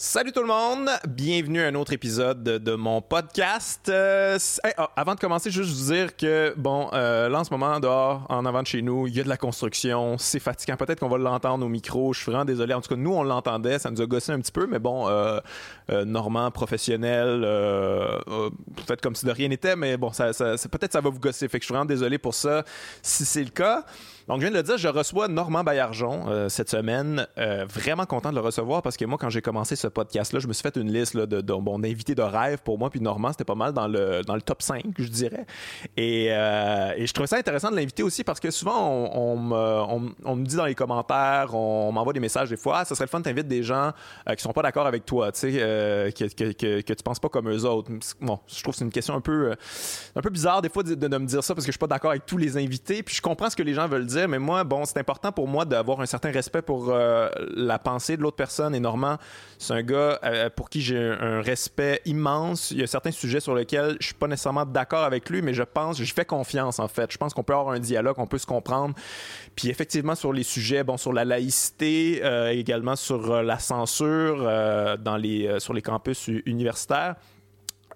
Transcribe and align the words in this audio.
Salut 0.00 0.30
tout 0.30 0.42
le 0.42 0.46
monde, 0.46 0.88
bienvenue 1.08 1.60
à 1.60 1.66
un 1.66 1.74
autre 1.74 1.92
épisode 1.92 2.44
de, 2.44 2.74
mon 2.76 3.02
podcast. 3.02 3.88
Euh, 3.88 4.38
ah, 4.76 4.92
avant 4.94 5.16
de 5.16 5.18
commencer, 5.18 5.50
juste 5.50 5.76
vous 5.76 5.92
dire 5.92 6.16
que 6.16 6.54
bon, 6.56 6.88
euh, 6.92 7.28
là 7.28 7.40
en 7.40 7.42
ce 7.42 7.50
moment 7.50 7.80
dehors, 7.80 8.24
en 8.28 8.46
avant 8.46 8.62
de 8.62 8.68
chez 8.68 8.80
nous, 8.80 9.08
il 9.08 9.16
y 9.16 9.18
a 9.18 9.24
de 9.24 9.28
la 9.28 9.36
construction, 9.36 10.16
c'est 10.16 10.38
fatigant. 10.38 10.76
Peut-être 10.76 11.00
qu'on 11.00 11.08
va 11.08 11.18
l'entendre 11.18 11.66
au 11.66 11.68
micro. 11.68 12.12
Je 12.12 12.20
suis 12.20 12.30
vraiment 12.30 12.44
désolé. 12.44 12.74
En 12.74 12.80
tout 12.80 12.90
cas, 12.90 12.94
nous 12.94 13.12
on 13.12 13.24
l'entendait, 13.24 13.80
ça 13.80 13.90
nous 13.90 14.00
a 14.00 14.06
gossé 14.06 14.30
un 14.30 14.38
petit 14.38 14.52
peu, 14.52 14.68
mais 14.68 14.78
bon, 14.78 15.08
euh, 15.08 15.40
Normand 15.88 16.52
professionnel, 16.52 17.44
faites 18.86 19.00
comme 19.00 19.16
si 19.16 19.26
de 19.26 19.32
rien 19.32 19.48
n'était, 19.48 19.74
mais 19.74 19.96
bon, 19.96 20.12
ça, 20.12 20.32
ça 20.32 20.54
peut-être 20.70 20.92
ça 20.92 21.00
va 21.00 21.10
vous 21.10 21.18
gosser. 21.18 21.48
Fait 21.48 21.58
que 21.58 21.64
je 21.64 21.66
suis 21.66 21.74
vraiment 21.74 21.84
désolé 21.84 22.18
pour 22.18 22.34
ça. 22.34 22.62
Si 23.02 23.24
c'est 23.24 23.42
le 23.42 23.50
cas. 23.50 23.84
Donc, 24.28 24.42
je 24.42 24.42
viens 24.42 24.50
de 24.50 24.56
le 24.56 24.62
dire, 24.62 24.76
je 24.76 24.88
reçois 24.88 25.26
Normand 25.26 25.64
Baillargeon 25.64 26.28
euh, 26.28 26.50
cette 26.50 26.68
semaine. 26.68 27.26
Euh, 27.38 27.64
vraiment 27.66 28.04
content 28.04 28.28
de 28.28 28.34
le 28.34 28.42
recevoir 28.42 28.82
parce 28.82 28.98
que 28.98 29.06
moi, 29.06 29.16
quand 29.18 29.30
j'ai 29.30 29.40
commencé 29.40 29.74
ce 29.74 29.88
podcast-là, 29.88 30.38
je 30.38 30.46
me 30.46 30.52
suis 30.52 30.62
fait 30.62 30.76
une 30.76 30.92
liste 30.92 31.16
de, 31.16 31.24
de, 31.24 31.40
de 31.40 32.22
rêve 32.22 32.58
pour 32.62 32.78
moi. 32.78 32.90
Puis 32.90 33.00
Normand, 33.00 33.32
c'était 33.32 33.44
pas 33.44 33.54
mal 33.54 33.72
dans 33.72 33.88
le, 33.88 34.20
dans 34.26 34.34
le 34.34 34.42
top 34.42 34.60
5, 34.60 34.84
je 34.98 35.08
dirais. 35.08 35.46
Et, 35.96 36.26
euh, 36.28 36.92
et 36.98 37.06
je 37.06 37.12
trouvais 37.14 37.26
ça 37.26 37.38
intéressant 37.38 37.70
de 37.70 37.76
l'inviter 37.76 38.02
aussi 38.02 38.22
parce 38.22 38.38
que 38.38 38.50
souvent, 38.50 38.86
on, 39.14 39.36
me 39.38 40.44
dit 40.44 40.56
dans 40.56 40.66
les 40.66 40.74
commentaires, 40.74 41.54
on, 41.54 41.90
m'envoie 41.90 42.12
des 42.12 42.20
messages 42.20 42.50
des 42.50 42.58
fois, 42.58 42.80
ah, 42.80 42.84
ça 42.84 42.94
serait 42.94 43.06
le 43.06 43.10
fun, 43.10 43.22
t'invites 43.22 43.48
des 43.48 43.62
gens 43.62 43.92
qui 44.36 44.42
sont 44.42 44.52
pas 44.52 44.62
d'accord 44.62 44.86
avec 44.86 45.06
toi, 45.06 45.32
tu 45.32 45.40
sais, 45.40 45.52
que, 45.52 46.52
que, 46.52 46.80
que, 46.82 46.92
tu 46.92 47.02
penses 47.02 47.18
pas 47.18 47.30
comme 47.30 47.48
eux 47.48 47.64
autres. 47.64 47.90
Bon, 48.20 48.38
je 48.46 48.62
trouve 48.62 48.74
que 48.74 48.78
c'est 48.78 48.84
une 48.84 48.90
question 48.90 49.14
un 49.14 49.22
peu, 49.22 49.54
un 50.14 50.20
peu 50.20 50.28
bizarre 50.28 50.60
des 50.60 50.68
fois 50.68 50.82
de, 50.82 50.94
de, 50.94 51.16
me 51.16 51.24
dire 51.24 51.42
ça 51.42 51.54
parce 51.54 51.64
que 51.64 51.72
je 51.72 51.76
suis 51.76 51.78
pas 51.78 51.86
d'accord 51.86 52.10
avec 52.10 52.26
tous 52.26 52.36
les 52.36 52.58
invités. 52.58 53.02
Puis 53.02 53.14
je 53.14 53.22
comprends 53.22 53.48
ce 53.48 53.56
que 53.56 53.62
les 53.62 53.72
gens 53.72 53.88
veulent 53.88 54.04
dire 54.04 54.17
mais 54.26 54.38
moi, 54.38 54.64
bon, 54.64 54.84
c'est 54.84 54.98
important 54.98 55.32
pour 55.32 55.46
moi 55.46 55.64
d'avoir 55.64 56.00
un 56.00 56.06
certain 56.06 56.30
respect 56.30 56.62
pour 56.62 56.90
euh, 56.90 57.28
la 57.54 57.78
pensée 57.78 58.16
de 58.16 58.22
l'autre 58.22 58.36
personne. 58.36 58.74
Et 58.74 58.80
Normand, 58.80 59.16
c'est 59.58 59.74
un 59.74 59.82
gars 59.82 60.18
euh, 60.24 60.50
pour 60.50 60.70
qui 60.70 60.80
j'ai 60.80 60.98
un, 60.98 61.40
respect 61.40 62.00
immense. 62.04 62.70
Il 62.70 62.80
y 62.80 62.82
a 62.82 62.86
certains 62.86 63.10
sujets 63.10 63.40
sur 63.40 63.54
lesquels 63.54 63.96
je 64.00 64.06
suis 64.06 64.14
pas 64.14 64.26
nécessairement 64.26 64.66
d'accord 64.66 65.04
avec 65.04 65.30
lui, 65.30 65.42
mais 65.42 65.54
je 65.54 65.62
pense, 65.62 66.02
je 66.02 66.12
fais 66.12 66.24
confiance 66.24 66.78
en 66.78 66.88
fait. 66.88 67.12
Je 67.12 67.18
pense 67.18 67.34
qu'on 67.34 67.42
peut 67.42 67.54
avoir 67.54 67.74
un 67.74 67.78
dialogue, 67.78 68.16
on 68.18 68.26
peut 68.26 68.38
se 68.38 68.46
comprendre. 68.46 68.94
Puis 69.54 69.68
effectivement, 69.68 70.14
sur 70.14 70.32
les 70.32 70.42
sujets, 70.42 70.84
bon, 70.84 70.96
sur 70.96 71.12
la 71.12 71.24
laïcité, 71.24 72.20
euh, 72.24 72.50
également 72.50 72.96
sur 72.96 73.42
la 73.42 73.58
censure 73.58 74.38
dans 74.98 75.16
les, 75.16 75.60
sur 75.60 75.74
les 75.74 75.82
campus 75.82 76.28
universitaires. 76.46 77.16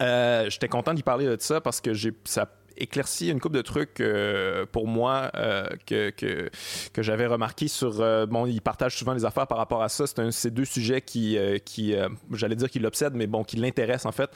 J'étais 0.01 0.69
content 0.69 0.95
d'y 0.95 1.03
parler 1.03 1.27
de 1.27 1.36
ça 1.41 1.61
parce 1.61 1.81
que 1.81 1.92
ça 2.25 2.47
éclairci 2.77 3.28
une 3.28 3.41
couple 3.41 3.56
de 3.56 3.62
trucs 3.62 4.01
euh, 4.01 4.67
pour 4.70 4.87
moi 4.87 5.31
euh, 5.34 5.67
que, 5.87 6.11
que, 6.11 6.51
que 6.92 7.03
j'avais 7.03 7.27
remarqué 7.27 7.69
sur. 7.69 8.01
Euh, 8.01 8.27
bon, 8.27 8.47
il 8.47 8.61
partage 8.61 8.97
souvent 8.97 9.12
les 9.12 9.25
affaires 9.25 9.47
par 9.47 9.59
rapport 9.59 9.83
à 9.83 9.89
ça. 9.89 10.06
C'est 10.06 10.19
un 10.19 10.31
ces 10.31 10.51
deux 10.51 10.64
sujets 10.64 11.01
qui, 11.01 11.39
qui 11.64 11.95
j'allais 12.33 12.56
dire 12.56 12.70
qui 12.70 12.79
l'obsèdent, 12.79 13.14
mais 13.14 13.27
bon, 13.27 13.45
qui 13.45 13.56
l'intéressent 13.56 14.06
en 14.06 14.12
fait. 14.12 14.31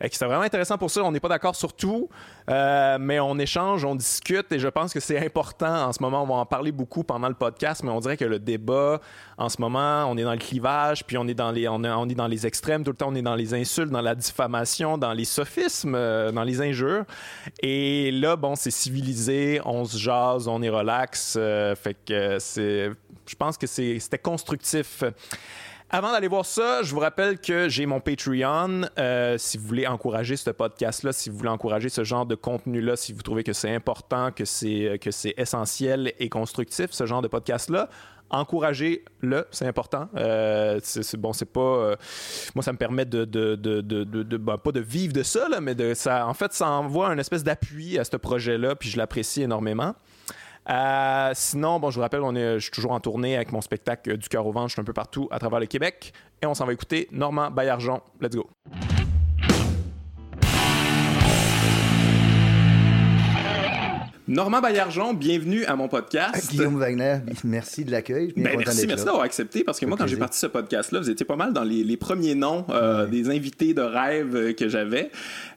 Et 0.00 0.08
c'est 0.12 0.24
vraiment 0.24 0.42
intéressant 0.42 0.78
pour 0.78 0.90
ça. 0.90 1.02
On 1.02 1.10
n'est 1.10 1.20
pas 1.20 1.28
d'accord 1.28 1.56
sur 1.56 1.72
tout, 1.72 2.08
mais 2.48 3.20
on 3.20 3.38
échange, 3.38 3.84
on 3.84 3.94
discute 3.94 4.50
et 4.52 4.58
je 4.58 4.68
pense 4.68 4.92
que 4.92 5.00
c'est 5.00 5.24
important 5.24 5.88
en 5.88 5.92
ce 5.92 6.02
moment. 6.02 6.22
On 6.22 6.26
va 6.26 6.34
en 6.34 6.46
parler 6.46 6.72
beaucoup 6.72 7.04
pendant 7.04 7.28
le 7.28 7.34
podcast, 7.34 7.82
mais 7.82 7.90
on 7.90 8.00
dirait 8.00 8.16
que 8.16 8.24
le 8.24 8.38
débat 8.38 9.00
en 9.38 9.48
ce 9.48 9.60
moment, 9.60 10.04
on 10.10 10.16
est 10.16 10.24
dans 10.24 10.32
le 10.32 10.38
clivage, 10.38 11.04
puis 11.04 11.16
on 11.16 11.26
est 11.28 11.34
dans 11.34 11.50
les, 11.50 11.68
on 11.68 11.82
est, 11.82 12.14
dans 12.14 12.26
les 12.26 12.46
extrêmes 12.46 12.84
tout 12.84 12.90
le 12.90 12.96
temps. 12.96 13.08
On 13.10 13.14
est 13.14 13.22
dans 13.22 13.36
les 13.36 13.54
insultes, 13.54 13.90
dans 13.90 14.00
la 14.00 14.14
diffamation, 14.14 14.98
dans 14.98 15.12
les 15.12 15.24
sophismes, 15.24 15.92
dans 15.92 16.44
les 16.44 16.60
injures. 16.60 17.04
Et 17.62 17.77
et 17.78 18.10
là, 18.10 18.34
bon, 18.34 18.56
c'est 18.56 18.72
civilisé, 18.72 19.60
on 19.64 19.84
se 19.84 19.96
jase, 19.96 20.48
on 20.48 20.62
est 20.62 20.68
relax. 20.68 21.36
Euh, 21.38 21.76
fait 21.76 21.94
que 21.94 22.38
c'est. 22.40 22.90
Je 23.26 23.36
pense 23.36 23.56
que 23.56 23.68
c'était 23.68 24.18
constructif. 24.18 25.04
Avant 25.90 26.10
d'aller 26.10 26.28
voir 26.28 26.44
ça, 26.44 26.82
je 26.82 26.92
vous 26.92 27.00
rappelle 27.00 27.38
que 27.38 27.68
j'ai 27.68 27.86
mon 27.86 28.00
Patreon. 28.00 28.82
Euh, 28.98 29.38
si 29.38 29.56
vous 29.58 29.66
voulez 29.66 29.86
encourager 29.86 30.36
ce 30.36 30.50
podcast-là, 30.50 31.12
si 31.12 31.30
vous 31.30 31.38
voulez 31.38 31.50
encourager 31.50 31.88
ce 31.88 32.04
genre 32.04 32.26
de 32.26 32.34
contenu-là, 32.34 32.96
si 32.96 33.12
vous 33.12 33.22
trouvez 33.22 33.44
que 33.44 33.52
c'est 33.52 33.74
important, 33.74 34.32
que 34.32 34.44
c'est 34.44 34.98
que 35.00 35.10
c'est 35.10 35.34
essentiel 35.36 36.12
et 36.18 36.28
constructif, 36.28 36.88
ce 36.90 37.06
genre 37.06 37.22
de 37.22 37.28
podcast-là, 37.28 37.88
encouragez-le, 38.30 39.46
c'est 39.50 39.66
important. 39.66 40.08
Euh, 40.16 40.78
c'est 40.82 41.16
bon, 41.16 41.32
c'est 41.32 41.50
pas. 41.50 41.60
Euh, 41.60 41.96
moi, 42.54 42.62
ça 42.62 42.72
me 42.72 42.78
permet 42.78 43.04
de, 43.04 43.24
de, 43.24 43.54
de, 43.54 43.80
de 43.80 44.36
ben, 44.36 44.58
pas 44.58 44.72
de 44.72 44.80
vivre 44.80 45.12
de 45.12 45.22
ça, 45.22 45.48
mais 45.60 45.74
de 45.74 45.94
ça. 45.94 46.26
En 46.26 46.34
fait, 46.34 46.52
ça 46.52 46.68
envoie 46.70 47.08
un 47.08 47.18
espèce 47.18 47.44
d'appui 47.44 47.98
à 47.98 48.04
ce 48.04 48.16
projet-là, 48.16 48.74
puis 48.74 48.88
je 48.88 48.96
l'apprécie 48.96 49.42
énormément. 49.42 49.94
Euh, 50.70 51.30
sinon, 51.34 51.80
bon, 51.80 51.90
je 51.90 51.96
vous 51.96 52.02
rappelle, 52.02 52.20
on 52.22 52.34
est, 52.34 52.54
je 52.54 52.64
suis 52.64 52.70
toujours 52.70 52.92
en 52.92 53.00
tournée 53.00 53.36
avec 53.36 53.52
mon 53.52 53.60
spectacle 53.60 54.16
Du 54.18 54.28
cœur 54.28 54.46
au 54.46 54.52
ventre. 54.52 54.68
Je 54.68 54.72
suis 54.74 54.80
un 54.80 54.84
peu 54.84 54.92
partout 54.92 55.28
à 55.30 55.38
travers 55.38 55.60
le 55.60 55.66
Québec. 55.66 56.12
Et 56.42 56.46
on 56.46 56.54
s'en 56.54 56.66
va 56.66 56.72
écouter 56.72 57.08
Normand 57.10 57.50
Baillargeon. 57.50 58.00
Let's 58.20 58.36
go. 58.36 58.48
Normand 64.28 64.60
Baillargeon, 64.60 65.14
bienvenue 65.14 65.64
à 65.64 65.74
mon 65.74 65.88
podcast. 65.88 66.50
Guillaume 66.50 66.76
Wagner, 66.78 67.20
merci 67.44 67.82
de 67.82 67.90
l'accueil. 67.90 68.34
Ben, 68.36 68.58
merci, 68.58 68.86
merci 68.86 69.06
d'avoir 69.06 69.22
accepté 69.22 69.64
parce 69.64 69.80
que 69.80 69.86
moi, 69.86 69.96
quand 69.96 70.06
j'ai 70.06 70.18
parti 70.18 70.38
ce 70.38 70.46
podcast-là, 70.46 71.00
vous 71.00 71.08
étiez 71.08 71.24
pas 71.24 71.34
mal 71.36 71.54
dans 71.54 71.64
les, 71.64 71.96
premiers 71.96 72.34
noms 72.34 72.66
euh, 72.68 73.06
des 73.06 73.30
invités 73.30 73.72
de 73.72 73.80
rêve 73.80 74.36
euh, 74.36 74.52
que 74.52 74.68
j'avais 74.68 75.10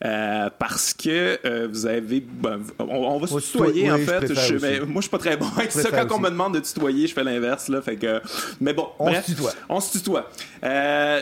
euh, 0.05 0.49
parce 0.57 0.93
que 0.93 1.67
vous 1.67 1.85
avez. 1.85 2.21
Ben, 2.21 2.61
on, 2.79 3.19
va 3.19 3.27
se 3.27 3.39
tutoyer 3.39 3.91
en 3.91 3.97
fait. 3.97 4.33
Je, 4.33 4.55
mais, 4.55 4.79
moi, 4.79 4.95
je 4.95 5.01
suis 5.01 5.09
pas 5.09 5.17
très 5.17 5.35
bon 5.35 5.47
avec 5.57 5.73
ça. 5.73 5.89
Quand 5.91 6.15
on 6.15 6.19
me 6.21 6.29
demande 6.29 6.53
de 6.53 6.61
tutoyer, 6.61 7.07
je 7.07 7.13
fais 7.13 7.25
l'inverse. 7.25 7.67
Là, 7.67 7.81
fait 7.81 7.97
que, 7.97 8.21
mais 8.61 8.73
bon, 8.73 8.87
on 8.99 9.13
se 9.13 9.25
tutoie. 9.25 9.51
On 9.67 9.81
se 9.81 9.97
tutoie. 9.97 10.29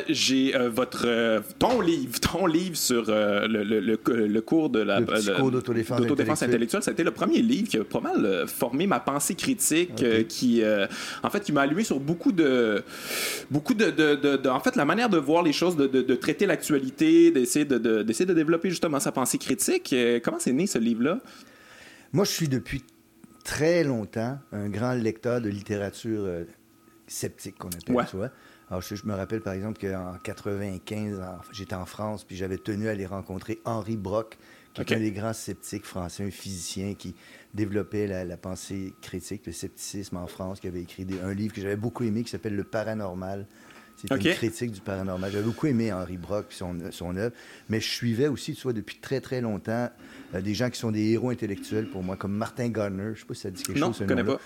j'ai 0.07 0.53
votre 0.67 1.41
ton 1.57 1.81
livre, 1.81 2.19
ton 2.19 2.45
livre 2.45 2.77
sur 2.77 3.05
le, 3.07 3.47
le, 3.47 3.79
le, 3.79 4.41
cours 4.41 4.69
de 4.69 4.81
la 4.81 5.01
d'autodéfense 5.01 6.43
intellectuelle. 6.43 6.83
Ça 6.83 6.91
a 6.91 6.93
été 6.93 7.03
le 7.03 7.09
premier 7.09 7.38
livre 7.41 7.67
qui 7.67 7.77
a 7.77 7.83
pas 7.83 7.99
mal 7.99 8.25
euh, 8.25 8.47
formé 8.47 8.87
ma 8.87 8.99
pensée 8.99 9.35
critique, 9.35 10.01
euh, 10.03 10.23
qui, 10.23 10.63
euh, 10.63 10.87
en 11.23 11.29
fait, 11.29 11.41
qui 11.41 11.51
m'a 11.51 11.61
allumé 11.61 11.83
sur 11.83 11.99
beaucoup 11.99 12.31
de, 12.31 12.83
beaucoup 13.49 13.73
de, 13.73 13.89
de, 13.91 14.49
en 14.49 14.59
fait, 14.59 14.75
la 14.75 14.85
manière 14.85 15.09
de 15.09 15.17
voir 15.17 15.43
les 15.43 15.53
choses, 15.53 15.75
de, 15.75 16.15
traiter 16.15 16.45
l'actualité, 16.45 17.31
d'essayer 17.31 17.65
de, 17.65 18.03
d'essayer 18.03 18.25
de 18.25 18.33
développer 18.33 18.69
justement 18.69 18.99
sa 18.99 19.11
pensée 19.11 19.37
critique. 19.37 19.93
comment 20.23 20.39
c'est 20.39 20.53
né 20.53 20.67
ce 20.67 20.77
livre-là? 20.77 21.19
Moi, 22.13 22.25
je 22.25 22.31
suis 22.31 22.47
depuis 22.47 22.83
très 23.43 23.83
longtemps 23.83 24.39
un 24.51 24.69
grand 24.69 24.93
lecteur 24.93 25.41
de 25.41 25.49
littérature 25.49 26.27
sceptique, 27.07 27.57
qu'on 27.57 27.69
appelle, 27.69 28.05
tu 28.09 28.17
vois. 28.17 28.31
Alors, 28.69 28.81
je, 28.81 28.95
me 29.05 29.13
rappelle, 29.15 29.41
par 29.41 29.53
exemple, 29.53 29.79
qu'en 29.79 30.13
95, 30.23 31.21
j'étais 31.51 31.73
en 31.73 31.85
France, 31.85 32.23
puis 32.23 32.35
j'avais 32.35 32.57
tenu 32.57 32.87
à 32.87 32.91
aller 32.91 33.07
rencontrer 33.07 33.59
Henri 33.65 33.97
Brock, 33.97 34.37
qui 34.73 34.81
est 34.81 34.93
un 34.93 34.99
des 34.99 35.11
grands 35.11 35.33
sceptiques 35.33 35.85
français, 35.85 36.23
un 36.23 36.31
physicien 36.31 36.93
qui 36.93 37.15
développait 37.53 38.07
la, 38.07 38.37
pensée 38.37 38.93
critique, 39.01 39.45
le 39.45 39.51
scepticisme 39.51 40.17
en 40.17 40.27
France, 40.27 40.59
qui 40.59 40.67
avait 40.67 40.81
écrit 40.81 41.05
un 41.23 41.33
livre 41.33 41.53
que 41.53 41.61
j'avais 41.61 41.75
beaucoup 41.75 42.03
aimé 42.03 42.23
qui 42.23 42.29
s'appelle 42.29 42.55
Le 42.55 42.63
Paranormal. 42.63 43.45
C'est 44.01 44.15
une 44.15 44.33
critique 44.33 44.71
du 44.71 44.79
paranormal. 44.79 45.31
J'avais 45.31 45.43
beaucoup 45.43 45.67
aimé 45.67 45.91
Henri 45.91 46.17
Brock 46.17 46.47
son, 46.49 46.77
son 46.91 47.17
œuvre, 47.17 47.35
mais 47.67 47.79
je 47.81 47.89
suivais 47.89 48.27
aussi, 48.27 48.53
tu 48.53 48.63
vois, 48.63 48.73
depuis 48.73 48.97
très 48.97 49.19
très 49.19 49.41
longtemps, 49.41 49.89
euh, 50.33 50.41
des 50.41 50.53
gens 50.53 50.69
qui 50.69 50.79
sont 50.79 50.91
des 50.91 51.11
héros 51.11 51.31
intellectuels 51.31 51.87
pour 51.87 52.03
moi, 52.03 52.15
comme 52.15 52.33
Martin 52.33 52.69
Gardner. 52.69 53.03
Je 53.03 53.09
ne 53.09 53.15
sais 53.15 53.25
pas 53.25 53.33
si 53.33 53.41
ça 53.41 53.51
dit 53.51 53.63
quelque 53.63 53.79
chose. 53.79 53.87
Non, 53.87 53.93
je 53.93 54.03
connais 54.05 54.23
pas. 54.23 54.39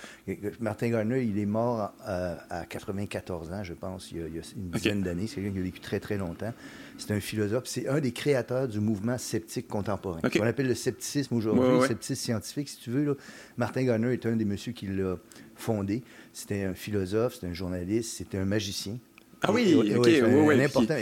Martin 0.59 0.89
Gardner, 0.89 1.23
il 1.23 1.37
est 1.37 1.45
mort 1.45 1.93
euh, 2.07 2.35
à 2.49 2.65
94 2.65 3.51
ans, 3.51 3.63
je 3.63 3.73
pense, 3.73 4.11
il 4.11 4.17
y 4.17 4.21
a, 4.21 4.25
une 4.25 4.69
dizaine 4.71 5.01
d'années. 5.03 5.27
C'est 5.27 5.35
quelqu'un 5.35 5.51
qui 5.51 5.59
a 5.59 5.63
vécu 5.63 5.79
très 5.79 5.99
très 5.99 6.17
longtemps. 6.17 6.53
C'est 6.97 7.11
un 7.11 7.19
philosophe. 7.19 7.65
C'est 7.65 7.87
un 7.87 7.99
des 7.99 8.11
créateurs 8.11 8.67
du 8.67 8.79
mouvement 8.79 9.17
sceptique 9.17 9.67
contemporain. 9.67 10.19
Ce 10.23 10.37
qu'on 10.37 10.45
appelle 10.45 10.67
le 10.67 10.75
scepticisme 10.75 11.35
aujourd'hui, 11.35 11.79
le 11.79 11.85
scepticisme 11.85 12.21
scientifique, 12.21 12.69
si 12.69 12.77
tu 12.77 12.89
veux. 12.89 13.17
Martin 13.57 13.83
Gardner 13.83 14.13
est 14.13 14.25
un 14.25 14.35
des 14.35 14.45
messieurs 14.45 14.73
qui 14.73 14.87
l'a 14.87 15.17
fondé. 15.55 16.03
C'était 16.31 16.63
un 16.63 16.73
philosophe, 16.73 17.35
c'était 17.35 17.47
un 17.47 17.53
journaliste, 17.53 18.17
c'était 18.17 18.37
un 18.37 18.45
magicien. 18.45 18.97
Ah 19.45 19.51
oui, 19.51 19.75
ok, 19.75 20.07
un, 20.07 20.59
important, 20.59 20.95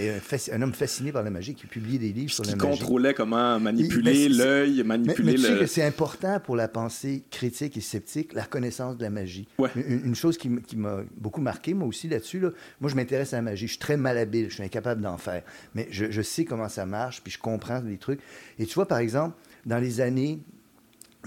un, 0.52 0.62
homme 0.64 0.74
fasciné 0.74 1.12
par 1.12 1.22
la 1.22 1.30
magie 1.30 1.54
qui 1.54 1.68
publie 1.68 2.00
des 2.00 2.12
livres 2.12 2.32
sur 2.32 2.44
la 2.44 2.56
magie. 2.56 2.72
Qui 2.72 2.80
contrôlait 2.80 3.14
comment 3.14 3.60
manipuler 3.60 4.30
l'œil, 4.30 4.82
manipuler 4.84 5.34
mais, 5.34 5.38
mais 5.38 5.38
le. 5.38 5.48
Tu 5.48 5.54
sais 5.54 5.60
que 5.60 5.66
c'est 5.68 5.84
important 5.84 6.40
pour 6.40 6.56
la 6.56 6.68
pensée 6.68 7.24
critique 7.30 7.78
et 7.78 7.82
sceptique, 7.82 8.34
la 8.34 8.44
reconnaissance 8.44 8.98
de 8.98 9.04
la 9.04 9.12
magie. 9.12 9.48
Une, 9.76 10.16
chose 10.16 10.40
qui, 10.40 10.50
m'a 10.76 11.02
beaucoup 11.18 11.42
marqué, 11.42 11.76
moi 11.76 11.88
aussi, 11.88 12.08
là-dessus, 12.08 12.40
là, 12.40 12.50
moi, 12.80 12.90
je 12.90 12.96
m'intéresse 12.96 13.34
à 13.34 13.38
la 13.38 13.44
magie. 13.44 13.68
Je 13.68 13.74
suis 13.74 13.80
très 13.80 13.98
malhabile, 13.98 14.50
je 14.50 14.56
suis 14.56 14.64
incapable 14.64 15.02
d'en 15.02 15.18
faire. 15.18 15.44
Mais 15.76 15.88
je, 15.92 16.22
sais 16.22 16.44
comment 16.44 16.70
ça 16.70 16.88
marche, 16.88 17.22
puis 17.22 17.32
je 17.32 17.40
comprends 17.40 17.80
les 17.82 17.98
trucs. 17.98 18.22
Et 18.58 18.66
tu 18.66 18.74
vois, 18.74 18.88
par 18.88 18.98
exemple, 18.98 19.36
dans 19.68 19.78
les 19.78 20.02
années 20.02 20.40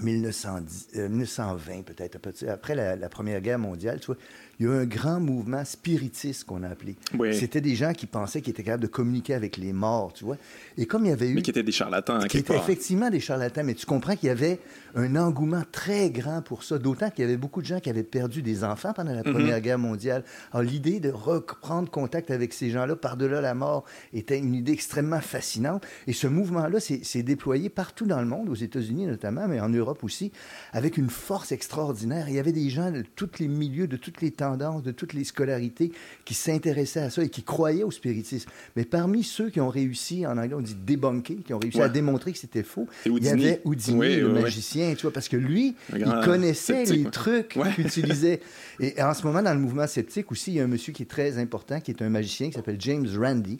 1910, 0.01 0.89
1920 1.09 1.73
euh, 1.73 1.81
peut-être, 1.83 2.47
après 2.49 2.75
la, 2.75 3.09
Première 3.09 3.39
Guerre 3.39 3.59
mondiale, 3.59 3.99
tu 4.01 4.07
vois, 4.07 4.17
il 4.59 4.65
y 4.65 4.69
a 4.69 4.73
eu 4.73 4.77
un 4.77 4.85
grand 4.85 5.19
mouvement 5.19 5.65
spiritiste 5.65 6.45
qu'on 6.45 6.63
a 6.63 6.69
appelé. 6.69 6.95
C'était 7.33 7.61
des 7.61 7.75
gens 7.75 7.93
qui 7.93 8.05
pensaient 8.05 8.41
qu'ils 8.41 8.51
étaient 8.51 8.63
capables 8.63 8.83
de 8.83 8.87
communiquer 8.87 9.33
avec 9.33 9.57
les 9.57 9.73
morts, 9.73 10.13
tu 10.13 10.25
vois. 10.25 10.37
Et 10.77 10.85
comme 10.85 11.05
il 11.05 11.09
y 11.09 11.11
avait 11.11 11.29
eu... 11.29 11.35
Mais 11.35 11.41
qui 11.41 11.49
étaient 11.49 11.63
des 11.63 11.71
charlatans, 11.71 12.19
Qui 12.27 12.37
étaient 12.37 12.55
effectivement 12.55 13.09
des 13.09 13.19
charlatans, 13.19 13.63
mais 13.63 13.73
tu 13.73 13.85
comprends 13.85 14.15
qu'il 14.15 14.27
y 14.27 14.31
avait 14.31 14.59
un 14.95 15.15
engouement 15.15 15.63
très 15.71 16.09
grand 16.09 16.41
pour 16.41 16.63
ça, 16.63 16.77
d'autant 16.77 17.09
qu'il 17.09 17.23
y 17.23 17.27
avait 17.27 17.37
beaucoup 17.37 17.61
de 17.61 17.67
gens 17.67 17.79
qui 17.79 17.89
avaient 17.89 18.03
perdu 18.03 18.41
des 18.41 18.63
enfants 18.63 18.93
pendant 18.93 19.13
la 19.13 19.23
mhm. 19.23 19.33
Première 19.33 19.61
Guerre 19.61 19.79
mondiale. 19.79 20.23
Alors 20.53 20.63
l'idée 20.63 20.99
de 20.99 21.09
reprendre 21.09 21.89
contact 21.91 22.31
avec 22.31 22.53
ces 22.53 22.69
gens-là 22.69 22.95
par-delà 22.95 23.41
la 23.41 23.53
mort 23.53 23.83
était 24.13 24.37
une 24.37 24.53
idée 24.53 24.71
extrêmement 24.71 25.19
fascinante. 25.19 25.85
Et 26.07 26.13
ce 26.13 26.27
mouvement-là 26.27 26.79
s'est 26.79 27.23
déployé 27.23 27.69
partout 27.69 28.05
dans 28.05 28.19
le 28.19 28.27
monde, 28.27 28.49
aux 28.49 28.55
États-Unis 28.55 29.05
notamment, 29.05 29.47
mais 29.47 29.59
en 29.59 29.69
Europe 29.69 30.03
aussi, 30.03 30.31
avec 30.71 30.97
une 30.97 31.09
force 31.09 31.51
extraordinaire. 31.51 32.29
Il 32.29 32.35
y 32.35 32.39
avait 32.39 32.51
des 32.51 32.69
gens 32.69 32.91
de 32.91 33.03
tous 33.15 33.31
les 33.39 33.47
milieux, 33.47 33.87
de 33.87 33.97
toutes 33.97 34.21
les 34.21 34.31
de 34.55 34.91
toutes 34.91 35.13
les 35.13 35.23
scolarités 35.23 35.91
qui 36.23 36.33
s'intéressaient 36.33 37.01
à 37.01 37.09
ça 37.09 37.23
et 37.23 37.29
qui 37.29 37.43
croyaient 37.43 37.83
au 37.83 37.91
spiritisme. 37.91 38.49
Mais 38.75 38.85
parmi 38.85 39.23
ceux 39.23 39.49
qui 39.49 39.59
ont 39.59 39.69
réussi, 39.69 40.25
en 40.25 40.37
anglais 40.37 40.55
on 40.55 40.61
dit 40.61 40.75
débunker, 40.75 41.37
qui 41.45 41.53
ont 41.53 41.59
réussi 41.59 41.81
à 41.81 41.89
démontrer 41.89 42.31
que 42.31 42.37
c'était 42.37 42.63
faux, 42.63 42.87
il 43.05 43.23
y 43.23 43.29
avait 43.29 43.61
Houdini, 43.65 44.17
le 44.17 44.29
magicien, 44.29 44.93
tu 44.95 45.03
vois, 45.03 45.11
parce 45.11 45.29
que 45.29 45.37
lui, 45.37 45.75
il 45.95 46.05
connaissait 46.23 46.85
les 46.85 47.03
trucs 47.05 47.57
qu'utilisait. 47.75 48.41
Et 48.79 49.01
en 49.01 49.13
ce 49.13 49.25
moment, 49.25 49.41
dans 49.41 49.53
le 49.53 49.59
mouvement 49.59 49.87
sceptique 49.87 50.31
aussi, 50.31 50.51
il 50.51 50.55
y 50.55 50.59
a 50.59 50.63
un 50.63 50.67
monsieur 50.67 50.93
qui 50.93 51.03
est 51.03 51.09
très 51.09 51.37
important, 51.37 51.79
qui 51.79 51.91
est 51.91 52.01
un 52.01 52.09
magicien, 52.09 52.47
qui 52.47 52.53
s'appelle 52.53 52.79
James 52.79 53.07
Randi. 53.17 53.59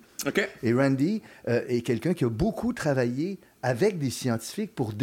Et 0.63 0.73
Randy 0.73 1.21
euh, 1.47 1.61
est 1.67 1.81
quelqu'un 1.81 2.13
qui 2.13 2.25
a 2.25 2.29
beaucoup 2.29 2.73
travaillé 2.73 3.39
avec 3.61 3.97
des 3.97 4.09
scientifiques 4.09 4.75
pour 4.75 4.93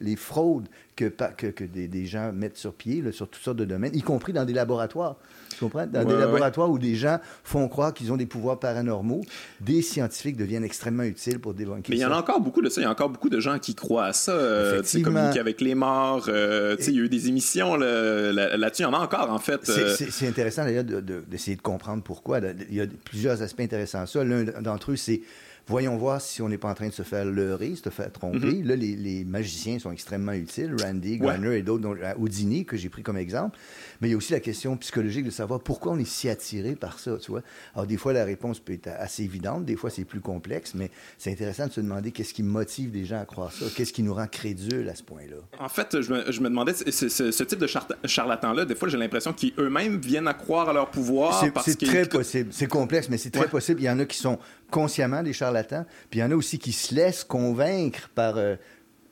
les 0.00 0.16
fraudes 0.16 0.68
que, 0.96 1.06
que, 1.06 1.46
que 1.48 1.64
des, 1.64 1.88
des, 1.88 2.06
gens 2.06 2.32
mettent 2.32 2.56
sur 2.56 2.72
pied 2.72 3.02
sur 3.12 3.28
toutes 3.28 3.42
sortes 3.42 3.56
de 3.56 3.64
domaines, 3.64 3.94
y 3.94 4.02
compris 4.02 4.32
dans 4.32 4.44
des 4.44 4.52
laboratoires. 4.52 5.16
Tu 5.50 5.58
comprends? 5.58 5.86
Dans 5.86 6.04
des 6.04 6.16
laboratoires 6.16 6.70
où 6.70 6.78
des 6.78 6.94
gens 6.94 7.18
font 7.42 7.68
croire 7.68 7.94
qu'ils 7.94 8.12
ont 8.12 8.16
des 8.16 8.26
pouvoirs 8.26 8.58
paranormaux, 8.58 9.22
des 9.60 9.82
scientifiques 9.82 10.36
deviennent 10.36 10.64
extrêmement 10.64 11.02
utiles 11.02 11.38
pour 11.38 11.54
débunker 11.54 11.90
Mais 11.90 11.96
il 11.96 12.00
y 12.00 12.04
en 12.04 12.12
a 12.12 12.18
encore 12.18 12.40
beaucoup 12.40 12.62
de 12.62 12.68
ça. 12.68 12.80
Il 12.80 12.84
y 12.84 12.86
a 12.86 12.90
encore 12.90 13.10
beaucoup 13.10 13.28
de 13.28 13.40
gens 13.40 13.58
qui 13.58 13.74
croient 13.74 14.06
à 14.06 14.12
ça. 14.12 14.32
Euh, 14.32 14.82
communiquer 15.02 15.40
avec 15.40 15.60
les 15.60 15.74
morts. 15.74 16.26
Euh, 16.28 16.76
il 16.80 16.94
y 16.94 17.00
a 17.00 17.02
eu 17.02 17.08
des 17.08 17.28
émissions 17.28 17.76
là-dessus. 17.76 18.82
il 18.82 18.86
y 18.86 18.86
en 18.86 18.94
a 18.94 18.98
encore, 18.98 19.30
en 19.30 19.38
fait. 19.38 19.68
Euh. 19.68 19.94
C'est 19.96 20.28
intéressant, 20.28 20.64
d'ailleurs, 20.64 20.84
d'essayer 20.84 21.56
de, 21.56 21.60
de, 21.60 21.64
comprendre 21.64 22.02
pourquoi. 22.02 22.40
Il 22.68 22.74
y 22.74 22.80
a 22.80 22.86
plusieurs 23.04 23.42
aspects 23.42 23.60
intéressants 23.60 24.02
à 24.02 24.06
ça. 24.06 24.24
L'un 24.24 24.44
d'entre 24.60 24.92
eux, 24.92 24.96
c'est 24.96 25.22
Voyons 25.66 25.96
voir 25.96 26.20
si 26.20 26.42
on 26.42 26.48
n'est 26.48 26.58
pas 26.58 26.68
en 26.68 26.74
train 26.74 26.88
de 26.88 26.92
se 26.92 27.02
faire 27.02 27.24
leurrer, 27.24 27.74
se 27.74 27.88
faire 27.88 28.12
tromper. 28.12 28.38
Mhm. 28.38 28.66
Là, 28.66 28.76
les, 28.76 29.24
magiciens 29.24 29.78
sont 29.78 29.90
extrêmement 29.90 30.32
utiles. 30.32 30.76
Randy, 30.78 31.18
Garner 31.18 31.56
et 31.56 31.62
d'autres, 31.62 31.96
euh, 32.02 32.12
Houdini, 32.18 32.66
que 32.66 32.76
j'ai 32.76 32.90
pris 32.90 33.02
comme 33.02 33.16
exemple. 33.16 33.58
Mais 34.04 34.10
il 34.10 34.12
y 34.12 34.14
a 34.14 34.18
aussi 34.18 34.34
la 34.34 34.40
question 34.40 34.76
psychologique 34.76 35.24
de 35.24 35.30
savoir 35.30 35.60
pourquoi 35.60 35.92
on 35.92 35.98
est 35.98 36.06
si 36.06 36.28
attiré 36.28 36.74
par 36.74 36.98
ça, 36.98 37.16
tu 37.16 37.30
vois. 37.30 37.40
Alors, 37.74 37.86
des 37.86 37.96
fois, 37.96 38.12
la 38.12 38.26
réponse 38.26 38.60
peut 38.60 38.74
être 38.74 38.90
assez 38.98 39.22
évidente, 39.22 39.64
des 39.64 39.76
fois, 39.76 39.88
c'est 39.88 40.04
plus 40.04 40.20
complexe, 40.20 40.74
mais 40.74 40.90
c'est 41.16 41.32
intéressant 41.32 41.68
de 41.68 41.72
se 41.72 41.80
demander 41.80 42.12
qu'est-ce 42.12 42.34
qui 42.34 42.42
motive 42.42 42.90
des 42.90 43.06
gens 43.06 43.22
à 43.22 43.24
croire 43.24 43.50
ça, 43.50 43.64
qu'est-ce 43.74 43.94
qui 43.94 44.02
nous 44.02 44.12
rend 44.12 44.26
crédules 44.26 44.90
à 44.90 44.94
ce 44.94 45.02
point-là. 45.02 45.36
En 45.58 45.70
fait, 45.70 46.02
je 46.02 46.12
me, 46.12 46.30
je 46.30 46.38
me 46.42 46.50
demandais, 46.50 46.74
ce, 46.74 47.44
type 47.44 47.58
de 47.58 48.06
charlatan-là, 48.06 48.66
des 48.66 48.74
fois, 48.74 48.90
j'ai 48.90 48.98
l'impression 48.98 49.32
qu'eux-mêmes 49.32 49.98
viennent 49.98 50.28
à 50.28 50.34
croire 50.34 50.68
à 50.68 50.74
leur 50.74 50.90
pouvoir. 50.90 51.42
C'est 51.64 51.80
très 51.80 52.04
possible. 52.04 52.50
C'est 52.52 52.66
complexe, 52.66 53.08
mais 53.08 53.16
c'est 53.16 53.30
très 53.30 53.48
possible. 53.48 53.80
Il 53.80 53.84
y 53.84 53.90
en 53.90 53.98
a 54.00 54.04
qui 54.04 54.18
sont 54.18 54.38
consciemment 54.70 55.22
des 55.22 55.32
charlatans, 55.32 55.86
puis 56.10 56.20
il 56.20 56.22
y 56.22 56.24
en 56.26 56.30
a 56.30 56.34
aussi 56.34 56.58
qui 56.58 56.72
se 56.72 56.94
laissent 56.94 57.24
convaincre 57.24 58.10
par 58.14 58.36
euh, 58.36 58.56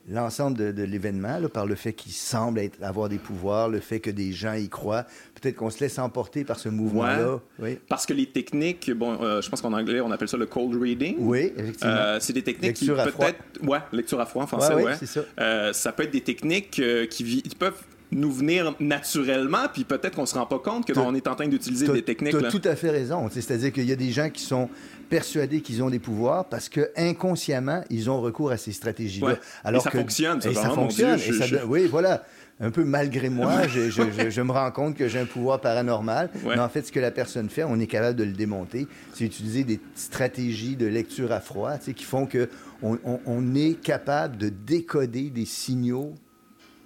l'ensemble 0.08 0.56
de, 0.56 0.82
l'événement, 0.82 1.38
par 1.52 1.66
le 1.66 1.74
fait 1.74 1.92
qu'ils 1.92 2.12
semblent 2.12 2.58
être, 2.58 2.82
avoir 2.82 3.08
des 3.08 3.18
pouvoirs, 3.18 3.68
le 3.68 3.80
fait 3.80 4.00
que 4.00 4.10
des 4.10 4.32
gens 4.32 4.54
y 4.54 4.68
croient. 4.68 5.04
Peut-être 5.40 5.56
qu'on 5.56 5.70
se 5.70 5.80
laisse 5.80 5.98
emporter 5.98 6.44
par 6.44 6.58
ce 6.58 6.68
mouvement-là. 6.68 7.40
Oui. 7.58 7.78
Parce 7.88 8.06
que 8.06 8.12
les 8.12 8.26
techniques, 8.26 8.90
bon, 8.90 9.22
euh, 9.22 9.40
je 9.40 9.48
pense 9.48 9.60
qu'en 9.60 9.72
anglais, 9.72 10.00
on 10.00 10.10
appelle 10.10 10.28
ça 10.28 10.36
le 10.36 10.46
cold 10.46 10.80
reading. 10.80 11.16
Oui, 11.18 11.52
effectivement. 11.56 11.92
Euh, 11.92 12.18
c'est 12.20 12.32
des 12.32 12.42
techniques 12.42 12.80
lecture 12.80 13.02
qui 13.04 13.10
peut-être... 13.12 13.38
Ouais, 13.62 13.78
lecture 13.92 14.20
à 14.20 14.26
froid 14.26 14.44
en 14.44 14.46
français, 14.46 14.74
ouais. 14.74 14.94
c'est 14.98 15.06
ça. 15.06 15.72
ça 15.72 15.92
peut 15.92 16.04
être 16.04 16.12
des 16.12 16.20
techniques 16.20 16.82
qui, 17.08 17.42
qui 17.42 17.54
peuvent 17.56 17.82
nous 18.12 18.30
venir 18.30 18.74
naturellement, 18.78 19.66
puis 19.72 19.84
peut-être 19.84 20.16
qu'on 20.16 20.26
se 20.26 20.34
rend 20.34 20.46
pas 20.46 20.58
compte 20.58 20.86
que 20.86 20.98
on 20.98 21.14
est 21.14 21.26
en 21.26 21.34
train 21.34 21.48
d'utiliser 21.48 21.88
des 21.88 22.02
techniques. 22.02 22.36
Tu 22.36 22.44
as 22.44 22.50
tout 22.50 22.62
à 22.64 22.76
fait 22.76 22.90
raison. 22.90 23.28
C'est-à-dire 23.30 23.72
qu'il 23.72 23.88
y 23.88 23.92
a 23.92 23.96
des 23.96 24.10
gens 24.10 24.30
qui 24.30 24.42
sont 24.42 24.68
persuadés 25.08 25.60
qu'ils 25.60 25.82
ont 25.82 25.90
des 25.90 25.98
pouvoirs 25.98 26.46
parce 26.46 26.68
que 26.68 26.90
inconsciemment 26.96 27.82
ils 27.90 28.08
ont 28.08 28.20
recours 28.20 28.50
à 28.50 28.56
ces 28.56 28.72
stratégies-là. 28.72 29.36
Alors 29.64 29.82
et 29.82 29.84
ça 29.84 29.90
fonctionne, 29.90 30.40
ça, 30.40 30.50
et 30.50 30.54
ça 30.54 30.70
fonctionne. 30.70 31.18
Oui, 31.66 31.86
voilà. 31.86 32.24
Un 32.60 32.70
peu 32.70 32.84
malgré 32.84 33.28
moi, 33.28 33.66
je, 33.66 33.90
je, 33.90 34.40
me 34.40 34.52
rends 34.52 34.70
compte 34.70 34.96
que 34.96 35.08
j'ai 35.08 35.18
un 35.18 35.24
pouvoir 35.24 35.60
paranormal. 35.60 36.30
Mais 36.44 36.60
en 36.60 36.68
fait, 36.68 36.86
ce 36.86 36.92
que 36.92 37.00
la 37.00 37.10
personne 37.10 37.48
fait, 37.48 37.64
on 37.64 37.80
est 37.80 37.86
capable 37.88 38.16
de 38.16 38.24
le 38.24 38.32
démonter. 38.32 38.86
C'est 39.14 39.24
utiliser 39.24 39.64
des 39.64 39.80
stratégies 39.96 40.76
de 40.76 40.86
lecture 40.86 41.32
à 41.32 41.40
froid, 41.40 41.78
qui 41.78 42.04
font 42.04 42.26
que 42.26 42.48
on, 42.82 42.98
on 43.26 43.54
est 43.54 43.80
capable 43.80 44.36
de 44.36 44.48
décoder 44.48 45.30
des 45.30 45.46
signaux 45.46 46.14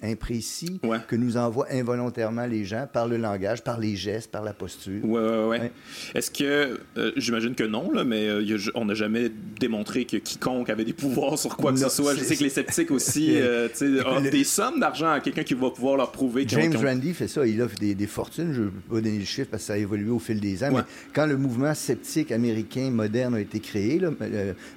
imprécis 0.07 0.81
que 1.09 1.17
nous 1.17 1.37
envoient 1.37 1.67
involontairement 1.71 2.47
les 2.47 2.65
gens 2.65 2.87
par 2.91 3.07
le 3.07 3.17
langage, 3.17 3.63
par 3.63 3.79
les 3.79 3.97
gestes, 3.97 4.31
par 4.31 4.43
la 4.43 4.53
posture. 4.53 5.01
Oui, 5.05 5.21
oui, 5.21 5.59
oui. 5.61 5.67
Est-ce 6.15 6.31
que, 6.31 6.81
euh, 6.97 7.13
j'imagine 7.17 7.55
que 7.55 7.65
non, 7.65 7.91
là, 7.91 8.05
mais 8.05 8.27
euh, 8.29 8.57
on 8.75 8.85
n'a 8.85 8.95
jamais 8.95 9.31
démontré 9.59 10.05
que 10.05 10.17
quiconque 10.17 10.71
avait 10.71 10.85
des 10.85 10.93
pouvoirs 10.93 11.39
sur 11.39 11.57
quoi 11.57 11.73
que 11.73 11.79
ce 11.79 11.89
soit. 11.89 12.15
Je 12.15 12.21
sais 12.21 12.37
que 12.37 12.45
les 12.45 12.51
sceptiques 12.51 12.91
aussi 12.91 13.33
euh, 13.37 13.69
offrent 14.05 14.31
des 14.31 14.45
sommes 14.45 14.81
d'argent 14.81 15.11
à 15.11 15.21
quelqu'un 15.21 15.45
qui 15.45 15.55
va 15.55 15.71
pouvoir 15.71 15.97
leur 15.97 16.13
prouver. 16.13 16.45
James 16.49 16.75
Randi 16.77 17.15
fait 17.15 17.29
ça, 17.29 17.47
il 17.47 17.61
offre 17.63 17.77
des, 17.77 17.95
des 17.95 18.07
fortunes. 18.07 18.53
Je 18.53 18.61
ne 18.63 18.67
vais 18.67 18.73
pas 18.89 18.95
donner 18.97 19.19
le 19.19 19.25
chiffre 19.25 19.49
parce 19.51 19.63
que 19.65 19.67
ça 19.69 19.73
a 19.75 19.79
évolué 19.79 20.11
au 20.11 20.19
fil 20.19 20.41
des 20.41 20.63
ans, 20.65 20.71
mais 20.73 20.83
quand 21.13 21.27
le 21.27 21.37
mouvement 21.37 21.75
sceptique 21.75 22.33
américain 22.33 22.91
moderne 22.91 23.35
a 23.35 23.41
été 23.41 23.61
créé, 23.61 23.99
là, 23.99 24.11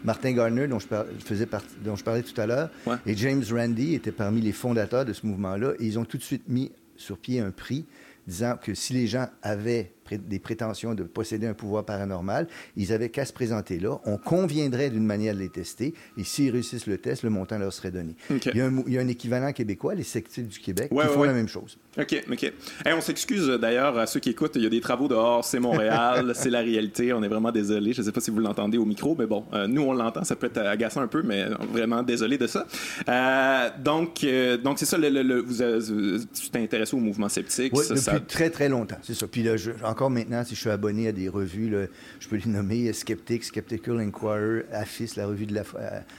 Martin 0.04 0.34
Gardner, 0.34 0.68
dont 0.68 0.80
je, 0.80 0.88
faisais 1.24 1.48
dont 1.84 1.96
je 1.96 2.04
parlais 2.04 2.24
tout 2.24 2.40
à 2.40 2.46
l'heure, 2.46 2.70
et 3.06 3.16
James 3.16 3.44
Randi 3.52 3.96
étaient 3.96 4.12
parmi 4.12 4.42
les 4.42 4.52
fondateurs 4.52 5.06
de 5.06 5.14
mouvement-là. 5.26 5.74
Et 5.80 5.86
ils 5.86 6.00
ont 6.00 6.06
tout 6.06 6.18
de 6.18 6.24
suite 6.24 6.48
mis 6.48 6.72
sur 6.96 7.18
pied 7.18 7.40
un 7.40 7.52
prix 7.52 7.86
disant 8.28 8.58
que 8.62 8.74
si 8.74 8.94
les 8.94 9.08
gens 9.08 9.28
avaient 9.42 9.92
des 10.16 10.40
prétentions 10.40 10.94
de 10.96 11.04
posséder 11.04 11.48
un 11.48 11.54
pouvoir 11.54 11.86
paranormal, 11.86 12.48
ils 12.76 12.94
avaient 12.94 13.10
qu'à 13.10 13.26
se 13.26 13.34
présenter 13.34 13.80
là. 13.80 14.00
On 14.06 14.18
conviendrait 14.18 14.90
d'une 14.90 15.06
manière 15.06 15.34
de 15.34 15.40
les 15.40 15.50
tester. 15.50 15.94
Et 16.18 16.24
s'ils 16.24 16.52
réussissent 16.52 16.88
le 16.88 16.98
test, 16.98 17.24
le 17.24 17.30
montant 17.30 17.58
leur 17.58 17.74
serait 17.74 17.92
donné. 17.92 18.16
Il, 18.30 18.56
y 18.56 18.62
a 18.62 18.66
un, 18.66 18.84
il, 18.88 18.94
y 18.94 18.98
a 18.98 19.02
un, 19.02 19.08
équivalent 19.08 19.52
québécois, 19.52 19.96
les 19.96 20.04
sectiles 20.04 20.48
du 20.48 20.60
Québec, 20.60 20.90
qui 20.90 21.08
font 21.08 21.24
la 21.24 21.34
même 21.34 21.48
chose. 21.48 21.78
OK, 21.98 22.24
OK. 22.32 22.54
on 22.86 23.02
s'excuse 23.02 23.50
euh, 23.50 23.58
d'ailleurs 23.58 23.98
à 23.98 24.06
ceux 24.06 24.20
qui 24.20 24.30
écoutent. 24.30 24.56
Il 24.56 24.64
y 24.64 24.66
a 24.66 24.70
des 24.70 24.82
travaux 24.82 25.08
dehors, 25.08 25.44
c'est 25.44 25.60
Montréal, 25.60 26.32
c'est 26.36 26.50
la 26.50 26.62
réalité. 26.62 27.14
On 27.14 27.24
est 27.24 27.28
vraiment 27.28 27.52
désolé. 27.52 27.94
Je 27.94 28.02
ne 28.02 28.06
sais 28.06 28.12
pas 28.12 28.22
si 28.22 28.32
vous 28.32 28.40
l'entendez 28.40 28.78
au 28.78 28.86
micro, 28.86 29.16
mais 29.18 29.26
bon, 29.26 29.46
euh, 29.54 29.68
nous, 29.68 29.82
on 29.82 29.94
l'entend. 29.94 30.24
Ça 30.24 30.36
peut 30.36 30.48
être 30.48 30.60
agaçant 30.60 31.02
un 31.02 31.08
peu, 31.08 31.24
mais 31.24 31.46
vraiment 31.72 32.04
désolé 32.04 32.38
de 32.38 32.48
ça. 32.48 32.66
Euh, 33.08 33.70
donc, 33.84 34.26
donc 34.64 34.80
c'est 34.80 34.86
ça. 34.86 34.98
Le, 34.98 35.42
vous, 35.42 36.20
tu 36.34 36.50
t'es 36.50 36.60
intéressé 36.60 36.96
au 36.96 37.00
mouvement 37.00 37.30
sceptique. 37.30 37.74
Oui, 37.76 37.84
depuis 37.90 38.26
très, 38.28 38.50
très 38.50 38.70
longtemps. 38.70 38.98
C'est 39.02 39.14
ça. 39.14 39.28
Puis 39.28 39.44
là, 39.44 39.58
je, 39.58 39.72
encore 39.84 39.99
maintenant, 40.08 40.44
si 40.46 40.56
je 40.56 40.60
suis 40.62 40.70
abonné 40.70 41.08
à 41.08 41.12
des 41.12 41.28
revues, 41.28 41.76
je 42.20 42.28
peux 42.30 42.38
les 42.38 42.50
nommer 42.50 42.94
Skeptic, 42.94 43.44
Skeptical 43.44 44.00
Inquirer, 44.00 44.66
AFIS, 44.72 45.14
la 45.18 45.28
revue 45.28 45.46
de 45.46 45.56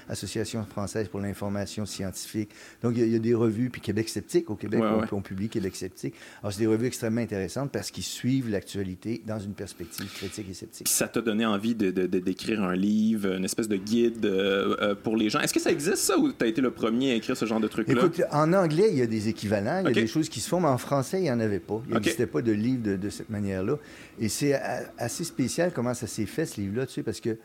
l'Association 0.08 0.64
française 0.64 1.08
pour 1.08 1.20
l'information 1.20 1.86
scientifique. 1.86 2.50
Donc, 2.82 2.94
il 2.96 3.08
y, 3.08 3.16
a 3.16 3.18
des 3.18 3.34
revues, 3.34 3.70
puis 3.70 3.80
Québec 3.80 4.08
Sceptique, 4.08 4.50
au 4.50 4.56
Québec, 4.56 4.82
on, 5.12 5.22
publie 5.22 5.48
Québec 5.48 5.76
Sceptique. 5.76 6.14
Alors, 6.42 6.52
c'est 6.52 6.60
des 6.60 6.66
revues 6.66 6.86
extrêmement 6.86 7.20
intéressantes 7.20 7.70
parce 7.70 7.90
qu'ils 7.90 8.04
suivent 8.04 8.50
l'actualité 8.50 9.22
dans 9.26 9.38
une 9.38 9.52
perspective 9.52 10.10
critique 10.12 10.46
et 10.50 10.54
sceptique. 10.54 10.88
ça 10.88 11.08
t'a 11.08 11.20
donné 11.20 11.46
envie 11.46 11.74
de, 11.74 11.90
d'écrire 11.90 12.62
un 12.62 12.74
livre, 12.74 13.34
une 13.34 13.44
espèce 13.44 13.68
de 13.68 13.76
guide 13.76 14.24
euh, 14.24 14.76
euh, 14.80 14.94
pour 14.94 15.16
les 15.16 15.30
gens. 15.30 15.40
Est-ce 15.40 15.54
que 15.54 15.60
ça 15.60 15.70
existe, 15.70 15.98
ça, 15.98 16.18
ou 16.18 16.32
tu 16.32 16.44
as 16.44 16.48
été 16.48 16.60
le 16.60 16.70
premier 16.70 17.12
à 17.12 17.14
écrire 17.14 17.36
ce 17.36 17.44
genre 17.44 17.60
de 17.60 17.68
truc-là? 17.68 17.94
Écoute, 17.94 18.22
en 18.30 18.52
anglais, 18.52 18.88
il 18.90 18.98
y 18.98 19.02
a 19.02 19.06
des 19.06 19.28
équivalents, 19.28 19.80
il 19.80 19.88
y 19.88 19.98
a 19.98 20.02
des 20.02 20.06
choses 20.06 20.28
qui 20.28 20.40
se 20.40 20.48
font, 20.48 20.60
mais 20.60 20.68
en 20.68 20.78
français, 20.78 21.18
il 21.18 21.22
n'y 21.22 21.30
en 21.30 21.40
avait 21.40 21.60
pas. 21.60 21.82
Il 21.88 21.94
n'existait 21.94 22.26
pas 22.26 22.42
de 22.42 22.52
livre 22.52 22.82
de, 22.82 22.96
de 22.96 23.10
cette 23.10 23.30
manière-là. 23.30 23.69
Et 24.18 24.28
c'est 24.28 24.54
assez 24.98 25.24
spécial 25.24 25.72
comment 25.72 25.94
ça 25.94 26.06
s'est 26.06 26.26
fait, 26.26 26.46
ce 26.46 26.60
livre-là, 26.60 26.86
tu 26.86 26.94
sais, 26.94 27.02
parce 27.02 27.20
que 27.20 27.38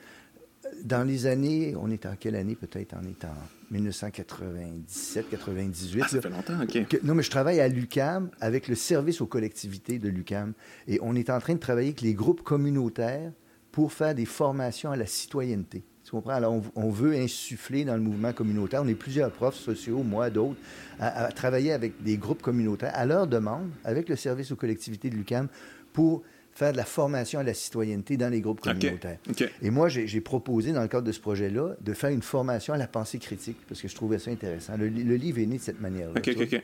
dans 0.84 1.04
les 1.04 1.26
années, 1.26 1.76
on 1.80 1.90
est 1.90 2.06
en 2.06 2.16
quelle 2.20 2.36
année 2.36 2.56
peut-être? 2.56 2.96
On 3.00 3.08
est 3.08 3.24
en 3.26 3.36
1997, 3.72 5.30
98. 5.30 6.02
Ah, 6.04 6.08
ça 6.08 6.22
fait 6.22 6.30
longtemps, 6.30 6.62
OK. 6.62 7.00
non, 7.04 7.16
mais 7.16 7.24
je 7.24 7.30
travaille 7.30 7.60
à 7.60 7.68
l'UCAM 7.68 8.30
avec 8.40 8.68
le 8.68 8.76
service 8.76 9.22
aux 9.22 9.28
collectivités 9.28 10.00
de 10.00 10.10
l'UCAM. 10.10 10.54
Et 10.88 11.00
on 11.02 11.16
est 11.16 11.30
en 11.30 11.40
train 11.40 11.54
de 11.54 11.60
travailler 11.60 11.90
avec 11.90 12.02
les 12.02 12.14
groupes 12.14 12.42
communautaires 12.42 13.32
pour 13.72 13.92
faire 13.92 14.16
des 14.16 14.26
formations 14.26 14.92
à 14.92 14.96
la 14.96 15.06
citoyenneté. 15.06 15.84
Tu 16.04 16.12
comprends? 16.12 16.34
Alors, 16.34 16.62
on, 16.76 16.90
veut 16.92 17.16
insuffler 17.16 17.84
dans 17.84 17.96
le 17.96 18.02
mouvement 18.02 18.32
communautaire. 18.32 18.84
On 18.84 18.88
est 18.88 18.94
plusieurs 18.94 19.32
profs 19.32 19.56
sociaux, 19.56 20.04
moi, 20.04 20.30
d'autres, 20.30 20.60
à, 21.00 21.26
à 21.26 21.32
travailler 21.32 21.74
avec 21.74 22.04
des 22.04 22.16
groupes 22.18 22.44
communautaires 22.44 22.92
à 22.94 23.08
leur 23.08 23.26
demande, 23.26 23.72
avec 23.84 24.08
le 24.08 24.16
service 24.16 24.52
aux 24.52 24.56
collectivités 24.56 25.10
de 25.10 25.16
l'UCAM, 25.16 25.48
pour 25.96 26.24
faire 26.52 26.74
de 26.74 26.78
la 26.78 26.86
formation 26.86 27.40
à 27.40 27.44
la 27.44 27.54
citoyenneté 27.54 28.18
dans 28.18 28.30
les 28.30 28.42
groupes 28.42 28.60
communautaires. 28.60 29.18
Et 29.62 29.70
moi, 29.70 29.88
j'ai 29.90 30.22
proposé, 30.22 30.74
dans 30.74 30.82
le 30.82 30.88
cadre 30.88 31.08
de 31.08 31.12
ce 31.12 31.20
projet-là, 31.20 31.76
de 31.82 31.94
faire 31.94 32.10
une 32.10 32.22
formation 32.22 32.74
à 32.74 32.78
la 32.78 32.88
pensée 32.88 33.18
critique, 33.18 33.58
parce 33.68 33.82
que 33.82 33.88
je 33.88 33.96
trouvais 33.96 34.20
ça 34.20 34.30
intéressant. 34.30 34.74
Le, 34.78 34.88
livre 34.88 35.40
est 35.40 35.46
né 35.46 35.58
de 35.58 35.62
cette 35.62 35.82
manière-là. 35.82 36.14
OK, 36.18 36.36
OK, 36.38 36.62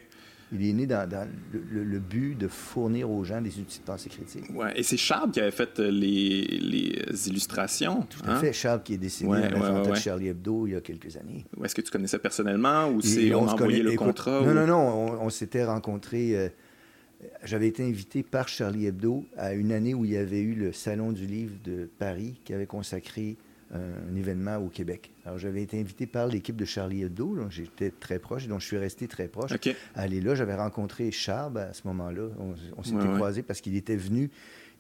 Il 0.51 0.69
est 0.69 0.73
né 0.73 0.85
dans, 0.85 1.07
le, 1.53 1.99
but 1.99 2.37
de 2.37 2.49
fournir 2.49 3.09
aux 3.09 3.23
gens 3.23 3.41
des 3.41 3.57
outils 3.57 3.79
de 3.79 3.85
pensée 3.85 4.09
critique. 4.09 4.45
Ouais, 4.53 4.73
et 4.75 4.83
c'est 4.83 4.97
Charles 4.97 5.31
qui 5.31 5.39
avait 5.39 5.51
fait 5.51 5.79
euh, 5.79 5.89
les, 5.89 6.41
les 6.41 7.29
illustrations. 7.29 8.05
Tout 8.09 8.19
à 8.25 8.33
hein? 8.33 8.39
fait. 8.39 8.51
Charles 8.51 8.83
qui 8.83 8.95
est 8.95 8.97
décédé 8.97 9.31
à 9.31 9.49
la 9.49 9.81
de 9.81 9.95
Charlie 9.95 10.27
Hebdo 10.27 10.67
il 10.67 10.73
y 10.73 10.75
a 10.75 10.81
quelques 10.81 11.15
années. 11.15 11.45
Est-ce 11.63 11.75
que 11.75 11.81
tu 11.81 11.91
connaissais 11.91 12.19
personnellement 12.19 12.89
ou 12.89 13.01
c'est 13.01 13.33
on, 13.33 13.47
a 13.47 13.53
envoyé 13.53 13.81
le 13.81 13.95
contrat? 13.95 14.41
Non, 14.41 14.53
non, 14.53 14.67
non. 14.67 15.21
On, 15.21 15.29
s'était 15.29 15.63
rencontrés. 15.63 16.35
Euh, 16.35 16.49
j'avais 17.43 17.67
été 17.67 17.83
invité 17.83 18.23
par 18.23 18.47
Charlie 18.47 18.85
Hebdo 18.85 19.25
à 19.37 19.53
une 19.53 19.71
année 19.71 19.93
où 19.93 20.05
il 20.05 20.11
y 20.11 20.17
avait 20.17 20.41
eu 20.41 20.55
le 20.55 20.71
Salon 20.71 21.11
du 21.11 21.25
livre 21.25 21.55
de 21.63 21.89
Paris 21.99 22.39
qui 22.43 22.53
avait 22.53 22.65
consacré 22.65 23.37
un 23.73 24.15
événement 24.15 24.57
au 24.57 24.67
Québec. 24.67 25.11
Alors, 25.25 25.37
j'avais 25.37 25.61
été 25.61 25.79
invité 25.79 26.05
par 26.05 26.27
l'équipe 26.27 26.55
de 26.55 26.65
Charlie 26.65 27.03
Hebdo, 27.03 27.35
donc 27.37 27.51
j'étais 27.51 27.89
très 27.89 28.19
proche, 28.19 28.47
donc 28.47 28.59
je 28.59 28.65
suis 28.65 28.77
resté 28.77 29.07
très 29.07 29.27
proche. 29.27 29.51
À 29.95 30.01
aller 30.01 30.19
là, 30.19 30.35
j'avais 30.35 30.55
rencontré 30.55 31.11
Charles 31.11 31.57
à 31.57 31.73
ce 31.73 31.87
moment-là. 31.87 32.23
On, 32.75 32.83
s'était 32.83 33.13
croisés 33.15 33.43
parce 33.43 33.61
qu'il 33.61 33.75
était 33.75 33.95
venu 33.95 34.29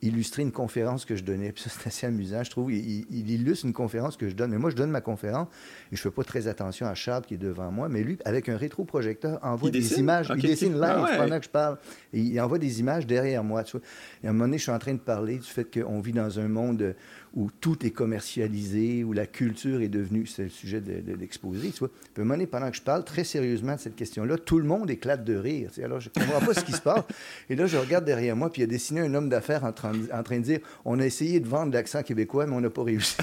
illustrer 0.01 0.41
une 0.41 0.51
conférence 0.51 1.05
que 1.05 1.15
je 1.15 1.23
donnais. 1.23 1.51
Puis 1.51 1.63
ça, 1.63 1.69
c'est 1.69 1.87
assez 1.87 2.07
amusant, 2.07 2.43
je 2.43 2.49
trouve. 2.49 2.71
Il, 2.71 3.29
illustre 3.29 3.65
une 3.65 3.73
conférence 3.73 4.17
que 4.17 4.27
je 4.27 4.35
donne. 4.35 4.51
Mais 4.51 4.57
moi, 4.57 4.69
je 4.69 4.75
donne 4.75 4.89
ma 4.89 5.01
conférence 5.01 5.47
et 5.91 5.95
je 5.95 6.01
fais 6.01 6.11
pas 6.11 6.23
très 6.23 6.47
attention 6.47 6.87
à 6.87 6.95
Charles 6.95 7.23
qui 7.23 7.35
est 7.35 7.39
devant 7.39 7.71
moi. 7.71 7.89
Mais 7.89 8.03
lui, 8.03 8.17
avec 8.25 8.49
un 8.49 8.57
rétroprojecteur, 8.57 9.39
envoie 9.43 9.69
des 9.69 9.99
images. 9.99 10.31
Il 10.35 10.41
dessine 10.41 10.73
live 10.73 11.05
ah 11.05 11.17
pendant 11.17 11.37
que 11.37 11.45
je 11.45 11.49
parle. 11.49 11.77
Et 12.13 12.19
il 12.19 12.41
envoie 12.41 12.59
des 12.59 12.79
images 12.79 13.05
derrière 13.05 13.43
moi. 13.43 13.63
Tu 13.63 13.77
vois. 13.77 13.85
Et 14.23 14.27
à 14.27 14.29
un 14.29 14.33
moment 14.33 14.45
donné, 14.45 14.57
je 14.57 14.63
suis 14.63 14.71
en 14.71 14.79
train 14.79 14.93
de 14.93 14.99
parler 14.99 15.37
du 15.37 15.47
fait 15.47 15.65
qu'on 15.65 15.99
vit 15.99 16.13
dans 16.13 16.39
un 16.39 16.47
monde 16.47 16.95
où 17.33 17.49
tout 17.61 17.85
est 17.85 17.91
commercialisé, 17.91 19.03
où 19.03 19.13
la 19.13 19.25
culture 19.25 19.81
est 19.81 19.87
devenue, 19.87 20.25
c'est 20.25 20.43
le 20.43 20.49
sujet 20.49 20.81
de, 20.81 21.13
l'exposé, 21.13 21.69
tu 21.71 21.79
vois. 21.79 21.89
Puis 22.13 22.23
à 22.23 22.47
pendant 22.47 22.69
que 22.69 22.75
je 22.75 22.81
parle 22.81 23.05
très 23.05 23.23
sérieusement 23.23 23.75
de 23.75 23.79
cette 23.79 23.95
question-là, 23.95 24.37
tout 24.37 24.59
le 24.59 24.65
monde 24.65 24.89
éclate 24.89 25.23
de 25.23 25.35
rire. 25.35 25.71
Alors, 25.83 26.01
je 26.01 26.09
ne 26.13 26.21
comprends 26.21 26.45
pas 26.45 26.53
ce 26.53 26.65
qui 26.65 26.73
se 26.73 26.81
passe. 26.81 27.03
Et 27.49 27.55
là, 27.55 27.67
je 27.67 27.77
regarde 27.77 28.03
derrière 28.03 28.35
moi, 28.35 28.51
puis 28.51 28.61
il 28.61 28.65
y 28.65 28.67
a 28.67 28.69
dessiné 28.69 29.01
un 29.01 29.13
homme 29.13 29.29
d'affaires 29.29 29.63
en, 29.63 29.71
train 29.71 29.93
de 29.93 30.43
dire 30.43 30.59
On 30.83 30.99
a 30.99 31.05
essayé 31.05 31.39
de 31.39 31.47
vendre 31.47 31.73
l'accent 31.73 32.03
québécois, 32.03 32.45
mais 32.47 32.55
on 32.55 32.61
n'a 32.61 32.69
pas 32.69 32.83
réussi. 32.83 33.15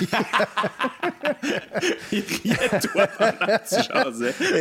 il 2.13 2.21
riait 2.21 2.81
toi 2.93 3.07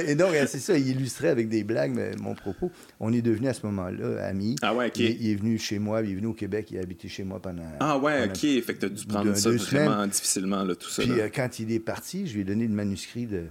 Et, 0.08 0.16
donc, 0.16 0.34
c'est 0.48 0.60
ça, 0.60 0.77
il 0.77 0.89
illustrait 0.89 1.30
avec 1.30 1.48
des 1.48 1.63
blagues 1.63 1.98
mon 2.20 2.36
propos. 2.36 2.72
On 3.00 3.13
est 3.13 3.22
devenus 3.22 3.50
à 3.50 3.54
ce 3.54 3.66
moment-là 3.66 4.25
amis. 4.25 4.56
Ah 4.62 4.74
ouais, 4.74 4.88
OK. 4.88 5.00
Il, 5.00 5.30
est 5.30 5.36
venu 5.36 5.58
chez 5.58 5.80
moi, 5.80 6.01
il 6.01 6.12
est 6.12 6.16
venu 6.16 6.27
au 6.27 6.34
Québec, 6.34 6.68
il 6.72 6.77
a 6.77 6.82
habité 6.82 7.08
chez 7.08 7.24
moi 7.24 7.42
pendant. 7.42 7.63
Ah 7.80 7.98
ouais, 7.98 8.25
OK. 8.25 8.39
Fait 8.39 8.74
que 8.74 8.80
tu 8.80 8.86
as 8.86 8.89
dû 8.89 9.06
prendre 9.06 9.37
ça 9.38 9.50
vraiment 9.51 10.08
difficilement, 10.08 10.63
là, 10.63 10.75
tout 10.75 10.89
ça. 10.89 11.03
Puis 11.03 11.20
euh, 11.20 11.29
quand 11.34 11.60
il 11.60 11.72
est 11.72 11.79
parti, 11.79 12.27
je 12.27 12.34
lui 12.34 12.41
ai 12.41 12.44
donné 12.44 12.67
le 12.67 12.74
manuscrit 12.74 13.25
de, 13.25 13.44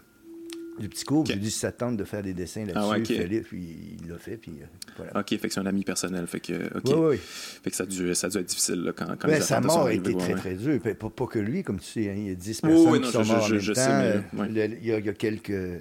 du 0.78 0.88
petit 0.88 1.04
cours. 1.04 1.20
Okay. 1.20 1.34
J'ai 1.34 1.38
dit 1.38 1.50
si 1.50 1.58
ça 1.58 1.72
tente 1.72 1.96
de 1.96 2.04
faire 2.04 2.22
des 2.22 2.34
dessins 2.34 2.64
ah 2.74 2.90
là-dessus, 2.90 3.16
ah, 3.20 3.44
puis 3.48 3.98
il 4.00 4.08
l'a 4.08 4.18
fait, 4.18 4.36
puis 4.36 4.52
euh, 4.60 4.66
voilà. 4.96 5.20
OK, 5.20 5.28
fait 5.28 5.48
que 5.48 5.52
c'est 5.52 5.60
un 5.60 5.66
ami 5.66 5.84
personnel, 5.84 6.26
fait 6.26 6.40
que, 6.40 6.76
OK. 6.76 6.84
Oui, 6.86 6.94
oui. 6.94 7.16
Fait 7.18 7.70
que 7.70 7.76
ça 7.76 7.84
a 7.84 7.86
dû, 7.86 8.14
ça 8.14 8.26
a 8.26 8.30
dû 8.30 8.38
être 8.38 8.46
difficile, 8.46 8.82
là, 8.82 8.92
quand, 8.92 9.06
quand 9.18 9.28
ben, 9.28 9.40
Sa 9.40 9.60
mort 9.60 9.86
a 9.86 9.92
été 9.92 10.14
très, 10.16 10.34
très 10.34 10.54
dure. 10.54 10.80
Pas, 10.80 11.10
pas, 11.10 11.26
que 11.26 11.38
lui, 11.38 11.62
comme 11.62 11.80
tu 11.80 11.86
sais, 11.86 12.10
hein, 12.10 12.14
il 12.16 12.28
y 12.28 12.30
a 12.30 12.34
10 12.34 12.60
personnes 12.60 12.88
oui, 12.88 13.00
non, 13.00 13.06
qui 13.06 13.12
sont 13.12 13.24
mortes 13.24 13.44
en 13.44 13.48
même 13.48 13.58
je 13.58 13.72
temps. 13.72 13.80
Sais, 13.80 14.22
il, 14.48 14.56
y 14.56 14.60
a, 14.60 14.66
il 14.66 15.04
y 15.04 15.08
a 15.08 15.12
quelques 15.12 15.80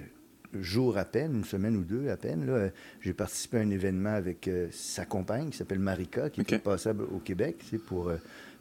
jours 0.60 0.98
à 0.98 1.04
peine, 1.04 1.34
une 1.34 1.44
semaine 1.44 1.76
ou 1.76 1.84
deux 1.84 2.08
à 2.08 2.16
peine, 2.16 2.70
j'ai 3.00 3.12
participé 3.12 3.58
à 3.58 3.60
un 3.60 3.70
événement 3.70 4.14
avec 4.14 4.48
euh, 4.48 4.68
sa 4.70 5.04
compagne 5.04 5.50
qui 5.50 5.56
s'appelle 5.56 5.78
Marika, 5.78 6.30
qui 6.30 6.40
était 6.40 6.58
passable 6.58 7.04
au 7.04 7.18
Québec, 7.18 7.56
c'est 7.68 7.82
pour 7.82 8.08
euh, 8.08 8.16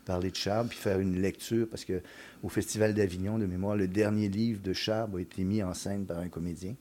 parler 0.06 0.32
de 0.32 0.36
Charles, 0.36 0.68
puis 0.68 0.78
faire 0.78 1.00
une 1.00 1.22
lecture, 1.22 1.68
parce 1.70 1.86
que 1.86 2.02
au 2.44 2.50
Festival 2.50 2.94
d'Avignon, 2.94 3.38
de 3.38 3.46
mémoire, 3.46 3.76
le 3.76 3.88
dernier 3.88 4.30
livre 4.30 4.62
de 4.62 4.74
Charles 4.74 5.10
a 5.16 5.20
été 5.20 5.44
mis 5.44 5.64
en 5.64 5.74
scène 5.74 6.06
par 6.06 6.20
un 6.20 6.30
comédien. 6.30 6.76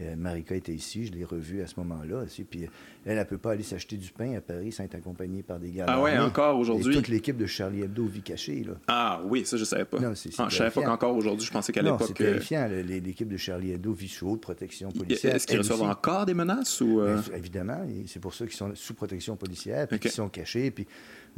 Euh, 0.00 0.14
Marika 0.16 0.54
était 0.54 0.72
ici, 0.72 1.06
je 1.06 1.12
l'ai 1.12 1.24
revue 1.24 1.60
à 1.60 1.66
ce 1.66 1.74
moment-là. 1.78 2.18
Aussi, 2.18 2.44
puis 2.44 2.68
elle, 3.04 3.18
ne 3.18 3.24
peut 3.24 3.38
pas 3.38 3.52
aller 3.52 3.64
s'acheter 3.64 3.96
du 3.96 4.12
pain 4.12 4.36
à 4.36 4.40
Paris 4.40 4.70
sans 4.70 4.84
être 4.84 4.94
accompagnée 4.94 5.42
par 5.42 5.58
des 5.58 5.72
gars. 5.72 5.86
Ah 5.88 6.00
ouais, 6.00 6.16
encore 6.18 6.56
aujourd'hui? 6.56 6.94
Toute 6.94 7.08
l'équipe 7.08 7.36
de 7.36 7.46
Charlie 7.46 7.82
Hebdo 7.82 8.06
vit 8.06 8.22
cachée. 8.22 8.62
Là. 8.62 8.74
Ah 8.86 9.20
oui, 9.24 9.44
ça, 9.44 9.56
je 9.56 9.64
savais 9.64 9.84
pas. 9.84 9.98
Non, 9.98 10.14
c'est, 10.14 10.30
ah, 10.38 10.46
je 10.48 10.56
savais 10.56 10.70
pas 10.70 10.82
qu'encore 10.82 11.16
aujourd'hui, 11.16 11.44
je 11.44 11.50
pensais 11.50 11.72
qu'à 11.72 11.82
l'époque... 11.82 12.04
c'est 12.06 12.20
euh, 12.22 12.30
terrifiant. 12.32 12.68
L'équipe 12.68 13.28
de 13.28 13.36
Charlie 13.36 13.72
Hebdo 13.72 13.92
vit 13.92 14.08
sous 14.08 14.28
haute 14.28 14.40
protection 14.40 14.92
policière. 14.92 15.34
Est-ce 15.34 15.48
qu'ils 15.48 15.58
reçoivent 15.58 15.82
encore 15.82 16.26
des 16.26 16.34
menaces? 16.34 16.80
ou 16.80 17.00
euh? 17.00 17.20
Évidemment, 17.34 17.84
c'est 18.06 18.20
pour 18.20 18.34
ça 18.34 18.46
qu'ils 18.46 18.56
sont 18.56 18.70
sous 18.74 18.94
protection 18.94 19.34
policière, 19.34 19.88
puis 19.88 19.98
qu'ils 19.98 20.12
sont 20.12 20.28
cachés, 20.28 20.70
puis 20.70 20.86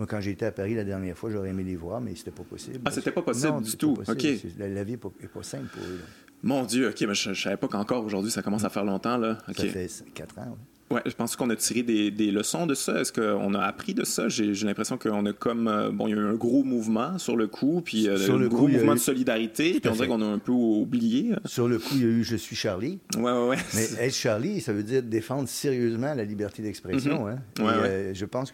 moi, 0.00 0.06
quand 0.06 0.22
j'étais 0.22 0.46
à 0.46 0.50
Paris 0.50 0.74
la 0.74 0.84
dernière 0.84 1.14
fois, 1.14 1.28
j'aurais 1.28 1.50
aimé 1.50 1.62
les 1.62 1.76
voir, 1.76 2.00
mais 2.00 2.14
c'était 2.14 2.30
pas 2.30 2.42
possible. 2.42 2.80
Ah, 2.86 2.90
c'était 2.90 3.10
pas 3.10 3.20
possible 3.20 3.60
du 3.60 3.76
tout. 3.76 3.98
OK. 4.08 4.26
La, 4.58 4.82
vie 4.82 4.92
n'est 4.92 4.96
pas, 4.96 5.42
simple 5.42 5.66
pour 5.66 5.82
eux. 5.82 6.00
Mon 6.42 6.64
Dieu, 6.64 6.88
OK, 6.88 7.02
mais 7.02 7.12
je, 7.12 7.28
ne 7.28 7.34
savais 7.34 7.58
pas 7.58 7.68
qu'encore 7.68 8.02
aujourd'hui, 8.02 8.30
ça 8.30 8.40
commence 8.40 8.64
à 8.64 8.70
faire 8.70 8.86
longtemps. 8.86 9.18
Là. 9.18 9.36
Ça 9.54 9.66
fait 9.66 9.90
quatre 10.14 10.38
ans, 10.38 10.56
oui. 10.56 10.58
Ouais, 10.90 11.02
je 11.06 11.12
pense 11.12 11.36
qu'on 11.36 11.48
a 11.50 11.56
tiré 11.56 11.84
des, 11.84 12.10
des, 12.10 12.32
leçons 12.32 12.66
de 12.66 12.74
ça. 12.74 13.00
Est-ce 13.00 13.12
qu'on 13.12 13.54
a 13.54 13.60
appris 13.60 13.94
de 13.94 14.02
ça? 14.02 14.28
J'ai 14.28 14.52
l'impression 14.64 14.98
qu'on 14.98 15.24
a 15.24 15.32
comme. 15.32 15.68
Euh, 15.68 15.92
bon, 15.92 16.08
il 16.08 16.10
y 16.10 16.14
a 16.14 16.16
eu 16.16 16.26
un 16.26 16.34
gros 16.34 16.64
mouvement 16.64 17.16
sur 17.18 17.36
le 17.36 17.46
coup, 17.46 17.80
puis 17.80 18.08
euh, 18.08 18.16
sur 18.16 18.34
un 18.34 18.38
le 18.38 18.48
gros 18.48 18.66
mouvement 18.66 18.94
de 18.94 18.98
solidarité, 18.98 19.78
puis 19.78 19.88
on 19.88 19.92
dirait 19.94 20.08
qu'on 20.08 20.20
a 20.20 20.26
un 20.26 20.40
peu 20.40 20.50
oublié. 20.50 21.32
Sur 21.44 21.68
le 21.68 21.78
coup, 21.78 21.94
il 21.94 22.00
y 22.00 22.04
a 22.04 22.08
eu 22.08 22.24
Je 22.24 22.34
suis 22.34 22.56
Charlie. 22.56 22.98
Ouais, 23.16 23.22
ouais, 23.22 23.48
ouais. 23.50 23.56
Mais 23.74 24.06
être 24.06 24.14
Charlie, 24.14 24.60
ça 24.60 24.72
veut 24.72 24.82
dire 24.82 25.04
défendre 25.04 25.48
sérieusement 25.48 26.12
la 26.12 26.24
liberté 26.24 26.60
d'expression. 26.60 27.28
Mm-hmm. 27.28 27.30
hein? 27.30 27.64
ouais, 27.64 27.88
euh, 27.88 28.14
je 28.14 28.24
pense 28.24 28.50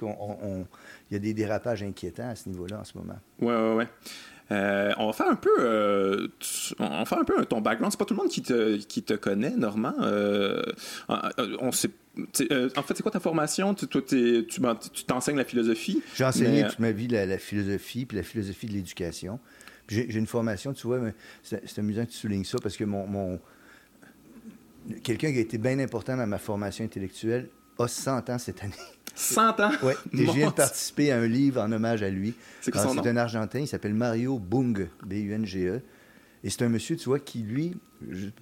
qu'il 1.07 1.17
y 1.17 1.17
a 1.17 1.21
des 1.21 1.35
dérapages 1.35 1.83
inquiétants 1.83 2.29
à 2.29 2.35
ce 2.35 2.49
niveau-là 2.49 2.81
en 2.81 2.85
ce 2.85 2.97
moment. 2.97 3.19
Ouais, 3.41 3.55
ouais, 3.55 3.75
ouais. 3.75 3.89
Euh, 4.53 4.93
on 4.99 5.07
va 5.07 5.13
faire 5.13 5.29
un 5.29 5.35
peu, 5.35 5.57
euh, 5.59 6.29
on 6.79 7.05
faire 7.05 7.19
un 7.19 7.25
peu 7.25 7.45
ton 7.47 7.61
background. 7.61 7.93
C'est 7.93 7.99
pas 7.99 8.05
tout 8.05 8.15
le 8.15 8.19
monde 8.19 8.31
qui 8.31 8.43
te, 8.43 8.77
qui 8.77 9.03
te 9.03 9.15
connaît, 9.15 9.51
Normand. 9.51 9.95
Euh, 10.01 10.63
on 11.09 11.73
sait, 11.73 11.91
en 12.19 12.83
fait, 12.83 12.95
c'est 12.95 13.03
quoi 13.03 13.11
ta 13.11 13.21
formation? 13.21 13.75
Tu, 13.75 13.89
toi, 13.89 14.03
tu 14.03 15.05
t'enseignes 15.07 15.37
la 15.37 15.45
philosophie? 15.45 16.03
J'ai 16.15 16.25
enseigné 16.25 16.65
toute 16.67 16.79
ma 16.79 16.93
vie 16.93 17.09
la, 17.09 17.39
philosophie, 17.39 18.07
puis 18.07 18.17
la 18.17 18.23
philosophie 18.23 18.67
de 18.67 18.73
l'éducation. 18.73 19.41
J'ai 19.89 20.17
une 20.17 20.27
formation, 20.27 20.73
tu 20.73 20.87
vois, 20.87 21.01
c'est 21.43 21.79
amusant 21.79 22.05
que 22.05 22.11
tu 22.11 22.17
soulignes 22.17 22.45
ça 22.45 22.59
parce 22.61 22.77
que 22.77 22.85
mon, 22.85 23.07
mon 23.07 23.41
quelqu'un 25.03 25.33
qui 25.33 25.39
a 25.39 25.41
été 25.41 25.59
bien 25.59 25.79
important 25.79 26.17
dans 26.17 26.27
ma 26.27 26.39
formation 26.39 26.85
intellectuelle 26.85 27.49
a 27.79 27.87
100 27.87 28.31
ans 28.31 28.39
cette 28.39 28.63
année. 28.63 28.75
100 29.17 29.61
ans? 29.61 29.71
Oui. 29.83 29.93
Et 30.13 30.27
je 30.27 30.31
viens 30.31 30.51
de 30.51 30.55
participer 30.55 31.11
à 31.11 31.19
un 31.19 31.27
livre 31.27 31.61
en 31.61 31.73
hommage 31.73 32.03
à 32.03 32.11
lui. 32.11 32.35
C'est 32.61 32.71
quoi 32.71 32.87
C'est 32.87 33.09
un 33.09 33.17
Argentin, 33.17 33.61
il 33.61 33.69
s'appelle 33.69 33.95
Mario 33.95 34.39
Bung, 34.39 34.89
B-U-N-G-E. 35.05 35.81
Et 36.45 36.51
c'est 36.51 36.63
un 36.63 36.69
monsieur, 36.69 36.97
tu 36.97 37.07
vois, 37.07 37.19
qui, 37.19 37.41
lui, 37.41 37.77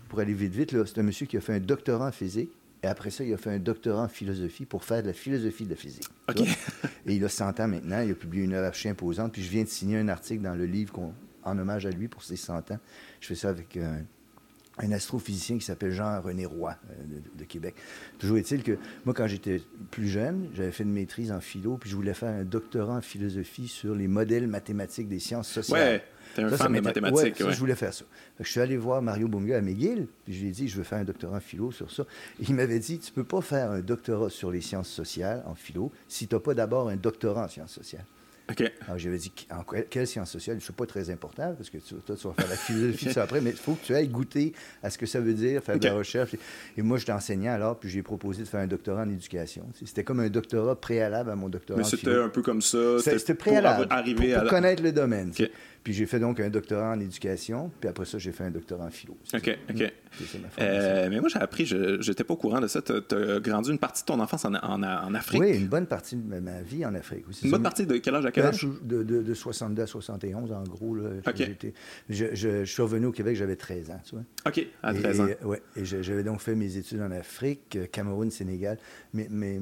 pour 0.08 0.18
aller 0.20 0.34
vite, 0.34 0.52
vite, 0.52 0.84
c'est 0.84 0.98
un 0.98 1.04
monsieur 1.04 1.26
qui 1.26 1.36
a 1.36 1.40
fait 1.40 1.54
un 1.54 1.60
doctorat 1.60 2.08
en 2.08 2.12
physique. 2.12 2.50
Et 2.82 2.86
après 2.86 3.10
ça, 3.10 3.24
il 3.24 3.32
a 3.32 3.38
fait 3.38 3.50
un 3.50 3.58
doctorat 3.58 4.02
en 4.02 4.08
philosophie 4.08 4.66
pour 4.66 4.84
faire 4.84 5.00
de 5.00 5.06
la 5.06 5.14
philosophie 5.14 5.64
de 5.64 5.70
la 5.70 5.76
physique. 5.76 6.08
OK. 6.28 6.40
Et 7.06 7.14
il 7.14 7.24
a 7.24 7.30
100 7.30 7.60
ans 7.60 7.68
maintenant. 7.68 8.02
Il 8.02 8.10
a 8.10 8.14
publié 8.14 8.44
une 8.44 8.52
œuvre 8.52 8.74
imposante. 8.84 9.32
Puis 9.32 9.42
je 9.42 9.48
viens 9.48 9.62
de 9.62 9.68
signer 9.68 9.96
un 9.96 10.08
article 10.08 10.42
dans 10.42 10.54
le 10.54 10.66
livre 10.66 11.14
en 11.44 11.58
hommage 11.58 11.86
à 11.86 11.90
lui 11.90 12.08
pour 12.08 12.22
ses 12.22 12.36
100 12.36 12.72
ans. 12.72 12.78
Je 13.20 13.28
fais 13.28 13.34
ça 13.34 13.48
avec 13.48 13.76
un 13.78 14.02
un 14.78 14.92
astrophysicien 14.92 15.58
qui 15.58 15.64
s'appelle 15.64 15.92
Jean-René 15.92 16.46
Roy 16.46 16.76
euh, 16.90 17.20
de, 17.36 17.44
Québec. 17.44 17.74
Toujours 18.18 18.38
est-il 18.38 18.62
que 18.62 18.76
moi, 19.04 19.14
quand 19.14 19.26
j'étais 19.26 19.62
plus 19.90 20.08
jeune, 20.08 20.48
j'avais 20.54 20.72
fait 20.72 20.82
une 20.82 20.92
maîtrise 20.92 21.30
en 21.30 21.40
philo, 21.40 21.76
puis 21.76 21.90
je 21.90 21.96
voulais 21.96 22.14
faire 22.14 22.30
un 22.30 22.44
doctorat 22.44 22.94
en 22.94 23.00
philosophie 23.00 23.68
sur 23.68 23.94
les 23.94 24.08
modèles 24.08 24.48
mathématiques 24.48 25.08
des 25.08 25.20
sciences 25.20 25.48
sociales. 25.48 25.80
Ouais, 25.80 26.04
t'es 26.34 26.42
un 26.42 26.50
fan 26.50 26.72
de 26.72 26.80
mathématiques. 26.80 27.40
Ouais, 27.40 27.52
je 27.52 27.58
voulais 27.58 27.76
faire 27.76 27.94
ça. 27.94 28.04
je 28.40 28.48
suis 28.48 28.60
allé 28.60 28.76
voir 28.76 29.00
Mario 29.00 29.28
Bunga 29.28 29.58
à 29.58 29.60
McGill, 29.60 30.08
puis 30.24 30.34
je 30.34 30.40
lui 30.40 30.48
ai 30.48 30.52
dit, 30.52 30.68
je 30.68 30.76
veux 30.76 30.84
faire 30.84 30.98
un 30.98 31.04
doctorat 31.04 31.36
en 31.36 31.40
philo 31.40 31.70
sur 31.70 31.90
ça. 31.92 32.04
Et 32.40 32.44
il 32.48 32.54
m'avait 32.54 32.80
dit, 32.80 32.98
tu 32.98 33.12
peux 33.12 33.24
pas 33.24 33.42
faire 33.42 33.70
un 33.70 33.80
doctorat 33.80 34.30
sur 34.30 34.50
les 34.50 34.60
sciences 34.60 34.88
sociales 34.88 35.42
en 35.46 35.54
philo 35.54 35.92
si 36.08 36.26
tu 36.26 36.34
n'as 36.34 36.40
pas 36.40 36.54
d'abord 36.54 36.88
un 36.88 36.96
doctorat 36.96 37.44
en 37.44 37.48
sciences 37.48 37.72
sociales. 37.72 38.06
Alors, 38.48 38.98
j'avais 38.98 39.16
dit, 39.16 39.32
en 39.50 39.64
quelle 39.88 40.06
science 40.06 40.30
sociale? 40.30 40.60
Ce 40.60 40.70
n'est 40.70 40.76
pas 40.76 40.84
très 40.86 41.08
important, 41.10 41.54
parce 41.56 41.70
que 41.70 41.78
toi, 41.78 42.14
tu 42.16 42.28
vas 42.28 42.34
faire 42.34 42.48
la 42.48 42.56
philosophie 42.56 43.12
ça 43.12 43.22
après, 43.24 43.40
mais 43.40 43.50
il 43.50 43.56
faut 43.56 43.74
que 43.74 43.86
tu 43.86 43.94
ailles 43.94 44.08
goûter 44.08 44.52
à 44.82 44.90
ce 44.90 44.98
que 44.98 45.06
ça 45.06 45.20
veut 45.20 45.32
dire, 45.32 45.62
faire 45.62 45.78
de 45.78 45.84
la 45.86 45.94
recherche. 45.94 46.34
Et, 46.76 46.82
moi, 46.82 46.98
j'étais 46.98 47.12
enseignant 47.12 47.52
alors, 47.52 47.78
puis 47.78 47.88
j'ai 47.88 48.02
proposé 48.02 48.42
de 48.42 48.48
faire 48.48 48.60
un 48.60 48.66
doctorat 48.66 49.02
en 49.02 49.10
éducation. 49.10 49.66
C'était 49.84 50.04
comme 50.04 50.20
un 50.20 50.28
doctorat 50.28 50.78
préalable 50.78 51.30
à 51.30 51.36
mon 51.36 51.48
doctorat 51.48 51.78
Mais 51.78 51.84
c'était 51.84 52.14
un 52.14 52.28
peu 52.28 52.42
comme 52.42 52.60
ça. 52.60 52.98
C'était 52.98 53.34
préalable. 53.34 53.88
Pour, 53.88 53.96
arriver 53.96 54.34
pour, 54.34 54.48
connaître 54.48 54.82
le 54.82 54.92
domaine. 54.92 55.32
Puis 55.84 55.92
j'ai 55.92 56.06
fait 56.06 56.18
donc 56.18 56.40
un 56.40 56.48
doctorat 56.48 56.92
en 56.92 57.00
éducation, 57.00 57.70
puis 57.78 57.90
après 57.90 58.06
ça, 58.06 58.16
j'ai 58.16 58.32
fait 58.32 58.44
un 58.44 58.50
doctorat 58.50 58.86
en 58.86 58.90
philo. 58.90 59.18
OK, 59.34 59.58
OK. 59.68 59.92
Euh, 60.58 61.08
mais 61.10 61.20
moi, 61.20 61.28
j'ai 61.28 61.38
appris, 61.38 61.66
je 61.66 62.08
n'étais 62.08 62.24
pas 62.24 62.32
au 62.32 62.38
courant 62.38 62.60
de 62.60 62.68
ça. 62.68 62.80
Tu 62.80 62.92
as, 62.92 63.40
grandi 63.40 63.70
une 63.70 63.78
partie 63.78 64.02
de 64.02 64.06
ton 64.06 64.18
enfance 64.18 64.46
en, 64.46 64.54
en, 64.54 64.82
en, 64.82 65.14
Afrique? 65.14 65.42
Oui, 65.42 65.54
une 65.54 65.66
bonne 65.66 65.86
partie 65.86 66.16
de 66.16 66.40
ma 66.40 66.62
vie 66.62 66.86
en 66.86 66.94
Afrique. 66.94 67.26
une 67.42 67.50
bonne 67.50 67.62
partie 67.62 67.84
de 67.84 67.98
quel 67.98 68.14
âge 68.14 68.24
à 68.24 68.32
quel 68.32 68.46
âge? 68.46 68.66
De, 68.82 69.02
de, 69.02 69.22
de 69.22 69.34
62 69.34 69.82
à 69.82 69.86
71, 69.86 70.52
en 70.52 70.62
gros. 70.62 70.94
Là, 70.94 71.10
je, 72.08 72.34
je, 72.34 72.64
suis 72.64 72.82
revenu 72.82 73.06
au 73.06 73.12
Québec, 73.12 73.36
j'avais 73.36 73.56
13 73.56 73.90
ans, 73.90 74.00
tu 74.04 74.14
vois. 74.14 74.24
OK, 74.46 74.66
à 74.82 74.94
13 74.94 75.20
ans. 75.20 75.26
Oui, 75.44 75.58
et 75.76 75.84
j'avais 75.84 76.22
donc 76.22 76.40
fait 76.40 76.54
mes 76.54 76.78
études 76.78 77.02
en 77.02 77.10
Afrique, 77.10 77.90
Cameroun, 77.92 78.30
Sénégal. 78.30 78.78
Mais, 79.12 79.28
mais 79.30 79.60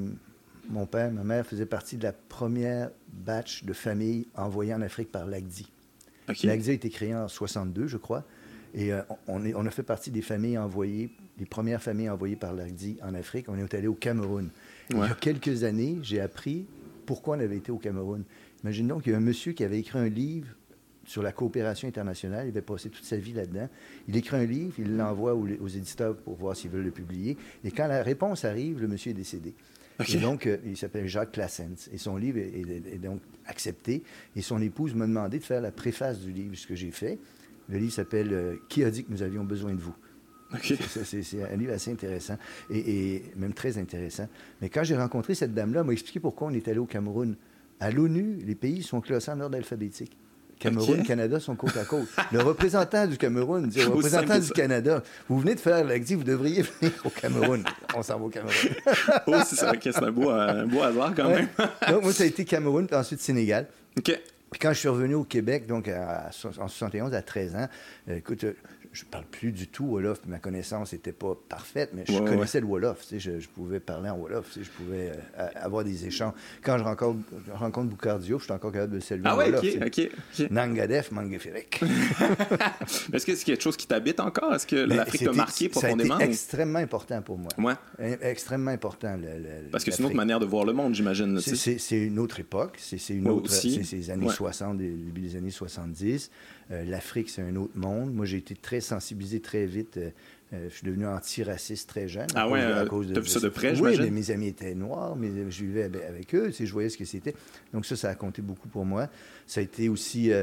mon 0.69 0.85
père, 0.85 1.11
ma 1.11 1.25
mère 1.25 1.45
faisaient 1.45 1.65
partie 1.65 1.97
de 1.97 2.03
la 2.03 2.13
première 2.13 2.91
batch 3.11 3.65
de 3.65 3.73
familles 3.73 4.27
envoyées 4.35 4.73
en 4.73 4.81
Afrique 4.81 5.11
par 5.11 5.25
l'ACDI. 5.25 5.72
Okay. 6.29 6.47
L'ACDI 6.47 6.69
a 6.69 6.73
été 6.73 6.89
créé 6.89 7.15
en 7.15 7.27
62, 7.27 7.87
je 7.87 7.97
crois. 7.97 8.23
Et 8.75 8.91
on, 9.27 9.45
est, 9.45 9.53
on 9.53 9.65
a 9.65 9.69
fait 9.69 9.83
partie 9.83 10.09
des 10.09 10.23
familles 10.23 10.57
envoyées, 10.57 11.11
les 11.37 11.45
premières 11.45 11.81
familles 11.81 12.09
envoyées 12.09 12.35
par 12.35 12.53
l'ARDI 12.53 12.97
en 13.03 13.13
Afrique. 13.13 13.45
On 13.49 13.57
est 13.57 13.73
allé 13.73 13.87
au 13.87 13.93
Cameroun. 13.93 14.49
Il 14.89 14.97
y 14.97 15.01
a 15.01 15.09
quelques 15.13 15.63
années, 15.63 15.99
j'ai 16.01 16.19
appris 16.19 16.65
pourquoi 17.05 17.37
on 17.37 17.39
avait 17.39 17.57
été 17.57 17.71
au 17.71 17.77
Cameroun. 17.77 18.23
Imagine 18.63 18.87
donc 18.87 19.03
qu'il 19.03 19.11
y 19.11 19.15
a 19.15 19.17
un 19.17 19.21
monsieur 19.21 19.53
qui 19.53 19.63
avait 19.63 19.79
écrit 19.79 19.99
un 19.99 20.09
livre 20.09 20.47
sur 21.05 21.21
la 21.21 21.31
coopération 21.31 21.87
internationale. 21.87 22.47
Il 22.47 22.49
avait 22.49 22.61
passé 22.61 22.89
toute 22.89 23.03
sa 23.03 23.17
vie 23.17 23.33
là-dedans. 23.33 23.67
Il 24.07 24.15
écrit 24.15 24.37
un 24.37 24.45
livre, 24.45 24.73
il 24.77 24.95
l'envoie 24.95 25.35
aux, 25.35 25.67
éditeurs 25.67 26.15
pour 26.15 26.35
voir 26.35 26.55
s'ils 26.55 26.71
veulent 26.71 26.85
le 26.85 26.91
publier. 26.91 27.37
Et 27.63 27.71
quand 27.71 27.87
la 27.87 28.03
réponse 28.03 28.45
arrive, 28.45 28.79
le 28.79 28.87
monsieur 28.87 29.11
est 29.11 29.15
décédé. 29.15 29.53
Et 30.07 30.17
donc, 30.17 30.47
euh, 30.47 30.57
il 30.65 30.77
s'appelle 30.77 31.07
Jacques 31.07 31.33
Classens. 31.33 31.89
Et 31.91 31.97
son 31.97 32.17
livre 32.17 32.39
est, 32.39 32.99
donc 32.99 33.21
accepté. 33.45 34.03
Et 34.35 34.41
son 34.41 34.61
épouse 34.61 34.93
m'a 34.95 35.07
demandé 35.07 35.39
de 35.39 35.43
faire 35.43 35.61
la 35.61 35.71
préface 35.71 36.19
du 36.19 36.31
livre, 36.31 36.55
ce 36.55 36.67
que 36.67 36.75
j'ai 36.75 36.91
fait. 36.91 37.19
Le 37.69 37.77
livre 37.77 37.93
s'appelle 37.93 38.33
euh, 38.33 38.55
Qui 38.69 38.83
a 38.83 38.91
dit 38.91 39.03
que 39.03 39.11
nous 39.11 39.21
avions 39.21 39.43
besoin 39.43 39.73
de 39.73 39.81
vous? 39.81 39.95
C'est 40.61 41.41
un 41.41 41.55
livre 41.55 41.73
assez 41.73 41.91
intéressant 41.91 42.37
et, 42.69 43.15
et, 43.15 43.23
même 43.35 43.53
très 43.53 43.79
intéressant. 43.79 44.27
Mais 44.61 44.69
quand 44.69 44.83
j'ai 44.83 44.95
rencontré 44.95 45.33
cette 45.33 45.53
dame-là, 45.53 45.79
elle 45.79 45.87
m'a 45.87 45.93
expliqué 45.93 46.19
pourquoi 46.19 46.47
on 46.47 46.51
est 46.51 46.67
allé 46.67 46.77
au 46.77 46.85
Cameroun. 46.85 47.35
À 47.79 47.89
l'ONU, 47.89 48.37
les 48.45 48.53
pays 48.53 48.83
sont 48.83 49.01
classés 49.01 49.31
en 49.31 49.39
ordre 49.39 49.57
alphabétique. 49.57 50.15
Cameroun, 50.59 50.99
et 50.99 51.03
Canada 51.03 51.39
sont 51.39 51.55
côte 51.55 51.75
à 51.77 51.85
côte. 51.85 52.07
Le 52.31 52.41
représentant 52.41 53.07
du 53.07 53.17
Cameroun 53.17 53.67
dit 53.67 53.83
au 53.83 53.91
représentant 53.91 54.39
du 54.39 54.49
Canada, 54.51 55.03
vous 55.27 55.39
venez 55.39 55.55
de 55.55 55.59
faire 55.59 55.83
l'actif, 55.83 56.17
vous 56.17 56.23
devriez 56.23 56.61
venir 56.63 56.93
au 57.03 57.09
Cameroun. 57.09 57.63
On 57.95 58.03
s'en 58.03 58.19
va 58.19 58.25
au 58.25 58.29
Cameroun. 58.29 58.53
oh, 59.27 59.35
c'est 59.45 59.97
un 59.97 60.11
beau, 60.11 60.29
un 60.29 60.65
beau 60.65 60.81
hasard 60.81 61.13
quand 61.15 61.29
même. 61.29 61.47
donc, 61.89 62.03
moi, 62.03 62.13
ça 62.13 62.23
a 62.23 62.27
été 62.27 62.45
Cameroun, 62.45 62.87
puis 62.87 62.95
ensuite 62.95 63.19
Sénégal. 63.19 63.67
OK. 63.97 64.19
Puis 64.51 64.59
quand 64.59 64.71
je 64.71 64.79
suis 64.79 64.87
revenu 64.87 65.15
au 65.15 65.23
Québec, 65.23 65.65
donc 65.65 65.87
en 65.87 66.31
71, 66.31 67.13
à 67.15 67.21
13 67.23 67.55
ans, 67.55 67.67
euh, 68.09 68.17
écoute, 68.17 68.45
je 68.93 69.05
parle 69.05 69.25
plus 69.25 69.51
du 69.51 69.67
tout 69.67 69.85
Wolof. 69.85 70.19
Ma 70.27 70.37
connaissance 70.37 70.93
n'était 70.93 71.11
pas 71.11 71.35
parfaite, 71.49 71.89
mais 71.93 72.03
je 72.07 72.19
connaissais 72.19 72.59
le 72.59 72.67
Wolof. 72.67 73.01
Tu 73.01 73.07
sais, 73.07 73.19
je, 73.19 73.39
je, 73.39 73.49
pouvais 73.49 73.79
parler 73.79 74.09
en 74.09 74.17
Wolof. 74.17 74.45
Tu 74.53 74.59
sais, 74.59 74.65
je 74.65 74.69
pouvais 74.69 75.11
euh, 75.39 75.47
avoir 75.55 75.83
des 75.83 76.05
échanges. 76.05 76.33
Quand 76.61 76.77
je 76.77 76.83
rencontre, 76.83 77.19
je 77.47 77.51
rencontre 77.51 77.89
Boucardio, 77.89 78.37
je 78.37 78.43
suis 78.43 78.53
encore 78.53 78.71
capable 78.71 78.93
de 78.93 78.99
saluer 78.99 79.23
ah, 79.25 79.35
ouais, 79.35 79.45
Wolof. 79.45 79.63
OK, 79.63 80.09
OK. 80.39 80.51
Nangadef, 80.51 81.11
Mangeferek. 81.11 81.81
Est-ce 83.13 83.25
que 83.25 83.35
c'est 83.35 83.45
quelque 83.45 83.63
chose 83.63 83.75
qui 83.75 83.87
t'habite 83.87 84.19
encore? 84.19 84.53
Est-ce 84.53 84.67
que 84.67 84.75
l'Afrique 84.75 85.23
t'a 85.23 85.33
marqué 85.33 85.69
profondément? 85.69 86.17
C'est 86.19 86.25
extrêmement 86.25 86.79
important 86.79 87.21
pour 87.23 87.39
moi. 87.39 87.49
Ouais. 87.57 88.17
Extrêmement 88.21 88.71
important. 88.71 89.17
Parce 89.71 89.83
que 89.83 89.89
c'est 89.89 89.99
une 89.99 90.05
autre 90.05 90.15
manière 90.15 90.39
de 90.39 90.45
voir 90.45 90.65
le 90.65 90.73
monde, 90.73 90.93
j'imagine. 90.93 91.39
C'est 91.39 91.97
une 91.97 92.19
autre 92.19 92.39
époque. 92.39 92.77
C'est 92.77 92.97
une 93.09 93.27
autre... 93.27 93.49
C'est 93.49 93.95
les 93.95 94.11
années 94.11 94.29
60, 94.29 94.77
début 94.77 95.21
des 95.21 95.35
années 95.35 95.49
70. 95.49 96.29
Euh, 96.73 96.83
L'Afrique, 96.85 97.29
c'est 97.29 97.41
un 97.41 97.55
autre 97.55 97.75
monde. 97.75 98.13
Moi, 98.13 98.25
j'ai 98.25 98.37
été 98.37 98.55
très 98.55 98.81
sensibilisé 98.81 99.39
très 99.39 99.65
vite. 99.65 99.97
Euh, 99.97 100.09
euh, 100.53 100.67
je 100.69 100.75
suis 100.75 100.85
devenu 100.85 101.07
antiraciste 101.07 101.89
très 101.89 102.07
jeune. 102.07 102.27
Ah 102.35 102.47
ouais, 102.47 102.61
à 102.61 102.85
cause 102.85 103.07
de, 103.07 103.19
vu 103.19 103.27
ça 103.27 103.39
de 103.39 103.49
près, 103.49 103.79
Oui, 103.79 103.97
mais 103.99 104.11
mes 104.11 104.31
amis 104.31 104.47
étaient 104.47 104.75
noirs, 104.75 105.15
mais 105.15 105.29
je 105.49 105.63
vivais 105.63 105.89
avec 106.07 106.35
eux, 106.35 106.51
je 106.51 106.71
voyais 106.71 106.89
ce 106.89 106.97
que 106.97 107.05
c'était. 107.05 107.33
Donc 107.73 107.85
ça, 107.85 107.95
ça 107.95 108.09
a 108.09 108.15
compté 108.15 108.41
beaucoup 108.41 108.67
pour 108.67 108.85
moi. 108.85 109.09
Ça 109.47 109.61
a 109.61 109.63
été 109.63 109.89
aussi... 109.89 110.31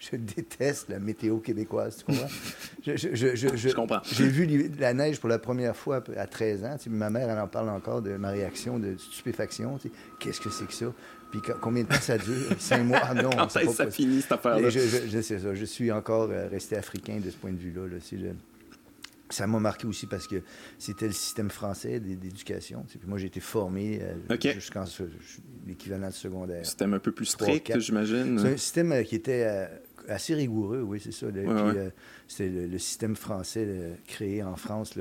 je 0.00 0.16
déteste 0.16 0.88
la 0.88 0.98
météo 0.98 1.38
québécoise, 1.38 1.98
tu 1.98 2.04
comprends? 2.06 2.28
je, 2.84 2.96
je, 2.96 3.36
je, 3.36 3.56
je, 3.56 3.68
comprends. 3.70 4.00
J'ai 4.04 4.28
vu 4.28 4.68
la 4.78 4.94
neige 4.94 5.20
pour 5.20 5.28
la 5.28 5.38
première 5.38 5.76
fois 5.76 6.02
à 6.16 6.26
13 6.26 6.64
ans. 6.64 6.76
ma 6.88 7.10
mère, 7.10 7.30
elle 7.30 7.38
en 7.38 7.48
parle 7.48 7.68
encore 7.68 8.02
de 8.02 8.16
ma 8.16 8.30
réaction 8.30 8.80
de 8.80 8.96
stupéfaction. 8.96 9.78
Qu'est-ce 10.18 10.40
que 10.40 10.50
c'est 10.50 10.66
que 10.66 10.74
ça? 10.74 10.92
Puis 11.30 11.40
combien 11.60 11.82
de 11.82 11.88
temps 11.88 11.94
ça 12.00 12.18
dure? 12.18 12.34
Cinq 12.58 12.84
mois? 12.84 13.14
Non. 13.14 13.30
Quand 13.30 13.48
ça, 13.48 13.90
finit, 13.90 14.22
cette 14.22 14.32
affaire-là? 14.32 14.70
Je, 14.70 14.80
je, 14.80 15.20
sais 15.20 15.38
ça. 15.38 15.54
Je 15.54 15.64
suis 15.64 15.92
encore 15.92 16.30
euh, 16.30 16.48
resté 16.48 16.76
africain 16.76 17.20
de 17.22 17.30
ce 17.30 17.36
point 17.36 17.52
de 17.52 17.58
vue-là. 17.58 17.82
Ça 19.30 19.46
m'a 19.46 19.60
marqué 19.60 19.86
aussi 19.86 20.06
parce 20.06 20.26
que 20.26 20.36
c'était 20.78 21.06
le 21.06 21.12
système 21.12 21.50
français 21.50 22.00
d'éducation. 22.00 22.84
Puis 22.88 22.98
moi, 23.06 23.18
j'ai 23.18 23.26
été 23.26 23.40
formé 23.40 24.00
euh, 24.02 24.36
jusqu'en 24.54 24.84
l'équivalent 25.66 26.08
de 26.08 26.14
secondaire. 26.14 26.64
Système 26.64 26.94
un 26.94 26.98
peu 26.98 27.12
plus 27.12 27.26
strict, 27.26 27.78
j'imagine. 27.78 28.38
C'est 28.38 28.52
un 28.54 28.56
système 28.56 28.92
euh, 28.92 29.02
qui 29.02 29.16
était 29.16 29.68
assez 30.08 30.34
rigoureux, 30.34 30.80
oui, 30.80 30.98
c'est 31.02 31.12
ça. 31.12 31.26
c'était 32.26 32.48
le, 32.48 32.78
système 32.78 33.14
français 33.14 33.68
créé 34.06 34.42
en 34.42 34.56
France 34.56 34.94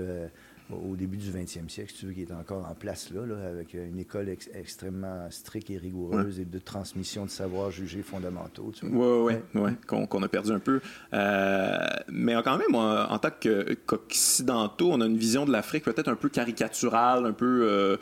au 0.69 0.95
début 0.95 1.17
du 1.17 1.29
20e 1.31 1.69
siècle, 1.69 1.91
si 1.91 1.99
tu 1.99 2.05
veux, 2.07 2.13
qui 2.13 2.21
est 2.23 2.31
encore 2.31 2.67
en 2.69 2.75
place 2.75 3.09
là, 3.13 3.21
avec 3.47 3.73
une 3.73 3.99
école 3.99 4.29
extrêmement 4.53 5.27
stricte 5.29 5.69
et 5.69 5.77
rigoureuse 5.77 6.39
et 6.39 6.45
de 6.45 6.59
transmission 6.59 7.25
de 7.25 7.29
savoirs 7.29 7.71
jugés 7.71 8.01
fondamentaux. 8.01 8.71
Oui, 8.83 9.39
oui, 9.53 9.61
ouais, 9.61 9.71
qu'on 9.85 10.23
a 10.23 10.27
perdu 10.27 10.51
un 10.51 10.59
peu. 10.59 10.81
Euh, 11.13 11.77
mais 12.11 12.35
quand 12.43 12.57
même, 12.57 12.75
en 12.75 13.17
tant 13.17 13.29
qu'occidentaux, 13.29 14.91
on 14.91 15.01
a 15.01 15.05
une 15.05 15.17
vision 15.17 15.45
de 15.45 15.51
l'Afrique 15.51 15.85
peut-être 15.85 16.09
un 16.09 16.15
peu 16.15 16.29
caricaturale, 16.29 17.25
un 17.25 17.33
peu 17.33 17.67
euh, 17.69 17.97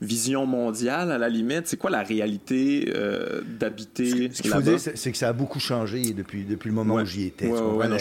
vision 0.00 0.46
mondiale 0.46 1.12
à 1.12 1.18
la 1.18 1.28
limite. 1.28 1.66
C'est 1.66 1.76
quoi 1.76 1.90
la 1.90 2.02
réalité 2.02 2.92
euh, 2.94 3.42
d'habiter 3.58 4.30
Ce 4.32 4.42
qu'il 4.42 4.50
faut 4.50 4.60
dire, 4.62 4.80
c'est 4.80 5.12
que 5.12 5.18
ça 5.18 5.28
a 5.28 5.32
beaucoup 5.32 5.60
changé 5.60 6.12
depuis, 6.12 6.44
depuis 6.44 6.68
le 6.68 6.74
moment 6.74 6.96
où 6.96 7.04
j'y 7.04 7.26
étais. 7.26 7.48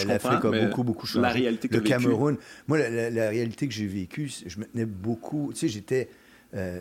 L'Afrique 0.08 0.46
a 0.46 0.66
beaucoup, 0.66 0.84
beaucoup 0.84 1.06
changé. 1.06 1.22
La 1.22 1.30
réalité 1.30 1.68
que 1.68 1.76
Le 1.76 1.82
Cameroun, 1.82 2.38
moi, 2.68 2.80
la, 2.80 3.10
la 3.10 3.30
réalité 3.30 3.68
que 3.68 3.74
j'ai 3.74 3.86
vécue, 3.86 3.99
je 4.12 4.60
me 4.60 4.66
tenais 4.66 4.86
beaucoup. 4.86 5.52
Tu 5.54 5.60
sais, 5.60 5.68
j'étais 5.68 6.10
euh, 6.54 6.80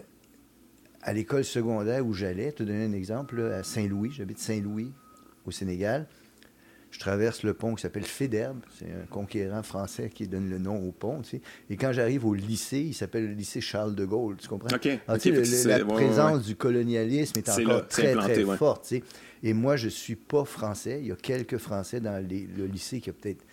à 1.03 1.13
l'école 1.13 1.45
secondaire 1.45 2.07
où 2.07 2.13
j'allais. 2.13 2.53
Te 2.53 2.63
donner 2.63 2.85
un 2.85 2.93
exemple, 2.93 3.41
à 3.41 3.63
Saint-Louis. 3.63 4.13
J'habite 4.13 4.39
Saint-Louis, 4.39 4.93
au 5.47 5.51
Sénégal. 5.51 6.07
Je 6.91 6.99
traverse 6.99 7.43
le 7.43 7.53
pont 7.53 7.75
qui 7.75 7.83
s'appelle 7.83 8.05
Féderbe. 8.05 8.61
C'est 8.79 8.87
un 8.87 9.07
conquérant 9.11 9.63
français 9.63 10.09
qui 10.09 10.27
donne 10.27 10.49
le 10.49 10.59
nom 10.59 10.77
au 10.89 10.91
pont. 10.91 11.21
Tu 11.21 11.31
sais. 11.31 11.41
Et 11.69 11.77
quand 11.77 11.93
j'arrive 11.93 12.25
au 12.25 12.33
lycée, 12.33 12.81
il 12.81 12.95
s'appelle 12.95 13.27
le 13.27 13.35
lycée 13.35 13.61
Charles 13.61 13.95
de 13.95 14.07
Gaulle. 14.07 14.37
Tu 14.39 14.49
comprends? 14.49 14.79
Tu 14.79 14.99
sais, 15.19 15.69
la 15.69 15.85
présence 15.85 16.45
du 16.45 16.57
colonialisme 16.57 17.39
est 17.39 17.49
encore 17.51 17.87
très, 17.89 18.15
très 18.15 18.45
forte. 18.57 18.85
Tu 18.89 18.97
sais. 18.97 19.03
Et 19.43 19.53
moi, 19.53 19.77
je 19.77 19.87
ne 19.87 19.91
suis 19.91 20.17
pas 20.17 20.45
français. 20.45 20.99
Il 21.01 21.09
y 21.09 21.13
a 21.13 21.17
quelques 21.17 21.59
Français 21.59 22.01
dans 22.01 22.25
le 22.25 22.67
lycée 22.67 23.01
qui 23.01 23.11
a 23.11 23.13
peut-être 23.13 23.45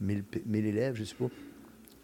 1000, 0.00 0.24
élèves, 0.66 0.94
je 0.94 1.00
ne 1.00 1.06
sais 1.06 1.14
pas. 1.14 1.28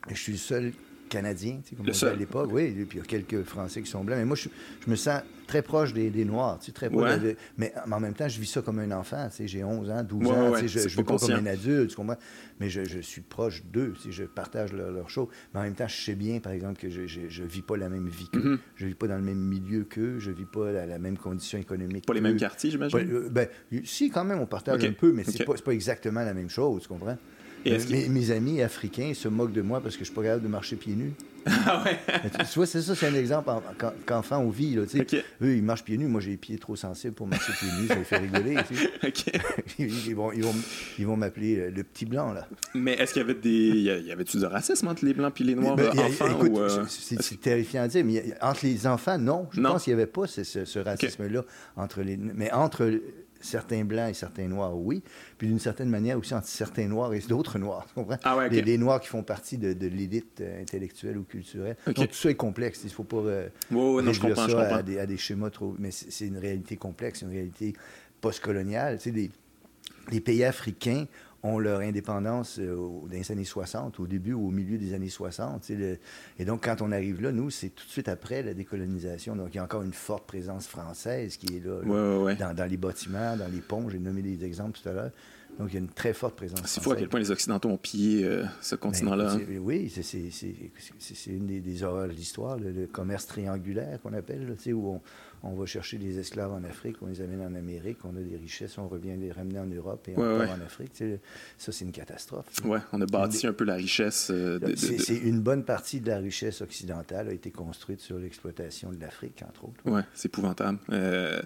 je 0.09 0.15
suis 0.15 0.33
le 0.33 0.39
seul 0.39 0.73
Canadien, 1.09 1.61
tu 1.63 1.71
sais, 1.71 1.77
comme 1.77 1.87
on 1.87 1.91
disait 1.91 2.07
à 2.07 2.15
l'époque. 2.15 2.51
Oui, 2.53 2.63
et 2.63 2.85
puis 2.85 2.99
il 2.99 3.01
y 3.01 3.01
a 3.01 3.07
quelques 3.07 3.43
Français 3.43 3.83
qui 3.83 3.91
sont 3.91 4.05
blancs. 4.05 4.19
Mais 4.19 4.25
moi, 4.25 4.37
je, 4.37 4.49
me 4.87 4.97
sens 4.97 5.21
très 5.47 5.63
proche 5.63 5.93
des, 5.93 6.25
Noirs, 6.25 6.59
tu 6.59 6.67
sais, 6.67 6.73
très 6.73 6.91
proche. 6.91 7.11
mais 7.57 7.73
en 7.91 8.01
même 8.01 8.15
temps, 8.15 8.29
je 8.29 8.41
vis 8.41 8.47
ça 8.47 8.63
comme 8.63 8.79
un 8.79 8.91
enfant. 8.93 9.29
Tu 9.31 9.37
sais, 9.37 9.49
j'ai 9.49 9.65
11 9.65 9.91
ans, 9.91 10.03
12 10.03 10.29
ans. 10.29 10.53
Tu 10.53 10.69
sais, 10.69 10.69
je 10.69 10.79
ne 10.79 10.89
vis 10.89 11.03
pas 11.03 11.19
comme 11.19 11.31
un 11.33 11.47
adulte, 11.47 11.91
tu 11.91 11.97
comprends? 11.97 12.17
Mais 12.61 12.69
je, 12.71 13.01
suis 13.01 13.23
proche 13.23 13.63
d'eux. 13.65 13.95
Tu 13.97 14.09
sais, 14.09 14.13
je 14.13 14.25
partage 14.25 14.73
leurs 14.73 14.91
leur 14.91 15.11
choses. 15.11 15.29
Mais 15.53 15.61
en 15.61 15.63
même 15.65 15.75
temps, 15.75 15.89
je 15.89 15.97
sais 15.97 16.15
bien, 16.15 16.41
par 16.41 16.53
exemple, 16.53 16.81
que 16.81 16.91
je 16.91 17.43
ne 17.43 17.47
vis 17.47 17.63
pas 17.63 17.77
la 17.77 17.89
même 17.89 18.09
vie 18.09 18.29
qu'eux. 18.33 18.55
Mm-hmm. 18.55 18.59
Je 18.77 18.85
ne 18.85 18.89
vis 18.91 18.95
pas 18.95 19.09
dans 19.09 19.17
le 19.17 19.25
même 19.25 19.39
milieu 19.39 19.85
qu'eux. 19.85 20.19
Je 20.19 20.31
ne 20.31 20.37
vis 20.37 20.45
pas 20.45 20.73
la, 20.73 20.87
la 20.87 20.99
même 20.99 21.17
condition 21.17 21.59
économique 21.59 22.07
Pas 22.07 22.15
les 22.15 22.21
mêmes 22.21 22.37
quartiers, 22.37 22.71
j'imagine? 22.71 22.99
Euh, 22.99 23.29
ben, 23.31 23.49
si, 23.85 24.11
quand 24.11 24.25
même, 24.25 24.41
on 24.41 24.47
partage 24.47 24.85
un 24.85 24.93
peu, 24.93 25.13
mais 25.13 25.25
ce 25.25 25.39
n'est 25.39 25.45
pas, 25.45 25.55
pas 25.55 25.73
exactement 25.73 26.23
la 26.23 26.35
même 26.35 26.51
chose, 26.51 26.83
tu 26.83 26.89
comprends? 26.89 27.17
Mes, 27.65 28.31
amis 28.31 28.63
africains 28.63 29.13
se 29.15 29.29
moquent 29.29 29.53
de 29.53 29.63
moi 29.63 29.81
parce 29.81 29.95
que 29.95 30.01
je 30.01 30.07
suis 30.07 30.15
pas 30.15 30.23
capable 30.23 30.43
de 30.43 30.49
marcher 30.49 30.77
pieds 30.77 30.95
nus. 30.95 31.13
Ah 31.67 31.83
ouais? 31.83 31.99
tu 32.31 32.55
vois, 32.57 32.67
c'est 32.67 32.83
ça, 32.83 32.95
c'est 32.95 33.07
un 33.07 33.15
exemple 33.15 33.51
qu'enfant 34.05 34.39
on 34.39 34.51
vit. 34.51 34.75
Là, 34.75 34.83
Eux, 35.41 35.57
ils 35.57 35.63
marchent 35.63 35.85
pieds 35.85 35.97
nus. 35.97 36.07
Moi, 36.07 36.21
j'ai 36.21 36.33
les 36.33 36.37
pieds 36.37 36.59
trop 36.59 36.77
sensibles 36.77 37.15
pour 37.15 37.27
marcher 37.27 37.53
pieds 37.59 37.69
nus. 37.81 37.89
Ça 37.89 37.95
les 37.95 38.05
fait 38.05 38.19
rigoler. 38.19 38.57
ils, 39.79 40.15
vont, 40.15 40.31
ils, 40.33 40.43
vont, 40.43 40.55
ils 40.99 41.07
vont 41.07 41.17
m'appeler 41.17 41.57
euh, 41.57 41.71
le 41.71 41.85
petit 41.85 42.05
blanc. 42.05 42.33
là. 42.33 42.47
Mais 42.75 42.95
est-ce 42.95 43.15
qu'il 43.15 43.23
y 43.23 43.25
avait 43.25 43.35
des. 43.35 44.03
Y 44.05 44.13
avait-tu 44.13 44.37
du 44.37 44.45
racisme 44.45 44.89
entre 44.89 45.07
les 45.07 45.15
blancs 45.15 45.41
et 45.41 45.45
les 45.45 45.55
noirs 45.55 45.77
ben, 45.77 45.89
enfants? 45.99 46.39
Euh, 46.43 46.85
c'est 46.89 47.41
terrifiant 47.41 47.83
à 47.83 47.89
dire, 47.89 48.05
mais 48.05 48.23
entre 48.43 48.67
les 48.67 48.87
enfants, 48.87 49.17
non. 49.17 49.49
Je 49.53 49.61
pense 49.63 49.85
qu'il 49.85 49.95
n'y 49.95 50.03
avait 50.03 50.11
pas 50.11 50.27
ce, 50.27 50.43
ce 50.45 50.79
racisme-là. 50.79 51.45
entre 51.77 52.03
les 52.03 52.19
Mais 52.19 52.53
entre 52.53 52.91
certains 53.41 53.85
blancs 53.85 54.11
et 54.11 54.15
certains 54.15 54.49
noirs, 54.49 54.77
oui. 54.77 55.03
Puis 55.37 55.49
d'une 55.49 55.59
certaine 55.59 55.89
manière 55.89 56.19
aussi 56.19 56.35
entre 56.35 56.47
certains 56.47 56.87
noirs 56.89 57.15
et 57.15 57.21
d'autres 57.21 57.59
noirs. 57.59 57.87
Tu 57.89 57.95
comprends? 57.95 58.19
Ah 58.25 58.49
les, 58.49 58.79
noirs 58.79 59.01
qui 59.01 59.09
font 59.09 59.23
partie 59.23 59.59
de, 59.59 59.75
l'élite 59.87 60.41
euh, 60.41 60.61
intellectuelle 60.61 61.19
ou 61.19 61.25
culturelle. 61.25 61.77
Donc 61.87 62.09
tout 62.09 62.15
ça 62.15 62.31
est 62.31 62.35
complexe. 62.35 62.81
Il 62.83 62.89
ne 62.89 62.93
faut 62.93 63.05
pas 63.05 63.17
euh, 63.19 63.49
ça 64.37 64.77
À, 64.77 64.83
des, 64.83 65.17
schémas 65.17 65.51
trop. 65.51 65.75
Mais 65.79 65.91
c'est 65.91 66.27
une 66.27 66.39
réalité 66.39 66.77
complexe, 66.77 67.23
une 67.23 67.31
réalité 67.31 67.75
postcoloniale. 68.21 68.99
Tu 68.99 69.13
sais, 69.13 69.31
les 70.11 70.21
pays 70.21 70.45
africains 70.45 71.07
ont 71.43 71.59
leur 71.59 71.81
indépendance 71.81 72.59
euh, 72.59 72.75
dans 72.77 73.09
les 73.11 73.33
années 73.33 73.45
60, 73.45 74.01
au 74.01 74.07
début 74.07 74.33
ou 74.33 74.49
au 74.49 74.51
milieu 74.51 74.79
des 74.79 74.95
années 74.95 75.09
60. 75.09 75.71
et 75.71 76.45
donc, 76.45 76.65
quand 76.65 76.83
on 76.83 76.91
arrive 76.91 77.23
là, 77.23 77.33
nous, 77.33 77.51
c'est 77.51 77.71
tout 77.71 77.87
de 77.87 77.91
suite 77.91 78.09
après 78.09 78.43
la 78.43 78.55
décolonisation. 78.55 79.37
Donc, 79.37 79.49
il 79.53 79.57
y 79.57 79.61
a 79.61 79.65
encore 79.65 79.83
une 79.83 79.93
forte 79.93 80.27
présence 80.27 80.67
française 80.67 81.37
qui 81.37 81.57
est 81.57 81.65
là, 81.65 82.55
Dans, 82.55 82.67
les 82.67 82.77
bâtiments, 82.77 83.37
dans 83.37 83.51
les 83.51 83.61
ponts. 83.61 83.89
J'ai 83.89 83.99
nommé 83.99 84.23
des 84.23 84.45
exemples 84.45 84.79
tout 84.81 84.89
à 84.89 84.93
l'heure. 84.93 85.11
Donc, 85.59 85.71
il 85.71 85.75
y 85.75 85.77
a 85.77 85.81
une 85.81 85.89
très 85.89 86.13
forte 86.13 86.37
présence. 86.37 86.61
C'est 86.67 86.83
fou 86.83 86.93
à 86.93 86.97
quel 86.97 87.09
point 87.09 87.19
les 87.19 87.33
Occidentaux 87.33 87.69
ont 87.69 87.79
pillé 87.79 88.25
euh, 88.25 88.45
ce 88.61 88.77
ben, 88.77 88.81
continent-là. 88.81 89.33
Hein. 89.35 89.41
Oui, 89.61 89.91
c'est 89.91 91.31
une 91.31 91.47
des, 91.47 91.83
horreurs 91.83 92.07
de 92.07 92.13
l'histoire, 92.13 92.57
le, 92.59 92.87
commerce 92.87 93.27
triangulaire 93.27 94.01
qu'on 94.01 94.13
appelle, 94.13 94.57
où 94.73 94.89
on 94.89 95.01
va 95.43 95.67
chercher 95.67 95.99
des 95.99 96.19
esclaves 96.19 96.53
en 96.53 96.65
Afrique, 96.65 96.97
on 97.03 97.07
les 97.07 97.21
amène 97.21 97.41
en 97.41 97.55
Amérique, 97.55 97.99
on 98.05 98.17
a 98.17 98.21
des 98.21 98.37
richesses, 98.37 98.77
on 98.79 98.89
revient 98.89 99.17
les 99.19 99.31
ramener 99.31 99.61
en 99.61 99.67
Europe 99.67 100.09
et 100.09 100.15
on 100.17 100.21
encore 100.21 100.51
en 100.51 100.61
Afrique. 100.61 100.93
ça, 101.57 101.73
c'est 101.73 101.85
une 101.85 101.93
catastrophe. 101.93 102.47
Oui, 102.65 102.79
on 102.93 103.01
a 103.01 103.07
bâti 103.07 103.47
un 103.47 103.53
peu 103.53 103.65
la 103.65 103.75
richesse. 103.75 104.31
Euh, 104.31 104.59
c'est 104.77 105.17
une 105.17 105.41
bonne 105.41 105.65
partie 105.65 106.01
de 106.01 106.09
la 106.09 106.19
richesse 106.19 106.61
occidentale 106.61 107.29
a 107.29 107.33
été 107.33 107.51
construite 107.51 108.01
sur 108.01 108.19
l'exploitation 108.19 108.91
de 108.91 109.01
l'Afrique, 109.01 109.43
entre 109.49 109.65
autres. 109.65 109.81
Oui, 109.85 110.01
c'est 110.15 110.27
épouvantable. 110.27 110.79
Euh, 110.91 111.41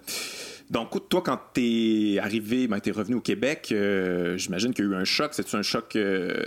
donc, 0.70 1.08
toi, 1.08 1.22
quand 1.22 1.38
tu 1.54 2.14
es 2.14 2.18
arrivé, 2.18 2.66
ben, 2.68 2.80
tu 2.80 2.88
es 2.88 2.92
revenu 2.92 3.16
au 3.16 3.20
Québec, 3.20 3.68
euh, 3.72 4.36
j'imagine 4.38 4.72
qu'il 4.72 4.86
y 4.86 4.88
a 4.88 4.90
eu 4.90 4.94
un 4.94 5.04
choc. 5.04 5.34
C'est-tu 5.34 5.56
un 5.56 5.62
choc 5.62 5.96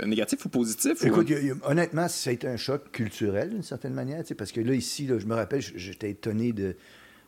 négatif 0.06 0.46
ou 0.46 0.50
positif? 0.50 1.04
Écoute, 1.04 1.32
honnêtement, 1.64 2.08
ça 2.08 2.32
a 2.32 2.34
été 2.34 2.48
un 2.48 2.58
choc 2.58 2.92
culturel, 2.92 3.52
d'une 3.52 3.64
certaine 3.64 3.94
manière, 3.94 4.24
parce 4.38 4.52
que 4.52 4.62
là, 4.62 4.74
ici, 4.74 5.08
je 5.08 5.26
me 5.26 5.36
rappelle, 5.36 5.62
j'étais 5.62 6.10
étonné 6.10 6.54
de 6.54 6.76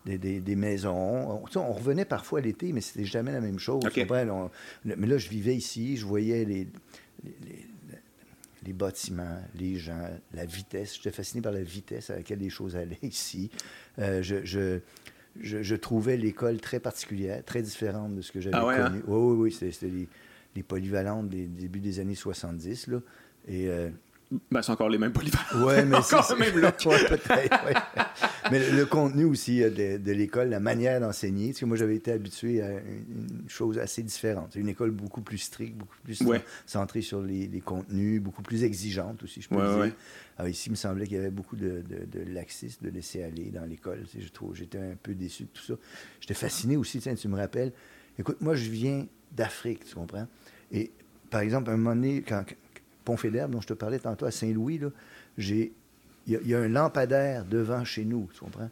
des, 0.05 0.55
maisons. 0.55 1.41
On, 1.55 1.73
revenait 1.73 2.05
parfois 2.05 2.41
l'été, 2.41 2.71
mais 2.73 2.81
c'était 2.81 3.05
jamais 3.05 3.31
la 3.31 3.41
même 3.41 3.59
chose. 3.59 3.83
mais 4.85 5.07
là, 5.07 5.17
je 5.17 5.29
vivais 5.29 5.55
ici, 5.55 5.97
je 5.97 6.05
voyais 6.05 6.45
les, 6.45 6.67
les, 8.65 8.73
bâtiments, 8.73 9.41
les 9.55 9.75
gens, 9.77 10.09
la 10.33 10.45
vitesse. 10.45 10.95
J'étais 10.95 11.11
fasciné 11.11 11.41
par 11.41 11.51
la 11.51 11.63
vitesse 11.63 12.09
à 12.09 12.17
laquelle 12.17 12.39
les 12.39 12.49
choses 12.49 12.75
allaient 12.75 12.99
ici. 13.01 13.49
Euh, 13.99 14.21
je, 14.21 14.79
je, 15.39 15.75
trouvais 15.75 16.17
l'école 16.17 16.59
très 16.59 16.79
particulière, 16.79 17.43
très 17.43 17.61
différente 17.61 18.15
de 18.15 18.21
ce 18.21 18.31
que 18.31 18.41
j'avais 18.41 18.55
ah 18.57 18.61
connu. 18.61 18.99
Hein? 18.99 19.03
Oui, 19.07 19.33
oui, 19.33 19.37
oui. 19.37 19.51
C'était 19.71 19.87
les, 19.87 20.07
les, 20.55 20.63
polyvalentes 20.63 21.29
des 21.29 21.47
début 21.47 21.79
des 21.79 21.99
années 21.99 22.15
70. 22.15 22.87
Là. 22.87 22.99
Et 23.47 23.69
euh, 23.69 23.89
ben, 24.51 24.61
c'est 24.61 24.71
encore 24.73 24.89
les 24.89 24.97
mêmes 24.97 25.13
polyvalents. 25.13 25.65
Ouais, 25.65 25.85
mais 25.85 25.95
encore 25.95 26.27
le 26.31 26.37
même 26.37 26.57
look. 26.57 26.85
mais 28.51 28.71
le, 28.71 28.85
contenu 28.85 29.23
aussi 29.23 29.63
euh, 29.63 29.97
de, 29.97 30.11
l'école, 30.11 30.49
la 30.49 30.59
manière 30.59 30.99
d'enseigner. 30.99 31.47
Parce 31.49 31.61
que 31.61 31.65
moi, 31.65 31.77
j'avais 31.77 31.95
été 31.95 32.11
habitué 32.11 32.61
à 32.61 32.71
une, 32.71 33.45
chose 33.47 33.77
assez 33.77 34.03
différente. 34.03 34.49
C'est 34.51 34.59
une 34.59 34.67
école 34.67 34.91
beaucoup 34.91 35.21
plus 35.21 35.37
stricte, 35.37 35.77
beaucoup 35.77 35.95
plus 36.03 36.19
centrée 36.65 37.01
sur 37.01 37.21
les, 37.21 37.47
contenus, 37.63 38.21
beaucoup 38.21 38.41
plus 38.41 38.63
exigeante 38.63 39.23
aussi, 39.23 39.41
je 39.41 39.49
peux 39.49 39.55
dire. 39.55 39.93
Alors 40.37 40.49
ici, 40.49 40.67
il 40.67 40.71
me 40.71 40.75
semblait 40.75 41.07
qu'il 41.07 41.15
y 41.15 41.19
avait 41.19 41.31
beaucoup 41.31 41.55
de, 41.55 41.83
de, 41.87 42.19
laxisme, 42.31 42.85
de 42.85 42.91
laisser 42.91 43.23
aller 43.23 43.45
dans 43.45 43.65
l'école. 43.65 44.03
Je 44.17 44.27
trouve, 44.27 44.55
j'étais 44.55 44.77
un 44.77 44.95
peu 45.01 45.15
déçu 45.15 45.43
de 45.43 45.49
tout 45.49 45.63
ça. 45.63 45.73
J'étais 46.19 46.33
fasciné 46.33 46.75
aussi, 46.77 46.99
tu 46.99 47.27
me 47.27 47.37
rappelles. 47.37 47.71
Écoute, 48.19 48.37
moi, 48.41 48.55
je 48.55 48.69
viens 48.69 49.07
d'Afrique, 49.31 49.85
tu 49.85 49.95
comprends? 49.95 50.27
Et 50.71 50.91
par 51.29 51.41
exemple, 51.41 51.69
un 51.69 51.77
moment 51.77 51.95
donné, 51.95 52.23
quand, 52.27 52.43
Pont 53.07 53.15
Fédère, 53.15 53.47
dont 53.47 53.61
je 53.61 53.67
te 53.67 53.73
parlais 53.73 53.99
tantôt 53.99 54.25
à 54.25 54.31
Saint-Louis, 54.31 54.81
il 55.37 55.71
y, 56.27 56.53
a 56.53 56.59
un 56.59 56.67
lampadaire 56.67 57.45
devant 57.45 57.85
chez 57.85 58.03
nous, 58.03 58.27
tu 58.33 58.41
comprends? 58.41 58.69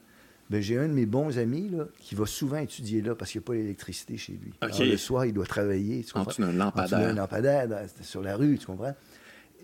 Ben, 0.50 0.62
j'ai 0.62 0.78
un 0.78 0.90
de 0.90 0.94
mes 0.94 1.06
bons 1.06 1.38
amis 1.38 1.70
là, 1.70 1.86
qui 2.00 2.16
va 2.16 2.26
souvent 2.26 2.58
étudier 2.58 3.02
là 3.02 3.16
parce 3.16 3.32
qu'il 3.32 3.40
n'y 3.40 3.46
a 3.46 3.48
pas 3.48 3.54
d'électricité 3.54 4.18
chez 4.18 4.34
lui. 4.34 4.52
le 4.62 4.98
soir, 4.98 5.26
il 5.26 5.32
doit 5.32 5.46
travailler. 5.46 6.04
Tu 6.04 6.12
comprends? 6.12 6.44
un 6.44 6.52
lampadaire. 6.52 7.00
un 7.00 7.14
lampadaire 7.14 7.70
sur 8.02 8.22
la 8.22 8.36
rue, 8.36 8.58
tu 8.58 8.66
comprends? 8.66 8.94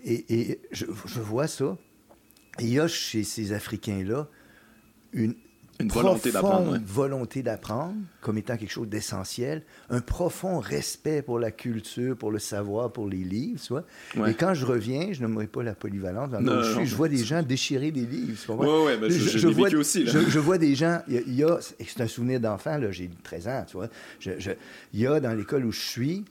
Et, 0.05 0.61
je, 0.71 0.85
je, 1.05 1.19
vois 1.19 1.47
ça. 1.47 1.77
Et 2.57 2.63
il 2.63 2.73
y 2.73 2.79
a 2.79 2.87
chez 2.87 3.25
ces 3.25 3.51
Africains-là 3.51 4.29
une, 5.11 5.35
une 5.81 5.89
volonté 5.89 6.31
d'apprendre. 6.31 6.79
volonté 6.85 7.43
d'apprendre 7.43 7.95
comme 8.21 8.37
étant 8.37 8.57
quelque 8.57 8.71
chose 8.71 8.87
d'essentiel, 8.87 9.63
un 9.89 9.99
profond 9.99 10.59
respect 10.59 11.21
pour 11.21 11.39
la 11.39 11.51
culture, 11.51 12.15
pour 12.15 12.31
le 12.31 12.39
savoir, 12.39 12.91
pour 12.91 13.07
les 13.07 13.17
livres, 13.17 13.59
tu 13.61 13.73
vois. 13.73 14.29
Et 14.29 14.33
quand 14.33 14.53
je 14.53 14.65
reviens, 14.65 15.11
je 15.11 15.21
n'aimerais 15.21 15.47
pas 15.47 15.63
la 15.63 15.73
polyvalence. 15.73 16.29
je, 16.83 16.95
vois 16.95 17.09
des 17.09 17.23
gens 17.23 17.41
déchirer 17.41 17.91
des 17.91 18.05
livres. 18.05 18.37
Oui, 18.49 18.67
oui, 18.85 18.93
mais 19.01 19.09
je, 19.09 19.37
je, 19.37 19.47
vois, 19.47 19.73
aussi. 19.73 20.05
Je, 20.05 20.39
vois 20.39 20.57
des 20.57 20.75
gens, 20.75 21.01
il 21.07 21.33
y 21.35 21.43
a, 21.43 21.59
c'est 21.61 22.01
un 22.01 22.07
souvenir 22.07 22.39
d'enfant, 22.39 22.79
j'ai 22.91 23.09
13 23.23 23.47
ans, 23.47 23.65
tu 23.67 23.77
vois. 23.77 23.87
Il 24.93 24.99
y 24.99 25.07
a 25.07 25.19
dans 25.19 25.33
l'école 25.33 25.65
où 25.65 25.71
je 25.71 25.81
suis, 25.81 26.25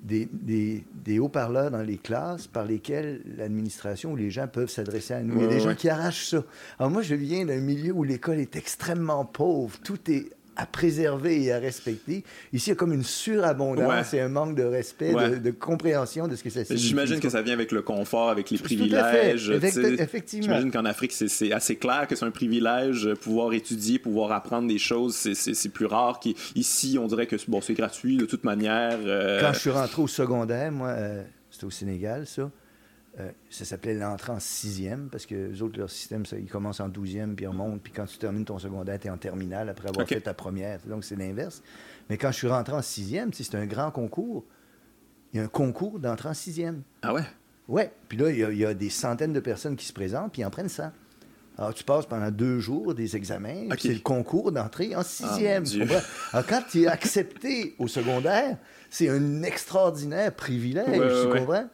des, 0.00 0.28
des, 0.32 1.18
haut-parleurs 1.18 1.70
dans 1.70 1.82
les 1.82 1.98
classes 1.98 2.46
par 2.46 2.64
lesquels 2.64 3.20
l'administration 3.36 4.12
ou 4.12 4.16
les 4.16 4.30
gens 4.30 4.46
peuvent 4.46 4.70
s'adresser 4.70 5.14
à 5.14 5.22
nous. 5.22 5.36
Il 5.36 5.42
y 5.42 5.44
a 5.44 5.48
des 5.48 5.60
gens 5.60 5.74
qui 5.74 5.88
arrachent 5.88 6.28
ça. 6.28 6.44
Alors 6.78 6.90
moi, 6.90 7.02
je 7.02 7.14
viens 7.14 7.44
d'un 7.44 7.60
milieu 7.60 7.92
où 7.92 8.04
l'école 8.04 8.38
est 8.38 8.56
extrêmement 8.56 9.24
pauvre. 9.24 9.78
Tout 9.82 9.98
est 10.10 10.30
à 10.58 10.66
préserver 10.66 11.44
et 11.44 11.52
à 11.52 11.58
respecter. 11.58 12.24
Ici, 12.52 12.66
il 12.66 12.68
y 12.70 12.72
a 12.72 12.74
comme 12.74 12.92
une 12.92 13.04
surabondance 13.04 14.12
et 14.12 14.20
un 14.20 14.28
manque 14.28 14.56
de 14.56 14.64
respect, 14.64 15.12
de, 15.12 15.50
compréhension 15.52 16.26
de 16.26 16.34
ce 16.34 16.42
que 16.42 16.50
ça 16.50 16.64
signifie. 16.64 16.88
J'imagine 16.88 17.20
que 17.20 17.30
ça 17.30 17.42
vient 17.42 17.54
avec 17.54 17.70
le 17.70 17.80
confort, 17.80 18.28
avec 18.28 18.50
les 18.50 18.58
privilèges. 18.58 19.50
effectivement. 19.50 20.42
J'imagine 20.42 20.72
qu'en 20.72 20.84
Afrique, 20.84 21.12
c'est 21.12 21.52
assez 21.52 21.76
clair 21.76 22.06
que 22.08 22.16
c'est 22.16 22.24
un 22.24 22.32
privilège, 22.32 23.06
euh, 23.06 23.14
pouvoir 23.14 23.52
étudier, 23.52 24.00
pouvoir 24.00 24.32
apprendre 24.32 24.66
des 24.66 24.78
choses, 24.78 25.14
c'est 25.14 25.68
plus 25.72 25.86
rare. 25.86 26.18
Ici, 26.56 26.98
on 27.00 27.06
dirait 27.06 27.26
que 27.26 27.36
bon, 27.46 27.60
c'est 27.60 27.74
gratuit 27.74 28.16
de 28.16 28.26
toute 28.26 28.42
manière. 28.42 28.98
Euh. 29.04 29.40
Quand 29.40 29.52
je 29.52 29.60
suis 29.60 29.70
rentré 29.70 30.02
au 30.02 30.08
secondaire, 30.08 30.72
moi, 30.72 30.88
euh, 30.88 31.22
c'était 31.50 31.66
au 31.66 31.70
Sénégal, 31.70 32.26
ça. 32.26 32.50
Euh, 33.20 33.30
ça 33.50 33.64
s'appelait 33.64 33.94
l'entrée 33.94 34.32
en 34.32 34.38
sixième, 34.38 35.08
parce 35.08 35.26
que 35.26 35.34
les 35.34 35.62
autres, 35.62 35.78
leur 35.78 35.90
système, 35.90 36.24
ça, 36.24 36.36
ils 36.36 36.48
commencent 36.48 36.80
en 36.80 36.88
douzième, 36.88 37.34
puis 37.34 37.46
ils 37.46 37.48
remontent, 37.48 37.78
puis 37.82 37.92
quand 37.92 38.06
tu 38.06 38.16
termines 38.16 38.44
ton 38.44 38.58
secondaire, 38.58 38.98
tu 39.00 39.08
es 39.08 39.10
en 39.10 39.16
terminale 39.16 39.68
après 39.68 39.88
avoir 39.88 40.06
fait 40.06 40.20
ta 40.20 40.34
première. 40.34 40.80
Donc, 40.86 41.04
c'est 41.04 41.16
l'inverse. 41.16 41.62
Mais 42.08 42.16
quand 42.16 42.30
je 42.30 42.36
suis 42.36 42.48
rentré 42.48 42.74
en 42.74 42.82
sixième, 42.82 43.32
c'est 43.32 43.54
un 43.56 43.66
grand 43.66 43.90
concours. 43.90 44.44
Il 45.32 45.38
y 45.38 45.40
a 45.40 45.44
un 45.44 45.48
concours 45.48 45.98
d'entrée 45.98 46.28
en 46.28 46.34
sixième. 46.34 46.82
Ah 47.02 47.12
ouais? 47.12 47.24
Ouais. 47.66 47.92
Puis 48.08 48.16
là, 48.16 48.30
il 48.30 48.58
y, 48.58 48.64
a, 48.64 48.72
des 48.72 48.88
centaines 48.88 49.32
de 49.32 49.40
personnes 49.40 49.76
qui 49.76 49.84
se 49.84 49.92
présentent, 49.92 50.32
puis 50.32 50.42
ils 50.42 50.44
en 50.44 50.50
prennent 50.50 50.68
ça. 50.68 50.92
Alors, 51.58 51.74
tu 51.74 51.82
passes 51.82 52.06
pendant 52.06 52.30
deux 52.30 52.60
jours 52.60 52.94
des 52.94 53.16
examens, 53.16 53.66
c'est 53.78 53.92
le 53.92 53.98
concours 53.98 54.52
d'entrée 54.52 54.94
en 54.94 55.02
sixième. 55.02 55.64
Alors, 56.32 56.46
quand 56.46 56.62
tu 56.70 56.82
es 56.82 56.86
accepté 56.86 57.74
au 57.80 57.88
secondaire, 57.88 58.56
c'est 58.90 59.08
un 59.08 59.42
extraordinaire 59.42 60.32
privilège, 60.32 61.24
tu 61.24 61.36
comprends? 61.36 61.68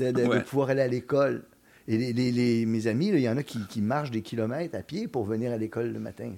De, 0.00 0.40
pouvoir 0.40 0.70
aller 0.70 0.82
à 0.82 0.88
l'école. 0.88 1.44
Et 1.88 2.12
les, 2.12 2.66
mes 2.66 2.86
amis, 2.86 3.08
il 3.08 3.20
y 3.20 3.28
en 3.28 3.36
a 3.36 3.42
qui, 3.42 3.66
qui, 3.66 3.80
marchent 3.80 4.10
des 4.10 4.22
kilomètres 4.22 4.76
à 4.76 4.82
pied 4.82 5.08
pour 5.08 5.24
venir 5.24 5.50
à 5.52 5.56
l'école 5.56 5.92
le 5.92 5.98
matin. 5.98 6.30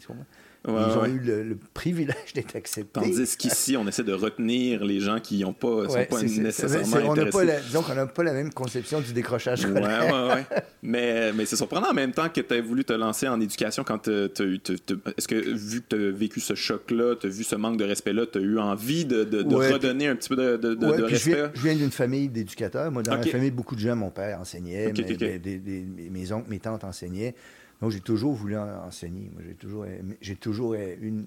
Ils 0.68 0.70
ont 0.72 1.04
eu 1.06 1.18
le, 1.18 1.58
privilège 1.74 2.32
d'être 2.34 2.54
acceptés. 2.54 3.00
Tandis 3.00 3.36
qu'ici, 3.36 3.76
on 3.76 3.86
essaie 3.88 4.04
de 4.04 4.12
retenir 4.12 4.84
les 4.84 5.00
gens 5.00 5.18
qui 5.18 5.40
n'ont 5.40 5.52
pas, 5.52 5.88
sont 5.88 6.04
pas 6.08 6.22
nécessairement 6.22 7.08
on 7.08 7.12
intéressés. 7.12 7.46
Pas 7.46 7.60
disons 7.60 7.82
qu'on 7.82 7.94
n'a 7.94 8.06
pas 8.06 8.22
la 8.22 8.32
même 8.32 8.52
conception 8.52 9.00
du 9.00 9.12
décrochage 9.12 9.62
scolaire. 9.62 10.06
Ouais, 10.06 10.34
ouais, 10.34 10.44
mais, 10.82 11.32
mais 11.32 11.46
c'est 11.46 11.56
surprenant 11.56 11.90
en 11.90 11.94
même 11.94 12.12
temps 12.12 12.28
que 12.28 12.40
tu 12.40 12.54
as 12.54 12.60
voulu 12.60 12.84
te 12.84 12.92
lancer 12.92 13.26
en 13.26 13.40
éducation 13.40 13.82
quand 13.82 13.98
tu 13.98 14.10
as 14.10 14.44
eu... 14.44 14.60
Est-ce 15.16 15.26
que, 15.26 15.34
vu 15.34 15.80
que 15.82 15.96
tu 15.96 16.08
as 16.08 16.10
vécu 16.12 16.38
ce 16.38 16.54
choc-là, 16.54 17.16
tu 17.16 17.26
as 17.26 17.30
vu 17.30 17.42
ce 17.42 17.56
manque 17.56 17.78
de 17.78 17.84
respect-là, 17.84 18.26
tu 18.26 18.38
as 18.38 18.42
eu 18.42 18.58
envie 18.60 19.04
de, 19.04 19.24
de, 19.24 19.54
redonner 19.54 20.06
un 20.06 20.14
petit 20.14 20.28
peu 20.28 20.36
de, 20.36 21.02
respect? 21.04 21.50
Je 21.54 21.62
viens, 21.62 21.74
d'une 21.74 21.90
famille 21.90 22.28
d'éducateurs. 22.28 22.92
Moi, 22.92 23.02
dans 23.02 23.16
ma 23.16 23.22
famille, 23.22 23.50
beaucoup 23.50 23.74
de 23.74 23.80
gens, 23.80 23.96
mon 23.96 24.10
père 24.10 24.40
enseignait, 24.40 24.92
mes 24.92 26.32
oncles, 26.32 26.48
mes 26.48 26.60
tantes 26.60 26.84
enseignaient. 26.84 27.34
Donc, 27.82 27.90
j'ai 27.90 28.00
toujours 28.00 28.32
voulu 28.32 28.56
enseigner. 28.56 29.28
Moi, 29.32 29.42
j'ai 29.44 29.54
toujours, 29.54 29.84
j'ai 30.20 30.36
toujours 30.36 30.74
une. 30.74 31.26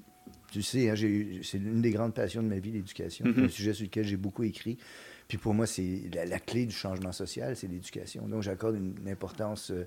Tu 0.52 0.62
sais, 0.62 0.90
hein, 0.90 0.96
c'est 0.96 1.58
une 1.58 1.82
des 1.82 1.92
grandes 1.92 2.14
passions 2.14 2.42
de 2.42 2.48
ma 2.48 2.60
vie, 2.60 2.72
l'éducation. 2.72 3.26
C'est 3.28 3.42
mm-hmm. 3.42 3.46
un 3.46 3.50
sujet 3.50 3.74
sur 3.74 3.84
lequel 3.84 4.06
j'ai 4.06 4.16
beaucoup 4.16 4.44
écrit. 4.44 4.78
Puis 5.28 5.38
pour 5.38 5.54
moi, 5.54 5.68
c'est 5.68 6.04
la, 6.14 6.40
clé 6.40 6.66
du 6.66 6.74
changement 6.74 7.12
social, 7.12 7.58
c'est 7.58 7.68
l'éducation. 7.68 8.26
Donc, 8.28 8.42
j'accorde 8.42 8.76
une, 8.76 9.10
importance 9.10 9.72
euh, 9.72 9.86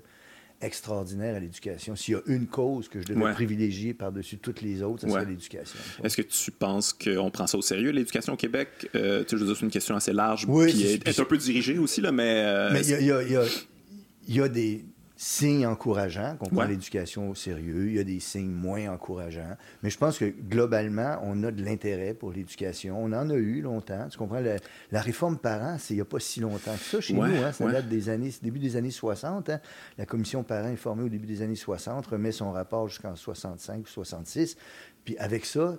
extraordinaire 0.61 1.35
à 1.35 1.39
l'éducation. 1.39 1.95
S'il 1.95 2.13
y 2.13 2.17
a 2.17 2.21
une 2.27 2.45
cause 2.45 2.87
que 2.87 3.01
je 3.01 3.07
devais 3.07 3.33
privilégier 3.33 3.95
par-dessus 3.95 4.37
toutes 4.37 4.61
les 4.61 4.83
autres, 4.83 5.07
c'est 5.09 5.25
l'éducation. 5.25 5.79
Est-ce 6.03 6.17
que 6.17 6.21
tu 6.21 6.51
penses 6.51 6.93
qu'on 6.93 7.31
prend 7.31 7.47
ça 7.47 7.57
au 7.57 7.63
sérieux, 7.63 7.89
l'éducation 7.89 8.33
au 8.33 8.37
Québec? 8.37 8.69
Euh, 8.93 9.23
tu 9.23 9.29
sais, 9.29 9.37
je 9.37 9.41
veux 9.41 9.47
dire, 9.47 9.57
c'est 9.57 9.65
une 9.65 9.71
question 9.71 9.95
assez 9.95 10.13
large, 10.13 10.45
oui, 10.47 10.67
puis 10.71 10.83
est, 10.83 11.19
un 11.19 11.25
peu 11.25 11.37
dirigée 11.37 11.79
aussi, 11.79 12.01
là, 12.01 12.11
mais... 12.11 12.43
Euh, 12.45 12.69
mais 12.73 12.85
il 12.85 13.01
y, 13.01 14.35
y 14.35 14.41
a 14.41 14.49
des 14.49 14.85
signes 15.21 15.67
encourageants 15.67 16.37
qu'on 16.37 16.49
prend 16.49 16.63
l'éducation 16.63 17.29
au 17.29 17.35
sérieux, 17.35 17.87
il 17.87 17.95
y 17.95 17.99
a 17.99 18.05
des 18.05 18.21
signes 18.21 18.53
moins 18.53 18.87
encourageants. 18.87 19.57
Mais 19.83 19.89
je 19.89 19.97
pense 19.97 20.17
que 20.17 20.23
globalement, 20.23 21.19
on 21.23 21.43
a 21.43 21.51
de 21.51 21.61
l'intérêt 21.61 22.13
pour 22.13 22.31
l'éducation. 22.31 22.97
On 22.97 23.11
en 23.11 23.29
a 23.29 23.33
eu 23.33 23.59
longtemps. 23.59 24.07
Tu 24.09 24.17
comprends? 24.17 24.39
La, 24.39 25.01
réforme 25.01 25.37
parents, 25.37 25.75
c'est 25.77 25.93
il 25.93 25.97
n'y 25.97 26.01
a 26.01 26.05
pas 26.05 26.21
si 26.21 26.39
longtemps 26.39 26.71
que 26.71 26.83
ça 26.83 27.01
chez 27.01 27.13
nous. 27.13 27.23
Hein? 27.23 27.51
Ça 27.51 27.69
date 27.69 27.89
des 27.89 28.07
années, 28.07 28.31
début 28.41 28.59
des 28.59 28.77
années 28.77 28.91
60. 28.91 29.49
Hein. 29.49 29.59
La 29.97 30.05
commission 30.05 30.41
parents 30.41 30.69
est 30.69 30.77
formée 30.77 31.03
au 31.03 31.09
début 31.09 31.27
des 31.27 31.41
années 31.41 31.55
60, 31.55 32.07
remet 32.07 32.31
son 32.31 32.53
rapport 32.53 32.87
jusqu'en 32.87 33.17
65 33.17 33.81
ou 33.81 33.87
66. 33.87 34.55
Puis 35.05 35.17
avec 35.17 35.45
ça, 35.45 35.77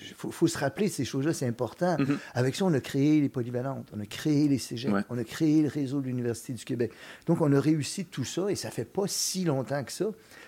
il 0.00 0.14
faut, 0.14 0.46
se 0.46 0.58
rappeler 0.58 0.88
ces 0.88 1.04
choses-là, 1.04 1.34
c'est 1.34 1.46
important. 1.46 1.96
Mm-hmm. 1.96 2.18
Avec 2.34 2.54
ça, 2.54 2.64
on 2.64 2.72
a 2.72 2.80
créé 2.80 3.20
les 3.20 3.28
polyvalentes, 3.28 3.90
on 3.94 4.00
a 4.00 4.06
créé 4.06 4.48
les 4.48 4.58
cégeps, 4.58 5.04
on 5.10 5.18
a 5.18 5.24
créé 5.24 5.62
le 5.62 5.68
réseau 5.68 6.00
de 6.00 6.06
l'Université 6.06 6.52
du 6.52 6.64
Québec. 6.64 6.92
Donc, 7.26 7.40
on 7.40 7.52
a 7.52 7.60
réussi 7.60 8.06
tout 8.06 8.24
ça 8.24 8.50
et 8.50 8.54
ça 8.54 8.70
fait 8.70 8.84
pas 8.84 9.04
si 9.06 9.44
longtemps 9.44 9.84
que 9.84 9.92
ça 9.92 10.06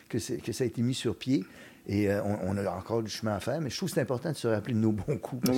que, 0.09 0.19
que 0.41 0.53
ça 0.53 0.65
a 0.65 0.67
été 0.67 0.83
mis 0.83 0.95
sur 0.95 1.17
pied. 1.17 1.45
Et 1.87 2.09
euh, 2.09 2.23
on, 2.23 2.57
a 2.57 2.71
encore 2.71 3.03
du 3.03 3.11
chemin 3.11 3.35
à 3.35 3.41
faire, 3.41 3.61
mais 3.61 3.69
je 3.69 3.77
trouve 3.77 3.89
que 3.89 3.97
c'est 3.97 4.01
important 4.01 4.31
de 4.31 4.37
se 4.37 4.47
rappeler 4.47 4.75
de 4.75 4.79
nos 4.79 4.93
bons 4.93 5.19
coups. 5.19 5.49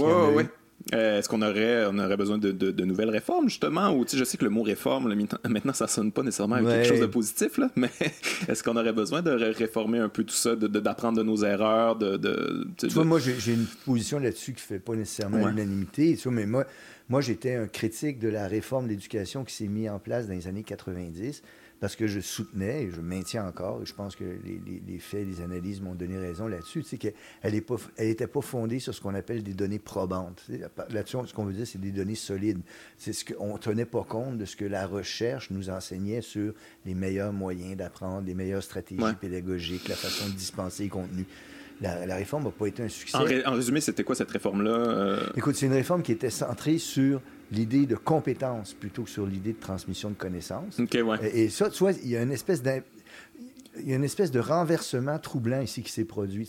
Euh, 0.92 1.18
est-ce 1.18 1.28
qu'on 1.28 1.40
aurait, 1.40 1.86
on 1.86 1.98
aurait 1.98 2.16
besoin 2.16 2.36
de, 2.36 2.52
de, 2.52 2.84
nouvelles 2.84 3.10
réformes, 3.10 3.48
justement? 3.48 3.90
Ou 3.96 4.04
je 4.06 4.22
sais 4.22 4.36
que 4.36 4.44
le 4.44 4.50
mot 4.50 4.62
réforme, 4.62 5.14
maintenant, 5.48 5.72
ça 5.72 5.86
sonne 5.86 6.12
pas 6.12 6.22
nécessairement 6.22 6.56
avec 6.56 6.68
quelque 6.68 6.88
chose 6.88 7.00
de 7.00 7.06
positif, 7.06 7.56
là, 7.58 7.70
mais 7.76 7.90
est-ce 8.48 8.62
qu'on 8.62 8.76
aurait 8.76 8.92
besoin 8.92 9.22
de 9.22 9.30
réformer 9.30 9.98
un 9.98 10.08
peu 10.08 10.24
tout 10.24 10.34
ça, 10.34 10.54
d'apprendre 10.56 11.18
de, 11.18 11.22
nos 11.22 11.42
erreurs? 11.42 11.96
De, 11.96 12.66
tu 12.76 12.88
vois, 12.88 13.04
moi, 13.04 13.18
j'ai 13.18 13.52
une 13.52 13.66
position 13.86 14.18
là-dessus 14.18 14.52
qui 14.52 14.62
fait 14.62 14.78
pas 14.78 14.94
nécessairement 14.94 15.48
l'unanimité, 15.48 16.18
mais 16.30 16.46
moi, 16.46 16.66
moi 17.08 17.20
j'étais 17.20 17.54
un 17.54 17.66
critique 17.66 18.18
de 18.18 18.28
la 18.28 18.46
réforme 18.46 18.84
de 18.84 18.90
l'éducation 18.90 19.44
qui 19.44 19.54
s'est 19.54 19.68
mise 19.68 19.88
en 19.88 19.98
place 19.98 20.26
dans 20.26 20.34
les 20.34 20.48
années 20.48 20.64
90 20.64 21.42
parce 21.84 21.96
que 21.96 22.06
je 22.06 22.20
soutenais, 22.20 22.84
et 22.84 22.90
je 22.90 23.02
maintiens 23.02 23.46
encore, 23.46 23.82
et 23.82 23.84
je 23.84 23.92
pense 23.92 24.16
que 24.16 24.24
les, 24.24 24.98
faits, 24.98 25.26
les 25.26 25.42
analyses 25.42 25.82
m'ont 25.82 25.94
donné 25.94 26.16
raison 26.16 26.48
là-dessus, 26.48 26.82
c'est 26.82 26.96
qu'elle 26.96 27.12
n'était 27.44 28.26
pas, 28.26 28.40
fondée 28.40 28.78
sur 28.78 28.94
ce 28.94 29.02
qu'on 29.02 29.14
appelle 29.14 29.42
des 29.42 29.52
données 29.52 29.78
probantes. 29.78 30.46
Là-dessus, 30.88 31.18
ce 31.26 31.34
qu'on 31.34 31.44
veut 31.44 31.52
dire, 31.52 31.66
c'est 31.66 31.78
des 31.78 31.92
données 31.92 32.14
solides. 32.14 32.60
C'est 32.96 33.12
ce 33.12 33.22
qu'on 33.22 33.52
ne 33.52 33.58
tenait 33.58 33.84
pas 33.84 34.02
compte 34.02 34.38
de 34.38 34.46
ce 34.46 34.56
que 34.56 34.64
la 34.64 34.86
recherche 34.86 35.50
nous 35.50 35.68
enseignait 35.68 36.22
sur 36.22 36.54
les 36.86 36.94
meilleurs 36.94 37.34
moyens 37.34 37.76
d'apprendre, 37.76 38.26
les 38.26 38.34
meilleures 38.34 38.62
stratégies 38.62 39.02
pédagogiques, 39.20 39.86
la 39.86 39.96
façon 39.96 40.30
de 40.30 40.34
dispenser 40.34 40.84
les 40.84 40.88
contenus. 40.88 41.26
La, 41.82 42.16
réforme 42.16 42.44
n'a 42.44 42.50
pas 42.50 42.66
été 42.66 42.82
un 42.82 42.88
succès. 42.88 43.44
En, 43.44 43.52
résumé, 43.52 43.82
c'était 43.82 44.04
quoi 44.04 44.14
cette 44.14 44.30
réforme-là? 44.30 44.70
Euh? 44.70 45.26
Écoute, 45.36 45.54
c'est 45.54 45.66
une 45.66 45.74
réforme 45.74 46.02
qui 46.02 46.12
était 46.12 46.30
centrée 46.30 46.78
sur 46.78 47.20
l'idée 47.54 47.86
de 47.86 47.96
compétence 47.96 48.74
plutôt 48.74 49.04
que 49.04 49.10
sur 49.10 49.26
l'idée 49.26 49.52
de 49.52 49.60
transmission 49.60 50.10
de 50.10 50.14
connaissances. 50.14 50.78
et, 51.22 51.48
ça, 51.48 51.70
tu 51.70 51.78
vois, 51.78 51.92
il 51.92 52.08
y 52.08 52.16
a 52.16 52.22
une 52.22 52.32
espèce 52.32 52.62
il 53.80 53.88
y 53.88 53.92
a 53.92 53.96
une 53.96 54.04
espèce 54.04 54.30
de 54.30 54.40
renversement 54.40 55.18
troublant 55.18 55.60
ici 55.60 55.82
qui 55.82 55.90
s'est 55.90 56.04
produit. 56.04 56.48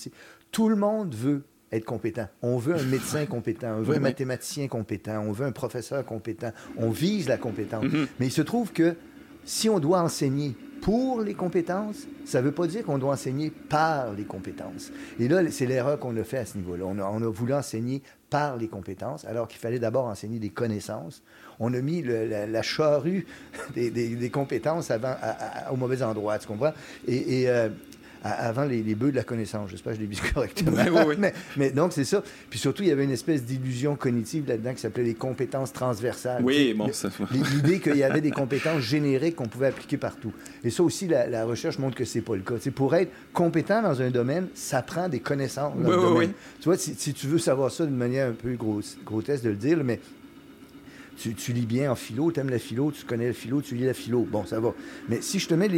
Tout 0.51 0.69
le 0.69 0.75
monde 0.75 1.15
veut 1.15 1.43
être 1.71 1.85
compétent. 1.85 2.27
On 2.41 2.57
veut 2.57 2.75
un 2.75 2.83
médecin 2.83 3.25
compétent, 3.29 3.75
on 3.77 3.81
veut 3.81 3.95
un 3.95 3.99
mathématicien 3.99 4.67
compétent, 4.67 5.23
on 5.25 5.31
veut 5.31 5.45
un 5.45 5.51
professeur 5.51 6.05
compétent, 6.05 6.51
on 6.77 6.89
vise 6.89 7.27
la 7.27 7.37
compétence. 7.37 7.85
Mm-hmm. 7.85 8.07
Mais 8.19 8.27
il 8.27 8.31
se 8.31 8.41
trouve 8.41 8.71
que 8.71 8.95
si 9.43 9.69
on 9.69 9.79
doit 9.79 10.01
enseigner 10.01 10.55
pour 10.85 11.21
les 11.21 11.33
compétences, 11.33 12.05
ça 12.25 12.41
ne 12.41 12.45
veut 12.45 12.51
pas 12.51 12.67
dire 12.67 12.83
qu'on 12.83 12.99
doit 12.99 13.13
enseigner 13.13 13.49
par 13.49 14.13
les 14.13 14.23
compétences. 14.23 14.91
Et 15.19 15.27
là, 15.27 15.41
c'est 15.49 15.65
l'erreur 15.65 15.97
qu'on 15.97 16.15
a 16.15 16.23
fait 16.23 16.37
à 16.37 16.45
ce 16.45 16.59
niveau-là. 16.59 16.85
On 16.85 16.99
a, 16.99 17.27
voulu 17.27 17.55
enseigner 17.55 18.03
par 18.29 18.55
les 18.55 18.67
compétences, 18.67 19.25
alors 19.25 19.47
qu'il 19.47 19.57
fallait 19.59 19.79
d'abord 19.79 20.05
enseigner 20.05 20.37
des 20.37 20.51
connaissances. 20.51 21.23
On 21.59 21.73
a 21.73 21.81
mis 21.81 22.03
la, 22.03 22.61
charrue 22.61 23.25
des, 23.75 24.29
compétences 24.31 24.91
au 25.71 25.75
mauvais 25.75 26.03
endroit, 26.03 26.37
tu 26.37 26.45
comprends? 26.45 26.73
Et, 27.07 27.49
euh, 27.49 27.69
avant 28.25 28.65
les, 28.65 28.81
les, 28.81 28.95
bœufs 28.95 29.11
de 29.11 29.15
la 29.15 29.23
connaissance. 29.23 29.69
J'espère 29.69 29.93
que 29.93 29.99
je 29.99 30.01
l'ai 30.03 30.07
dit 30.15 30.19
correctement. 30.33 30.77
mais, 31.57 31.71
donc, 31.71 31.93
c'est 31.93 32.03
ça. 32.03 32.23
Puis 32.49 32.57
surtout, 32.59 32.83
il 32.83 32.89
y 32.89 32.91
avait 32.91 33.03
une 33.03 33.11
espèce 33.11 33.43
d'illusion 33.43 33.95
cognitive 33.95 34.47
là-dedans 34.47 34.73
qui 34.73 34.81
s'appelait 34.81 35.03
les 35.03 35.13
compétences 35.13 35.71
transversales. 35.71 36.43
Oui, 36.43 36.73
bon, 36.73 36.91
ça. 36.91 37.09
L'idée 37.31 37.79
qu'il 37.79 37.97
y 37.97 38.03
avait 38.03 38.21
des 38.21 38.31
compétences 38.45 38.81
génériques 38.81 39.35
qu'on 39.35 39.47
pouvait 39.47 39.67
appliquer 39.67 39.97
partout. 39.97 40.33
Et 40.63 40.69
ça 40.69 40.83
aussi, 40.83 41.07
la, 41.07 41.45
recherche 41.45 41.77
montre 41.77 41.95
que 41.95 42.05
c'est 42.05 42.21
pas 42.21 42.35
le 42.35 42.41
cas. 42.41 42.55
C'est 42.59 42.71
pour 42.71 42.95
être 42.95 43.11
compétent 43.33 43.81
dans 43.81 44.01
un 44.01 44.09
domaine, 44.09 44.47
ça 44.55 44.81
prend 44.81 45.07
des 45.07 45.19
connaissances 45.19 45.75
dans 45.77 45.89
le 45.89 45.95
domaine. 45.95 46.31
Tu 46.59 46.65
vois, 46.65 46.77
si, 46.77 46.95
tu 46.95 47.27
veux 47.27 47.37
savoir 47.37 47.71
ça 47.71 47.85
d'une 47.85 47.95
manière 47.95 48.29
un 48.29 48.33
peu 48.33 48.57
grotesque 49.05 49.43
de 49.43 49.49
le 49.49 49.55
dire, 49.55 49.77
mais 49.83 49.99
tu, 51.15 51.53
lis 51.53 51.65
bien 51.65 51.91
en 51.91 51.95
philo, 51.95 52.31
tu 52.31 52.39
aimes 52.39 52.49
la 52.49 52.59
philo, 52.59 52.91
tu 52.91 53.05
connais 53.05 53.27
la 53.27 53.33
philo, 53.33 53.61
tu 53.61 53.75
lis 53.75 53.85
la 53.85 53.93
philo. 53.93 54.27
Bon, 54.29 54.45
ça 54.45 54.59
va. 54.59 54.73
Mais 55.09 55.21
si 55.21 55.39
je 55.39 55.47
te 55.47 55.53
mets 55.53 55.69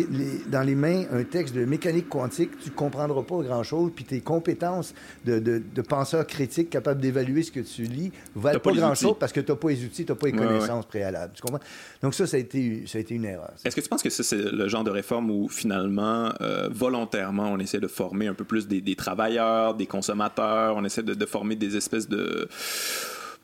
dans 0.48 0.64
les 0.64 0.76
mains 0.76 1.06
un 1.12 1.24
texte 1.24 1.56
de 1.56 1.66
mécanique 1.66 2.10
quantique, 2.10 2.58
tu 2.60 2.70
ne 2.70 2.76
comprendras 2.76 3.24
pas 3.24 3.42
grand-chose, 3.42 3.92
puis 3.96 4.06
tes 4.06 4.22
compétences 4.22 4.94
de, 5.26 5.40
de, 5.40 5.82
penseur 5.82 6.26
critique 6.28 6.70
capable 6.70 7.02
d'évaluer 7.02 7.44
ce 7.44 7.52
que 7.52 7.60
tu 7.60 7.84
lis 7.84 8.12
valent 8.36 8.60
pas, 8.60 8.72
grand-chose 8.72 9.16
parce 9.20 9.32
que 9.32 9.40
tu 9.40 9.52
n'as 9.52 9.58
pas 9.58 9.70
les 9.70 9.86
outils, 9.86 10.06
tu 10.06 10.12
n'as 10.12 10.18
pas 10.18 10.28
les 10.28 10.34
connaissances 10.34 10.86
préalables. 10.86 11.34
Tu 11.34 11.42
comprends? 11.42 11.60
Donc 12.02 12.14
ça, 12.14 12.28
ça 12.28 12.38
a 12.38 12.40
été, 12.40 12.84
ça 12.88 12.98
a 12.98 13.02
été 13.02 13.16
une 13.16 13.26
erreur. 13.26 13.52
Est-ce 13.64 13.76
que 13.76 13.82
tu 13.82 13.90
penses 13.90 14.04
que 14.04 14.10
c'est 14.10 14.36
le 14.36 14.68
genre 14.68 14.84
de 14.84 14.92
réforme 14.92 15.32
où 15.32 15.48
finalement, 15.48 16.32
euh, 16.42 16.70
volontairement, 16.72 17.52
on 17.52 17.60
essaie 17.60 17.80
de 17.80 17.88
former 17.88 18.28
un 18.28 18.34
peu 18.34 18.44
plus 18.44 18.68
des, 18.68 18.96
travailleurs, 18.96 19.76
des 19.76 19.86
consommateurs, 19.86 20.76
on 20.76 20.84
essaie 20.84 21.04
de, 21.04 21.14
de 21.14 21.26
former 21.26 21.56
des 21.56 21.78
espèces 21.78 22.08
de 22.10 22.48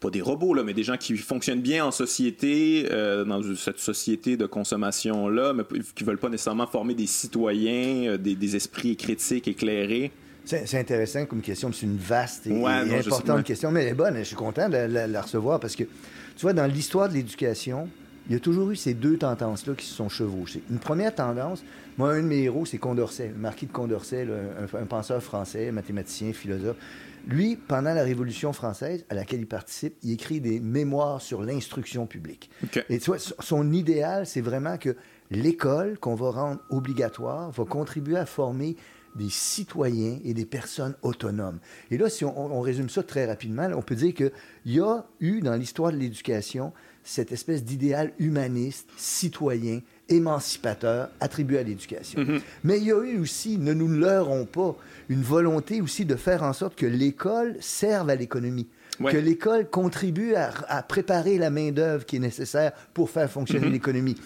pas 0.03 0.09
des 0.09 0.21
robots, 0.21 0.53
là, 0.53 0.63
mais 0.63 0.73
des 0.73 0.83
gens 0.83 0.97
qui 0.97 1.15
fonctionnent 1.15 1.61
bien 1.61 1.85
en 1.85 1.91
société, 1.91 2.87
euh, 2.91 3.23
dans 3.23 3.41
cette 3.55 3.79
société 3.79 4.35
de 4.35 4.45
consommation-là, 4.45 5.53
mais 5.53 5.63
qui 5.95 6.03
veulent 6.03 6.17
pas 6.17 6.29
nécessairement 6.29 6.67
former 6.67 6.93
des 6.93 7.07
citoyens, 7.07 8.11
euh, 8.11 8.17
des, 8.17 8.55
esprits 8.55 8.97
critiques, 8.97 9.47
éclairés. 9.47 10.11
C'est 10.45 10.77
intéressant 10.77 11.25
comme 11.25 11.39
question, 11.39 11.71
c'est 11.71 11.85
une 11.85 11.97
vaste 11.97 12.47
et, 12.47 12.65
importante 12.65 13.45
question, 13.45 13.71
mais 13.71 13.83
elle 13.83 13.89
est 13.89 13.93
bonne. 13.93 14.17
Je 14.17 14.23
suis 14.23 14.35
content 14.35 14.67
de 14.67 14.75
la, 14.75 15.21
recevoir 15.21 15.61
parce 15.61 15.75
que, 15.77 15.83
tu 15.83 16.41
vois, 16.41 16.51
dans 16.51 16.67
l'histoire 16.67 17.07
de 17.07 17.13
l'éducation, 17.13 17.87
il 18.27 18.33
y 18.33 18.35
a 18.35 18.39
toujours 18.39 18.69
eu 18.71 18.75
ces 18.75 18.93
deux 18.93 19.17
tendances-là 19.17 19.73
qui 19.73 19.85
se 19.85 19.93
sont 19.93 20.09
chevauchées. 20.09 20.61
Une 20.69 20.79
première 20.79 21.15
tendance, 21.15 21.63
moi, 21.97 22.11
un 22.11 22.21
de 22.21 22.27
mes 22.27 22.43
héros, 22.43 22.65
c'est 22.65 22.77
Condorcet, 22.77 23.29
le 23.29 23.39
marquis 23.39 23.67
de 23.67 23.71
Condorcet, 23.71 24.27
un, 24.73 24.85
penseur 24.85 25.23
français, 25.23 25.71
mathématicien, 25.71 26.33
philosophe. 26.33 26.77
Lui, 27.27 27.55
pendant 27.55 27.93
la 27.93 28.03
Révolution 28.03 28.51
française, 28.53 29.05
à 29.09 29.15
laquelle 29.15 29.39
il 29.39 29.47
participe, 29.47 29.95
il 30.03 30.11
écrit 30.11 30.41
des 30.41 30.59
mémoires 30.59 31.21
sur 31.21 31.41
l'instruction 31.41 32.05
publique. 32.05 32.49
Et 32.89 32.99
tu 32.99 33.05
vois, 33.05 33.19
son 33.19 33.71
idéal, 33.71 34.25
c'est 34.25 34.41
vraiment 34.41 34.77
que 34.77 34.95
l'école, 35.31 35.97
qu'on 35.99 36.15
va 36.15 36.31
rendre 36.31 36.61
obligatoire, 36.69 37.51
va 37.51 37.65
contribuer 37.65 38.17
à 38.17 38.25
former 38.25 38.75
des 39.15 39.29
citoyens 39.29 40.19
et 40.23 40.33
des 40.33 40.45
personnes 40.45 40.95
autonomes. 41.01 41.59
Et 41.91 41.97
là, 41.97 42.09
si 42.09 42.25
on, 42.25 42.61
résume 42.61 42.89
ça 42.89 43.03
très 43.03 43.25
rapidement, 43.25 43.69
on 43.75 43.81
peut 43.81 43.95
dire 43.95 44.13
qu'il 44.13 44.31
y 44.65 44.79
a 44.79 45.05
eu 45.19 45.41
dans 45.41 45.55
l'histoire 45.55 45.91
de 45.91 45.97
l'éducation 45.97 46.73
cette 47.03 47.31
espèce 47.31 47.63
d'idéal 47.63 48.13
humaniste, 48.17 48.89
citoyen, 48.95 49.81
émancipateur 50.13 51.09
attribué 51.19 51.59
à 51.59 51.63
l'éducation. 51.63 52.21
Mm-hmm. 52.21 52.41
Mais 52.63 52.77
il 52.77 52.85
y 52.85 52.91
a 52.91 53.03
eu 53.03 53.19
aussi, 53.19 53.57
ne 53.57 53.73
nous 53.73 53.87
leurrons 53.87 54.45
pas, 54.45 54.75
une 55.09 55.21
volonté 55.21 55.81
aussi 55.81 56.05
de 56.05 56.15
faire 56.15 56.43
en 56.43 56.53
sorte 56.53 56.75
que 56.75 56.85
l'école 56.85 57.55
serve 57.59 58.09
à 58.09 58.15
l'économie. 58.15 58.67
Que 58.99 59.17
l'école 59.17 59.67
contribue 59.69 60.35
à, 60.35 60.83
préparer 60.83 61.37
la 61.37 61.49
main-d'œuvre 61.49 62.05
qui 62.05 62.17
est 62.17 62.19
nécessaire 62.19 62.71
pour 62.93 63.09
faire 63.09 63.29
fonctionner 63.29 63.67
mm-hmm. 63.67 63.71
l'économie. 63.71 64.17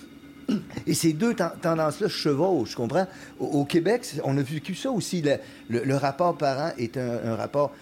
Et 0.85 0.93
ces 0.93 1.13
deux 1.13 1.33
tendances-là 1.33 2.07
chevauchent, 2.07 2.71
je 2.71 2.75
comprends? 2.75 3.07
Au, 3.39 3.65
Québec, 3.65 4.07
on 4.23 4.37
a 4.37 4.41
vécu 4.41 4.75
ça 4.75 4.91
aussi. 4.91 5.23
Le, 5.69 5.95
rapport 5.95 6.37
parent 6.37 6.71
est 6.77 6.97
un, 6.97 7.35
rapport 7.35 7.73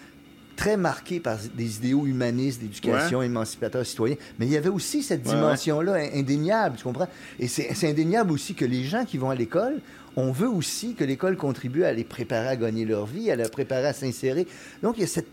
très 0.56 0.76
marqué 0.76 1.20
par 1.20 1.38
des 1.54 1.76
idéaux 1.76 2.06
humanistes, 2.06 2.60
d'éducation, 2.62 3.22
émancipateur, 3.22 3.84
citoyen. 3.84 4.16
Mais 4.38 4.46
il 4.46 4.52
y 4.52 4.56
avait 4.56 4.70
aussi 4.70 5.02
cette 5.02 5.22
dimension-là 5.22 6.08
indéniable, 6.14 6.76
tu 6.76 6.84
comprends? 6.84 7.08
Et 7.38 7.46
c'est 7.46 7.88
indéniable 7.88 8.32
aussi 8.32 8.54
que 8.54 8.64
les 8.64 8.84
gens 8.84 9.04
qui 9.04 9.18
vont 9.18 9.30
à 9.30 9.34
l'école 9.34 9.80
on 10.16 10.32
veut 10.32 10.48
aussi 10.48 10.94
que 10.94 11.04
l'école 11.04 11.36
contribue 11.36 11.84
à 11.84 11.92
les 11.92 12.04
préparer 12.04 12.48
à 12.48 12.56
gagner 12.56 12.86
leur 12.86 13.06
vie, 13.06 13.30
à 13.30 13.36
les 13.36 13.48
préparer 13.48 13.88
à 13.88 13.92
s'insérer. 13.92 14.46
Donc, 14.82 14.96
il 14.96 15.02
y 15.02 15.04
a 15.04 15.06
cette, 15.06 15.28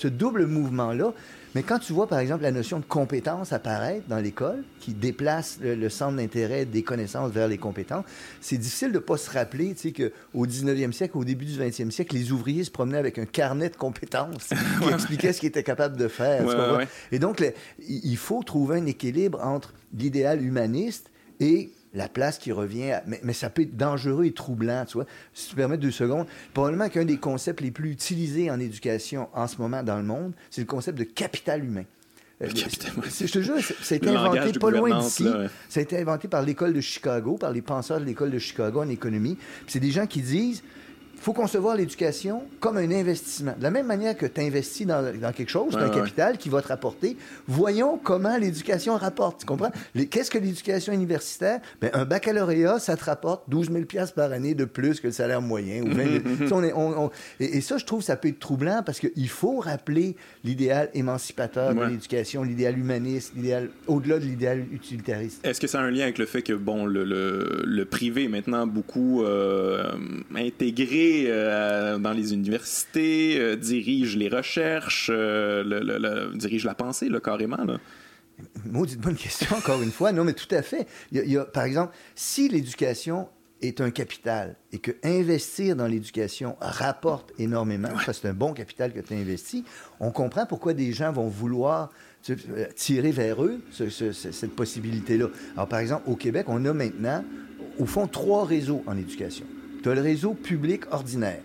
ce 0.00 0.08
double 0.08 0.46
mouvement-là. 0.46 1.12
Mais 1.56 1.62
quand 1.62 1.78
tu 1.78 1.94
vois, 1.94 2.06
par 2.06 2.18
exemple, 2.18 2.42
la 2.42 2.52
notion 2.52 2.80
de 2.80 2.84
compétence 2.84 3.54
apparaître 3.54 4.06
dans 4.08 4.18
l'école, 4.18 4.62
qui 4.78 4.92
déplace 4.92 5.58
le, 5.62 5.88
centre 5.88 6.16
d'intérêt 6.16 6.66
des 6.66 6.82
connaissances 6.82 7.32
vers 7.32 7.48
les 7.48 7.56
compétences, 7.56 8.04
c'est 8.42 8.58
difficile 8.58 8.88
de 8.88 8.96
ne 8.96 8.98
pas 8.98 9.16
se 9.16 9.30
rappeler 9.30 9.74
tu 9.74 9.88
sais, 9.88 9.92
qu'au 9.92 10.46
19e 10.46 10.92
siècle, 10.92 11.16
au 11.16 11.24
début 11.24 11.46
du 11.46 11.58
20e 11.58 11.90
siècle, 11.90 12.14
les 12.14 12.30
ouvriers 12.30 12.62
se 12.62 12.70
promenaient 12.70 12.98
avec 12.98 13.18
un 13.18 13.24
carnet 13.24 13.70
de 13.70 13.76
compétences 13.76 14.50
qui 14.82 14.88
expliquait 14.90 15.32
ce 15.32 15.40
qu'ils 15.40 15.48
étaient 15.48 15.62
capables 15.62 15.96
de 15.96 16.08
faire. 16.08 16.44
Et 17.10 17.18
donc, 17.18 17.42
il 17.88 18.16
faut 18.18 18.42
trouver 18.42 18.80
un 18.80 18.84
équilibre 18.84 19.42
entre 19.42 19.72
l'idéal 19.94 20.44
humaniste 20.44 21.10
et 21.40 21.72
la 21.94 22.08
place 22.08 22.38
qui 22.38 22.52
revient. 22.52 23.00
Mais, 23.06 23.32
ça 23.32 23.50
peut 23.50 23.62
être 23.62 23.76
dangereux 23.76 24.24
et 24.24 24.32
troublant, 24.32 24.84
tu 24.86 24.94
vois. 24.94 25.06
Si 25.34 25.50
tu 25.50 25.56
permets 25.56 25.78
deux 25.78 25.90
secondes, 25.90 26.26
probablement 26.54 26.88
qu'un 26.88 27.04
des 27.04 27.18
concepts 27.18 27.60
les 27.60 27.70
plus 27.70 27.90
utilisés 27.90 28.50
en 28.50 28.60
éducation 28.60 29.28
en 29.34 29.46
ce 29.46 29.58
moment 29.58 29.82
dans 29.82 29.96
le 29.96 30.04
monde, 30.04 30.32
c'est 30.50 30.60
le 30.60 30.66
concept 30.66 30.98
de 30.98 31.04
capital 31.04 31.64
humain. 31.64 31.84
Euh, 32.42 32.48
je 32.50 33.32
te 33.32 33.40
jure, 33.40 33.58
ça 33.60 33.94
a 33.94 33.96
été 33.96 34.08
inventé 34.08 34.58
pas 34.58 34.70
loin 34.70 35.00
d'ici. 35.00 35.26
Ça 35.68 35.80
a 35.80 35.82
été 35.82 35.98
inventé 35.98 36.28
par 36.28 36.42
l'école 36.42 36.74
de 36.74 36.80
Chicago, 36.80 37.36
par 37.38 37.50
les 37.50 37.62
penseurs 37.62 37.98
de 37.98 38.04
l'école 38.04 38.30
de 38.30 38.38
Chicago 38.38 38.80
en 38.80 38.88
économie. 38.88 39.38
C'est 39.66 39.80
des 39.80 39.90
gens 39.90 40.06
qui 40.06 40.20
disent 40.20 40.62
faut 41.18 41.32
concevoir 41.32 41.76
l'éducation 41.76 42.42
comme 42.60 42.76
un 42.76 42.90
investissement. 42.90 43.54
De 43.56 43.62
la 43.62 43.70
même 43.70 43.86
manière 43.86 44.16
que 44.16 44.26
tu 44.26 44.40
investis 44.40 44.86
dans, 44.86 45.32
quelque 45.32 45.50
chose, 45.50 45.76
un 45.76 45.88
capital 45.88 46.38
qui 46.38 46.48
va 46.48 46.62
te 46.62 46.68
rapporter, 46.68 47.16
voyons 47.48 47.98
comment 48.02 48.36
l'éducation 48.36 48.96
rapporte. 48.96 49.40
Tu 49.40 49.46
comprends? 49.46 49.72
Qu'est-ce 50.10 50.30
que 50.30 50.38
l'éducation 50.38 50.92
universitaire? 50.92 51.60
Ben, 51.80 51.90
un 51.94 52.04
baccalauréat, 52.04 52.78
ça 52.78 52.96
te 52.96 53.04
rapporte 53.04 53.48
12 53.48 53.70
000 53.72 53.84
par 54.14 54.32
année 54.32 54.54
de 54.54 54.64
plus 54.64 55.00
que 55.00 55.08
le 55.08 55.12
salaire 55.12 55.42
moyen. 55.42 55.82
Ou 55.82 55.88
et, 57.40 57.60
ça, 57.60 57.78
je 57.78 57.84
trouve, 57.84 58.02
ça 58.02 58.16
peut 58.16 58.28
être 58.28 58.38
troublant 58.38 58.82
parce 58.84 59.00
qu'il 59.00 59.28
faut 59.28 59.58
rappeler 59.58 60.16
l'idéal 60.44 60.90
émancipateur 60.94 61.74
de 61.74 61.84
l'éducation, 61.84 62.42
l'idéal 62.42 62.78
humaniste, 62.78 63.32
l'idéal 63.34 63.70
au-delà 63.86 64.18
de 64.18 64.24
l'idéal 64.24 64.64
utilitariste. 64.72 65.44
Est-ce 65.46 65.60
que 65.60 65.66
ça 65.66 65.80
a 65.80 65.82
un 65.82 65.90
lien 65.90 66.04
avec 66.04 66.18
le 66.18 66.26
fait 66.26 66.42
que, 66.42 66.52
bon, 66.52 66.86
le, 66.86 67.04
le, 67.04 67.84
privé 67.84 68.24
est 68.24 68.28
maintenant 68.28 68.66
beaucoup 68.66 69.22
euh, 69.22 69.92
intégré 70.34 71.05
intégré 71.06 71.98
dans 72.00 72.12
les 72.12 72.32
universités, 72.32 73.56
dirige 73.56 74.16
les 74.16 74.28
recherches, 74.28 75.10
dirige 76.34 76.64
la 76.64 76.74
pensée, 76.74 77.08
là, 77.08 77.20
carrément. 77.20 77.64
Là. 77.64 77.78
Maudite 78.64 79.00
bonne 79.00 79.16
question, 79.16 79.56
encore 79.56 79.82
une 79.82 79.92
fois. 79.92 80.12
Non, 80.12 80.24
mais 80.24 80.34
tout 80.34 80.52
à 80.54 80.62
fait. 80.62 80.86
Il 81.12 81.30
y 81.30 81.36
a, 81.36 81.44
par 81.44 81.64
exemple, 81.64 81.94
si 82.14 82.48
l'éducation 82.48 83.28
est 83.62 83.80
un 83.80 83.90
capital 83.90 84.56
et 84.72 84.78
que 84.78 84.90
investir 85.02 85.76
dans 85.76 85.86
l'éducation 85.86 86.56
rapporte 86.60 87.32
énormément, 87.38 87.88
c'est 88.12 88.28
un 88.28 88.34
bon 88.34 88.52
capital 88.52 88.92
que 88.92 89.00
tu 89.00 89.14
as 89.14 89.16
investi, 89.16 89.64
on 89.98 90.10
comprend 90.10 90.44
pourquoi 90.44 90.74
des 90.74 90.92
gens 90.92 91.10
vont 91.12 91.28
vouloir 91.28 91.90
tirer 92.74 93.12
vers 93.12 93.42
eux 93.42 93.60
cette 93.70 94.54
possibilité-là. 94.54 95.28
Alors, 95.54 95.68
par 95.68 95.78
exemple, 95.78 96.02
au 96.06 96.16
Québec, 96.16 96.46
on 96.48 96.64
a 96.66 96.74
maintenant, 96.74 97.24
au 97.78 97.86
fond, 97.86 98.06
trois 98.06 98.44
réseaux 98.44 98.82
en 98.86 98.98
éducation. 98.98 99.46
Tu 99.86 99.92
as 99.92 99.94
le 99.94 100.02
réseau 100.02 100.34
public 100.34 100.82
ordinaire. 100.90 101.38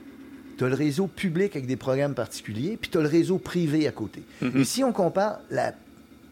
Tu 0.58 0.63
as 0.63 0.67
le 0.67 0.73
réseau 0.73 1.06
public 1.06 1.56
avec 1.56 1.67
des 1.67 1.75
programmes 1.75 2.15
particuliers, 2.15 2.75
puis 2.75 2.89
tu 2.89 2.97
as 2.97 3.01
le 3.01 3.08
réseau 3.08 3.38
privé 3.38 3.88
à 3.88 3.91
côté. 3.91 4.23
Mm-hmm. 4.41 4.58
Et 4.58 4.63
si 4.63 4.84
on 4.84 4.91
compare 4.91 5.41
la 5.51 5.75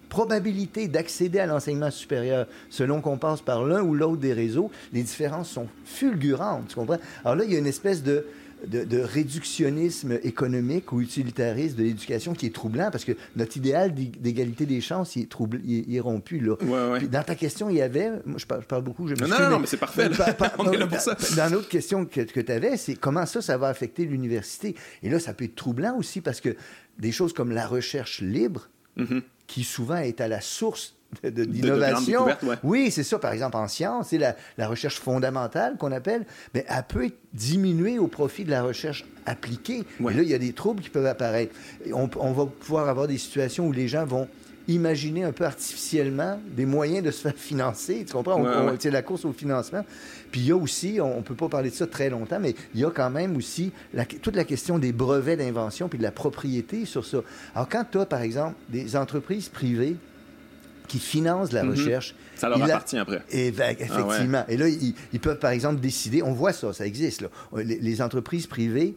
probabilité 0.10 0.88
d'accéder 0.88 1.38
à 1.38 1.46
l'enseignement 1.46 1.92
supérieur 1.92 2.48
selon 2.72 3.00
qu'on 3.02 3.20
passe 3.20 3.42
par 3.42 3.64
l'un 3.64 3.84
ou 3.84 3.94
l'autre 3.94 4.18
des 4.18 4.34
réseaux, 4.34 4.72
les 4.92 5.04
différences 5.04 5.52
sont 5.52 5.68
fulgurantes, 5.86 6.70
tu 6.70 6.74
comprends? 6.74 6.98
Alors 7.24 7.36
là, 7.36 7.44
il 7.44 7.54
y 7.54 7.56
a 7.56 7.60
une 7.60 7.68
espèce 7.68 8.02
de, 8.02 8.26
de, 8.68 9.00
réductionnisme 9.00 10.20
économique 10.24 10.92
ou 10.92 11.02
utilitariste 11.02 11.78
de 11.78 11.84
l'éducation 11.84 12.34
qui 12.34 12.46
est 12.48 12.54
troublant 12.54 12.90
parce 12.92 13.06
que 13.06 13.14
notre 13.36 13.58
idéal 13.58 13.94
d'égalité 13.94 14.66
des 14.66 14.82
chances, 14.82 15.16
il 15.16 15.24
est, 15.24 15.30
trouble, 15.30 15.62
il, 15.64 15.96
est 15.96 16.00
rompu. 16.00 16.40
Là. 16.40 16.56
dans 17.00 17.24
ta 17.24 17.36
question, 17.36 17.70
il 17.70 17.78
y 17.78 17.82
avait, 17.82 18.12
moi 18.26 18.38
je 18.38 18.46
parle, 18.46 18.84
beaucoup, 18.84 19.08
je 19.08 19.16
me 19.16 19.28
Non, 19.28 19.40
non, 19.40 19.50
non, 19.50 19.60
mais 19.60 19.68
c'est 19.68 19.78
parfait. 19.78 20.10
On 20.58 20.72
est 20.72 20.78
là 20.78 20.88
pour 20.88 21.00
ça. 21.00 21.16
Dans 21.36 21.52
l'autre 21.52 21.70
question 21.70 22.06
que, 22.06 22.22
que 22.22 22.40
tu 22.40 22.52
avais, 22.52 22.78
c'est 22.78 22.96
comment 22.96 23.26
ça, 23.26 23.42
ça 23.42 23.58
va 23.58 23.68
affecter 23.68 24.06
l'université? 24.06 24.76
Et 25.04 25.10
là, 25.10 25.20
ça 25.20 25.34
peut 25.34 25.46
être 25.46 25.56
troublant 25.56 25.96
aussi 25.98 26.22
parce 26.22 26.42
que 26.42 26.56
des 26.98 27.12
choses 27.12 27.34
comme 27.34 27.52
la 27.52 27.66
recherche 27.66 28.22
libre, 28.22 28.70
mm-hmm 28.98 29.22
qui 29.50 29.64
souvent 29.64 29.98
est 29.98 30.22
à 30.22 30.30
la 30.30 30.40
source 30.40 30.96
d'innovation. 31.24 32.28
Oui, 32.64 32.92
c'est 32.92 33.04
ça. 33.04 33.20
Par 33.20 33.34
exemple, 33.34 33.58
en 33.58 33.68
sciences, 33.68 34.10
c'est 34.10 34.18
la, 34.18 34.36
la, 34.58 34.68
recherche 34.68 35.00
fondamentale 35.00 35.76
qu'on 35.78 35.92
appelle, 35.92 36.26
mais 36.54 36.66
elle 36.68 36.84
peut 36.88 37.06
être 37.06 37.18
diminuée 37.34 38.00
au 38.00 38.08
profit 38.08 38.44
de 38.44 38.52
la 38.52 38.64
recherche 38.64 39.06
appliquée. 39.26 39.84
Et 40.00 40.14
là, 40.14 40.22
il 40.22 40.30
y 40.30 40.34
a 40.34 40.40
des 40.40 40.54
troubles 40.54 40.82
qui 40.82 40.90
peuvent 40.90 41.06
apparaître. 41.06 41.56
On, 41.94 42.10
on, 42.20 42.32
va 42.32 42.46
pouvoir 42.46 42.90
avoir 42.90 43.08
des 43.08 43.18
situations 43.18 43.68
où 43.68 43.72
les 43.72 43.88
gens 43.88 44.06
vont 44.06 44.28
imaginer 44.70 45.24
un 45.24 45.32
peu 45.32 45.46
artificiellement 45.46 46.40
des 46.56 46.66
moyens 46.66 47.04
de 47.04 47.12
se 47.12 47.22
faire 47.22 47.36
financer. 47.36 48.06
Tu 48.06 48.14
comprends? 48.14 48.40
on, 48.40 48.76
c'est 48.78 48.92
la 48.92 49.02
course 49.02 49.26
au 49.26 49.34
financement. 49.34 49.84
Puis 50.32 50.42
il 50.42 50.48
y 50.48 50.52
a 50.52 50.56
aussi, 50.56 51.00
on 51.02 51.18
ne 51.18 51.22
peut 51.22 51.36
pas 51.36 51.50
parler 51.50 51.72
de 51.72 51.76
ça 51.76 51.88
très 51.88 52.10
longtemps, 52.10 52.40
mais 52.40 52.54
il 52.76 52.80
y 52.80 52.86
a 52.86 52.92
quand 52.92 53.10
même 53.10 53.36
aussi 53.36 53.72
toute 54.22 54.36
la 54.36 54.44
question 54.44 54.78
des 54.78 54.92
brevets 54.92 55.38
d'invention 55.38 55.90
puis 55.90 55.98
de 55.98 56.04
la 56.04 56.12
propriété 56.12 56.86
sur 56.86 57.04
ça. 57.04 57.18
Alors 57.56 57.68
quand 57.68 57.84
tu 57.92 57.98
as, 57.98 58.06
par 58.06 58.22
exemple, 58.22 58.56
des 58.70 58.96
entreprises 58.96 59.50
privées 59.50 59.96
qui 60.90 61.00
financent 61.00 61.54
la 61.54 61.64
mhm. 61.64 61.72
recherche. 61.72 62.16
Ça 62.36 62.50
leur 62.50 62.62
appartient 62.62 62.98
après. 62.98 63.22
Et, 63.32 63.52
ben, 63.52 63.76
ah 63.80 63.84
effectivement. 63.84 64.44
Et 64.50 64.58
là, 64.58 64.68
ils, 64.68 65.20
peuvent, 65.22 65.40
par 65.40 65.52
exemple, 65.52 65.80
décider, 65.80 66.22
on 66.22 66.34
voit 66.34 66.52
ça, 66.52 66.74
ça 66.74 66.86
existe, 66.86 67.22
là. 67.22 67.30
les 67.54 68.02
entreprises 68.02 68.48
privées 68.48 68.96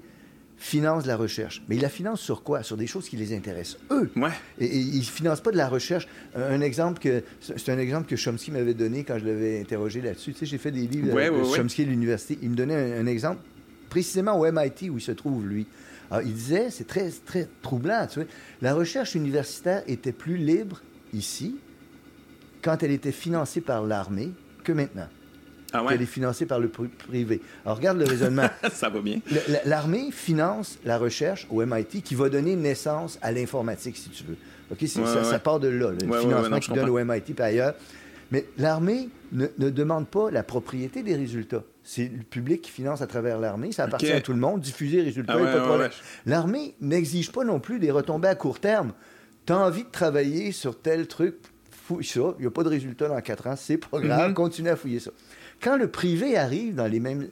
financent 0.63 1.07
la 1.07 1.17
recherche. 1.17 1.63
Mais 1.69 1.75
ils 1.75 1.83
la 1.83 1.89
financent 1.89 2.21
sur 2.21 2.45
quoi? 2.45 2.63
Sur 2.63 2.77
des 2.77 2.87
choses 2.87 3.09
qui 3.09 3.17
les 3.17 3.35
intéressent, 3.35 3.79
eux. 3.91 4.11
Ouais. 4.15 4.31
Et, 4.61 4.79
ils 4.79 5.01
ne 5.01 5.05
financent 5.05 5.41
pas 5.41 5.51
de 5.51 5.57
la 5.57 5.69
recherche. 5.69 6.07
Un, 6.37 6.61
exemple 6.61 7.01
que... 7.01 7.25
C'est 7.41 7.73
un 7.73 7.79
exemple 7.79 8.09
que 8.09 8.15
Chomsky 8.15 8.53
m'avait 8.53 8.75
donné 8.75 9.03
quand 9.03 9.19
je 9.19 9.25
l'avais 9.25 9.61
interrogé 9.61 10.01
là-dessus. 10.01 10.33
Tu 10.33 10.39
sais, 10.39 10.47
j'ai 10.47 10.59
fait 10.59 10.71
des 10.71 10.87
livres 10.87 11.09
de 11.09 11.57
Chomsky 11.57 11.83
à 11.83 11.87
l'université. 11.87 12.39
Il 12.43 12.51
me 12.51 12.55
donnait 12.55 12.97
un, 12.97 13.07
exemple 13.07 13.41
précisément 13.91 14.39
au 14.39 14.51
MIT 14.51 14.89
où 14.89 14.99
il 14.99 15.03
se 15.03 15.13
trouve, 15.13 15.47
lui. 15.47 15.67
Alors, 16.13 16.25
il 16.25 16.33
disait, 16.33 16.71
c'est 16.71 16.87
très, 16.87 17.11
très 17.11 17.49
troublant, 17.61 18.07
tu 18.07 18.21
sais, 18.21 18.27
la 18.61 18.75
recherche 18.75 19.15
universitaire 19.17 19.83
était 19.89 20.13
plus 20.13 20.37
libre 20.37 20.81
ici 21.13 21.57
quand 22.63 22.83
elle 22.83 22.93
était 22.93 23.13
financée 23.13 23.61
par 23.61 23.83
l'armée 23.83 24.31
que 24.65 24.73
maintenant 24.73 25.09
ah 25.73 25.85
qu'elle 25.89 26.03
est 26.03 26.07
financée 26.07 26.47
par 26.47 26.61
le 26.61 26.69
privé. 26.69 27.41
Alors, 27.65 27.79
regarde 27.79 27.99
le 27.99 28.05
raisonnement. 28.05 28.49
ça 28.73 28.89
va 28.89 29.01
bien. 29.01 29.21
L'armée 29.65 30.11
finance 30.11 30.79
la 30.85 30.99
recherche 30.99 31.47
au 31.51 31.65
MIT 31.65 32.03
qui 32.03 32.15
va 32.15 32.29
donner 32.29 32.57
naissance 32.57 33.19
à 33.23 33.33
l'informatique, 33.33 33.97
si 33.97 34.11
tu 34.11 34.25
veux. 34.25 34.37
OK? 34.71 34.87
ça, 34.87 35.39
part 35.39 35.61
de 35.61 35.69
là, 35.69 35.91
le 35.91 35.99
financement 35.99 36.59
qu'il 36.59 36.75
donne 36.75 36.91
au 36.91 37.03
MIT 37.03 37.35
par 37.35 37.47
ailleurs. 37.47 37.75
Mais 38.31 38.47
l'armée 38.57 39.11
ne, 39.33 39.47
demande 39.69 40.09
pas 40.09 40.31
la 40.31 40.43
propriété 40.43 41.03
des 41.03 41.15
résultats. 41.15 41.65
C'est 41.85 42.11
le 42.15 42.23
public 42.23 42.63
qui 42.63 42.71
finance 42.71 43.03
à 43.03 43.07
travers 43.07 43.39
l'armée. 43.39 43.73
Ça 43.73 43.85
appartient 43.85 44.11
à 44.11 44.21
tout 44.21 44.33
le 44.33 44.39
monde. 44.39 44.61
Diffuser 44.61 44.99
les 44.99 45.05
résultats, 45.05 45.37
ah 45.39 45.89
L'armée 46.25 46.75
n'exige 46.81 47.31
pas 47.31 47.45
non 47.45 47.61
plus 47.61 47.79
des 47.79 47.91
retombées 47.91 48.29
à 48.29 48.35
court 48.35 48.59
terme. 48.59 48.93
Tu 49.45 49.53
as 49.53 49.59
envie 49.59 49.85
de 49.85 49.91
travailler 49.91 50.53
sur 50.53 50.81
tel 50.81 51.09
truc, 51.09 51.35
fouille 51.95 52.05
ça. 52.05 52.35
Il 52.39 52.43
n'y 52.43 52.47
a 52.47 52.51
pas 52.51 52.63
de 52.65 52.69
résultat 52.69 53.09
dans 53.09 53.21
quatre 53.21 53.47
ans. 53.47 53.57
C'est 53.57 53.79
pas 53.79 54.01
grave. 54.01 54.31
Mm-hmm. 54.31 54.35
Continue 54.35 54.69
à 54.69 54.77
fouiller 54.77 55.01
ça. 55.01 55.11
Quand 55.61 55.77
le 55.77 55.89
privé 55.89 56.37
arrive 56.37 56.75
dans 56.75 56.87
les 56.87 57.01
mêmes 57.01 57.29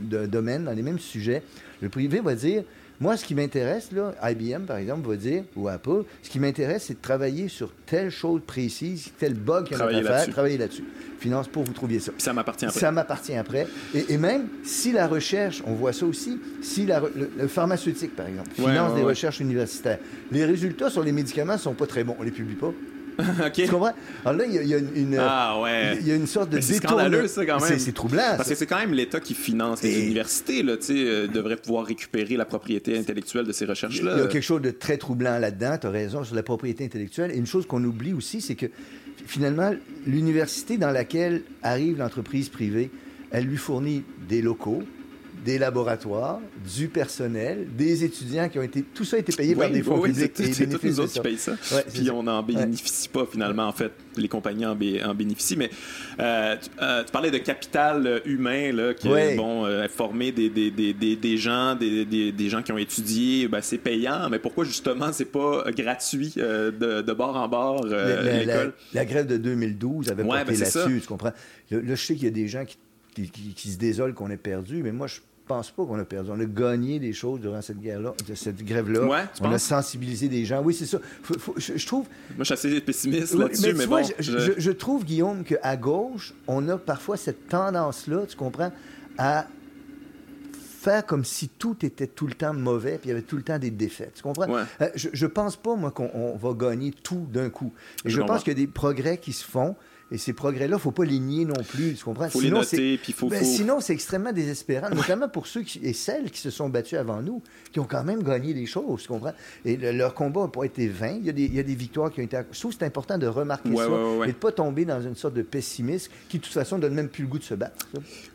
domaines, 0.00 0.64
dans 0.64 0.72
les 0.72 0.82
mêmes 0.82 0.98
sujets, 0.98 1.42
le 1.80 1.88
privé 1.88 2.20
va 2.20 2.34
dire 2.34 2.64
moi, 3.00 3.16
ce 3.16 3.24
qui 3.24 3.36
m'intéresse, 3.36 3.92
là, 3.92 4.12
IBM, 4.28 4.64
par 4.64 4.76
exemple, 4.76 5.08
va 5.08 5.14
dire, 5.14 5.44
ou 5.54 5.68
Apple, 5.68 6.02
ce 6.20 6.30
qui 6.30 6.40
m'intéresse, 6.40 6.86
c'est 6.86 6.94
de 6.94 7.00
travailler 7.00 7.46
sur 7.46 7.72
telle 7.86 8.10
chose 8.10 8.40
précise, 8.44 9.12
tel 9.18 9.34
bug 9.34 9.66
qu'il 9.66 9.78
y 9.78 9.80
a 9.80 9.86
à 9.86 10.02
faire, 10.02 10.30
travailler 10.30 10.58
là-dessus. 10.58 10.82
Finance 11.20 11.46
pour 11.46 11.62
vous 11.62 11.72
trouviez 11.72 12.00
ça. 12.00 12.12
ça 12.18 12.32
m'appartient 12.32 12.66
après. 12.66 12.80
Ça 12.80 12.90
m'appartient 12.90 13.36
après. 13.36 13.68
Et, 13.94 14.18
même 14.18 14.48
si 14.64 14.90
la 14.92 15.06
recherche, 15.06 15.62
on 15.64 15.74
voit 15.74 15.92
ça 15.92 16.06
aussi, 16.06 16.40
si 16.60 16.86
la, 16.86 17.00
le, 17.14 17.46
pharmaceutique, 17.46 18.16
par 18.16 18.26
exemple, 18.26 18.50
finance 18.54 18.96
des 18.96 19.02
recherches 19.02 19.38
universitaires, 19.38 19.98
les 20.32 20.44
résultats 20.44 20.90
sur 20.90 21.04
les 21.04 21.12
médicaments 21.12 21.52
ne 21.52 21.58
sont 21.58 21.74
pas 21.74 21.86
très 21.86 22.02
bons. 22.02 22.16
On 22.18 22.22
ne 22.22 22.26
les 22.26 22.32
publie 22.32 22.56
pas. 22.56 22.72
Tu 23.52 23.66
comprends? 23.66 23.92
Alors 24.24 24.38
là, 24.38 24.46
il 24.46 24.66
y, 24.66 24.74
a 24.74 24.78
une, 24.78 25.16
ah, 25.18 25.60
ouais. 25.60 25.98
il 26.00 26.06
y 26.06 26.12
a 26.12 26.14
une 26.14 26.26
sorte 26.26 26.50
de 26.50 26.60
C'est 26.60 26.74
scandaleux, 26.74 27.26
ça, 27.26 27.44
quand 27.44 27.60
même. 27.60 27.78
C'est 27.78 27.92
troublant. 27.92 28.34
Parce 28.36 28.48
que 28.48 28.54
c'est 28.54 28.66
quand 28.66 28.78
même 28.78 28.92
l'État 28.92 29.20
qui 29.20 29.34
finance 29.34 29.82
les 29.82 30.04
universités, 30.04 30.62
là, 30.62 30.76
tu 30.76 30.84
sais, 30.84 30.94
euh, 30.96 31.26
devrait 31.26 31.56
pouvoir 31.56 31.86
récupérer 31.86 32.36
la 32.36 32.44
propriété 32.44 32.96
intellectuelle 32.96 33.46
de 33.46 33.52
ces 33.52 33.64
recherches-là. 33.64 34.14
Il 34.16 34.20
y 34.20 34.24
a 34.24 34.26
quelque 34.28 34.42
chose 34.42 34.62
de 34.62 34.70
très 34.70 34.98
troublant 34.98 35.38
là-dedans, 35.38 35.78
tu 35.80 35.86
as 35.86 35.90
raison, 35.90 36.24
sur 36.24 36.34
la 36.34 36.42
propriété 36.42 36.84
intellectuelle. 36.84 37.32
Et 37.32 37.36
une 37.36 37.46
chose 37.46 37.66
qu'on 37.66 37.82
oublie 37.82 38.12
aussi, 38.12 38.40
c'est 38.40 38.54
que 38.54 38.66
finalement, 39.26 39.72
l'université 40.06 40.76
dans 40.76 40.90
laquelle 40.90 41.42
arrive 41.62 41.98
l'entreprise 41.98 42.48
privée, 42.48 42.90
elle 43.30 43.44
lui 43.44 43.56
fournit 43.56 44.04
des 44.28 44.42
locaux, 44.42 44.82
des 45.48 45.56
laboratoires, 45.56 46.40
du 46.76 46.88
personnel, 46.88 47.68
des 47.74 48.04
étudiants 48.04 48.50
qui 48.50 48.58
ont 48.58 48.62
été. 48.62 48.82
Tout 48.82 49.06
ça 49.06 49.16
a 49.16 49.20
été 49.20 49.34
payé 49.34 49.56
par 49.56 49.70
des 49.70 49.82
fonds 49.82 49.98
publics. 49.98 50.32
C'est 50.36 50.68
tous 50.68 50.86
nous 50.86 51.00
autres 51.00 51.14
qui 51.14 51.20
payent 51.20 51.38
ça. 51.38 51.54
Puis 51.90 52.10
on 52.10 52.22
n'en 52.22 52.42
bénéficie 52.42 53.08
pas 53.08 53.24
finalement, 53.24 53.66
en 53.66 53.72
fait. 53.72 53.90
Les 54.18 54.28
compagnies 54.28 54.66
en, 54.66 54.74
bénéficient. 54.74 55.56
Mais 55.56 55.70
euh, 56.20 56.56
euh, 56.82 57.04
tu, 57.04 57.12
parlais 57.12 57.30
de 57.30 57.38
capital 57.38 58.20
humain, 58.26 58.72
là, 58.72 58.92
qui 58.92 59.08
est 59.08 59.36
bon, 59.36 59.64
euh, 59.64 59.88
formé 59.88 60.32
des, 60.32 60.50
des, 60.50 60.70
des, 60.70 60.92
des, 60.92 61.36
gens, 61.38 61.74
des, 61.76 62.48
gens 62.50 62.62
qui 62.62 62.72
ont 62.72 62.78
étudié. 62.78 63.48
Ben, 63.48 63.62
c'est 63.62 63.78
payant, 63.78 64.28
mais 64.28 64.38
pourquoi 64.38 64.64
justement 64.64 65.12
c'est 65.12 65.24
pas 65.24 65.64
gratuit 65.70 66.34
de, 66.36 67.00
de, 67.00 67.12
bord 67.14 67.36
en 67.36 67.48
bord 67.48 67.86
l'école? 67.86 68.74
La, 68.92 69.06
grève 69.06 69.26
de 69.26 69.38
2012 69.38 70.10
avait 70.10 70.24
porté 70.24 70.44
ben, 70.44 70.58
là-dessus, 70.58 71.00
tu 71.00 71.06
comprends? 71.06 71.32
Là, 71.70 71.80
je 71.82 71.94
sais 71.94 72.16
qu'il 72.16 72.24
y 72.24 72.28
a 72.28 72.32
des 72.32 72.48
gens 72.48 72.66
qui 72.66 72.76
qui, 73.26 73.54
qui, 73.54 73.70
se 73.70 73.78
désolent 73.78 74.14
qu'on 74.14 74.30
ait 74.30 74.36
perdu, 74.36 74.82
mais 74.82 74.92
moi, 74.92 75.06
je 75.06 75.20
pense 75.48 75.70
pas 75.70 75.84
qu'on 75.84 75.98
a 75.98 76.04
perdu. 76.04 76.30
On 76.30 76.40
a 76.40 76.44
gagné 76.44 76.98
des 76.98 77.12
choses 77.12 77.40
durant 77.40 77.62
cette 77.62 77.80
guerre-là, 77.80 78.14
cette 78.34 78.64
grève-là. 78.64 79.28
on 79.40 79.50
a 79.50 79.58
sensibilisé 79.58 80.28
des 80.28 80.44
gens. 80.44 80.62
Oui, 80.62 80.74
c'est 80.74 80.86
ça. 80.86 80.98
je, 81.56 81.86
trouve. 81.86 82.06
Moi, 82.36 82.38
je 82.40 82.44
suis 82.44 82.54
assez 82.54 82.80
pessimiste 82.80 83.34
là-dessus, 83.34 83.74
mais, 83.74 83.86
bon. 83.86 84.02
Je, 84.18 84.70
trouve, 84.70 85.04
Guillaume, 85.04 85.44
qu'à 85.44 85.76
gauche, 85.76 86.34
on 86.46 86.68
a 86.68 86.78
parfois 86.78 87.16
cette 87.16 87.48
tendance-là, 87.48 88.26
tu 88.28 88.36
comprends, 88.36 88.72
à 89.16 89.46
faire 90.52 91.04
comme 91.04 91.24
si 91.24 91.48
tout 91.48 91.76
était 91.84 92.06
tout 92.06 92.26
le 92.26 92.34
temps 92.34 92.54
mauvais, 92.54 92.98
puis 92.98 93.06
il 93.06 93.08
y 93.08 93.12
avait 93.12 93.22
tout 93.22 93.36
le 93.36 93.42
temps 93.42 93.58
des 93.58 93.70
défaites. 93.70 94.14
Tu 94.14 94.22
comprends? 94.22 94.46
Euh, 94.80 94.88
je, 94.94 95.08
je 95.12 95.26
pense 95.26 95.56
pas, 95.56 95.74
moi, 95.74 95.90
qu'on 95.90 96.36
va 96.36 96.52
gagner 96.52 96.92
tout 96.92 97.26
d'un 97.30 97.50
coup. 97.50 97.72
Et 98.04 98.10
je 98.10 98.20
pense 98.20 98.44
qu'il 98.44 98.52
y 98.52 98.56
a 98.56 98.66
des 98.66 98.68
progrès 98.68 99.18
qui 99.18 99.32
se 99.32 99.44
font. 99.44 99.74
Et 100.10 100.18
ces 100.18 100.32
progrès-là, 100.32 100.66
il 100.66 100.72
ne 100.72 100.78
faut 100.78 100.90
pas 100.90 101.04
les 101.04 101.18
nier 101.18 101.44
non 101.44 101.62
plus, 101.62 101.94
tu 101.94 102.04
comprends? 102.04 102.28
Faut 102.30 102.40
sinon, 102.40 102.60
les 102.60 102.60
noter, 102.60 102.98
puis 102.98 103.12
faut, 103.12 103.28
ben, 103.28 103.44
Sinon, 103.44 103.80
c'est 103.80 103.92
extrêmement 103.92 104.32
désespérant, 104.32 104.88
notamment 104.90 105.28
pour 105.28 105.46
ceux 105.46 105.62
qui, 105.62 105.80
et 105.82 105.92
celles 105.92 106.30
qui 106.30 106.40
se 106.40 106.50
sont 106.50 106.68
battus 106.68 106.98
avant 106.98 107.20
nous, 107.20 107.42
qui 107.72 107.80
ont 107.80 107.84
quand 107.84 108.04
même 108.04 108.22
gagné 108.22 108.54
des 108.54 108.64
choses, 108.64 109.02
tu 109.02 109.08
comprends? 109.08 109.34
Et 109.64 109.76
leur 109.76 110.14
combat 110.14 110.42
n'a 110.42 110.48
pas 110.48 110.64
été 110.64 110.88
vain. 110.88 111.18
Il 111.20 111.26
y, 111.26 111.28
a 111.28 111.32
des, 111.32 111.44
il 111.44 111.54
y, 111.54 111.60
a 111.60 111.62
des, 111.62 111.74
victoires 111.74 112.10
qui 112.10 112.20
ont 112.20 112.24
été... 112.24 112.38
Je 112.52 112.58
trouve 112.58 112.72
que 112.72 112.78
c'est 112.80 112.86
important 112.86 113.18
de 113.18 113.26
remarquer 113.26 113.74
ça 113.76 113.84
et 113.84 113.86
de 113.86 114.26
ne 114.26 114.32
pas 114.32 114.52
tomber 114.52 114.84
dans 114.84 115.02
une 115.02 115.14
sorte 115.14 115.34
de 115.34 115.42
pessimisme 115.42 116.10
qui, 116.28 116.38
de 116.38 116.42
toute 116.42 116.54
façon, 116.54 116.78
donne 116.78 116.94
même 116.94 117.08
plus 117.08 117.22
le 117.22 117.28
goût 117.28 117.38
de 117.38 117.44
se 117.44 117.54
battre. 117.54 117.86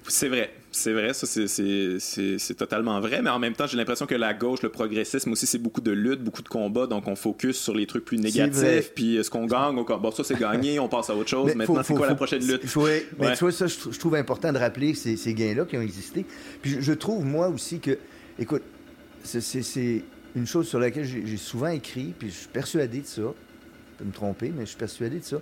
C'est 0.08 0.28
vrai. 0.28 0.52
C'est 0.76 0.92
vrai, 0.92 1.14
ça, 1.14 1.28
c'est 1.28 2.56
totalement 2.56 3.00
vrai, 3.00 3.22
mais 3.22 3.30
en 3.30 3.38
même 3.38 3.54
temps, 3.54 3.68
j'ai 3.68 3.78
l'impression 3.78 4.08
que 4.08 4.16
la 4.16 4.34
gauche, 4.34 4.64
le 4.64 4.70
progressisme 4.70 5.32
aussi, 5.32 5.46
c'est 5.46 5.60
beaucoup 5.60 5.82
de 5.82 5.92
lutte, 5.92 6.24
beaucoup 6.24 6.42
de 6.42 6.50
combats, 6.50 6.88
donc 6.88 7.08
on 7.08 7.16
focus 7.16 7.60
sur 7.60 7.76
les 7.76 7.86
trucs 7.86 8.06
plus 8.06 8.18
négatifs, 8.18 8.92
puis 8.96 9.20
ce 9.24 9.30
qu'on 9.30 9.46
gagne, 9.46 9.78
on... 9.78 9.84
bon, 9.84 10.12
ça 10.12 10.24
c'est 10.24 10.40
gagné, 10.40 10.80
on 10.80 10.90
passe 10.90 11.12
à 11.12 11.16
autre 11.16 11.30
chose, 11.30 11.54
maintenant, 11.54 11.84
c'est 11.84 11.94
quoi 11.94 12.08
la 12.08 12.16
prochaine 12.16 12.46
lutte? 12.46 12.64
mais 13.20 13.34
tu 13.34 13.40
vois, 13.40 13.52
ça, 13.52 13.68
je, 13.68 14.00
trouve 14.00 14.16
important 14.16 14.52
de 14.52 14.58
rappeler 14.58 14.96
ces, 14.96 15.16
ces 15.16 15.34
gains-là 15.34 15.66
qui 15.66 15.78
ont 15.78 15.82
existé. 15.82 16.26
Puis 16.62 16.78
je, 16.80 16.94
trouve, 16.94 17.24
moi 17.24 17.50
aussi, 17.50 17.80
que, 17.80 17.98
écoute, 18.40 18.64
c'est 19.24 20.02
une 20.36 20.48
chose 20.48 20.68
sur 20.68 20.80
laquelle 20.80 21.06
j'ai 21.06 21.38
souvent 21.38 21.68
écrit, 21.68 22.14
puis 22.18 22.30
je 22.30 22.36
suis 22.36 22.48
persuadé 22.48 23.02
de 23.02 23.06
ça. 23.08 23.22
Je 23.22 23.98
peux 24.00 24.06
me 24.06 24.12
tromper, 24.12 24.52
mais 24.56 24.62
je 24.62 24.70
suis 24.70 24.78
persuadé 24.78 25.20
de 25.20 25.24
ça. 25.24 25.38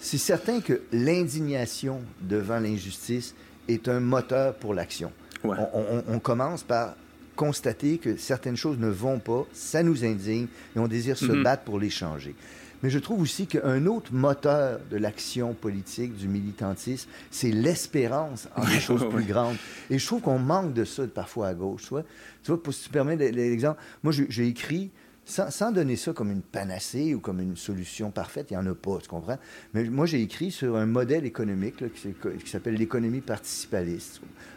C'est 0.00 0.18
certain 0.18 0.60
que 0.60 0.82
l'indignation 0.92 2.02
devant 2.20 2.58
l'injustice 2.58 3.34
est 3.68 3.88
un 3.88 4.00
moteur 4.00 4.54
pour 4.54 4.74
l'action. 4.74 5.12
On, 5.44 6.18
commence 6.20 6.62
par 6.62 6.94
constater 7.36 7.98
que 7.98 8.16
certaines 8.16 8.56
choses 8.56 8.78
ne 8.78 8.88
vont 8.88 9.18
pas, 9.18 9.46
ça 9.52 9.82
nous 9.82 10.04
indigne 10.04 10.46
et 10.74 10.78
on 10.78 10.88
désire 10.88 11.18
se 11.18 11.26
mhm. 11.26 11.42
battre 11.42 11.64
pour 11.64 11.78
les 11.78 11.90
changer. 11.90 12.34
Mais 12.82 12.90
je 12.90 12.98
trouve 12.98 13.22
aussi 13.22 13.46
qu'un 13.46 13.86
autre 13.86 14.12
moteur 14.12 14.78
de 14.90 14.96
l'action 14.98 15.54
politique, 15.54 16.16
du 16.16 16.28
militantisme, 16.28 17.08
c'est 17.30 17.50
l'espérance 17.50 18.48
en 18.56 18.64
des 18.66 18.80
choses 18.80 19.08
plus 19.08 19.24
grandes. 19.24 19.56
Et 19.90 19.98
je 19.98 20.06
trouve 20.06 20.20
qu'on 20.20 20.38
manque 20.38 20.74
de 20.74 20.84
ça 20.84 21.06
parfois 21.06 21.48
à 21.48 21.54
gauche. 21.54 21.82
Tu 21.84 21.88
vois, 21.88 22.02
tu 22.42 22.50
vois 22.50 22.62
pour, 22.62 22.74
si 22.74 22.84
tu 22.84 22.90
permets 22.90 23.16
l'exemple, 23.16 23.80
moi 24.02 24.12
j'ai 24.12 24.46
écrit 24.46 24.90
sans, 25.26 25.72
donner 25.72 25.96
ça 25.96 26.12
comme 26.12 26.30
une 26.30 26.42
panacée 26.42 27.14
ou 27.14 27.20
comme 27.20 27.40
une 27.40 27.56
solution 27.56 28.10
parfaite, 28.10 28.48
il 28.50 28.54
n'y 28.54 28.58
en 28.58 28.66
a 28.66 28.74
pas, 28.74 28.98
tu 29.02 29.08
comprends? 29.08 29.38
Mais 29.72 29.84
moi, 29.84 30.06
j'ai 30.06 30.20
écrit 30.20 30.50
sur 30.50 30.76
un 30.76 30.86
modèle 30.86 31.24
économique 31.24 31.82
qui, 31.94 32.50
s'appelle 32.50 32.74
l'économie 32.74 33.20
participative. 33.20 33.74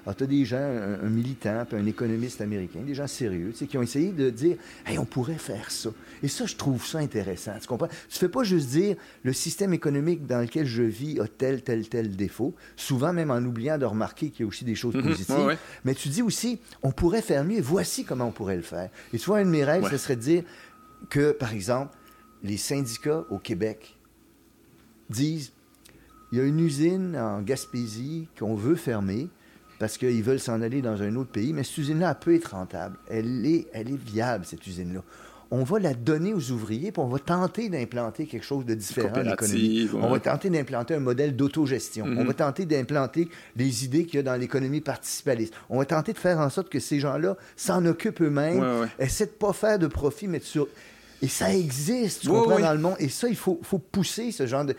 Alors, 0.05 0.15
tu 0.15 0.23
as 0.23 0.27
des 0.27 0.45
gens, 0.45 0.57
un, 0.57 1.09
militant, 1.09 1.65
puis 1.67 1.77
un 1.77 1.85
économiste 1.85 2.41
américain, 2.41 2.79
des 2.85 2.95
gens 2.95 3.07
sérieux, 3.07 3.51
tu 3.51 3.59
sais, 3.59 3.67
qui 3.67 3.77
ont 3.77 3.81
essayé 3.81 4.11
de 4.11 4.29
dire, 4.29 4.57
hey, 4.85 4.97
on 4.97 5.05
pourrait 5.05 5.35
faire 5.35 5.71
ça. 5.71 5.89
Et 6.21 6.27
ça, 6.27 6.45
je 6.45 6.55
trouve 6.55 6.85
ça 6.85 6.99
intéressant, 6.99 7.53
tu 7.59 7.67
comprends? 7.67 7.89
Tu 8.09 8.17
fais 8.17 8.29
pas 8.29 8.43
juste 8.43 8.69
dire, 8.69 8.95
le 9.23 9.33
système 9.33 9.73
économique 9.73 10.25
dans 10.25 10.39
lequel 10.39 10.65
je 10.65 10.83
vis 10.83 11.19
a 11.19 11.27
tel, 11.27 11.61
tel, 11.61 11.87
tel 11.87 12.15
défaut, 12.15 12.53
souvent 12.75 13.13
même 13.13 13.31
en 13.31 13.39
oubliant 13.39 13.77
de 13.77 13.85
remarquer 13.85 14.29
qu'il 14.29 14.41
y 14.41 14.43
a 14.43 14.47
aussi 14.47 14.65
des 14.65 14.75
choses 14.75 14.95
mhm. 14.95 15.03
positives. 15.03 15.57
Mais 15.85 15.93
tu 15.93 16.09
dis 16.09 16.21
aussi, 16.21 16.59
on 16.83 16.91
pourrait 16.91 17.21
faire 17.21 17.43
mieux, 17.43 17.61
voici 17.61 18.03
comment 18.03 18.25
on 18.25 18.31
pourrait 18.31 18.57
le 18.57 18.61
faire. 18.61 18.89
Et 19.13 19.17
tu 19.17 19.25
vois, 19.25 19.39
un 19.39 19.45
de 19.45 19.49
mes 19.49 19.63
rêves, 19.63 19.87
ce 19.89 19.97
serait 19.97 20.15
de 20.15 20.21
dire, 20.21 20.43
que, 21.09 21.31
par 21.31 21.53
exemple, 21.53 21.95
les 22.43 22.57
syndicats 22.57 23.25
au 23.29 23.39
Québec 23.39 23.97
disent 25.09 25.53
il 26.31 26.37
y 26.37 26.41
a 26.41 26.43
une 26.43 26.59
usine 26.59 27.15
en 27.17 27.41
Gaspésie 27.41 28.27
qu'on 28.37 28.55
veut 28.55 28.75
fermer 28.75 29.29
parce 29.79 29.97
qu'ils 29.97 30.23
veulent 30.23 30.39
s'en 30.39 30.61
aller 30.61 30.81
dans 30.81 31.01
un 31.01 31.15
autre 31.15 31.31
pays, 31.31 31.53
mais 31.53 31.63
cette 31.63 31.77
usine-là, 31.77 32.15
peut 32.15 32.33
être 32.33 32.51
rentable. 32.51 32.97
Elle 33.07 33.45
est, 33.45 33.67
elle 33.73 33.89
est 33.91 33.97
viable, 33.97 34.43
cette 34.45 34.65
usine-là. 34.65 35.03
On 35.51 35.63
va 35.63 35.79
la 35.79 35.93
donner 35.93 36.33
aux 36.33 36.51
ouvriers, 36.51 36.91
puis 36.91 37.01
on 37.01 37.07
va 37.07 37.19
tenter 37.19 37.69
d'implanter 37.69 38.25
quelque 38.25 38.45
chose 38.45 38.65
de 38.65 38.73
différent 38.73 39.15
en 39.15 39.33
économie. 39.33 39.89
On 39.93 40.09
va 40.09 40.19
tenter 40.19 40.49
d'implanter 40.49 40.95
un 40.95 40.99
modèle 40.99 41.35
d'autogestion. 41.35 42.05
On 42.05 42.15
va 42.15 42.23
mhm. 42.23 42.33
tenter 42.33 42.65
d'implanter 42.65 43.29
les 43.55 43.85
idées 43.85 44.05
qu'il 44.05 44.15
y 44.15 44.19
a 44.19 44.23
dans 44.23 44.35
l'économie 44.35 44.81
participative. 44.81 45.51
On 45.69 45.77
va 45.77 45.85
tenter 45.85 46.13
de 46.13 46.17
faire 46.17 46.39
en 46.39 46.49
sorte 46.49 46.69
que 46.69 46.79
ces 46.79 46.99
gens-là 46.99 47.37
s'en 47.55 47.85
occupent 47.85 48.21
eux-mêmes, 48.21 48.87
essaient 48.99 49.25
de 49.25 49.31
pas 49.31 49.53
faire 49.53 49.79
de 49.79 49.87
profit, 49.87 50.27
mais 50.27 50.39
de 50.39 50.43
sur 50.43 50.67
et 51.21 51.27
ça 51.27 51.53
existe, 51.53 52.21
tu 52.21 52.27
comprends, 52.27 52.59
dans 52.59 52.73
le 52.73 52.79
monde. 52.79 52.95
Et 52.99 53.09
ça, 53.09 53.27
il 53.27 53.35
faut, 53.35 53.59
faut 53.63 53.79
pousser 53.79 54.31
ce 54.31 54.45
genre 54.45 54.65
de 54.65 54.75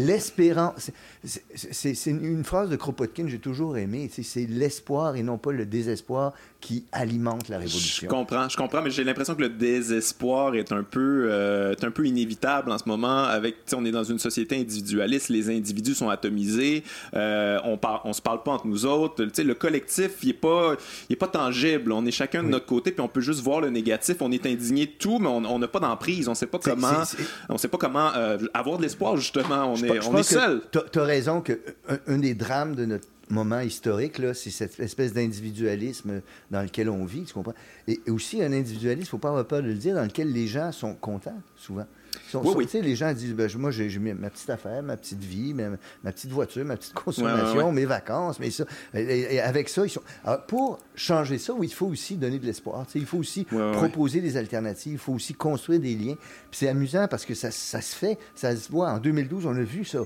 l'espérance. 0.00 0.90
C'est 1.24 2.10
une 2.10 2.44
phrase 2.44 2.70
de 2.70 2.76
Kropotkin 2.76 3.24
que 3.24 3.28
j'ai 3.28 3.38
toujours 3.38 3.76
aimée. 3.76 4.10
C'est 4.10 4.46
l'espoir 4.46 5.16
et 5.16 5.22
non 5.22 5.38
pas 5.38 5.52
le 5.52 5.66
désespoir 5.66 6.32
qui 6.60 6.84
alimente 6.92 7.48
la 7.48 7.58
révolution. 7.58 8.06
Je 8.06 8.14
comprends, 8.14 8.48
je 8.48 8.56
comprends, 8.56 8.82
mais 8.82 8.90
j'ai 8.90 9.02
l'impression 9.02 9.34
que 9.34 9.40
le 9.40 9.48
désespoir 9.48 10.54
est 10.54 10.72
un 10.72 10.82
peu, 10.82 11.28
euh, 11.30 11.74
un 11.80 11.90
peu 11.90 12.06
inévitable 12.06 12.70
en 12.70 12.78
ce 12.78 12.84
moment. 12.86 13.24
Avec, 13.24 13.56
on 13.74 13.84
est 13.84 13.90
dans 13.90 14.04
une 14.04 14.18
société 14.18 14.58
individualiste, 14.58 15.30
les 15.30 15.48
individus 15.48 15.94
sont 15.94 16.10
atomisés, 16.10 16.84
euh, 17.14 17.58
on 17.64 17.78
par, 17.78 18.02
on 18.04 18.12
se 18.12 18.20
parle 18.20 18.42
pas 18.42 18.52
entre 18.52 18.66
nous 18.66 18.84
autres. 18.84 19.24
le 19.24 19.54
collectif, 19.54 20.10
il 20.22 20.30
est 20.30 20.34
pas, 20.34 20.74
il 21.08 21.14
est 21.14 21.16
pas 21.16 21.28
tangible. 21.28 21.92
On 21.92 22.04
est 22.04 22.10
chacun 22.10 22.42
de 22.42 22.48
notre 22.48 22.66
côté, 22.66 22.92
puis 22.92 23.00
on 23.00 23.08
peut 23.08 23.20
juste 23.20 23.40
voir 23.40 23.60
le 23.60 23.70
négatif. 23.70 24.16
On 24.20 24.30
est 24.30 24.44
indigné 24.46 24.86
de 24.86 24.92
tout, 24.92 25.18
mais 25.18 25.28
on 25.28 25.58
n'a 25.58 25.68
pas 25.68 25.80
d'emprise. 25.80 26.28
On 26.28 26.34
sait 26.34 26.46
pas 26.46 26.58
comment, 26.58 27.02
on 27.48 27.56
sait 27.56 27.68
pas 27.68 27.78
comment 27.78 28.10
euh, 28.16 28.38
avoir 28.52 28.76
de 28.76 28.82
l'espoir 28.82 29.16
justement. 29.16 29.72
On 29.72 29.76
est 29.76 29.89
on 30.08 30.16
est 30.16 30.22
seul. 30.22 30.62
Tu 30.70 30.98
as 30.98 31.04
raison 31.04 31.40
que 31.40 31.60
un, 32.06 32.18
des 32.18 32.34
drames 32.34 32.74
de 32.74 32.84
notre 32.84 33.06
moment 33.28 33.60
historique, 33.60 34.20
c'est 34.34 34.50
cette 34.50 34.80
espèce 34.80 35.12
d'individualisme 35.12 36.20
dans 36.50 36.62
lequel 36.62 36.88
on 36.88 37.04
vit, 37.04 37.24
tu 37.24 37.34
comprends? 37.34 37.54
Et, 37.86 38.00
aussi 38.08 38.42
un 38.42 38.52
individualisme, 38.52 39.02
il 39.02 39.04
ne 39.04 39.08
faut 39.08 39.18
pas 39.18 39.28
avoir 39.28 39.46
peur 39.46 39.62
de 39.62 39.68
le 39.68 39.74
dire, 39.74 39.94
dans 39.94 40.02
lequel 40.02 40.32
les 40.32 40.46
gens 40.46 40.72
sont 40.72 40.94
contents, 40.94 41.40
souvent. 41.56 41.86
Oui, 42.34 42.68
Les 42.74 42.96
gens 42.96 43.12
disent, 43.12 43.34
ben, 43.34 43.50
moi, 43.56 43.70
j'ai 43.70 43.88
ma 43.98 44.30
petite 44.30 44.50
affaire, 44.50 44.82
ma 44.82 44.96
petite 44.96 45.22
vie, 45.22 45.54
ma, 45.54 46.12
petite 46.12 46.30
voiture, 46.30 46.64
ma 46.64 46.76
petite 46.76 46.94
consommation, 46.94 47.72
mes 47.72 47.84
vacances, 47.84 48.38
mais 48.38 48.50
ça. 48.50 48.64
Et, 48.94 49.40
avec 49.40 49.68
ça, 49.68 49.84
ils 49.84 49.90
sont... 49.90 50.02
pour 50.46 50.78
changer 50.94 51.38
ça, 51.38 51.54
il 51.62 51.72
faut 51.72 51.86
aussi 51.86 52.16
donner 52.16 52.38
de 52.38 52.46
l'espoir. 52.46 52.86
Il 52.94 53.06
faut 53.06 53.18
aussi 53.18 53.44
proposer 53.44 54.20
des 54.20 54.36
alternatives, 54.36 54.92
il 54.92 54.98
faut 54.98 55.12
aussi 55.12 55.34
construire 55.34 55.80
des 55.80 55.94
liens. 55.94 56.16
c'est 56.50 56.68
amusant 56.68 57.06
parce 57.08 57.24
que 57.24 57.34
ça, 57.34 57.50
ça 57.50 57.80
se 57.80 57.94
fait, 57.94 58.18
ça 58.34 58.54
se 58.54 58.70
voit. 58.70 58.90
En 58.90 58.98
2012, 58.98 59.46
on 59.46 59.56
a 59.56 59.62
vu 59.62 59.84
ça 59.84 60.00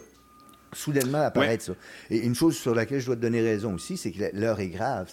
soudainement 0.75 1.23
apparaître 1.23 1.65
ça. 1.65 1.73
Et 2.11 2.19
une 2.19 2.35
chose 2.35 2.57
sur 2.57 2.75
laquelle 2.75 3.01
je 3.01 3.07
dois 3.07 3.17
te 3.17 3.21
donner 3.21 3.41
raison 3.41 3.75
aussi, 3.75 3.97
c'est 3.97 4.11
que 4.11 4.25
l'heure 4.35 4.61
est 4.61 4.69
grave. 4.69 5.11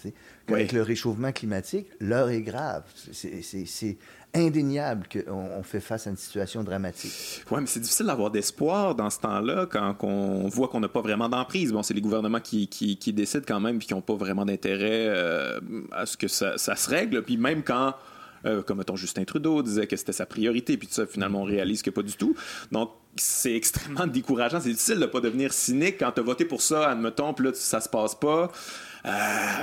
Avec 0.48 0.72
le 0.72 0.82
réchauffement 0.82 1.32
climatique, 1.32 1.86
l'heure 2.00 2.30
est 2.30 2.42
grave. 2.42 2.82
C'est 3.12 3.96
indéniable 4.34 5.06
qu'on 5.08 5.62
fait 5.62 5.80
face 5.80 6.06
à 6.06 6.10
une 6.10 6.16
situation 6.16 6.64
dramatique. 6.64 7.44
Oui, 7.50 7.60
mais 7.60 7.66
c'est 7.66 7.80
difficile 7.80 8.06
d'avoir 8.06 8.30
d'espoir 8.30 8.94
dans 8.94 9.10
ce 9.10 9.20
temps-là 9.20 9.66
quand 9.66 9.96
on 10.02 10.48
voit 10.48 10.68
qu'on 10.68 10.80
n'a 10.80 10.88
pas 10.88 11.02
vraiment 11.02 11.28
d'emprise. 11.28 11.72
Bon, 11.72 11.82
c'est 11.82 11.94
les 11.94 12.00
gouvernements 12.00 12.40
qui, 12.40 12.66
qui, 12.68 13.12
décident 13.12 13.44
quand 13.46 13.60
même 13.60 13.76
et 13.76 13.80
qui 13.80 13.92
n'ont 13.92 14.00
pas 14.00 14.14
vraiment 14.14 14.44
d'intérêt 14.44 15.06
euh, 15.08 15.60
à 15.92 16.06
ce 16.06 16.16
que 16.16 16.28
ça, 16.28 16.56
ça 16.56 16.76
se 16.76 16.88
règle. 16.88 17.22
Puis 17.22 17.36
même 17.36 17.62
quand 17.62 17.94
euh, 18.44 18.62
comme 18.62 18.78
mettons 18.78 18.96
Justin 18.96 19.24
Trudeau 19.24 19.62
disait 19.62 19.86
que 19.86 19.96
c'était 19.96 20.12
sa 20.12 20.26
priorité, 20.26 20.76
puis 20.76 20.88
tout 20.88 20.94
ça, 20.94 21.06
finalement, 21.06 21.42
on 21.42 21.44
réalise 21.44 21.82
que 21.82 21.90
pas 21.90 22.02
du 22.02 22.14
tout. 22.14 22.34
Donc, 22.72 22.90
c'est 23.16 23.54
extrêmement 23.54 24.06
décourageant. 24.08 24.60
C'est 24.60 24.70
difficile 24.70 24.96
de 24.96 25.00
ne 25.00 25.06
pas 25.06 25.20
devenir 25.20 25.52
cynique 25.52 25.96
quand 26.00 26.12
tu 26.12 26.20
as 26.20 26.24
voté 26.24 26.44
pour 26.44 26.62
ça, 26.62 26.90
admettons, 26.90 27.34
puis 27.34 27.46
là, 27.46 27.52
ça 27.54 27.80
se 27.80 27.88
passe 27.88 28.14
pas. 28.14 28.50
Euh, 29.04 29.10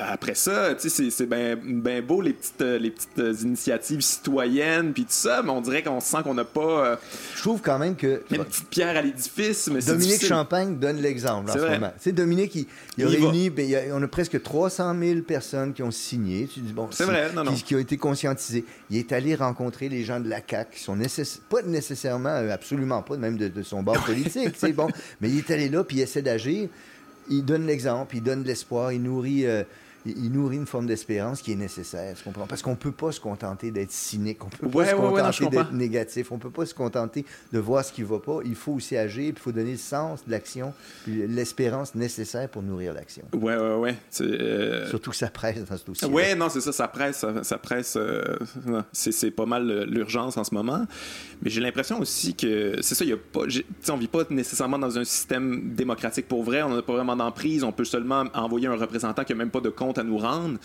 après 0.10 0.36
ça, 0.36 0.76
c'est 0.78 1.26
bien 1.26 1.58
ben 1.64 2.04
beau 2.04 2.20
les 2.20 2.34
petites, 2.34 2.62
euh, 2.62 2.78
les 2.78 2.92
petites 2.92 3.20
euh, 3.20 3.34
initiatives 3.42 4.02
citoyennes, 4.02 4.92
puis 4.92 5.04
tout 5.04 5.12
ça, 5.12 5.42
mais 5.42 5.52
on 5.52 5.62
dirait 5.62 5.82
qu'on 5.82 6.02
sent 6.02 6.18
qu'on 6.26 6.34
n'a 6.34 6.44
pas. 6.44 7.00
Je 7.36 7.42
trouve 7.42 7.62
quand 7.62 7.80
même 7.80 7.96
que. 7.96 8.22
Une 8.32 8.44
petite 8.44 8.68
pierre 8.68 8.98
à 8.98 9.02
l'édifice, 9.02 9.70
mais 9.72 9.80
Dominique 9.80 10.26
Champagne 10.26 10.78
donne 10.78 10.98
l'exemple 10.98 11.52
en 11.52 11.54
ce 11.54 11.60
moment. 11.60 11.94
Sais, 12.00 12.12
Dominique, 12.12 12.54
il, 12.56 12.66
il 12.98 13.06
a 13.06 13.08
réuni, 13.08 13.50
ben, 13.50 13.94
on 13.94 14.04
a 14.04 14.08
presque 14.10 14.42
300 14.42 14.94
000 15.00 15.22
personnes 15.22 15.74
qui 15.74 15.84
ont 15.84 15.92
signé. 15.92 16.48
Tu 16.54 16.60
dis, 16.60 16.74
bon, 16.74 16.90
c'est 16.92 17.06
vrai, 17.06 17.32
non, 17.34 17.46
non. 17.46 17.54
Qui, 17.54 17.76
ont 17.76 17.80
été 17.80 17.96
conscientisées. 17.96 18.66
Il 18.90 18.98
est 18.98 19.14
allé 19.14 19.36
rencontrer 19.36 19.88
les 19.88 20.04
gens 20.04 20.20
de 20.20 20.28
la 20.28 20.42
CAQ, 20.46 20.76
qui 20.76 20.84
sont 20.84 20.98
pas 21.50 21.62
nécessairement, 21.62 22.36
absolument 22.52 23.02
pas, 23.04 23.16
même 23.16 23.38
de, 23.38 23.48
de 23.48 23.64
son 23.64 23.84
bord 23.84 24.04
politique, 24.06 24.56
c'est 24.58 24.74
bon, 24.74 24.90
mais 25.22 25.30
il 25.30 25.38
est 25.38 25.52
allé 25.52 25.70
là, 25.70 25.86
puis 25.86 25.98
il 25.98 26.02
essaie 26.02 26.22
d'agir 26.22 26.68
il 27.30 27.46
donne 27.46 27.66
l'exemple, 27.66 28.16
il 28.16 28.24
donne 28.24 28.44
de 28.44 28.48
l'espoir, 28.48 28.92
il 28.92 29.02
nourrit 29.02 29.46
euh, 29.46 29.64
il 30.18 30.32
nourrit 30.32 30.58
une 30.58 30.66
forme 30.66 30.88
d'espérance 30.88 31.42
qui 31.42 31.52
est 31.52 31.56
nécessaire. 31.56 32.16
Parce 32.48 32.62
qu'on 32.62 32.72
ne 32.72 32.76
peut 32.76 32.92
pas 32.92 33.12
se 33.12 33.20
contenter 33.20 33.72
d'être 33.72 33.92
cynique, 33.92 34.44
on 34.44 34.48
ne 34.48 34.52
peut 34.52 34.70
pas 34.70 34.86
se 34.86 34.96
contenter 34.96 35.48
d'être 35.50 35.74
négatif, 35.74 36.32
on 36.32 36.36
ne 36.36 36.40
peut 36.40 36.50
pas 36.50 36.66
se 36.66 36.74
contenter 36.74 37.26
de 37.52 37.60
voir 37.60 37.84
ce 37.84 37.92
qui 37.92 38.02
ne 38.02 38.08
va 38.08 38.20
pas. 38.20 38.40
Il 38.46 38.56
faut 38.56 38.74
aussi 38.74 38.98
agir, 38.98 39.34
il 39.36 39.40
faut 39.40 39.52
donner 39.52 39.72
le 39.72 39.78
sens 39.78 40.26
de 40.26 40.32
l'action, 40.32 40.74
l'espérance 41.08 41.96
nécessaire 41.96 42.50
pour 42.50 42.62
nourrir 42.62 42.94
l'action. 42.94 43.24
Oui, 43.34 43.54
oui, 43.60 43.70
oui. 43.80 44.22
Euh, 44.22 44.90
Surtout 44.90 45.12
que 45.12 45.16
ça 45.16 45.30
presse 45.30 45.64
dans 45.66 45.78
ce 45.78 45.86
dossier. 45.86 46.08
Oui, 46.12 46.36
non, 46.36 46.50
c'est 46.50 46.62
ça, 46.62 46.72
ça 46.72 46.88
presse. 46.88 47.26
Ça, 47.44 47.58
presse 47.58 47.96
euh, 47.98 48.38
c'est 48.92 49.32
pas 49.32 49.46
mal 49.46 49.84
l'urgence 49.84 50.38
en 50.38 50.44
ce 50.44 50.54
moment. 50.54 50.86
Mais 51.42 51.50
j'ai 51.50 51.62
l'impression 51.62 52.00
aussi 52.00 52.36
que 52.36 52.82
c'est 52.82 52.96
ça, 52.96 53.06
y 53.06 53.14
a 53.14 53.18
pas, 53.18 53.42
on 53.90 53.98
vit 53.98 54.08
pas 54.08 54.24
nécessairement 54.30 54.80
dans 54.80 54.98
un 54.98 55.04
système 55.04 55.74
démocratique 55.74 56.28
pour 56.28 56.44
vrai, 56.44 56.62
on 56.64 56.70
n'a 56.70 56.82
pas 56.82 56.94
vraiment 56.94 57.16
d'emprise, 57.16 57.64
on 57.64 57.72
peut 57.72 57.86
seulement 57.86 58.26
envoyer 58.34 58.68
un 58.68 58.76
représentant 58.76 59.24
qui 59.24 59.34
n'a 59.34 59.38
même 59.38 59.52
pas 59.52 59.62
de 59.62 59.70
compte 59.70 59.99
à 60.00 60.04
nous 60.04 60.18
rendre. 60.18 60.58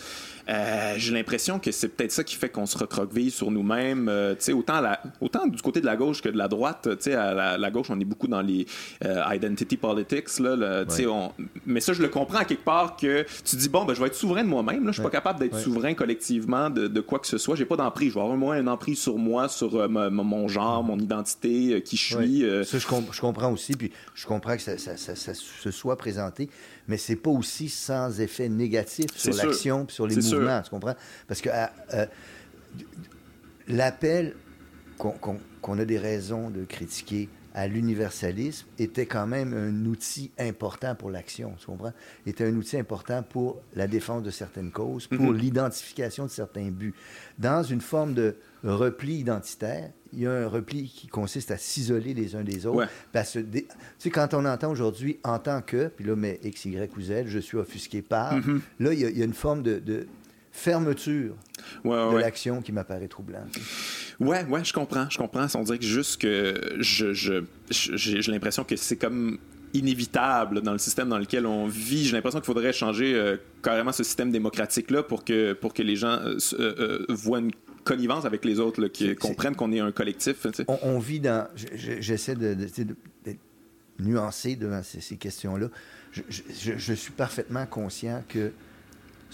Euh, 0.47 0.93
j'ai 0.97 1.13
l'impression 1.13 1.59
que 1.59 1.71
c'est 1.71 1.89
peut-être 1.89 2.11
ça 2.11 2.23
qui 2.23 2.35
fait 2.35 2.49
qu'on 2.49 2.65
se 2.65 2.77
recroqueville 2.77 3.31
sur 3.31 3.49
nous-mêmes. 3.51 4.07
Euh, 4.09 4.35
autant, 4.53 4.79
la, 4.79 5.01
autant 5.21 5.47
du 5.47 5.61
côté 5.61 5.81
de 5.81 5.85
la 5.85 5.95
gauche 5.95 6.21
que 6.21 6.29
de 6.29 6.37
la 6.37 6.47
droite. 6.47 6.87
À 7.07 7.57
la, 7.57 7.71
gauche, 7.71 7.87
on 7.89 7.99
est 7.99 8.05
beaucoup 8.05 8.27
dans 8.27 8.41
les 8.41 8.65
euh, 9.03 9.23
identity 9.33 9.77
politics. 9.77 10.39
Là, 10.39 10.85
on... 11.07 11.31
Mais 11.65 11.79
ça, 11.79 11.93
je 11.93 12.01
le 12.01 12.09
comprends 12.09 12.39
à 12.39 12.45
quelque 12.45 12.63
part 12.63 12.95
que 12.95 13.25
tu 13.43 13.55
dis, 13.55 13.69
bon, 13.69 13.85
ben, 13.85 13.93
je 13.93 14.01
vais 14.01 14.07
être 14.07 14.15
souverain 14.15 14.43
de 14.43 14.49
moi-même. 14.49 14.81
Je 14.83 14.87
ne 14.87 14.91
suis 14.93 15.01
pas 15.01 15.09
capable 15.09 15.39
d'être 15.39 15.57
souverain 15.57 15.93
collectivement 15.93 16.69
de, 16.69 17.01
quoi 17.01 17.19
que 17.19 17.27
ce 17.27 17.37
soit. 17.37 17.55
J'ai 17.55 17.65
pas 17.65 17.77
d'emprise. 17.77 18.09
Je 18.09 18.15
vais 18.15 18.21
avoir 18.21 18.35
au 18.35 18.39
moins 18.39 18.57
un 18.57 18.67
emprise 18.67 18.99
sur 18.99 19.17
moi, 19.17 19.49
sur 19.49 19.89
mon 19.89 20.47
genre, 20.47 20.83
mon 20.83 20.99
identité, 20.99 21.81
qui 21.83 21.97
je 21.97 22.15
suis. 22.15 22.45
Ça, 22.65 22.77
je, 22.77 23.21
comprends 23.21 23.51
aussi. 23.51 23.73
Puis 23.73 23.91
je 24.13 24.25
comprends 24.25 24.55
que 24.55 24.61
ça, 24.61 24.77
ça, 24.77 25.15
se 25.15 25.71
soit 25.71 25.97
présenté 25.97 26.49
mais 26.87 26.97
c'est 26.97 27.15
pas 27.15 27.31
aussi 27.31 27.69
sans 27.69 28.19
effet 28.19 28.49
négatif 28.49 29.07
sur 29.15 29.33
l'action 29.33 29.85
et 29.87 29.91
sur 29.91 30.07
les 30.07 30.15
mouvements, 30.15 30.61
tu 30.61 30.69
comprends? 30.69 30.95
Parce 31.27 31.41
que 31.41 31.49
euh, 31.49 31.65
euh, 31.93 32.05
l'appel 33.67 34.35
qu'on 34.97 35.79
a 35.79 35.85
des 35.85 35.97
raisons 35.97 36.49
de 36.49 36.63
critiquer 36.63 37.29
à 37.57 37.67
l'universalisme 37.67 38.67
était 38.77 39.05
quand 39.05 39.25
même 39.25 39.53
un 39.53 39.85
outil 39.85 40.29
important 40.37 40.93
pour 40.93 41.09
l'action, 41.09 41.53
tu 41.57 41.65
comprends? 41.65 41.93
Était 42.27 42.43
un 42.45 42.53
outil 42.55 42.77
important 42.77 43.23
pour 43.23 43.61
la 43.75 43.87
défense 43.87 44.23
de 44.23 44.29
certaines 44.29 44.71
causes, 44.71 45.07
pour 45.07 45.31
Mhm. 45.31 45.37
l'identification 45.37 46.25
de 46.25 46.29
certains 46.29 46.69
buts. 46.69 46.93
Dans 47.39 47.63
une 47.63 47.79
forme 47.81 48.13
de 48.13 48.35
repli 48.63 49.19
identitaire, 49.19 49.89
il 50.11 50.19
y 50.19 50.27
a 50.27 50.31
un 50.33 50.47
repli 50.47 50.89
qui 50.89 51.07
consiste 51.07 51.49
à 51.51 51.57
s'isoler 51.57 52.13
les 52.13 52.35
uns 52.35 52.43
des 52.43 52.65
autres. 52.65 52.77
Ouais. 52.79 52.85
Parce 53.13 53.33
que, 53.33 53.39
des- 53.39 53.63
tu 53.63 53.69
sais, 53.99 54.09
quand 54.09 54.33
on 54.33 54.45
entend 54.45 54.69
aujourd'hui 54.69 55.19
en 55.23 55.39
tant 55.39 55.61
que, 55.61 55.87
puis 55.87 56.05
là, 56.05 56.15
mais 56.15 56.39
X, 56.43 56.65
Y 56.65 56.91
ou 56.97 57.01
Z, 57.01 57.23
je 57.27 57.39
suis 57.39 57.57
offusqué 57.57 58.01
par, 58.01 58.33
Mhm. 58.35 58.61
là, 58.79 58.93
il 58.93 58.99
y, 58.99 59.05
a, 59.05 59.09
il 59.09 59.17
y 59.17 59.21
a 59.21 59.25
une 59.25 59.33
forme 59.33 59.63
de, 59.63 59.79
de 59.79 60.07
fermeture 60.55 61.35
Ouais, 61.83 61.95
ouais, 62.05 62.13
de 62.15 62.19
l'action 62.19 62.61
qui 62.61 62.71
m'apparaît 62.71 63.07
troublante. 63.07 63.57
Ouais, 64.19 64.43
ouais, 64.45 64.63
je 64.63 64.71
comprends, 64.73 65.07
je 65.09 65.17
comprends. 65.17 65.45
On 65.55 65.63
dirait 65.63 65.77
que 65.79 65.85
juste 65.85 66.21
que 66.21 66.53
je, 66.79 67.13
je, 67.13 67.43
je- 67.69 67.95
j'ai, 67.97 68.31
l'impression 68.31 68.63
que 68.63 68.75
c'est 68.75 68.95
comme 68.95 69.37
inévitable 69.73 70.61
dans 70.61 70.71
le 70.71 70.77
système 70.77 71.09
dans 71.09 71.17
lequel 71.19 71.45
on 71.45 71.67
vit. 71.67 72.05
J'ai 72.05 72.13
l'impression 72.13 72.39
qu'il 72.39 72.45
faudrait 72.45 72.71
changer 72.73 73.13
euh, 73.15 73.37
carrément 73.61 73.91
ce 73.91 74.03
système 74.03 74.31
démocratique-là 74.31 75.03
pour 75.03 75.25
que, 75.25 75.53
pour 75.53 75.73
que 75.73 75.81
les 75.83 75.95
gens 75.97 76.19
euh, 76.23 76.37
euh, 76.59 77.05
voient 77.09 77.39
une 77.39 77.51
connivence 77.83 78.25
avec 78.25 78.45
les 78.45 78.59
autres, 78.59 78.81
là, 78.81 78.89
qui 78.89 79.13
comprennent 79.15 79.55
qu'on 79.55 79.71
est 79.73 79.79
un 79.81 79.91
collectif. 79.91 80.47
On, 80.67 80.79
on 80.81 80.99
vit 80.99 81.19
dans. 81.19 81.47
je- 81.55 81.67
je- 81.75 82.01
J'essaie 82.01 82.35
de, 82.35 82.53
de- 82.53 82.95
nuancé 83.99 84.55
devant 84.55 84.83
ces, 84.83 85.01
ces 85.01 85.15
questions-là. 85.17 85.67
Je, 86.11 86.21
je- 86.29 86.41
je- 86.57 86.77
je 86.77 86.93
suis 86.93 87.11
parfaitement 87.13 87.65
conscient 87.65 88.23
que 88.27 88.51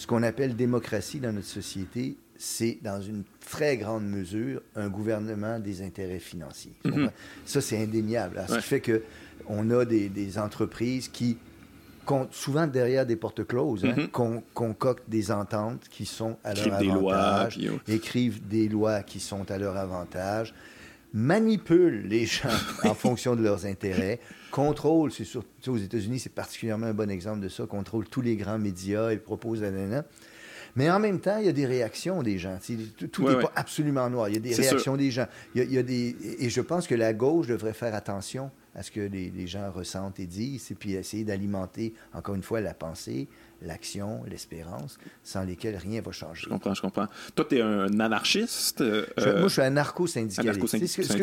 ce 0.01 0.07
qu'on 0.07 0.23
appelle 0.23 0.55
démocratie 0.55 1.19
dans 1.19 1.31
notre 1.31 1.45
société, 1.45 2.15
c'est 2.35 2.79
dans 2.81 2.99
une 2.99 3.23
très 3.47 3.77
grande 3.77 4.03
mesure 4.09 4.59
un 4.75 4.89
gouvernement 4.89 5.59
des 5.59 5.83
intérêts 5.83 6.17
financiers. 6.17 6.73
Mhm. 6.83 7.11
Ça, 7.45 7.61
c'est 7.61 7.77
indéniable. 7.77 8.39
Alors, 8.39 8.49
Ce 8.49 8.55
qui 8.55 8.63
fait 8.63 8.79
que 8.79 9.03
on 9.45 9.69
a 9.69 9.85
des, 9.85 10.09
des 10.09 10.39
entreprises 10.39 11.07
qui 11.07 11.37
comptent 12.03 12.33
souvent 12.33 12.65
derrière 12.65 13.05
des 13.05 13.15
portes 13.15 13.45
closes, 13.45 13.85
hein, 13.85 13.93
Mhm. 13.95 14.07
con- 14.07 14.43
concoctent 14.55 15.07
des 15.07 15.29
ententes 15.29 15.87
qui 15.91 16.07
sont 16.07 16.35
à 16.43 16.55
leur 16.55 16.65
Écrivent 16.65 16.79
des 16.79 16.85
lois, 16.99 17.15
avantage, 17.17 17.59
écrivent 17.87 18.47
des 18.47 18.67
lois 18.69 19.03
qui 19.03 19.19
sont 19.19 19.51
à 19.51 19.59
leur 19.59 19.77
avantage, 19.77 20.55
manipulent 21.13 22.07
les 22.07 22.25
gens 22.25 22.49
en 22.85 22.95
fonction 22.95 23.35
de 23.35 23.43
leurs 23.43 23.67
intérêts, 23.67 24.19
contrôlent, 24.51 25.11
c'est 25.11 25.23
sais, 25.25 25.39
aux 25.67 25.77
États-Unis, 25.77 26.19
c'est 26.19 26.33
particulièrement 26.33 26.87
un 26.87 26.93
bon 26.93 27.09
exemple 27.09 27.39
de 27.39 27.49
ça, 27.49 27.65
contrôlent 27.65 28.07
tous 28.07 28.21
les 28.21 28.35
grands 28.35 28.59
médias, 28.59 29.11
ils 29.11 29.19
proposent 29.19 29.61
nanana. 29.61 30.05
Mais 30.75 30.89
en 30.89 30.99
même 30.99 31.19
temps, 31.19 31.37
il 31.37 31.45
y 31.45 31.49
a 31.49 31.53
des 31.53 31.65
réactions 31.65 32.23
des 32.23 32.37
gens. 32.37 32.57
Tout 33.11 33.23
n'est 33.23 33.27
Ouais, 33.29 33.35
ouais. 33.35 33.41
pas 33.41 33.51
absolument 33.55 34.09
noir. 34.09 34.29
Il 34.29 34.35
y 34.35 34.37
a 34.37 34.39
des 34.39 34.53
réactions 34.55 34.95
des 34.95 35.11
gens. 35.11 35.25
Il 35.53 35.59
y 35.59 35.61
a, 35.61 35.65
il 35.65 35.73
y 35.73 35.77
a 35.77 35.83
des, 35.83 36.15
et 36.39 36.49
je 36.49 36.61
pense 36.61 36.87
que 36.87 36.95
la 36.95 37.13
gauche 37.13 37.47
devrait 37.47 37.73
faire 37.73 37.93
attention 37.93 38.51
à 38.73 38.83
ce 38.83 38.89
que 38.91 39.01
les, 39.01 39.29
les 39.31 39.47
gens 39.47 39.69
ressentent 39.69 40.21
et 40.21 40.25
disent, 40.27 40.71
et 40.71 40.75
puis 40.75 40.93
essayer 40.93 41.25
d'alimenter, 41.25 41.93
encore 42.13 42.35
une 42.35 42.43
fois, 42.43 42.61
la 42.61 42.73
pensée, 42.73 43.27
l'action, 43.61 44.21
l'espérance, 44.29 44.97
sans 45.23 45.43
lesquelles 45.43 45.75
rien 45.77 46.01
va 46.01 46.11
changer. 46.11 46.43
Je 46.45 46.49
comprends, 46.49 46.73
je 46.73 46.81
comprends. 46.81 47.07
Toi, 47.35 47.45
tu 47.49 47.57
es 47.57 47.61
un 47.61 47.99
anarchiste. 47.99 48.81
euh, 48.81 49.05
Je- 49.17 49.29
moi, 49.29 49.47
je 49.47 49.53
suis 49.53 49.61
anarcho-syndicaliste. 49.61 50.57
anarcho-syndi- 50.57 50.87
C'est 50.87 51.03
ce 51.03 51.13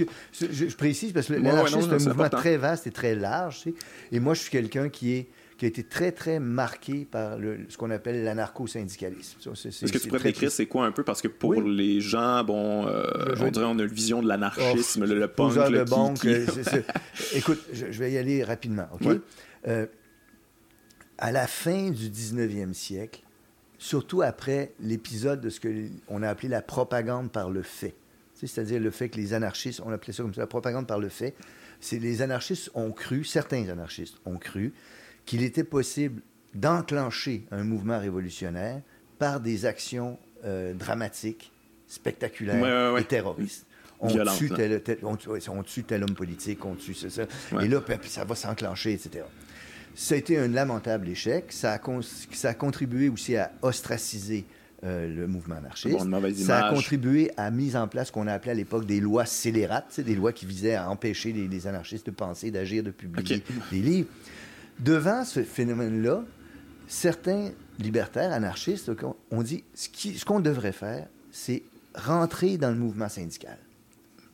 ouais. 0.00 0.06
que- 0.06 0.12
je, 0.52 0.68
je 0.68 0.76
précise 0.76 1.12
parce 1.12 1.26
que 1.26 1.34
Ouais, 1.34 1.40
l'anarchisme, 1.40 1.78
ouais, 1.78 1.84
c'est 1.98 2.06
un 2.06 2.08
mouvement 2.08 2.24
important. 2.24 2.36
très 2.38 2.56
vaste 2.56 2.86
et 2.86 2.90
très 2.90 3.14
large. 3.14 3.60
tu 3.62 3.70
sais. 3.70 3.76
Et 4.12 4.20
moi, 4.20 4.34
je 4.34 4.40
suis 4.40 4.50
quelqu'un 4.50 4.88
qui, 4.88 5.12
est, 5.14 5.26
qui 5.58 5.64
a 5.66 5.68
été 5.68 5.84
très, 5.84 6.10
très 6.12 6.40
marqué 6.40 7.06
par 7.10 7.38
le- 7.38 7.58
ce 7.68 7.76
qu'on 7.76 7.90
appelle 7.90 8.24
l'anarcho-syndicalisme. 8.24 9.38
Est-ce 9.52 9.92
que 9.92 9.98
tu 9.98 10.08
pourrais 10.08 10.22
décrire 10.22 10.50
c'est 10.50 10.66
quoi 10.66 10.84
un 10.86 10.92
peu? 10.92 11.02
Parce 11.04 11.22
que 11.22 11.28
pour 11.28 11.50
Oui. 11.50 11.76
les 11.76 12.00
gens, 12.00 12.42
bon, 12.44 12.86
euh, 12.86 13.04
Je- 13.36 13.44
on 13.44 13.50
dirait 13.50 13.64
on 13.66 13.78
a 13.78 13.82
une 13.82 13.86
vision 13.86 14.22
de 14.22 14.28
l'anarchisme, 14.28 15.02
Oh, 15.04 15.06
le, 15.06 15.18
le 15.18 15.28
punk, 15.28 15.54
là, 15.56 15.70
de 15.70 15.84
qui- 15.84 15.90
banque. 15.90 16.18
qui- 16.20 16.28
euh, 16.28 16.46
Écoute, 17.34 17.60
je, 17.72 17.86
vais 17.86 18.12
y 18.12 18.18
aller 18.18 18.42
rapidement. 18.44 18.86
OK? 18.92 19.08
Euh, 19.68 19.86
à 21.18 21.32
la 21.32 21.46
fin 21.46 21.90
du 21.90 22.10
19e 22.10 22.72
siècle, 22.72 23.22
surtout 23.78 24.22
après 24.22 24.72
l'épisode 24.80 25.40
de 25.40 25.50
ce 25.50 25.60
qu'on 25.60 26.22
a 26.22 26.28
appelé 26.28 26.48
la 26.48 26.62
propagande 26.62 27.30
par 27.30 27.50
le 27.50 27.62
fait, 27.62 27.94
c'est-à-dire 28.34 28.80
le 28.80 28.90
fait 28.90 29.08
que 29.08 29.16
les 29.16 29.32
anarchistes, 29.34 29.80
on 29.84 29.90
appelait 29.92 30.12
ça 30.12 30.22
comme 30.22 30.34
ça, 30.34 30.40
la 30.42 30.46
propagande 30.46 30.86
par 30.86 30.98
le 30.98 31.08
fait, 31.08 31.34
c'est 31.80 31.98
les 31.98 32.22
anarchistes 32.22 32.70
ont 32.74 32.92
cru, 32.92 33.24
certains 33.24 33.68
anarchistes 33.68 34.16
ont 34.24 34.38
cru, 34.38 34.72
qu'il 35.26 35.42
était 35.42 35.64
possible 35.64 36.22
d'enclencher 36.54 37.46
un 37.50 37.64
mouvement 37.64 37.98
révolutionnaire 37.98 38.80
par 39.18 39.40
des 39.40 39.66
actions 39.66 40.18
euh, 40.44 40.72
dramatiques, 40.74 41.52
spectaculaires 41.86 42.62
Ouais, 42.62 42.70
ouais, 42.70 42.92
ouais. 42.94 43.00
et 43.02 43.04
terroristes. 43.04 43.66
On 44.00 44.08
Violentes, 44.08 44.36
tue, 44.36 44.48
là. 44.48 44.56
tel, 44.56 44.82
tel- 44.82 44.98
on, 45.02 45.16
tue- 45.16 45.28
ouais, 45.30 45.48
on 45.48 45.62
tue 45.62 45.84
tel 45.84 46.02
homme 46.02 46.14
politique, 46.14 46.64
on 46.64 46.74
tue 46.74 46.94
ça, 46.94 47.08
ça. 47.10 47.22
Et 47.62 47.68
là, 47.68 47.80
puis 47.80 48.10
ça 48.10 48.24
va 48.24 48.34
s'enclencher, 48.34 48.92
etc. 48.92 49.24
Ça 49.94 50.14
a 50.14 50.18
été 50.18 50.38
un 50.38 50.48
lamentable 50.48 51.08
échec. 51.08 51.52
Ça 51.52 51.72
a, 51.72 51.78
con- 51.78 52.00
ça 52.32 52.48
a 52.50 52.54
contribué 52.54 53.08
aussi 53.08 53.36
à 53.36 53.52
ostraciser 53.62 54.44
euh, 54.84 55.08
le 55.08 55.26
mouvement 55.26 55.54
anarchiste. 55.56 55.94
Bon, 55.98 56.04
ça 56.44 56.58
a 56.58 56.60
contribué 56.74 57.30
à 57.36 57.44
la 57.44 57.50
mise 57.50 57.76
en 57.76 57.86
place 57.88 58.08
ce 58.08 58.12
qu'on 58.12 58.26
a 58.26 58.32
appelé 58.32 58.50
à 58.50 58.54
l'époque 58.54 58.86
des 58.86 59.00
lois 59.00 59.24
scélérates, 59.24 60.00
des 60.00 60.14
lois 60.14 60.32
qui 60.32 60.46
visaient 60.46 60.74
à 60.74 60.90
empêcher 60.90 61.32
les, 61.32 61.48
les 61.48 61.66
anarchistes 61.66 62.06
de 62.06 62.10
penser, 62.10 62.50
d'agir, 62.50 62.82
de 62.82 62.90
publier 62.90 63.42
des 63.70 63.80
livres. 63.80 64.08
Devant 64.80 65.24
ce 65.24 65.42
phénomène-là, 65.42 66.24
certains 66.88 67.50
libertaires 67.78 68.32
anarchistes 68.32 68.90
ont- 69.30 69.42
dit 69.42 69.64
ce 69.74 70.24
qu'on 70.24 70.40
devrait 70.40 70.72
faire, 70.72 71.06
c'est 71.30 71.62
rentrer 71.94 72.58
dans 72.58 72.70
le 72.70 72.76
mouvement 72.76 73.08
syndical, 73.08 73.56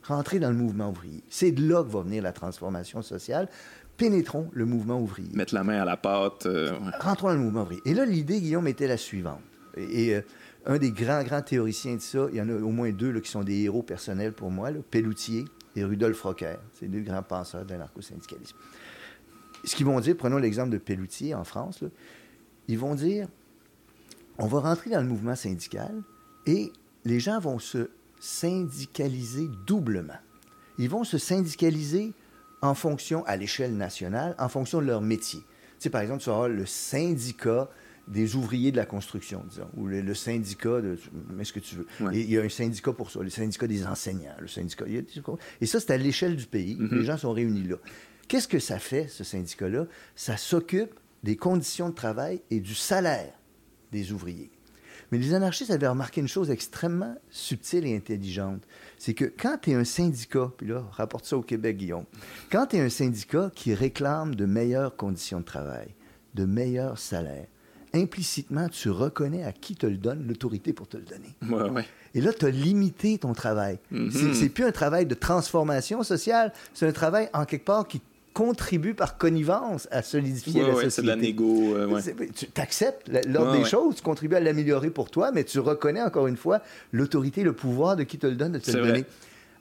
rentrer 0.03 0.39
dans 0.39 0.49
le 0.49 0.55
mouvement 0.57 0.89
ouvrier. 0.89 1.23
C'est 1.29 1.51
de 1.51 1.67
là 1.67 1.83
que 1.83 1.89
va 1.89 2.01
venir 2.01 2.23
la 2.23 2.33
transformation 2.33 3.01
sociale. 3.01 3.47
Pénétrons 4.01 4.49
le 4.51 4.65
mouvement 4.65 4.99
ouvrier. 4.99 5.29
Mettre 5.33 5.53
la 5.53 5.63
main 5.63 5.79
à 5.79 5.85
la 5.85 5.95
pâte. 5.95 6.47
euh, 6.47 6.71
ouais. 6.71 6.91
Rentrons 6.99 7.27
dans 7.27 7.35
le 7.35 7.39
mouvement 7.39 7.61
ouvrier. 7.61 7.81
Et 7.85 7.93
là, 7.93 8.03
l'idée, 8.03 8.41
Guillaume, 8.41 8.67
était 8.67 8.87
la 8.87 8.97
suivante. 8.97 9.41
Et, 9.77 10.07
et, 10.07 10.15
euh, 10.15 10.21
un 10.65 10.79
des 10.79 10.91
grands, 10.91 11.23
grands 11.23 11.43
théoriciens 11.43 11.97
de 11.97 12.01
ça, 12.01 12.25
il 12.31 12.37
y 12.37 12.41
en 12.41 12.49
a 12.49 12.53
au 12.53 12.71
moins 12.71 12.91
deux 12.91 13.11
là, 13.11 13.21
qui 13.21 13.29
sont 13.29 13.43
des 13.43 13.59
héros 13.61 13.83
personnels 13.83 14.33
pour 14.33 14.49
moi, 14.49 14.71
là, 14.71 14.79
Pelloutier 14.89 15.45
et 15.75 15.83
Rudolf 15.83 16.19
Rocker. 16.19 16.55
C'est 16.73 16.87
deux 16.87 17.01
grands 17.01 17.21
penseurs 17.21 17.63
de 17.63 17.73
l'anarcho-syndicalisme. 17.73 18.57
Ce 19.63 19.75
qu'ils 19.75 19.85
vont 19.85 19.99
dire, 19.99 20.17
prenons 20.17 20.37
l'exemple 20.37 20.71
de 20.71 20.79
Pelloutier 20.79 21.35
en 21.35 21.43
France, 21.43 21.81
là, 21.83 21.89
ils 22.67 22.79
vont 22.79 22.95
dire, 22.95 23.27
on 24.39 24.47
va 24.47 24.61
rentrer 24.61 24.89
dans 24.89 25.01
le 25.01 25.07
mouvement 25.07 25.35
syndical 25.35 25.93
et 26.47 26.73
les 27.05 27.19
gens 27.19 27.39
vont 27.39 27.59
se 27.59 27.89
syndicaliser 28.19 29.47
doublement. 29.67 30.19
Ils 30.79 30.89
vont 30.89 31.03
se 31.03 31.19
syndicaliser 31.19 32.13
en 32.61 32.73
fonction, 32.73 33.25
à 33.25 33.37
l'échelle 33.37 33.75
nationale, 33.75 34.35
en 34.37 34.49
fonction 34.49 34.81
de 34.81 34.85
leur 34.85 35.01
métier. 35.01 35.39
Tu 35.39 35.45
sais, 35.79 35.89
par 35.89 36.01
exemple, 36.01 36.21
tu 36.21 36.29
vas 36.29 36.35
avoir 36.35 36.49
le 36.49 36.65
syndicat 36.65 37.69
des 38.07 38.35
ouvriers 38.35 38.71
de 38.71 38.77
la 38.77 38.85
construction, 38.85 39.43
disons, 39.47 39.69
ou 39.75 39.87
le, 39.87 40.01
le 40.01 40.13
syndicat 40.13 40.81
de... 40.81 40.97
Mais 41.29 41.43
ce 41.43 41.53
que 41.53 41.59
tu 41.59 41.75
veux. 41.75 41.87
Ouais. 42.01 42.17
Et 42.17 42.21
il 42.21 42.31
y 42.31 42.37
a 42.37 42.41
un 42.41 42.49
syndicat 42.49 42.93
pour 42.93 43.09
ça, 43.09 43.21
le 43.21 43.29
syndicat 43.29 43.67
des 43.67 43.85
enseignants, 43.85 44.35
le 44.39 44.47
syndicat... 44.47 44.85
Et 45.61 45.65
ça, 45.65 45.79
c'est 45.79 45.91
à 45.91 45.97
l'échelle 45.97 46.35
du 46.35 46.45
pays. 46.45 46.75
Mhm. 46.79 46.99
Les 46.99 47.05
gens 47.05 47.17
sont 47.17 47.31
réunis 47.31 47.63
là. 47.63 47.77
Qu'est-ce 48.27 48.47
que 48.47 48.59
ça 48.59 48.79
fait, 48.79 49.07
ce 49.07 49.23
syndicat-là? 49.23 49.85
Ça 50.15 50.37
s'occupe 50.37 50.99
des 51.23 51.35
conditions 51.35 51.89
de 51.89 51.95
travail 51.95 52.41
et 52.49 52.59
du 52.59 52.75
salaire 52.75 53.33
des 53.91 54.11
ouvriers. 54.11 54.51
Mais 55.11 55.17
les 55.17 55.33
anarchistes 55.33 55.71
avaient 55.71 55.87
remarqué 55.87 56.21
une 56.21 56.27
chose 56.27 56.49
extrêmement 56.49 57.15
subtile 57.29 57.85
et 57.85 57.95
intelligente. 57.95 58.63
C'est 58.97 59.13
que 59.13 59.25
quand 59.25 59.57
tu 59.61 59.71
es 59.71 59.73
un 59.75 59.83
syndicat, 59.83 60.51
puis 60.57 60.67
là, 60.67 60.83
rapporte 60.91 61.25
ça 61.25 61.35
au 61.37 61.41
Québec, 61.41 61.77
Guillaume, 61.77 62.05
quand 62.51 62.67
tu 62.67 62.77
es 62.77 62.79
un 62.79 62.89
syndicat 62.89 63.51
qui 63.53 63.73
réclame 63.73 64.35
de 64.35 64.45
meilleures 64.45 64.95
conditions 64.95 65.39
de 65.41 65.45
travail, 65.45 65.89
de 66.33 66.45
meilleurs 66.45 66.97
salaires, 66.97 67.47
implicitement, 67.93 68.69
tu 68.69 68.89
reconnais 68.89 69.43
à 69.43 69.51
qui 69.51 69.75
te 69.75 69.85
le 69.85 69.97
donne 69.97 70.25
l'autorité 70.25 70.71
pour 70.71 70.87
te 70.87 70.95
le 70.95 71.03
donner. 71.03 71.35
Ouais, 71.49 71.69
ouais. 71.69 71.85
Et 72.13 72.21
là, 72.21 72.31
tu 72.31 72.45
as 72.45 72.49
limité 72.49 73.17
ton 73.17 73.33
travail. 73.33 73.79
Mhm. 73.91 74.11
C'est- 74.11 74.33
C'est 74.33 74.49
plus 74.49 74.63
un 74.63 74.71
travail 74.71 75.05
de 75.05 75.13
transformation 75.13 76.01
sociale, 76.03 76.53
c'est 76.73 76.87
un 76.87 76.93
travail, 76.93 77.29
en 77.33 77.43
quelque 77.43 77.65
part, 77.65 77.85
qui 77.87 78.01
contribue 78.33 78.93
par 78.93 79.17
connivence 79.17 79.87
à 79.91 80.01
solidifier 80.01 80.61
Ouais, 80.61 80.67
la 80.69 80.73
ouais, 80.75 80.83
société. 80.89 80.95
c'est 80.95 81.01
de 81.01 81.07
la 81.07 81.15
négo. 81.15 81.75
euh, 81.75 81.87
ouais. 81.87 82.01
Tu 82.35 82.47
acceptes 82.55 83.09
l'ordre 83.27 83.53
des 83.57 83.65
choses, 83.65 83.95
tu 83.95 84.01
contribues 84.03 84.35
à 84.35 84.39
l'améliorer 84.39 84.89
pour 84.89 85.09
toi, 85.11 85.31
mais 85.33 85.43
tu 85.43 85.59
reconnais 85.59 86.01
encore 86.01 86.27
une 86.27 86.37
fois 86.37 86.61
l'autorité, 86.91 87.43
le 87.43 87.53
pouvoir 87.53 87.95
de 87.97 88.03
qui 88.03 88.17
te 88.17 88.27
le 88.27 88.35
donne 88.35 88.53
de 88.53 88.59
te 88.59 88.71
le 88.71 88.79
vrai. 88.79 88.87
donner. 88.91 89.05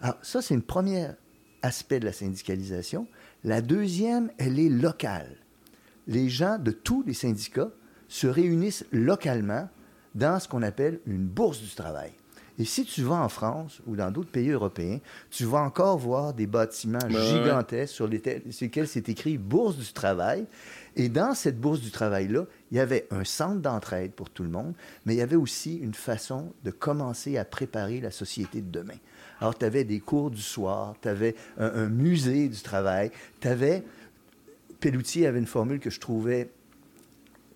Alors, 0.01 0.17
ça, 0.23 0.41
c'est 0.41 0.55
une 0.55 0.63
première 0.63 1.15
aspect 1.63 2.01
de 2.01 2.05
la 2.07 2.13
syndicalisation. 2.13 3.07
La 3.45 3.61
deuxième, 3.61 4.31
elle 4.39 4.59
est 4.59 4.69
locale. 4.69 5.37
Les 6.07 6.29
gens 6.29 6.59
de 6.59 6.71
tous 6.71 7.03
les 7.07 7.15
syndicats 7.15 7.71
se 8.09 8.27
réunissent 8.27 8.85
localement 8.93 9.69
dans 10.15 10.41
ce 10.41 10.49
qu'on 10.49 10.63
appelle 10.63 11.01
une 11.07 11.25
bourse 11.27 11.61
du 11.61 11.69
travail. 11.75 12.11
Et 12.61 12.67
si 12.67 12.85
tu 12.85 13.03
vas 13.03 13.15
en 13.15 13.31
France 13.31 13.81
ou 13.87 13.97
dans 13.97 14.11
d'autres 14.11 14.31
pays 14.31 14.51
européens, 14.51 14.99
tu 15.31 15.47
vas 15.47 15.63
encore 15.63 15.97
voir 15.97 16.35
des 16.35 16.47
bâtiments 16.47 17.09
gigantesques 17.09 17.95
sur, 17.95 18.07
lesquels, 18.07 18.87
c'est 18.87 19.09
écrit 19.09 19.39
Bourse 19.39 19.79
du 19.79 19.91
travail. 19.95 20.45
Et 20.95 21.09
dans 21.09 21.33
cette 21.33 21.59
bourse 21.59 21.81
du 21.81 21.91
travail-là, 21.91 22.45
il 22.71 22.77
y 22.77 22.81
avait 22.81 23.07
un 23.11 23.25
centre 23.25 23.63
d'entraide 23.63 24.13
pour 24.13 24.29
tout 24.29 24.43
le 24.43 24.51
monde, 24.51 24.75
mais 25.07 25.15
il 25.15 25.17
y 25.17 25.23
avait 25.23 25.37
aussi 25.37 25.77
une 25.77 25.95
façon 25.95 26.53
de 26.63 26.71
commencer 26.71 27.39
à 27.39 27.47
préparer 27.47 27.99
la 27.99 28.11
société 28.11 28.61
de 28.61 28.71
demain. 28.71 28.99
Alors, 29.41 29.57
tu 29.57 29.65
avais 29.65 29.85
des 29.85 30.01
cours 30.01 30.31
du 30.31 30.43
soir, 30.43 30.97
tu 31.01 31.09
avais 31.09 31.37
un, 31.57 31.89
musée 31.89 32.49
du 32.49 32.61
travail, 32.61 33.11
tu 33.41 33.49
avais... 33.49 33.83
Pelloutier 34.81 35.27
avait 35.27 35.39
une 35.39 35.47
formule 35.47 35.79
que 35.79 35.91
je 35.91 36.01
trouvais 36.01 36.51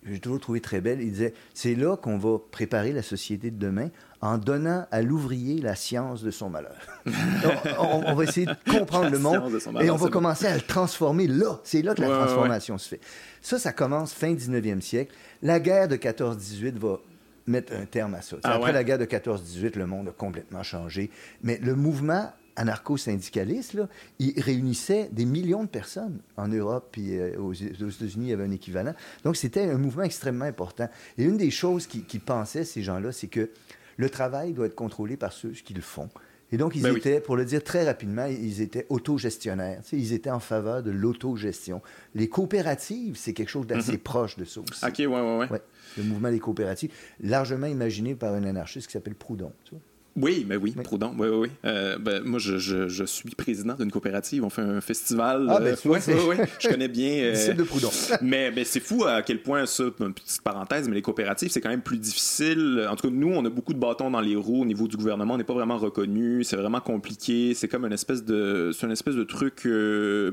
j'ai 0.05 0.19
toujours 0.19 0.41
trouvé 0.41 0.61
très 0.61 0.81
belle. 0.81 1.01
Il 1.01 1.11
disait 1.11 1.35
c'est 1.55 1.75
là 1.75 1.97
qu'on 1.97 2.19
va 2.19 2.39
préparer 2.51 2.93
la 2.93 3.03
société 3.03 3.51
de 3.51 3.59
demain 3.59 3.89
en 4.21 4.39
donnant 4.39 4.87
à 4.91 5.03
l'ouvrier 5.03 5.61
la 5.61 5.75
science 5.75 6.23
de 6.23 6.31
son 6.31 6.51
malheur. 6.51 6.77
on, 7.79 8.15
va 8.15 8.25
essayer 8.25 8.47
de 8.47 8.57
comprendre 8.71 9.11
le 9.11 9.19
monde 9.19 9.59
et 9.81 9.91
on 9.91 9.97
va 9.97 10.09
commencer 10.09 10.47
à 10.47 10.55
le 10.55 10.63
transformer 10.63 11.27
là. 11.27 11.61
C'est 11.65 11.83
là 11.83 11.95
que 11.95 12.01
la 12.01 12.09
transformation 12.09 12.79
se 12.79 12.89
fait. 12.89 13.01
Ça, 13.43 13.59
ça 13.59 13.73
commence 13.73 14.13
fin 14.13 14.33
19e 14.33 14.81
siècle. 14.81 15.15
La 15.43 15.61
guerre 15.61 15.89
de 15.89 15.97
14-18 15.97 16.79
va 16.79 16.99
mettre 17.47 17.73
un 17.75 17.87
terme 17.87 18.15
à 18.15 18.23
ça. 18.23 18.37
Ah 18.43 18.55
après 18.55 18.73
la 18.73 18.85
guerre 18.85 18.99
de 18.99 19.05
14-18, 19.05 19.77
le 19.77 19.87
monde 19.87 20.09
a 20.09 20.13
complètement 20.13 20.63
changé. 20.63 21.11
Mais 21.43 21.59
le 21.59 21.75
mouvement 21.75 22.33
anarcho-syndicaliste, 22.57 23.77
il 24.19 24.41
réunissait 24.41 25.09
des 25.13 25.25
millions 25.25 25.65
de 25.65 25.69
personnes 25.69 26.21
en 26.37 26.49
Europe, 26.49 26.89
puis 26.93 27.19
euh, 27.19 27.37
aux, 27.39 27.53
États-Unis, 27.53 28.27
il 28.27 28.29
y 28.29 28.33
avait 28.33 28.45
un 28.45 28.51
équivalent. 28.51 28.95
Donc, 29.25 29.37
c'était 29.37 29.69
un 29.69 29.79
mouvement 29.79 30.05
extrêmement 30.05 30.45
important. 30.45 30.89
Et 31.19 31.25
une 31.25 31.37
des 31.37 31.51
choses 31.51 31.87
qui, 31.87 32.19
pensaient, 32.19 32.65
ces 32.65 32.83
gens-là, 32.83 33.13
c'est 33.13 33.27
que 33.27 33.51
le 33.97 34.11
travail 34.11 34.53
doit 34.53 34.67
être 34.67 34.75
contrôlé 34.75 35.17
par 35.17 35.33
ceux 35.33 35.51
qui 35.51 35.75
le 35.75 35.81
font. 35.81 36.09
Et 36.53 36.57
donc, 36.57 36.77
ils 36.77 36.83
ben 36.83 36.97
étaient, 36.97 37.21
pour 37.21 37.37
le 37.37 37.45
dire 37.45 37.65
très 37.65 37.85
rapidement, 37.85 38.27
ils 38.27 38.61
étaient 38.61 38.87
autogestionnaires. 38.89 39.81
ils 39.93 40.13
étaient 40.13 40.31
en 40.31 40.41
faveur 40.41 40.83
de 40.83 40.91
l'autogestion. 40.91 41.83
Les 42.15 42.29
coopératives, 42.29 43.17
c'est 43.17 43.33
quelque 43.33 43.49
chose 43.49 43.67
d'assez 43.67 43.93
mhm. 43.93 43.99
proche 43.99 44.37
de 44.37 44.45
ça 44.45 44.61
aussi. 44.61 44.85
OK, 44.85 44.99
ouais, 44.99 45.07
ouais, 45.07 45.49
ouais, 45.51 45.63
Le 45.97 46.05
mouvement 46.05 46.31
des 46.31 46.39
coopératives, 46.39 46.93
largement 47.21 47.67
imaginé 47.67 48.15
par 48.15 48.35
un 48.35 48.45
anarchiste 48.45 48.87
qui 48.87 48.93
s'appelle 48.93 49.15
Proudhon. 49.15 49.53
Tu 49.65 49.73
vois? 49.73 49.81
Oui, 50.17 50.47
mais 50.49 50.57
oui, 50.57 50.73
Proudhon, 50.85 51.13
oui, 51.19 51.29
oui, 51.29 51.37
oui. 51.37 51.51
Euh, 51.65 51.99
ben, 51.99 52.23
moi, 52.23 52.39
je, 52.39 52.57
je, 52.57 53.05
suis 53.05 53.31
président 53.31 53.75
d'une 53.75 53.91
coopérative. 53.91 54.45
On 54.45 54.51
fait 54.51 54.63
un 54.63 54.81
festival. 54.81 55.49
Ah, 55.51 55.59
ben, 55.59 55.67
euh, 55.67 55.77
tu 55.81 55.89
vois, 55.89 55.99
oui, 56.29 56.37
je 56.61 56.69
connais 56.69 56.87
bien. 56.87 57.35
Euh, 57.35 57.53
de 57.53 57.63
Proudhon. 57.65 57.91
mais 58.23 58.53
ben, 58.53 58.65
c'est 58.65 58.81
fou 58.81 59.05
à 59.05 59.23
quel 59.23 59.43
point 59.43 59.67
ça, 59.67 59.85
une 59.99 60.15
petite 60.15 60.41
parenthèse, 60.43 60.89
mais 60.89 60.95
les 60.95 61.03
coopératives, 61.03 61.51
c'est 61.51 61.61
quand 61.61 61.69
même 61.69 61.83
plus 61.83 61.99
difficile. 61.99 62.87
En 62.89 62.95
tout 62.95 63.09
cas, 63.09 63.15
nous, 63.15 63.33
on 63.33 63.45
a 63.45 63.51
beaucoup 63.51 63.75
de 63.75 63.79
bâtons 63.79 64.09
dans 64.09 64.21
les 64.21 64.37
roues 64.37 64.63
au 64.63 64.65
niveau 64.65 64.87
du 64.87 64.97
gouvernement. 64.97 65.35
On 65.35 65.39
n'est 65.39 65.45
pas 65.45 65.55
vraiment 65.55 65.79
reconnu. 65.79 66.45
C'est 66.45 66.57
vraiment 66.57 66.81
compliqué. 66.81 67.53
C'est 67.55 67.67
comme 67.67 67.85
une 67.85 67.93
espèce 67.93 68.25
de, 68.25 68.71
c'est 68.73 68.87
une 68.87 68.93
espèce 68.93 69.17
de 69.17 69.25
truc 69.25 69.69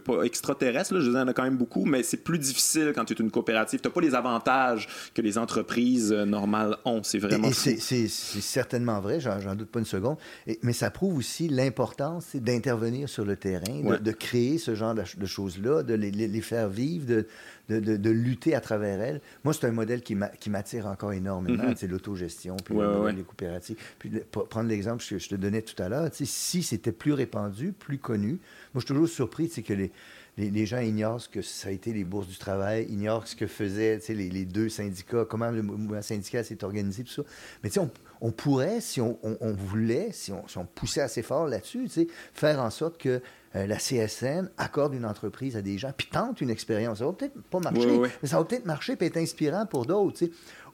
pas 0.05 0.23
extraterrestre. 0.23 0.93
Là. 0.93 0.99
Je 0.99 1.07
veux 1.07 1.13
dire, 1.13 1.21
en 1.21 1.27
a 1.27 1.33
quand 1.33 1.43
même 1.43 1.57
beaucoup, 1.57 1.85
mais 1.85 2.03
c'est 2.03 2.23
plus 2.23 2.37
difficile 2.37 2.93
quand 2.93 3.05
tu 3.05 3.13
es 3.13 3.17
une 3.17 3.31
coopérative. 3.31 3.79
Tu 3.81 3.87
n'as 3.87 3.93
pas 3.93 4.01
les 4.01 4.13
avantages 4.13 4.87
que 5.15 5.23
les 5.23 5.39
entreprises 5.39 6.11
normales 6.11 6.77
ont. 6.85 7.01
C'est 7.01 7.17
vraiment. 7.17 7.49
Et, 7.49 7.53
c'est 7.53 8.07
certainement 8.07 9.01
vrai. 9.01 9.19
J'en 9.19 9.55
doute 9.55 9.70
pas 9.71 9.79
une 9.79 9.85
seconde. 9.85 10.17
mais 10.63 10.73
ça 10.73 10.89
prouve 10.91 11.17
aussi 11.17 11.47
l'importance 11.47 12.35
d'intervenir 12.35 13.09
sur 13.09 13.25
le 13.25 13.35
terrain, 13.35 13.97
de, 13.99 14.11
créer 14.11 14.57
ce 14.57 14.75
genre 14.75 14.95
de, 14.95 15.25
choses-là, 15.25 15.83
de 15.83 15.93
les, 15.93 16.41
faire 16.41 16.69
vivre, 16.69 17.05
de, 17.05 17.25
de, 17.69 18.09
lutter 18.09 18.55
à 18.55 18.61
travers 18.61 19.01
elles. 19.01 19.21
Moi, 19.43 19.53
c'est 19.53 19.67
un 19.67 19.71
modèle 19.71 20.01
qui 20.01 20.15
m'attire 20.49 20.87
encore 20.87 21.13
énormément, 21.13 21.73
c'est 21.75 21.87
l'autogestion, 21.87 22.57
puis 22.57 22.75
les 22.75 23.23
coopératives. 23.23 23.77
Puis 23.99 24.11
prendre 24.31 24.69
l'exemple 24.69 25.03
que 25.03 25.17
je 25.17 25.29
te 25.29 25.35
donnais 25.35 25.61
tout 25.61 25.81
à 25.81 25.89
l'heure, 25.89 26.09
si 26.11 26.63
c'était 26.63 26.91
plus 26.91 27.13
répandu, 27.13 27.73
plus 27.73 27.97
connu, 27.97 28.39
moi, 28.73 28.75
je 28.75 28.79
suis 28.79 28.87
toujours 28.87 29.07
surpris, 29.07 29.49
que 29.49 29.73
les 29.73 29.91
les, 30.37 30.65
gens 30.65 30.79
ignorent 30.79 31.21
ce 31.21 31.29
que 31.29 31.41
ça 31.41 31.69
a 31.69 31.71
été 31.71 31.93
les 31.93 32.03
bourses 32.03 32.27
du 32.27 32.37
travail, 32.37 32.85
ignorent 32.89 33.27
ce 33.27 33.35
que 33.35 33.47
faisaient 33.47 33.99
les, 34.09 34.29
les, 34.29 34.45
deux 34.45 34.69
syndicats, 34.69 35.25
comment 35.29 35.51
le 35.51 35.61
mouvement 35.61 36.01
syndical 36.01 36.45
s'est 36.45 36.63
organisé, 36.63 37.03
tout 37.03 37.11
ça. 37.11 37.23
Mais 37.63 37.69
tu 37.69 37.75
sais, 37.75 37.79
on, 37.79 37.91
pourrait, 38.29 38.81
si 38.81 39.01
on, 39.01 39.17
voulait, 39.41 40.09
si 40.11 40.31
on, 40.31 40.65
poussait 40.75 41.01
assez 41.01 41.23
fort 41.23 41.47
là-dessus, 41.47 41.89
faire 42.33 42.59
en 42.59 42.69
sorte 42.69 42.99
que 42.99 43.19
euh, 43.55 43.65
la 43.65 43.77
CSN 43.77 44.51
accorde 44.59 44.93
une 44.93 45.05
entreprise 45.05 45.57
à 45.57 45.63
des 45.63 45.79
gens, 45.79 45.91
puis 45.97 46.07
tente 46.11 46.39
une 46.39 46.51
expérience. 46.51 46.99
Ça 46.99 47.05
va 47.05 47.13
peut-être 47.13 47.41
pas 47.49 47.59
marcher, 47.59 47.99
mais 48.21 48.29
ça 48.29 48.37
va 48.37 48.45
peut-être 48.45 48.65
marcher, 48.65 48.95
puis 48.95 49.07
être 49.07 49.17
inspirant 49.17 49.65
pour 49.65 49.87
d'autres. 49.87 50.23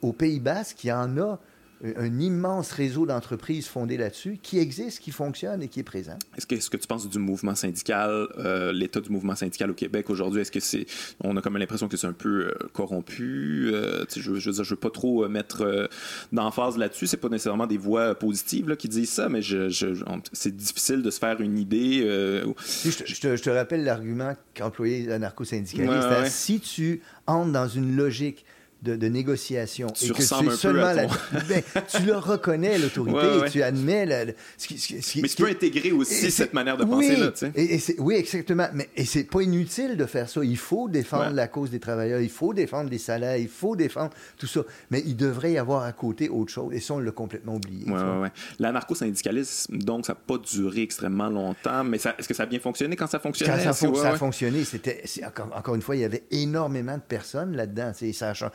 Au 0.02 0.12
Pays 0.12 0.42
Basque, 0.42 0.84
il 0.84 0.88
y 0.88 0.92
en 0.92 1.18
a 1.18 1.40
un 1.84 2.20
immense 2.20 2.72
réseau 2.72 3.06
d'entreprises 3.06 3.68
fondées 3.68 3.98
là-dessus 3.98 4.40
qui 4.42 4.58
existe, 4.60 5.00
qui 5.00 5.12
fonctionne 5.12 5.62
et 5.62 5.68
qui 5.68 5.80
est 5.80 5.84
présent. 5.84 6.18
Est-ce 6.36 6.48
que, 6.48 6.56
est 6.56 6.60
-ce 6.60 6.70
que 6.70 6.78
tu 6.78 6.88
penses 6.88 7.08
du 7.08 7.20
mouvement 7.20 7.56
syndical, 7.56 8.28
euh, 8.40 8.72
l'état 8.72 9.00
du 9.00 9.12
mouvement 9.12 9.36
syndical 9.36 9.70
au 9.70 9.74
Québec 9.74 10.10
aujourd'hui, 10.10 10.42
est-ce 10.42 10.52
que 10.52 10.60
c'est, 10.60 10.86
on 11.24 11.38
a 11.38 11.42
comme 11.42 11.58
l'impression 11.58 11.88
que 11.88 11.98
c'est 11.98 12.08
un 12.08 12.14
peu 12.14 12.48
euh, 12.48 12.54
corrompu? 12.74 13.70
Euh, 13.74 14.06
je, 14.16 14.36
je, 14.36 14.52
je, 14.52 14.70
veux 14.70 14.76
pas 14.76 14.90
trop 14.90 15.28
mettre 15.28 15.90
d'emphase 16.32 16.78
là-dessus. 16.78 17.08
C'est 17.08 17.18
pas 17.18 17.30
nécessairement 17.30 17.68
des 17.68 17.78
voix 17.78 18.16
positives 18.16 18.70
là, 18.70 18.76
qui 18.76 18.90
disent 18.90 19.12
ça, 19.12 19.30
mais 19.30 19.42
je, 19.42 19.70
c'est 20.34 20.56
difficile 20.56 21.04
de 21.04 21.12
se 21.12 21.20
faire 21.20 21.40
une 21.42 21.58
idée. 21.60 22.02
Je, 22.04 22.90
te, 22.90 23.36
je, 23.36 23.44
te, 23.44 23.50
rappelle 23.50 23.84
l'argument 23.84 24.34
qu'employait 24.54 25.06
l'anarcho-syndicaliste. 25.06 26.28
Si 26.28 26.60
tu 26.60 27.02
entres 27.28 27.52
dans 27.52 27.68
une 27.68 27.96
logique 27.96 28.46
de, 28.82 28.96
de 28.96 29.08
négociation. 29.08 29.88
Et 30.02 30.10
que 30.10 30.22
c'est 30.22 30.50
seulement 30.52 30.94
la... 30.94 31.08
ben, 31.50 31.64
tu 31.90 32.04
le 32.04 32.16
reconnais 32.16 32.78
l'autorité 32.78 33.50
tu 33.52 33.64
admets 33.64 34.06
la... 34.06 34.26
ce 34.58 34.68
qui, 34.68 34.78
ce 34.78 34.88
qui, 34.88 35.22
mais 35.22 35.28
tu 35.28 35.38
peux 35.38 35.50
intégrer 35.50 35.92
aussi 35.92 36.32
cette 36.32 36.54
manière 36.54 36.78
de 36.78 36.84
penser 36.86 37.16
là 37.16 37.32
tu 37.32 37.40
sais. 37.40 37.52
et, 37.56 38.00
oui 38.00 38.16
exactement. 38.16 38.68
Mais 38.74 38.90
et 38.96 39.06
c'est 39.06 39.24
pas 39.24 39.42
inutile 39.42 39.98
de 39.98 40.06
faire 40.06 40.30
ça. 40.30 40.44
Il 40.44 40.58
faut 40.58 40.90
défendre 40.90 41.32
la 41.32 41.48
cause 41.48 41.70
des 41.72 41.80
travailleurs. 41.80 42.22
Il 42.22 42.30
faut 42.30 42.54
défendre 42.54 42.90
les 42.90 42.98
salaires. 42.98 43.38
Il 43.38 43.50
faut 43.50 43.76
défendre 43.76 44.12
tout 44.38 44.48
ça. 44.48 44.62
Mais 44.92 45.02
il 45.06 45.16
devrait 45.16 45.54
y 45.54 45.58
avoir 45.58 45.84
à 45.84 45.92
côté 45.92 46.30
autre 46.30 46.52
chose. 46.52 46.74
Et 46.74 46.80
ça 46.80 46.96
on 46.96 47.00
l'a 47.00 47.12
complètement 47.12 47.56
oublié 47.56 47.86
l'anarcho-syndicalisme 48.60 49.78
donc 49.78 50.06
ça 50.06 50.14
n'a 50.14 50.20
pas 50.20 50.38
duré 50.38 50.82
extrêmement 50.82 51.30
longtemps. 51.30 51.84
Mais 51.84 51.98
est-ce 51.98 52.28
que 52.28 52.34
ça 52.34 52.44
a 52.44 52.46
bien 52.46 52.60
fonctionné 52.60 52.96
quand 52.96 53.08
ça 53.08 53.20
fonctionnait? 53.20 53.64
Quand 53.64 53.74
ça, 53.74 53.96
ça 53.96 54.10
a 54.10 54.16
fonctionné 54.16 54.64
c'était 54.64 55.04
encore, 55.26 55.50
encore, 55.56 55.76
une 55.76 55.82
fois 55.82 55.96
il 55.96 56.02
y 56.02 56.06
avait 56.06 56.24
énormément 56.32 56.96
de 56.96 57.02
personnes 57.02 57.56
là-dedans 57.56 57.92
ça 58.14 58.30
a 58.32 58.52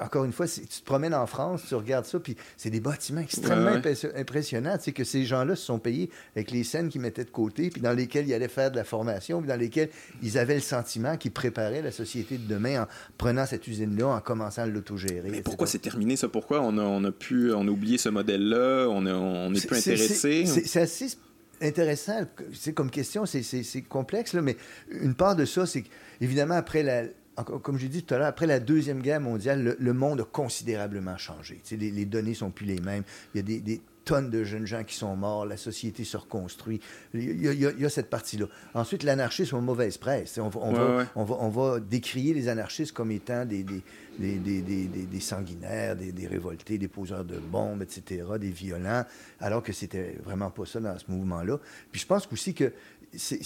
encore 0.00 0.24
une 0.24 0.32
fois, 0.32 0.46
tu 0.46 0.66
te 0.66 0.84
promènes 0.84 1.14
en 1.14 1.26
France, 1.26 1.62
tu 1.68 1.74
regardes 1.74 2.04
ça, 2.04 2.18
puis 2.18 2.36
c'est 2.56 2.70
des 2.70 2.80
bâtiments 2.80 3.20
extrêmement 3.20 3.80
impressionnants. 4.16 4.76
Tu 4.78 4.84
sais, 4.84 4.92
que 4.92 5.04
ces 5.04 5.24
gens-là 5.24 5.56
se 5.56 5.64
sont 5.64 5.78
payés 5.78 6.10
avec 6.34 6.50
les 6.50 6.64
scènes 6.64 6.88
qu'ils 6.88 7.00
mettaient 7.00 7.24
de 7.24 7.30
côté, 7.30 7.70
puis 7.70 7.80
dans 7.80 7.92
lesquelles 7.92 8.28
ils 8.28 8.34
allaient 8.34 8.48
faire 8.48 8.70
de 8.70 8.76
la 8.76 8.84
formation, 8.84 9.40
puis 9.40 9.48
dans 9.48 9.58
lesquelles 9.58 9.90
ils 10.22 10.38
avaient 10.38 10.54
le 10.54 10.60
sentiment 10.60 11.16
qu'ils 11.16 11.32
préparaient 11.32 11.82
la 11.82 11.92
société 11.92 12.38
de 12.38 12.46
demain 12.46 12.82
en 12.82 12.86
prenant 13.18 13.46
cette 13.46 13.66
usine-là, 13.66 14.08
en 14.08 14.20
commençant 14.20 14.62
à 14.62 14.66
l'autogérer. 14.66 15.28
Mais 15.30 15.42
pourquoi 15.42 15.66
c'est 15.66 15.78
terminé 15.78 16.16
ça? 16.16 16.28
Pourquoi 16.28 16.60
on 16.60 16.78
a, 16.78 16.82
on 16.82 17.04
a, 17.04 17.12
pu, 17.12 17.52
on 17.52 17.66
a 17.66 17.70
oublié 17.70 17.98
ce 17.98 18.08
modèle-là? 18.08 18.88
On, 18.88 19.06
on 19.06 19.54
est, 19.54 19.66
plus 19.66 19.78
intéressé? 19.78 20.44
C'est 20.46 20.80
assez 20.80 21.16
intéressant 21.60 22.26
c'est 22.52 22.72
comme 22.72 22.90
question, 22.90 23.24
c'est 23.26 23.82
complexe, 23.82 24.32
là, 24.32 24.42
mais 24.42 24.56
une 24.90 25.14
part 25.14 25.36
de 25.36 25.44
ça, 25.44 25.66
c'est 25.66 25.84
évidemment 26.20 26.54
après 26.54 26.82
la 26.82 27.04
comme 27.42 27.78
j'ai 27.78 27.88
dit 27.88 28.02
tout 28.02 28.14
à 28.14 28.18
l'heure, 28.18 28.28
après 28.28 28.46
la 28.46 28.60
Deuxième 28.60 29.00
Guerre 29.00 29.20
mondiale, 29.20 29.76
le, 29.78 29.92
monde 29.92 30.20
a 30.20 30.24
considérablement 30.24 31.16
changé. 31.16 31.60
Les, 31.70 31.90
les, 31.90 32.04
données 32.04 32.34
sont 32.34 32.50
plus 32.50 32.66
les 32.66 32.80
mêmes. 32.80 33.02
Il 33.34 33.38
y 33.38 33.56
a 33.56 33.60
des, 33.60 33.80
tonnes 34.04 34.30
de 34.30 34.44
jeunes 34.44 34.66
gens 34.66 34.84
qui 34.84 34.94
sont 34.94 35.16
morts, 35.16 35.46
la 35.46 35.56
société 35.56 36.04
se 36.04 36.16
reconstruit. 36.16 36.80
Il 37.14 37.42
y 37.42 37.84
a, 37.86 37.88
cette 37.88 38.10
partie-là. 38.10 38.46
Ensuite, 38.74 39.02
l'anarchisme 39.02 39.56
a 39.56 39.60
mauvaise 39.60 39.96
presse. 39.96 40.38
On, 40.38 40.48
va, 40.48 41.06
on, 41.14 41.48
va, 41.48 41.80
décrier 41.80 42.34
les 42.34 42.48
anarchistes 42.48 42.92
comme 42.92 43.10
étant 43.10 43.46
des, 43.46 43.64
des, 43.64 43.82
des 44.20 45.20
sanguinaires, 45.20 45.96
des, 45.96 46.26
révoltés, 46.26 46.76
des 46.76 46.88
poseurs 46.88 47.24
de 47.24 47.38
bombes, 47.38 47.82
etc., 47.82 48.24
des 48.38 48.50
violents, 48.50 49.04
alors 49.40 49.62
que 49.62 49.72
c'était 49.72 50.18
vraiment 50.22 50.50
pas 50.50 50.66
ça 50.66 50.80
dans 50.80 50.98
ce 50.98 51.04
mouvement-là. 51.08 51.58
Puis 51.90 52.02
je 52.02 52.06
pense 52.06 52.28
aussi 52.30 52.52
que 52.52 52.72
c'est 53.16 53.40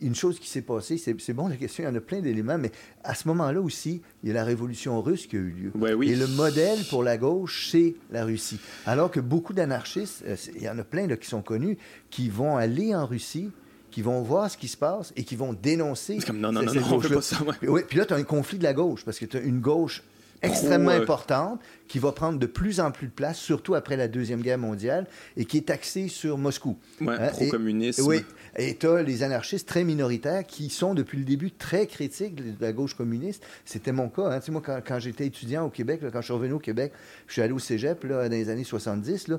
une 0.00 0.14
chose 0.14 0.38
qui 0.38 0.48
s'est 0.48 0.62
passée, 0.62 0.98
c'est 0.98 1.32
bon 1.32 1.48
la 1.48 1.56
question, 1.56 1.84
il 1.84 1.86
y 1.86 1.90
en 1.90 1.94
a 1.94 2.00
plein 2.00 2.20
d'éléments, 2.20 2.58
mais 2.58 2.72
à 3.04 3.14
ce 3.14 3.28
moment-là 3.28 3.60
aussi, 3.60 4.02
il 4.22 4.28
y 4.28 4.32
a 4.32 4.34
la 4.34 4.44
révolution 4.44 5.00
russe 5.02 5.26
qui 5.26 5.36
a 5.36 5.40
eu 5.40 5.50
lieu. 5.50 5.72
oui. 5.96 6.10
Et 6.10 6.16
le 6.16 6.26
modèle 6.26 6.78
pour 6.90 7.02
la 7.02 7.16
gauche, 7.16 7.68
c'est 7.70 7.94
la 8.10 8.24
Russie. 8.24 8.58
Alors 8.86 9.10
que 9.10 9.20
beaucoup 9.20 9.52
d'anarchistes, 9.52 10.24
euh, 10.26 10.36
il 10.54 10.62
y 10.62 10.68
en 10.68 10.78
a 10.78 10.84
plein 10.84 11.06
qui 11.16 11.28
sont 11.28 11.42
connus, 11.42 11.78
qui 12.10 12.28
vont 12.28 12.56
aller 12.56 12.94
en 12.94 13.06
Russie, 13.06 13.50
qui 13.90 14.02
vont 14.02 14.20
voir 14.22 14.50
ce 14.50 14.56
qui 14.56 14.68
se 14.68 14.76
passe 14.76 15.12
et 15.16 15.24
qui 15.24 15.36
vont 15.36 15.52
dénoncer. 15.52 16.18
Comme 16.18 16.40
non, 16.40 16.52
non, 16.52 16.62
non, 16.62 16.74
non, 16.74 16.82
on 16.92 17.00
pas 17.00 17.22
ça. 17.22 17.38
Oui, 17.62 17.82
puis 17.88 17.98
là, 17.98 18.04
tu 18.04 18.12
as 18.12 18.16
un 18.16 18.24
conflit 18.24 18.58
de 18.58 18.64
la 18.64 18.74
gauche, 18.74 19.04
parce 19.04 19.18
que 19.18 19.24
tu 19.24 19.36
as 19.36 19.40
une 19.40 19.60
gauche 19.60 20.02
extrêmement 20.46 20.90
importante 20.90 21.60
qui 21.88 21.98
va 21.98 22.12
prendre 22.12 22.38
de 22.38 22.46
plus 22.46 22.80
en 22.80 22.90
plus 22.90 23.06
de 23.06 23.12
place, 23.12 23.38
surtout 23.38 23.74
après 23.74 23.96
la 23.96 24.08
Deuxième 24.08 24.40
Guerre 24.40 24.58
mondiale, 24.58 25.06
et 25.36 25.44
qui 25.44 25.56
est 25.58 25.70
axée 25.70 26.08
sur 26.08 26.38
Moscou. 26.38 26.76
Oui, 27.00 27.14
hein, 27.18 27.28
pro-communiste. 27.28 28.00
Oui, 28.04 28.24
et 28.56 28.76
tu 28.76 28.86
as 28.86 29.02
les 29.02 29.22
anarchistes 29.22 29.68
très 29.68 29.84
minoritaires 29.84 30.44
qui 30.46 30.70
sont 30.70 30.94
depuis 30.94 31.18
le 31.18 31.24
début 31.24 31.52
très 31.52 31.86
critiques 31.86 32.34
de 32.36 32.54
la 32.60 32.72
gauche 32.72 32.94
communiste. 32.94 33.44
C'était 33.64 33.92
mon 33.92 34.08
cas. 34.08 34.30
Hein. 34.30 34.40
Tu 34.40 34.46
sais, 34.46 34.52
moi, 34.52 34.62
quand, 34.62 34.98
j'étais 34.98 35.26
étudiant 35.26 35.66
au 35.66 35.70
Québec, 35.70 36.00
quand 36.12 36.20
je 36.20 36.26
suis 36.26 36.34
revenu 36.34 36.54
au 36.54 36.58
Québec, 36.58 36.92
je 37.26 37.34
suis 37.34 37.42
allé 37.42 37.52
au 37.52 37.58
cégep 37.58 38.04
là, 38.04 38.28
dans 38.28 38.34
les 38.34 38.48
années 38.48 38.64
70. 38.64 39.28
Là, 39.28 39.38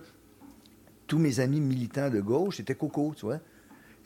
tous 1.07 1.19
mes 1.19 1.39
amis 1.39 1.61
militants 1.61 2.09
de 2.09 2.19
gauche 2.19 2.59
étaient 2.59 2.75
coco, 2.75 3.13
tu 3.15 3.25
vois. 3.25 3.39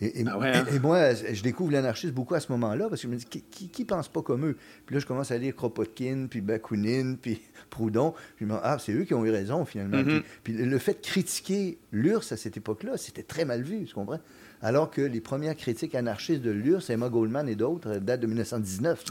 Et, 0.02 0.26
ah 0.26 0.39
hein? 0.41 0.66
et, 0.74 0.80
moi, 0.80 1.14
je 1.14 1.43
découvre 1.43 1.72
l'anarchisme 1.72 2.14
beaucoup 2.14 2.34
à 2.34 2.39
ce 2.39 2.52
moment-là 2.54 2.89
parce 2.89 3.02
que 3.02 3.08
je 3.08 3.14
me 3.14 3.18
dis, 3.18 3.26
qui, 3.26 3.70
qui, 3.70 3.86
pense 3.86 4.08
pas 4.08 4.24
comme 4.24 4.45
eux? 4.47 4.58
Puis 4.86 4.95
là, 4.95 4.99
je 4.99 5.06
commence 5.06 5.30
à 5.30 5.38
lire 5.38 5.56
Kropotkin, 5.56 6.26
puis 6.28 6.41
Bakounine, 6.41 7.18
puis 7.18 7.41
Proudhon. 7.70 8.12
Puis 8.36 8.45
je 8.45 8.52
me 8.52 8.54
dis, 8.54 8.60
ah, 8.64 8.78
c'est 8.80 8.93
eux 8.93 9.04
qui 9.04 9.14
ont 9.14 9.24
eu 9.26 9.30
raison, 9.30 9.64
finalement. 9.64 9.97
Mm-hmm. 9.97 10.24
puis, 10.43 10.54
le 10.54 10.78
fait 10.80 10.93
de 10.93 11.06
critiquer 11.06 11.78
l'URSS 11.91 12.32
à 12.32 12.38
cette 12.38 12.58
époque-là, 12.58 12.97
c'était 12.97 13.24
très 13.24 13.45
mal 13.45 13.62
vu, 13.62 13.86
tu 13.86 13.93
comprends? 13.93 14.20
alors 14.62 14.91
que 14.91 15.02
les 15.02 15.22
premières 15.22 15.56
critiques 15.56 15.95
anarchistes 15.95 16.41
de 16.41 16.52
l'URSS, 16.52 16.91
Emma 16.91 17.10
Goldman 17.10 17.49
et 17.49 17.56
d'autres, 17.56 17.95
datent 17.95 18.20
de 18.20 18.28
1919. 18.28 19.06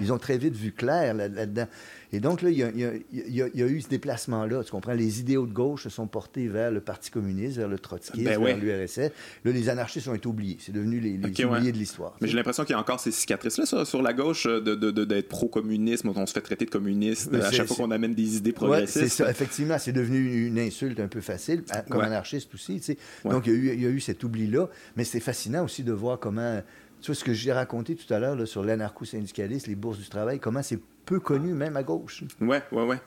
Ils 0.00 0.12
ont 0.12 0.18
très 0.18 0.38
vite 0.38 0.56
vu 0.56 0.72
clair 0.72 1.14
là-dedans. 1.14 1.66
Et 2.14 2.20
donc, 2.20 2.42
là, 2.42 2.50
il 2.50 2.58
y 2.58 3.62
a, 3.62 3.66
eu 3.66 3.80
ce 3.80 3.88
déplacement-là. 3.88 4.62
Tu 4.62 4.70
comprends? 4.70 4.92
Les 4.92 5.18
idéaux 5.18 5.46
de 5.46 5.52
gauche 5.52 5.82
se 5.82 5.90
sont 5.90 6.06
portés 6.06 6.46
vers 6.46 6.70
le 6.70 6.80
Parti 6.80 7.10
communiste, 7.10 7.56
vers 7.56 7.68
le 7.68 7.76
trotskisme, 7.76 8.24
ben 8.24 8.40
vers 8.40 8.56
l'URSS. 8.56 9.10
Là, 9.44 9.50
les 9.52 9.68
anarchistes 9.68 10.06
ont 10.06 10.14
été 10.14 10.28
oubliés. 10.28 10.58
C'est 10.60 10.70
devenu 10.70 11.00
les, 11.00 11.16
oubliés 11.44 11.72
de 11.72 11.76
l'histoire. 11.76 12.16
Mais 12.20 12.28
j'ai 12.28 12.36
l'impression 12.36 12.62
qu'il 12.64 12.72
y 12.74 12.76
a 12.76 12.80
encore 12.80 13.00
ces 13.00 13.10
cicatrices-là 13.10 13.84
sur, 13.84 14.00
la 14.00 14.12
gauche 14.12 14.46
d'être 14.46 14.78
de, 14.78 15.20
pro-communisme. 15.22 16.12
On 16.14 16.26
se 16.26 16.32
fait 16.32 16.40
traiter 16.40 16.66
de 16.66 16.70
communiste 16.70 17.34
à 17.34 17.50
chaque 17.50 17.66
fois 17.66 17.78
qu'on 17.78 17.90
amène 17.90 18.14
des 18.14 18.36
idées 18.36 18.52
progressistes. 18.52 18.98
c'est 18.98 19.08
ça. 19.08 19.28
Effectivement, 19.28 19.78
c'est 19.78 19.92
devenu 19.92 20.46
une 20.46 20.60
insulte 20.60 21.00
un 21.00 21.08
peu 21.08 21.20
facile, 21.20 21.64
comme 21.90 22.02
anarchiste 22.02 22.54
aussi. 22.54 22.76
Tu 22.76 22.94
sais. 22.94 22.98
Donc, 23.24 23.48
il 23.48 23.54
y, 23.54 23.68
il 23.74 23.82
y, 23.82 23.86
a 23.86 23.90
eu, 23.90 23.98
cet 23.98 24.22
oubli-là. 24.22 24.68
Mais 24.96 25.02
c'est 25.02 25.20
fascinant 25.20 25.64
aussi 25.64 25.82
de 25.82 25.92
voir 25.92 26.20
comment 26.20 26.62
tu 27.00 27.10
vois, 27.10 27.16
ce 27.16 27.24
que 27.24 27.34
j'ai 27.34 27.52
raconté 27.52 27.96
tout 27.96 28.14
à 28.14 28.18
l'heure 28.18 28.46
sur 28.46 28.64
l'anarcho-syndicalisme, 28.64 29.68
les 29.68 29.74
bourses 29.74 29.98
du 29.98 30.08
travail, 30.08 30.38
comment 30.38 30.62
c'est 30.62 30.78
peu 31.04 31.20
connu 31.20 31.52
même 31.52 31.76
à 31.76 31.82
gauche. 31.82 32.24
Ouais, 32.40 32.62
ouais, 32.72 32.84
ouais. 32.84 33.00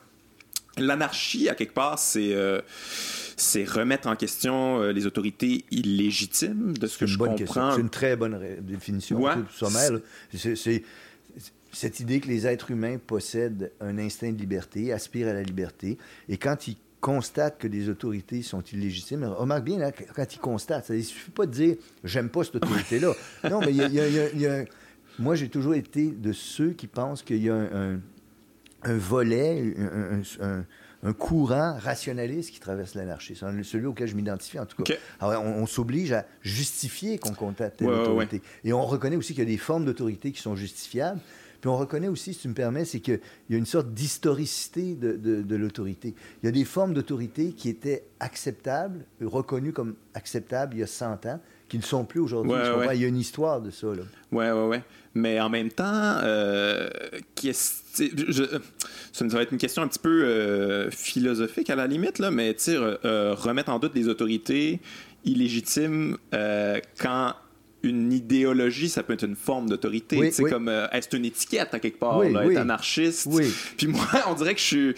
L'anarchie, 0.76 1.48
à 1.48 1.54
quelque 1.54 1.74
part, 1.74 1.98
c'est 1.98 2.34
euh, 2.34 2.60
remettre 3.66 4.06
en 4.06 4.14
question 4.14 4.80
euh, 4.80 4.92
les 4.92 5.06
autorités 5.06 5.64
illégitimes, 5.70 6.76
de 6.76 6.86
ce 6.86 6.98
que 6.98 7.06
je 7.06 7.18
comprends. 7.18 7.72
C'est 7.72 7.80
une 7.80 7.90
très 7.90 8.16
bonne 8.16 8.38
définition, 8.60 9.20
ouais. 9.20 9.32
sommaire. 9.50 9.98
C'est 10.32 10.84
cette 11.70 12.00
idée 12.00 12.20
que 12.20 12.28
les 12.28 12.46
êtres 12.46 12.70
humains 12.70 12.96
possèdent 13.04 13.72
un 13.80 13.98
instinct 13.98 14.32
de 14.32 14.38
liberté, 14.38 14.92
aspirent 14.92 15.28
à 15.28 15.34
la 15.34 15.42
liberté, 15.42 15.98
et 16.28 16.38
quand 16.38 16.66
ils 16.66 16.76
constate 17.00 17.58
que 17.58 17.68
des 17.68 17.88
autorités 17.88 18.42
sont 18.42 18.62
illégitimes, 18.62 19.24
remarque 19.24 19.64
bien, 19.64 19.78
là, 19.78 19.92
quand 19.92 20.34
ils 20.34 20.38
constatent, 20.38 20.86
ça, 20.86 20.94
il 20.94 20.98
ne 20.98 21.04
suffit 21.04 21.30
pas 21.30 21.46
de 21.46 21.52
dire 21.52 21.76
«j'aime 22.04 22.28
pas 22.28 22.44
cette 22.44 22.56
autorité-là». 22.56 23.12
Non, 23.50 23.60
mais 23.60 23.72
il 23.72 24.40
y 24.40 24.46
a, 24.46 24.64
moi, 25.18 25.34
j'ai 25.34 25.48
toujours 25.48 25.74
été 25.74 26.10
de 26.10 26.32
ceux 26.32 26.70
qui 26.70 26.86
pensent 26.86 27.22
qu'il 27.22 27.42
y 27.42 27.50
a 27.50 27.54
un, 27.54 28.96
volet, 28.96 29.74
un, 30.40 31.12
courant 31.12 31.76
rationaliste 31.78 32.50
qui 32.50 32.60
traverse 32.60 32.94
l'anarchie. 32.94 33.36
C'est 33.36 33.62
celui 33.62 33.86
auquel 33.86 34.08
je 34.08 34.14
m'identifie, 34.14 34.58
en 34.58 34.66
tout 34.66 34.82
cas. 34.82 34.94
Alors, 35.20 35.42
on, 35.42 35.66
s'oblige 35.66 36.12
à 36.12 36.26
justifier 36.42 37.18
qu'on 37.18 37.34
contacte 37.34 37.78
telle 37.78 37.88
autorité. 37.88 38.42
Et 38.64 38.72
on 38.72 38.84
reconnaît 38.84 39.16
aussi 39.16 39.34
qu'il 39.34 39.44
y 39.44 39.46
a 39.46 39.50
des 39.50 39.58
formes 39.58 39.84
d'autorité 39.84 40.32
qui 40.32 40.40
sont 40.40 40.56
justifiables, 40.56 41.20
puis 41.60 41.68
on 41.68 41.76
reconnaît 41.76 42.08
aussi, 42.08 42.34
si 42.34 42.40
tu 42.40 42.48
me 42.48 42.54
permets, 42.54 42.84
c'est 42.84 43.00
qu'il 43.00 43.20
y 43.50 43.54
a 43.54 43.58
une 43.58 43.66
sorte 43.66 43.92
d'historicité 43.92 44.94
de, 44.94 45.56
l'autorité. 45.56 46.14
Il 46.42 46.46
y 46.46 46.48
a 46.48 46.52
des 46.52 46.64
formes 46.64 46.94
d'autorité 46.94 47.52
qui 47.52 47.68
étaient 47.68 48.04
acceptables, 48.20 49.04
reconnues 49.20 49.72
comme 49.72 49.96
acceptables 50.14 50.76
il 50.76 50.80
y 50.80 50.82
a 50.82 50.86
100 50.86 51.26
ans, 51.26 51.40
qui 51.68 51.76
ne 51.78 51.82
sont 51.82 52.04
plus 52.04 52.20
aujourd'hui. 52.20 52.52
Il 52.94 53.00
y 53.00 53.04
a 53.04 53.08
une 53.08 53.18
histoire 53.18 53.60
de 53.60 53.70
ça. 53.70 53.88
Là. 53.88 54.02
Ouais, 54.32 54.50
ouais, 54.50 54.66
ouais. 54.66 54.82
Mais 55.14 55.40
en 55.40 55.48
même 55.48 55.70
temps, 55.70 56.18
euh, 56.22 56.88
je, 57.42 58.44
ça 59.12 59.26
va 59.26 59.42
être 59.42 59.52
une 59.52 59.58
question 59.58 59.82
un 59.82 59.88
petit 59.88 59.98
peu 59.98 60.24
euh, 60.24 60.90
philosophique 60.90 61.70
à 61.70 61.76
la 61.76 61.86
limite, 61.86 62.18
là, 62.18 62.30
mais 62.30 62.54
euh, 62.68 63.34
remettre 63.34 63.70
en 63.70 63.78
doute 63.78 63.94
les 63.94 64.08
autorités 64.08 64.80
illégitimes 65.24 66.16
quand 67.00 67.34
une 67.82 68.12
idéologie, 68.12 68.88
ça 68.88 69.02
peut 69.02 69.12
être 69.12 69.24
une 69.24 69.36
forme 69.36 69.68
d'autorité. 69.68 70.30
c'est 70.32 70.44
comme 70.44 70.68
euh, 70.68 70.88
est-ce 70.90 71.16
une 71.16 71.24
étiquette 71.24 71.74
à 71.74 71.78
quelque 71.78 71.98
part, 71.98 72.22
être 72.24 72.56
anarchiste. 72.56 73.28
Puis 73.76 73.86
moi, 73.86 74.06
on 74.28 74.34
dirait 74.34 74.54
que 74.54 74.60
je 74.60 74.64
suis, 74.64 74.94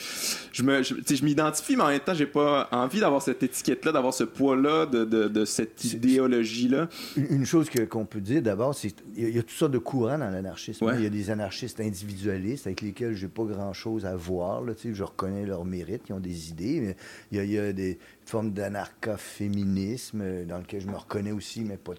je 0.53 0.63
me, 0.63 0.83
je, 0.83 1.25
m'identifie, 1.25 1.77
mais 1.77 1.83
en 1.83 1.89
même 1.89 2.01
temps, 2.01 2.15
j'ai 2.15 2.27
pas 2.27 2.69
envie 2.73 3.01
d'avoir 3.01 3.21
cette 3.23 3.43
étiquette-là, 3.43 3.93
d'avoir 3.93 4.15
ce 4.15 4.25
poids-là 4.25 4.87
de, 4.87 5.05
de, 5.05 5.45
cette 5.45 5.85
idéologie-là. 5.85 6.89
Une 7.17 7.45
chose 7.45 7.69
que, 7.69 7.81
qu'on 7.81 8.07
peut 8.07 8.21
dire 8.21 8.43
d'abord, 8.43 8.75
c'est 8.75 8.91
qu'il 8.91 9.29
y, 9.29 9.39
a 9.39 9.43
toutes 9.43 9.51
sortes 9.51 9.73
de 9.73 9.79
courants 9.79 10.19
dans 10.19 10.31
l'anarchisme. 10.31 10.91
Il 10.97 11.03
y 11.03 11.07
a 11.07 11.11
des 11.11 11.31
anarchistes 11.31 11.81
individualistes 11.81 12.67
avec 12.67 12.81
lesquels 12.81 13.15
j'ai 13.15 13.29
pas 13.29 13.45
grand-chose 13.45 14.07
à 14.07 14.17
voir. 14.17 14.63
Là, 14.63 14.73
je 14.83 15.05
reconnais 15.05 15.45
leurs 15.45 15.65
mérites, 15.65 16.03
ils 16.09 16.13
ont 16.15 16.21
des 16.21 16.51
idées. 16.51 16.81
Mais 16.81 16.97
il 17.31 17.39
y 17.39 17.41
a, 17.41 17.45
il 17.45 17.51
y 17.53 17.59
a 17.59 17.73
des 17.73 17.99
formes 18.25 18.53
d'anarcho-féminisme 18.53 20.21
euh, 20.23 20.45
dans 20.45 20.59
lesquelles 20.59 20.83
je 20.83 20.87
me 20.87 20.97
reconnais 20.97 21.33
aussi, 21.33 21.63
mais 21.63 21.77
pas 21.77 21.95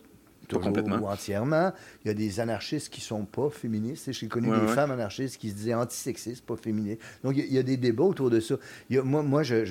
complètement. 0.60 0.98
ou 0.98 1.08
entièrement. 1.08 1.72
Il 2.04 2.08
y 2.08 2.12
a 2.12 2.14
des 2.14 2.40
anarchistes 2.40 2.90
qui 2.90 3.02
sont 3.02 3.26
pas 3.26 3.50
féministes. 3.50 4.12
J'ai 4.12 4.28
connu 4.28 4.50
des 4.50 4.68
femmes 4.68 4.92
anarchistes 4.92 5.38
qui 5.38 5.50
se 5.50 5.56
disaient 5.56 5.74
antisexistes, 5.74 6.46
pas 6.46 6.56
féministes. 6.56 7.02
Donc, 7.24 7.36
il 7.38 7.52
y, 7.52 7.58
a, 7.58 7.64
des 7.64 7.78
débats 7.78 8.04
autour 8.04 8.30
de 8.30 8.40
ça. 8.40 8.56
moi, 8.90 9.24
moi, 9.24 9.44
je, 9.44 9.66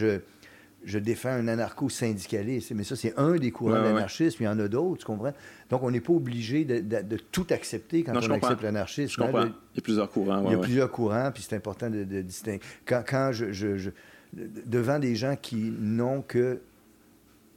je, 0.84 0.98
défends 0.98 1.30
un 1.30 1.48
anarcho-syndicaliste, 1.48 2.72
mais 2.72 2.84
ça, 2.84 2.96
c'est 2.96 3.14
un 3.18 3.36
des 3.36 3.50
courants 3.50 3.82
d'anarchisme. 3.82 4.42
Il 4.42 4.46
y 4.46 4.48
en 4.48 4.58
a 4.58 4.68
d'autres, 4.68 5.00
tu 5.00 5.06
comprends? 5.06 5.34
Donc, 5.68 5.82
on 5.82 5.90
n'est 5.90 6.00
pas 6.00 6.12
obligé 6.12 6.64
de, 6.64 7.16
tout 7.32 7.46
accepter 7.50 8.02
quand 8.02 8.12
on 8.16 8.30
accepte 8.30 8.62
l'anarchisme. 8.62 9.12
Je 9.12 9.16
comprends. 9.16 9.44
il 9.44 9.76
y 9.76 9.78
a 9.78 9.82
plusieurs 9.82 10.10
courants. 10.10 10.44
il 10.46 10.52
y 10.52 10.54
a 10.54 10.58
plusieurs 10.58 10.90
courants, 10.90 11.30
puis 11.32 11.44
c'est 11.46 11.56
important 11.56 11.90
de, 11.90 12.04
distinguer. 12.22 12.60
Quand, 12.86 13.02
quand 13.06 13.30
je, 13.32 13.52
je, 13.52 13.90
devant 14.32 14.98
des 14.98 15.16
gens 15.16 15.36
qui 15.36 15.72
n'ont 15.78 16.22
que 16.22 16.60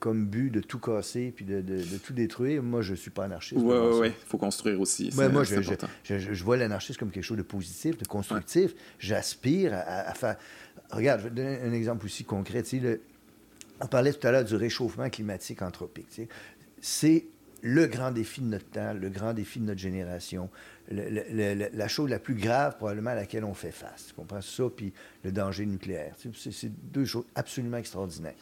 comme 0.04 0.26
but 0.26 0.50
de 0.50 0.60
tout 0.60 0.80
casser 0.80 1.32
puis 1.34 1.46
de, 1.46 1.64
tout 2.04 2.12
détruire, 2.12 2.62
moi, 2.62 2.82
je 2.82 2.92
ne 2.92 2.98
suis 2.98 3.10
pas 3.10 3.24
anarchiste. 3.24 3.62
Oui, 3.64 3.74
oui, 3.74 4.00
oui. 4.02 4.08
Il 4.08 4.28
faut 4.28 4.38
construire 4.38 4.82
aussi. 4.82 5.10
moi, 5.16 5.46
je, 5.46 5.62
je, 6.04 6.44
vois 6.44 6.58
l'anarchisme 6.58 7.00
comme 7.00 7.10
quelque 7.10 7.24
chose 7.24 7.38
de 7.38 7.42
positif, 7.42 7.98
de 7.98 8.06
constructif. 8.06 8.76
J'aspire 9.00 9.72
à, 9.74 10.14
faire. 10.14 10.36
Regarde, 10.92 11.22
je 11.22 11.24
vais 11.24 11.30
te 11.30 11.36
donner 11.36 11.58
un 11.62 11.72
exemple 11.72 12.06
aussi 12.06 12.26
concret. 12.26 12.64
On 13.80 13.88
parlait 13.88 14.12
tout 14.12 14.28
à 14.28 14.32
l'heure 14.32 14.44
du 14.44 14.58
réchauffement 14.58 15.10
climatique 15.10 15.62
anthropique. 15.62 16.20
C'est 16.82 17.26
le 17.62 17.88
grand 17.88 18.12
défi 18.12 18.42
de 18.42 18.48
notre 18.48 18.70
temps, 18.72 18.94
le 18.94 19.08
grand 19.08 19.32
défi 19.34 19.62
de 19.62 19.66
notre 19.68 19.80
génération, 19.80 20.50
la 20.92 21.88
chose 21.88 22.10
la 22.10 22.20
plus 22.20 22.36
grave 22.36 22.76
probablement 22.76 23.12
à 23.12 23.16
laquelle 23.16 23.46
on 23.46 23.54
fait 23.54 23.72
face. 23.72 24.08
Tu 24.10 24.14
comprends? 24.16 24.42
Ça, 24.42 24.66
puis 24.76 24.92
le 25.24 25.32
danger 25.32 25.66
nucléaire. 25.66 26.14
C'est 26.18 26.92
deux 26.92 27.06
choses 27.06 27.24
absolument 27.36 27.78
extraordinaires. 27.78 28.36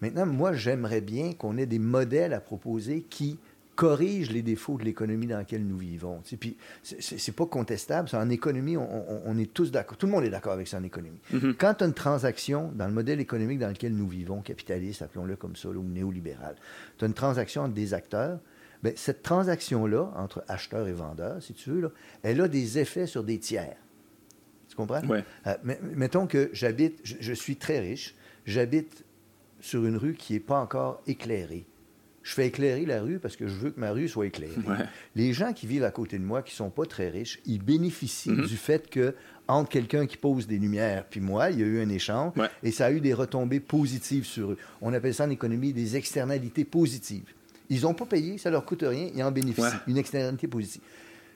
Maintenant, 0.00 0.26
moi, 0.26 0.52
j'aimerais 0.52 1.00
bien 1.00 1.32
qu'on 1.32 1.56
ait 1.56 1.66
des 1.66 1.78
modèles 1.78 2.34
à 2.34 2.40
proposer 2.40 3.02
qui 3.08 3.38
corrigent 3.76 4.32
les 4.32 4.42
défauts 4.42 4.78
de 4.78 4.84
l'économie 4.84 5.26
dans 5.26 5.36
laquelle 5.36 5.64
nous 5.64 5.76
vivons. 5.76 6.22
Puis, 6.40 6.56
c'est 6.82 7.36
pas 7.36 7.46
contestable. 7.46 8.08
En 8.14 8.30
économie, 8.30 8.76
on, 8.76 9.38
est 9.38 9.52
tous 9.52 9.70
d'accord. 9.70 9.96
Tout 9.98 10.06
le 10.06 10.12
monde 10.12 10.24
est 10.24 10.30
d'accord 10.30 10.54
avec 10.54 10.66
ça 10.66 10.78
en 10.78 10.82
économie. 10.82 11.20
Mm-hmm. 11.32 11.54
Quand 11.56 11.74
tu 11.74 11.84
as 11.84 11.86
une 11.86 11.94
transaction 11.94 12.72
dans 12.74 12.86
le 12.86 12.92
modèle 12.92 13.20
économique 13.20 13.58
dans 13.58 13.68
lequel 13.68 13.94
nous 13.94 14.08
vivons, 14.08 14.40
capitaliste, 14.40 15.02
appelons-le 15.02 15.36
comme 15.36 15.54
ça, 15.54 15.68
ou 15.68 15.82
néolibéral, 15.82 16.56
tu 16.98 17.04
as 17.04 17.08
une 17.08 17.14
transaction 17.14 17.62
entre 17.62 17.74
des 17.74 17.92
acteurs, 17.92 18.40
bien, 18.82 18.92
cette 18.96 19.22
transaction-là, 19.22 20.10
entre 20.16 20.42
acheteur 20.48 20.88
et 20.88 20.92
vendeur, 20.92 21.42
si 21.42 21.52
tu 21.52 21.70
veux, 21.70 21.80
là, 21.82 21.88
elle 22.22 22.40
a 22.40 22.48
des 22.48 22.78
effets 22.78 23.06
sur 23.06 23.22
des 23.22 23.38
tiers. 23.38 23.76
Tu 24.68 24.74
comprends? 24.74 25.06
Ouais. 25.06 25.22
Euh, 25.46 25.54
mettons 25.94 26.26
que 26.26 26.48
j'habite, 26.52 27.00
je 27.04 27.32
suis 27.34 27.56
très 27.56 27.78
riche, 27.78 28.14
j'habite 28.46 29.04
sur 29.60 29.84
une 29.84 29.96
rue 29.96 30.14
qui 30.14 30.34
n'est 30.34 30.40
pas 30.40 30.60
encore 30.60 31.02
éclairée. 31.06 31.66
Je 32.22 32.32
fais 32.32 32.48
éclairer 32.48 32.84
la 32.86 33.02
rue 33.02 33.20
parce 33.20 33.36
que 33.36 33.46
je 33.46 33.54
veux 33.54 33.70
que 33.70 33.78
ma 33.78 33.92
rue 33.92 34.08
soit 34.08 34.26
éclairée. 34.26 34.56
Les 35.14 35.32
gens 35.32 35.52
qui 35.52 35.68
vivent 35.68 35.84
à 35.84 35.92
côté 35.92 36.18
de 36.18 36.24
moi, 36.24 36.42
qui 36.42 36.54
sont 36.54 36.70
pas 36.70 36.84
très 36.84 37.08
riches, 37.08 37.38
ils 37.46 37.62
bénéficient 37.62 38.30
mm-hmm. 38.30 38.48
du 38.48 38.56
fait 38.56 38.90
que 38.90 39.14
entre 39.46 39.70
quelqu'un 39.70 40.06
qui 40.06 40.16
pose 40.16 40.48
des 40.48 40.58
lumières 40.58 41.04
puis 41.08 41.20
moi, 41.20 41.50
il 41.50 41.60
y 41.60 41.62
a 41.62 41.66
eu 41.66 41.80
un 41.80 41.88
échange 41.88 42.32
et 42.64 42.72
ça 42.72 42.86
a 42.86 42.90
eu 42.90 43.00
des 43.00 43.14
retombées 43.14 43.60
positives 43.60 44.24
sur 44.24 44.50
eux. 44.50 44.58
On 44.82 44.92
appelle 44.92 45.14
ça 45.14 45.24
en 45.24 45.30
économie 45.30 45.72
des 45.72 45.94
externalités 45.94 46.64
positives. 46.64 47.32
Ils 47.70 47.82
n'ont 47.82 47.94
pas 47.94 48.06
payé, 48.06 48.38
ça 48.38 48.50
leur 48.50 48.64
coûte 48.64 48.84
rien, 48.84 49.08
ils 49.14 49.22
en 49.22 49.30
bénéficient. 49.30 49.76
Une 49.86 49.98
externalité 49.98 50.48
positive. 50.48 50.82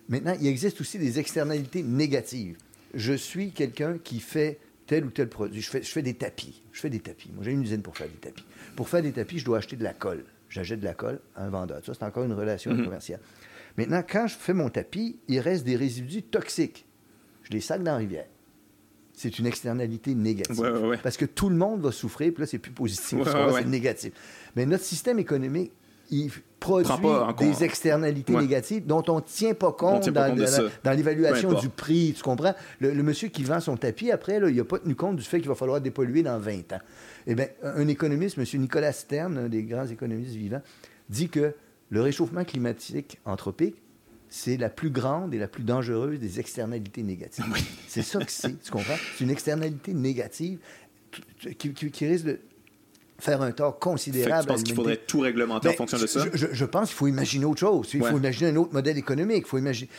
Maintenant, 0.09 0.37
il 0.41 0.49
existe 0.49 0.81
aussi 0.81 0.99
des 0.99 1.21
externalités 1.21 1.85
négatives. 1.85 2.57
Je 2.95 3.13
suis 3.13 3.53
quelqu'un 3.53 3.97
qui 4.03 4.19
fait 4.19 4.59
tel 4.91 5.05
ou 5.05 5.11
tel 5.11 5.29
produit. 5.29 5.63
Je 5.63 5.71
fais, 5.71 5.85
je 5.85 5.89
fais 5.89 6.03
des 6.03 6.15
tapis. 6.15 6.65
Je 6.73 6.81
fais 6.81 6.91
des 6.91 6.99
tapis. 6.99 7.31
Moi, 7.33 7.45
j'ai 7.45 7.53
une 7.53 7.63
usine 7.63 7.81
pour 7.81 7.97
faire 7.97 8.09
des 8.09 8.17
tapis. 8.17 8.45
Pour 8.75 8.89
faire 8.89 9.03
des 9.03 9.13
tapis, 9.13 9.39
je 9.39 9.45
dois 9.45 9.59
acheter 9.59 9.77
de 9.77 9.85
la 9.85 9.93
colle. 9.93 10.25
J'achète 10.49 10.81
de 10.81 10.85
la 10.85 10.95
colle 10.95 11.21
à 11.37 11.45
un 11.45 11.49
vendeur. 11.49 11.81
Ça, 11.85 11.95
c'est 11.95 12.03
encore 12.03 12.25
une 12.25 12.33
relation 12.33 12.75
mhm. 12.75 12.87
commerciale. 12.87 13.21
Maintenant, 13.77 14.03
quand 14.03 14.27
je 14.27 14.35
fais 14.35 14.53
mon 14.53 14.69
tapis, 14.69 15.17
il 15.29 15.39
reste 15.39 15.65
des 15.65 15.77
résidus 15.77 16.25
toxiques. 16.25 16.87
Je 17.45 17.53
les 17.53 17.61
sac 17.61 17.85
dans 17.85 17.93
la 17.93 17.99
rivière. 17.99 18.27
C'est 19.13 19.39
une 19.39 19.47
externalité 19.47 20.13
négative. 20.17 20.99
Parce 21.05 21.17
que 21.17 21.25
tout 21.25 21.51
le 21.51 21.57
monde 21.57 21.83
va 21.83 21.93
souffrir, 21.93 22.33
puis 22.33 22.41
là, 22.41 22.47
c'est 22.49 22.59
plus 22.59 22.73
positif, 22.73 23.21
c'est 23.23 23.67
négatif. 23.67 24.13
Mais 24.57 24.67
notre 24.67 24.83
système 24.83 25.21
économique 25.21 25.71
il 26.11 26.31
produit 26.61 26.93
des 27.39 27.65
externalités 27.65 28.35
négatives 28.35 28.87
dont 28.87 29.03
on 29.09 29.17
ne 29.17 29.21
tient 29.21 29.55
pas 29.55 29.73
compte 29.73 30.09
dans, 30.11 30.35
l'évaluation 30.95 31.55
du 31.55 31.69
prix. 31.69 32.13
Tu 32.17 32.23
comprends? 32.23 32.55
Le, 32.81 33.03
monsieur 33.03 33.29
qui 33.29 33.43
vend 33.43 33.61
son 33.61 33.77
tapis, 33.77 34.11
après, 34.11 34.37
il 34.37 34.57
n'a 34.57 34.65
pas 34.65 34.79
tenu 34.79 34.95
compte 34.95 35.17
du 35.17 35.25
fait 35.25 35.41
qu'il 35.41 35.49
va 35.49 35.55
falloir 35.55 35.81
dépolluer 35.81 36.23
dans 36.23 36.39
20 36.39 36.73
ans. 36.75 36.81
Eh 37.27 37.35
bien, 37.35 37.49
un 37.63 37.89
économiste, 37.89 38.39
M. 38.39 38.45
Nicolas 38.61 38.93
Stern, 38.93 39.39
un 39.39 39.49
des 39.49 39.63
grands 39.63 39.87
économistes 39.87 40.35
vivants, 40.35 40.63
dit 41.09 41.29
que 41.29 41.55
le 41.89 42.03
réchauffement 42.03 42.45
climatique 42.45 43.19
anthropique, 43.25 43.77
c'est 44.29 44.57
la 44.57 44.69
plus 44.69 44.91
grande 44.91 45.35
et 45.35 45.39
la 45.39 45.49
plus 45.49 45.65
dangereuse 45.65 46.21
des 46.21 46.39
externalités 46.39 47.03
négatives. 47.03 47.45
C'est 47.89 48.03
ça 48.03 48.21
que 48.21 48.31
c'est, 48.31 48.63
tu 48.63 48.71
comprends? 48.71 48.95
C'est 49.17 49.25
une 49.25 49.31
externalité 49.31 49.93
négative 49.93 50.61
qui 51.59 52.07
risque 52.07 52.27
de 52.27 52.39
faire 53.21 53.43
un 53.43 53.53
tort 53.53 53.79
considérable. 53.79 54.43
tu 54.43 54.49
penses 54.49 54.63
qu'il 54.63 54.75
faudrait 54.75 54.97
tout 54.97 55.21
réglementer 55.21 55.69
en 55.69 55.73
fonction 55.73 55.99
de 55.99 56.07
ça? 56.07 56.25
Je, 56.33 56.65
pense 56.65 56.89
qu'il 56.89 56.97
faut 56.97 57.07
imaginer 57.07 57.45
autre 57.45 57.61
chose. 57.61 57.91
Il 57.95 58.03
faut 58.03 58.19
imaginer 58.19 58.51
un 58.51 58.57
autre 58.57 58.73
modèle 58.73 58.99
économique. 58.99 59.47
faut 59.47 59.59
imaginer... 59.59 59.91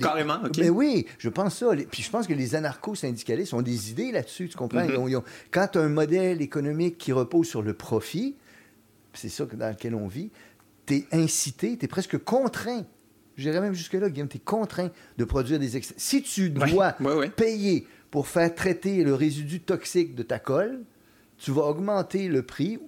Carrément, 0.00 0.38
OK. 0.44 0.58
Mais 0.58 0.70
oui, 0.70 1.06
je 1.18 1.28
pense 1.28 1.56
ça. 1.56 1.70
Puis 1.90 2.02
je 2.02 2.10
pense 2.10 2.26
que 2.26 2.34
les 2.34 2.54
anarcho-syndicalistes 2.54 3.54
ont 3.54 3.62
des 3.62 3.90
idées 3.90 4.12
là-dessus, 4.12 4.48
tu 4.48 4.56
comprends? 4.56 4.80
Mm-hmm. 4.80 5.22
Quand 5.50 5.68
tu 5.72 5.78
as 5.78 5.82
un 5.82 5.88
modèle 5.88 6.42
économique 6.42 6.98
qui 6.98 7.12
repose 7.12 7.48
sur 7.48 7.62
le 7.62 7.74
profit, 7.74 8.36
c'est 9.14 9.28
ça 9.28 9.44
dans 9.46 9.70
lequel 9.70 9.94
on 9.94 10.06
vit, 10.06 10.30
tu 10.86 10.96
es 10.96 11.06
incité, 11.12 11.76
tu 11.76 11.84
es 11.84 11.88
presque 11.88 12.18
contraint 12.18 12.84
J'irais 13.38 13.60
même 13.60 13.72
jusque-là, 13.72 14.10
Guillaume, 14.10 14.28
tu 14.28 14.38
es 14.38 14.40
contraint 14.40 14.90
de 15.16 15.24
produire 15.24 15.60
des 15.60 15.76
excès. 15.76 15.94
Si 15.96 16.22
tu 16.22 16.50
dois 16.50 16.96
payer 17.36 17.86
pour 18.10 18.26
faire 18.26 18.52
traiter 18.52 19.04
le 19.04 19.14
résidu 19.14 19.60
toxique 19.60 20.16
de 20.16 20.24
ta 20.24 20.40
colle, 20.40 20.80
tu 21.38 21.52
vas 21.52 21.62
augmenter 21.62 22.28
le 22.28 22.42
prix 22.42 22.78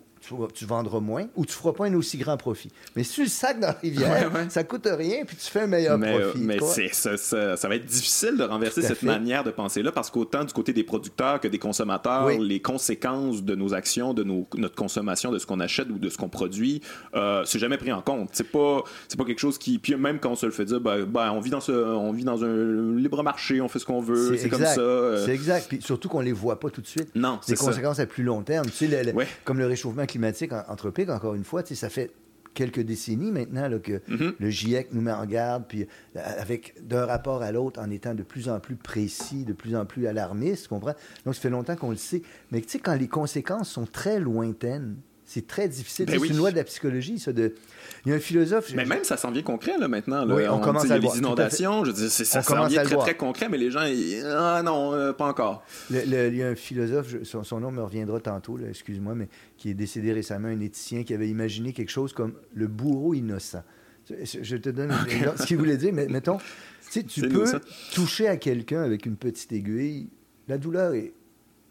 tu, 0.54 0.64
vendras 0.64 1.00
moins 1.00 1.26
ou 1.36 1.44
tu 1.44 1.52
feras 1.52 1.72
pas 1.72 1.86
un 1.86 1.94
aussi 1.94 2.18
grand 2.18 2.36
profit. 2.36 2.70
Mais 2.96 3.04
si 3.04 3.14
tu 3.14 3.22
le 3.22 3.28
sac 3.28 3.60
dans 3.60 3.68
la 3.68 3.72
rivière, 3.72 4.30
ça 4.48 4.64
coûte 4.64 4.88
rien 4.90 5.24
puis 5.24 5.36
tu 5.36 5.50
fais 5.50 5.60
un 5.60 5.66
meilleur 5.66 5.98
profit. 5.98 6.38
Mais 6.38 6.58
ça, 6.92 7.16
ça, 7.16 7.68
va 7.68 7.74
être 7.74 7.86
difficile 7.86 8.36
de 8.36 8.44
renverser 8.44 8.82
cette 8.82 9.02
manière 9.02 9.44
de 9.44 9.50
penser-là 9.50 9.92
parce 9.92 10.10
qu'autant 10.10 10.44
du 10.44 10.52
côté 10.52 10.72
des 10.72 10.84
producteurs 10.84 11.40
que 11.40 11.48
des 11.48 11.58
consommateurs, 11.58 12.28
les 12.28 12.60
conséquences 12.60 13.42
de 13.42 13.54
nos 13.54 13.74
actions, 13.74 14.14
de 14.14 14.24
nos, 14.24 14.46
notre 14.56 14.74
consommation, 14.74 15.30
de 15.30 15.38
ce 15.38 15.46
qu'on 15.46 15.60
achète 15.60 15.88
ou 15.90 15.98
de 15.98 16.08
ce 16.08 16.16
qu'on 16.16 16.28
produit, 16.28 16.80
euh, 17.14 17.44
c'est 17.44 17.58
jamais 17.58 17.76
pris 17.76 17.92
en 17.92 18.02
compte. 18.02 18.30
C'est 18.32 18.50
pas, 18.50 18.82
c'est 19.08 19.18
pas 19.18 19.24
quelque 19.24 19.38
chose 19.38 19.58
qui. 19.58 19.78
Puis 19.78 19.94
même 19.96 20.18
quand 20.18 20.30
on 20.30 20.36
se 20.36 20.46
le 20.46 20.52
fait 20.52 20.64
dire, 20.64 20.80
ben, 20.80 21.04
ben, 21.04 21.30
on, 21.32 21.40
vit 21.40 21.50
dans 21.50 21.60
ce, 21.60 21.72
on 21.72 22.12
vit 22.12 22.24
dans 22.24 22.44
un 22.44 22.96
libre 22.96 23.22
marché, 23.22 23.60
on 23.60 23.68
fait 23.68 23.78
ce 23.78 23.86
qu'on 23.86 24.00
veut, 24.00 24.36
c'est 24.36 24.48
comme 24.48 24.64
ça. 24.64 24.80
Euh. 24.80 25.24
C'est 25.24 25.34
exact. 25.34 25.66
Puis 25.68 25.80
surtout 25.82 26.08
qu'on 26.08 26.20
les 26.20 26.32
voit 26.32 26.58
pas 26.58 26.70
tout 26.70 26.80
de 26.80 26.86
suite. 26.86 27.10
Non, 27.14 27.38
c'est 27.42 27.56
conséquences 27.56 27.98
à 27.98 28.06
plus 28.06 28.24
long 28.24 28.42
terme. 28.42 28.66
Tu 28.66 28.88
sais, 28.88 29.14
comme 29.44 29.58
le 29.58 29.66
réchauffement 29.66 30.06
climatique 30.06 30.19
anthropique, 30.68 31.08
encore 31.08 31.34
une 31.34 31.44
fois, 31.44 31.64
ça 31.64 31.88
fait 31.88 32.12
quelques 32.54 32.80
décennies 32.80 33.30
maintenant 33.30 33.68
là, 33.68 33.78
que 33.78 33.98
mm-hmm. 34.08 34.34
le 34.38 34.50
GIEC 34.50 34.92
nous 34.92 35.00
met 35.00 35.12
en 35.12 35.24
garde, 35.26 35.64
puis 35.68 35.86
euh, 36.16 36.20
avec 36.38 36.74
d'un 36.82 37.06
rapport 37.06 37.42
à 37.42 37.52
l'autre 37.52 37.80
en 37.80 37.90
étant 37.90 38.14
de 38.14 38.22
plus 38.22 38.48
en 38.48 38.60
plus 38.60 38.76
précis, 38.76 39.44
de 39.44 39.52
plus 39.52 39.76
en 39.76 39.86
plus 39.86 40.06
alarmiste, 40.06 40.64
tu 40.64 40.68
comprends? 40.68 40.94
Donc, 41.24 41.34
ça 41.34 41.40
fait 41.40 41.50
longtemps 41.50 41.76
qu'on 41.76 41.90
le 41.90 41.96
sait. 41.96 42.22
Mais 42.50 42.60
tu 42.60 42.68
sais, 42.68 42.78
quand 42.78 42.94
les 42.94 43.08
conséquences 43.08 43.70
sont 43.70 43.86
très 43.86 44.18
lointaines, 44.18 44.96
c'est 45.32 45.46
très 45.46 45.68
difficile. 45.68 46.06
Ben 46.06 46.18
c'est 46.18 46.26
une 46.26 46.38
loi 46.38 46.50
de 46.50 46.56
la 46.56 46.64
psychologie, 46.64 47.20
ça. 47.20 47.32
De... 47.32 47.54
Il 48.04 48.08
y 48.08 48.12
a 48.12 48.16
un 48.16 48.20
philosophe. 48.20 48.72
Mais 48.74 48.84
même 48.84 49.04
ça 49.04 49.16
s'en 49.16 49.30
vient 49.30 49.42
concret, 49.42 49.78
là, 49.78 49.86
maintenant. 49.86 50.24
Là. 50.24 50.34
Oui, 50.34 50.42
on, 50.48 50.58
commence 50.58 50.90
à 50.90 50.98
les 50.98 51.18
inondations, 51.18 51.84
je 51.84 51.92
dis, 51.92 52.10
ça 52.10 52.42
s'en 52.42 52.66
vient 52.66 52.82
très, 52.82 52.96
très 52.96 53.16
concret, 53.16 53.48
mais 53.48 53.56
les 53.56 53.70
gens, 53.70 53.84
ah 54.26 54.60
non, 54.64 54.92
euh, 54.92 55.12
pas 55.12 55.26
encore. 55.26 55.62
il 55.88 56.36
y 56.36 56.42
a 56.42 56.48
un 56.48 56.56
philosophe, 56.56 57.14
son, 57.22 57.60
nom 57.60 57.70
me 57.70 57.80
reviendra 57.80 58.18
tantôt, 58.18 58.58
excuse-moi, 58.58 59.14
mais 59.14 59.28
qui 59.56 59.70
est 59.70 59.74
décédé 59.74 60.12
récemment, 60.12 60.48
un 60.48 60.60
éthicien 60.60 61.04
qui 61.04 61.14
avait 61.14 61.28
imaginé 61.28 61.72
quelque 61.72 61.92
chose 61.92 62.12
comme 62.12 62.34
le 62.52 62.66
bourreau 62.66 63.14
innocent. 63.14 63.62
Je 64.08 64.56
te 64.56 64.70
donne 64.70 64.92
ce 65.36 65.46
qu'il 65.46 65.58
voulait 65.58 65.76
dire, 65.76 65.92
mais 65.92 66.08
mettons, 66.08 66.38
tu 66.90 67.28
peux 67.28 67.44
toucher 67.92 68.26
à 68.26 68.36
quelqu'un 68.36 68.82
avec 68.82 69.06
une 69.06 69.16
petite 69.16 69.52
aiguille, 69.52 70.08
la 70.48 70.58
douleur 70.58 70.94
est 70.94 71.12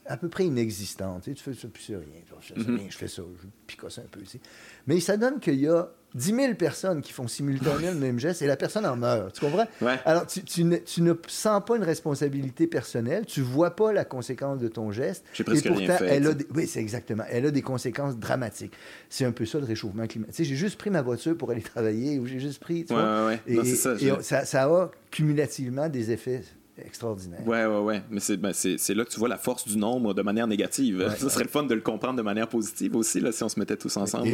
à 0.10 0.18
peu 0.18 0.28
près 0.28 0.46
inexistante. 0.46 1.24
Tu, 1.24 1.30
sais, 1.30 1.36
tu 1.36 1.44
fais 1.44 1.54
ça, 1.54 1.68
puis 1.72 1.84
c'est 1.86 1.96
rien. 1.96 2.06
Je 2.42 2.54
fais, 2.54 2.72
rien, 2.72 2.88
je 2.90 2.98
fais 2.98 3.08
ça, 3.08 3.22
je 3.42 3.48
picosse 3.68 4.00
un 4.00 4.08
peu. 4.12 4.22
ici. 4.22 4.42
Mais 4.88 5.00
ça 5.00 5.18
donne 5.18 5.40
qu'il 5.40 5.60
y 5.60 5.68
a 5.68 5.88
10 6.16 6.36
000 6.36 6.54
personnes 6.56 7.02
qui 7.02 7.14
font 7.14 7.28
simultanément 7.28 7.92
le 7.92 8.00
même 8.00 8.20
geste 8.20 8.42
et 8.42 8.48
la 8.48 8.58
personne 8.58 8.88
en 8.88 8.96
meurt. 8.96 9.36
Tu 9.36 9.42
comprends? 9.42 9.68
Alors, 10.06 10.26
tu, 10.26 10.44
tu, 10.44 10.64
ne, 10.64 10.78
tu, 10.78 11.04
ne, 11.04 11.14
sens 11.28 11.62
pas 11.64 11.78
une 11.78 11.84
responsabilité 11.84 12.66
personnelle, 12.66 13.28
tu 13.28 13.42
vois 13.42 13.76
pas 13.76 13.94
la 13.94 14.04
conséquence 14.04 14.58
de 14.58 14.68
ton 14.68 14.92
geste. 14.92 15.24
J'ai 15.34 15.44
presque 15.44 15.68
et 15.68 15.70
pourtant, 15.70 15.86
rien 15.86 15.98
fait, 15.98 16.08
elle 16.08 16.28
a 16.28 16.32
oui, 16.56 16.66
c'est 16.66 16.80
exactement. 16.80 17.24
Elle 17.30 17.46
a 17.46 17.52
des 17.52 17.62
conséquences 17.62 18.18
dramatiques. 18.18 18.74
C'est 19.10 19.26
un 19.26 19.32
peu 19.32 19.46
ça 19.46 19.60
le 19.60 19.66
réchauffement 19.66 20.08
climatique. 20.08 20.36
Tu 20.36 20.44
sais, 20.44 20.50
j'ai 20.50 20.56
juste 20.56 20.80
pris 20.80 20.90
ma 20.90 21.04
voiture 21.04 21.38
pour 21.38 21.52
aller 21.52 21.62
travailler 21.62 22.18
ou 22.18 22.26
j'ai 22.26 22.40
juste 22.40 22.60
pris. 22.60 22.86
Tu 22.86 22.94
vois, 22.94 23.34
et, 23.46 23.64
ça, 23.64 23.94
et 23.94 24.24
ça, 24.24 24.44
ça 24.44 24.64
a 24.64 24.90
cumulativement 25.12 25.88
des 25.88 26.10
effets 26.10 26.42
extraordinaire. 26.86 27.46
Ouais, 27.48 27.66
ouais, 27.66 27.80
ouais. 27.80 28.02
Mais 28.10 28.22
ben, 28.38 28.54
c'est 28.54 28.94
là 28.94 29.06
que 29.06 29.10
tu 29.10 29.20
vois 29.20 29.30
la 29.30 29.38
force 29.38 29.68
du 29.68 29.78
nombre 29.78 30.14
de 30.14 30.22
manière 30.22 30.48
négative. 30.48 31.14
Ce 31.18 31.30
serait 31.30 31.44
le 31.44 31.50
fun 31.50 31.64
de 31.64 31.74
le 31.74 31.82
comprendre 31.82 32.18
de 32.18 32.22
manière 32.22 32.48
positive 32.48 32.96
aussi, 32.96 33.20
là, 33.20 33.32
si 33.32 33.44
on 33.44 33.50
se 33.50 33.60
mettait 33.60 33.78
tous 33.78 33.96
ensemble. 33.98 34.30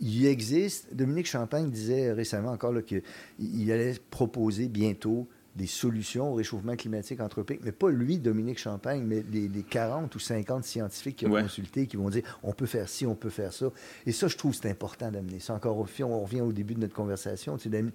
il 0.00 0.26
existe, 0.26 0.94
Dominique 0.94 1.26
Champagne 1.26 1.70
disait 1.70 2.12
récemment 2.12 2.52
encore 2.52 2.74
qu'il 2.84 3.72
allait 3.72 3.94
proposer 4.10 4.68
bientôt 4.68 5.28
des 5.58 5.66
solutions 5.66 6.32
au 6.32 6.34
réchauffement 6.34 6.76
climatique 6.76 7.20
anthropique, 7.20 7.60
mais 7.64 7.72
pas 7.72 7.90
lui, 7.90 8.18
Dominique 8.18 8.58
Champagne, 8.58 9.02
mais 9.04 9.24
les, 9.30 9.48
40 9.68 10.14
ou 10.14 10.18
50 10.18 10.64
scientifiques 10.64 11.16
qui 11.16 11.26
ont 11.26 11.30
consulté, 11.30 11.86
qui 11.86 11.96
vont 11.96 12.08
dire 12.08 12.22
on 12.44 12.52
peut 12.52 12.66
faire 12.66 12.88
ci, 12.88 13.04
on 13.06 13.16
peut 13.16 13.28
faire 13.28 13.52
ça. 13.52 13.70
Et 14.06 14.12
ça, 14.12 14.28
je 14.28 14.36
trouve 14.36 14.54
c'est 14.54 14.70
important 14.70 15.10
d'amener 15.10 15.40
ça. 15.40 15.54
Encore, 15.54 15.76
on 15.76 16.20
revient 16.20 16.40
au 16.40 16.52
début 16.52 16.74
de 16.74 16.80
notre 16.80 16.94
conversation, 16.94 17.56
de, 17.56 17.90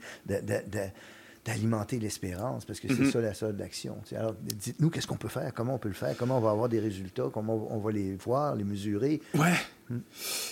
d'alimenter 1.46 2.00
l'espérance, 2.00 2.64
parce 2.64 2.80
que 2.80 2.88
c'est 2.88 3.02
mhm. 3.02 3.12
ça 3.12 3.20
la 3.20 3.34
seule 3.34 3.58
d'action. 3.58 3.98
Alors, 4.16 4.34
dites-nous 4.42 4.90
qu'est-ce 4.90 5.08
qu'on 5.08 5.18
peut 5.18 5.28
faire, 5.28 5.54
comment 5.54 5.76
on 5.76 5.78
peut 5.78 5.90
le 5.90 5.94
faire, 5.94 6.16
comment 6.18 6.38
on 6.38 6.42
va 6.42 6.52
avoir 6.52 6.70
des 6.70 6.80
résultats, 6.80 7.30
comment 7.34 7.68
on 7.70 7.80
va 7.80 7.92
les 7.92 8.16
voir, 8.16 8.56
les 8.56 8.64
mesurer. 8.64 9.22
Ouais. 9.34 9.52
Hmm. 9.90 10.00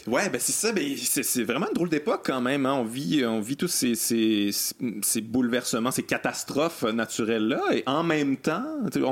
Ouais, 0.08 0.30
ben 0.30 0.42
c'est 0.42 0.52
ça. 0.52 0.74
Ben 0.74 0.84
c'est 0.98 1.44
vraiment 1.44 1.68
une 1.68 1.74
drôle 1.74 1.88
d'époque 1.88 2.24
quand 2.26 2.42
même. 2.42 2.66
Hein. 2.66 2.74
On 2.74 2.84
vit, 2.84 3.24
on 3.26 3.40
vit 3.40 3.56
tous 3.56 3.70
ces, 3.70 3.96
ces, 3.96 4.50
ces 5.02 5.22
bouleversements, 5.22 5.92
ces 5.92 6.04
catastrophes 6.04 6.84
naturelles-là, 6.84 7.62
et 7.72 7.84
en 7.86 8.04
même 8.04 8.36
temps, 8.36 8.66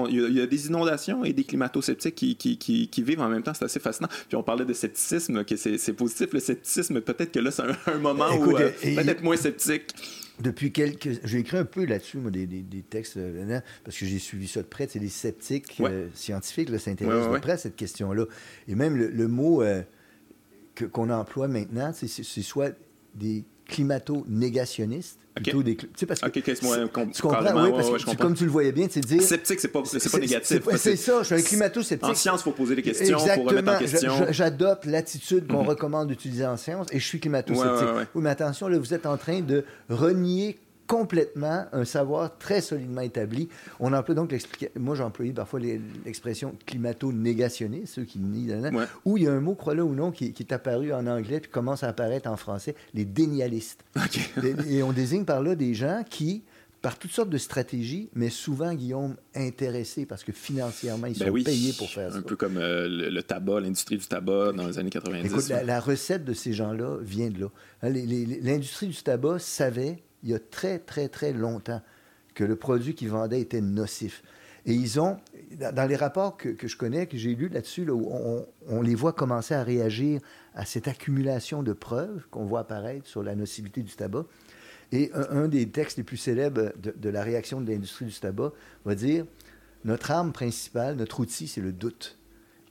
il 0.10 0.36
y, 0.36 0.42
a 0.42 0.48
des 0.48 0.68
inondations 0.68 1.24
et 1.24 1.32
des 1.32 1.46
climato-sceptiques 1.46 2.16
qui, 2.16 2.36
qui, 2.36 2.58
qui, 2.90 3.04
vivent 3.04 3.22
en 3.22 3.30
même 3.30 3.44
temps. 3.44 3.54
C'est 3.54 3.64
assez 3.64 3.80
fascinant. 3.80 4.10
Puis 4.28 4.36
on 4.36 4.44
parlait 4.44 4.66
de 4.66 4.74
scepticisme, 4.74 5.46
que 5.46 5.56
c'est 5.56 5.94
positif. 5.94 6.34
Le 6.34 6.42
scepticisme, 6.42 7.00
peut-être 7.00 7.32
que 7.32 7.40
là, 7.40 7.52
c'est 7.52 7.64
un, 7.64 7.98
moment 8.00 8.34
où 8.34 8.58
euh, 8.58 8.70
peut-être 8.82 9.24
moins 9.24 9.38
sceptique 9.38 9.96
depuis 10.40 10.72
quelques... 10.72 11.26
J'ai 11.26 11.40
écrit 11.40 11.58
un 11.58 11.66
peu 11.66 11.86
là-dessus, 11.86 12.18
moi, 12.18 12.32
des, 12.32 12.46
des, 12.46 12.82
textes, 12.82 13.18
euh, 13.18 13.60
parce 13.84 13.98
que 13.98 14.06
j'ai 14.06 14.20
suivi 14.20 14.48
ça 14.48 14.62
de 14.62 14.68
près. 14.68 14.88
C'est 14.88 15.00
les 15.00 15.10
sceptiques 15.10 15.80
euh, 15.82 16.08
scientifiques 16.14 16.70
s'intéressent 16.80 17.34
de 17.34 17.40
près 17.40 17.54
à 17.54 17.58
cette 17.58 17.76
question-là. 17.76 18.26
Et 18.68 18.76
même 18.76 18.96
le, 18.96 19.28
mot 19.28 19.62
euh, 19.62 19.82
qu'on 20.92 21.10
emploie 21.10 21.48
maintenant, 21.48 21.92
c'est 21.94 22.08
soit 22.08 22.76
des 23.16 23.44
climato-négationnistes. 23.70 25.20
Plutôt 25.36 25.64
des, 25.64 25.78
tu 25.78 25.88
sais, 25.96 26.06
parce 26.06 26.20
que 26.20 26.28
tu 26.28 27.22
comprends, 27.22 27.64
oui, 27.64 27.72
parce 27.72 28.04
que 28.04 28.16
comme 28.18 28.34
tu 28.34 28.44
le 28.44 28.50
voyais 28.50 28.74
bien, 28.74 28.88
c'est 28.90 29.00
dire... 29.00 29.22
Sceptique, 29.22 29.62
c'est 29.62 29.70
pas, 29.70 29.84
pas 29.84 30.20
négatif. 30.20 30.62
C'est 30.76 30.98
ça, 30.98 31.20
je 31.20 31.28
suis 31.28 31.36
un 31.36 31.42
climato-sceptique. 31.42 32.10
En 32.10 32.16
science, 32.16 32.42
il 32.42 32.44
faut 32.44 32.52
poser 32.52 32.76
des 32.76 32.82
questions, 32.82 33.18
il 33.18 33.32
faut 33.32 33.44
remettre 33.44 33.72
en 33.72 33.78
question. 33.78 34.14
J'adopte 34.32 34.86
l'attitude 34.86 35.48
qu'on 35.48 35.62
mhm. 35.62 35.70
recommande 35.70 36.08
d'utiliser 36.10 36.46
en 36.46 36.58
science 36.58 36.88
et 36.92 37.00
je 37.00 37.06
suis 37.06 37.20
climato-sceptique. 37.20 38.10
oui, 38.16 38.22
mais 38.22 38.32
attention, 38.32 38.68
là, 38.68 38.78
vous 38.78 38.94
êtes 38.94 39.06
en 39.06 39.18
train 39.18 39.40
de 39.40 39.64
renier 39.90 40.58
complètement 40.90 41.68
un 41.72 41.86
savoir 41.86 42.36
très 42.40 42.62
solidement 42.62 43.02
établi. 43.02 43.48
On 43.80 43.94
emploie 43.94 44.16
donc 44.16 44.36
moi 44.76 44.96
j'ai 44.96 45.04
employé 45.04 45.32
parfois 45.32 45.60
l'expression 45.60 46.56
climato-négationniste, 46.66 47.94
ceux 47.94 48.06
qui 48.06 48.18
nient, 48.18 48.72
où 49.06 49.16
il 49.16 49.26
y 49.26 49.28
a 49.28 49.32
un 49.32 49.40
mot, 49.40 49.54
crois-le 49.54 49.84
ou 49.84 49.94
non, 49.94 50.12
qui, 50.12 50.34
est 50.38 50.52
apparu 50.52 50.92
en 50.92 51.06
anglais 51.06 51.40
puis 51.42 51.52
commence 51.52 51.84
à 51.84 51.90
apparaître 51.90 52.28
en 52.28 52.38
français, 52.38 52.74
les 52.96 53.06
dénialistes. 53.06 53.86
Et, 54.68 54.82
on 54.82 54.92
désigne 54.92 55.26
par 55.26 55.44
là 55.44 55.54
des 55.54 55.76
gens 55.76 56.04
qui, 56.10 56.42
par 56.82 56.98
toutes 56.98 57.12
sortes 57.12 57.30
de 57.30 57.38
stratégies, 57.38 58.10
mais 58.16 58.32
souvent, 58.32 58.74
Guillaume, 58.74 59.16
intéressés 59.36 60.08
parce 60.08 60.24
que 60.24 60.32
financièrement, 60.32 61.06
ils 61.06 61.20
ben 61.20 61.28
sont 61.28 61.44
payés 61.44 61.74
pour 61.74 61.92
faire 61.92 62.12
ça. 62.12 62.18
Un 62.18 62.24
peu 62.24 62.36
comme 62.36 62.58
euh, 62.58 62.88
le, 62.88 63.22
tabac, 63.22 63.60
l'industrie 63.60 63.98
du 63.98 64.08
tabac 64.08 64.54
dans 64.54 64.66
les 64.66 64.80
années 64.80 64.90
90. 64.90 65.28
Écoute, 65.28 65.50
la, 65.50 65.80
recette 65.80 66.26
de 66.26 66.34
ces 66.34 66.54
gens-là 66.54 66.98
vient 67.00 67.30
de 67.30 67.42
là. 67.42 67.48
Hein, 67.84 67.90
l'industrie 68.42 68.88
du 68.88 69.04
tabac 69.04 69.38
savait 69.38 70.02
il 70.24 70.30
y 70.30 70.34
a 70.34 70.40
très, 70.40 70.80
très, 70.80 71.08
très 71.10 71.34
longtemps 71.34 71.82
que 72.36 72.44
le 72.44 72.56
produit 72.56 72.96
qu'ils 72.96 73.10
vendaient 73.10 73.42
était 73.42 73.62
nocif. 73.62 74.24
Et 74.66 74.74
ils 74.74 75.00
ont, 75.00 75.18
dans 75.52 75.88
les 75.90 75.96
rapports 75.96 76.38
que, 76.38 76.56
je 76.62 76.78
connais, 76.78 77.08
que 77.08 77.18
j'ai 77.18 77.34
lus 77.34 77.50
là-dessus, 77.50 77.90
où 77.90 78.12
on, 78.68 78.82
les 78.82 78.96
voit 78.96 79.14
commencer 79.14 79.54
à 79.54 79.64
réagir 79.64 80.22
à 80.54 80.66
cette 80.66 80.88
accumulation 80.88 81.64
de 81.64 81.74
preuves 81.74 82.28
qu'on 82.30 82.46
voit 82.46 82.60
apparaître 82.62 83.08
sur 83.08 83.24
la 83.24 83.36
nocivité 83.36 83.82
du 83.82 83.94
tabac. 83.96 84.26
Et 84.92 85.12
un, 85.14 85.48
des 85.48 85.70
textes 85.70 85.98
les 85.98 86.04
plus 86.04 86.18
célèbres 86.18 86.72
de 86.78 87.10
la 87.10 87.24
réaction 87.24 87.62
de 87.62 87.72
l'industrie 87.72 88.06
du 88.06 88.14
tabac 88.14 88.52
va 88.86 88.96
dire 88.96 89.26
Notre 89.86 90.12
arme 90.12 90.34
principale, 90.34 90.98
notre 90.98 91.20
outil, 91.20 91.48
c'est 91.48 91.62
le 91.62 91.72
doute. 91.72 92.19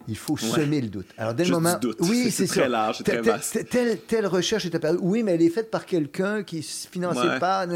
Il 0.08 0.16
faut 0.16 0.36
semer 0.36 0.80
le 0.80 0.88
doute. 0.88 1.06
Alors, 1.18 1.34
dès 1.34 1.44
le 1.44 1.50
moment. 1.50 1.78
Oui, 2.00 2.30
c'est 2.30 2.46
très 2.46 2.68
large, 2.68 3.02
très 3.04 3.20
vaste. 3.20 3.66
Telle, 3.68 4.26
recherche 4.26 4.64
est 4.66 4.74
apparue. 4.74 4.98
Oui, 5.00 5.22
mais 5.22 5.34
elle 5.34 5.42
est 5.42 5.50
faite 5.50 5.70
par 5.70 5.86
quelqu'un 5.86 6.42
qui 6.42 6.56
ne 6.56 6.62
se 6.62 6.88
finançait 6.88 7.38
pas. 7.38 7.66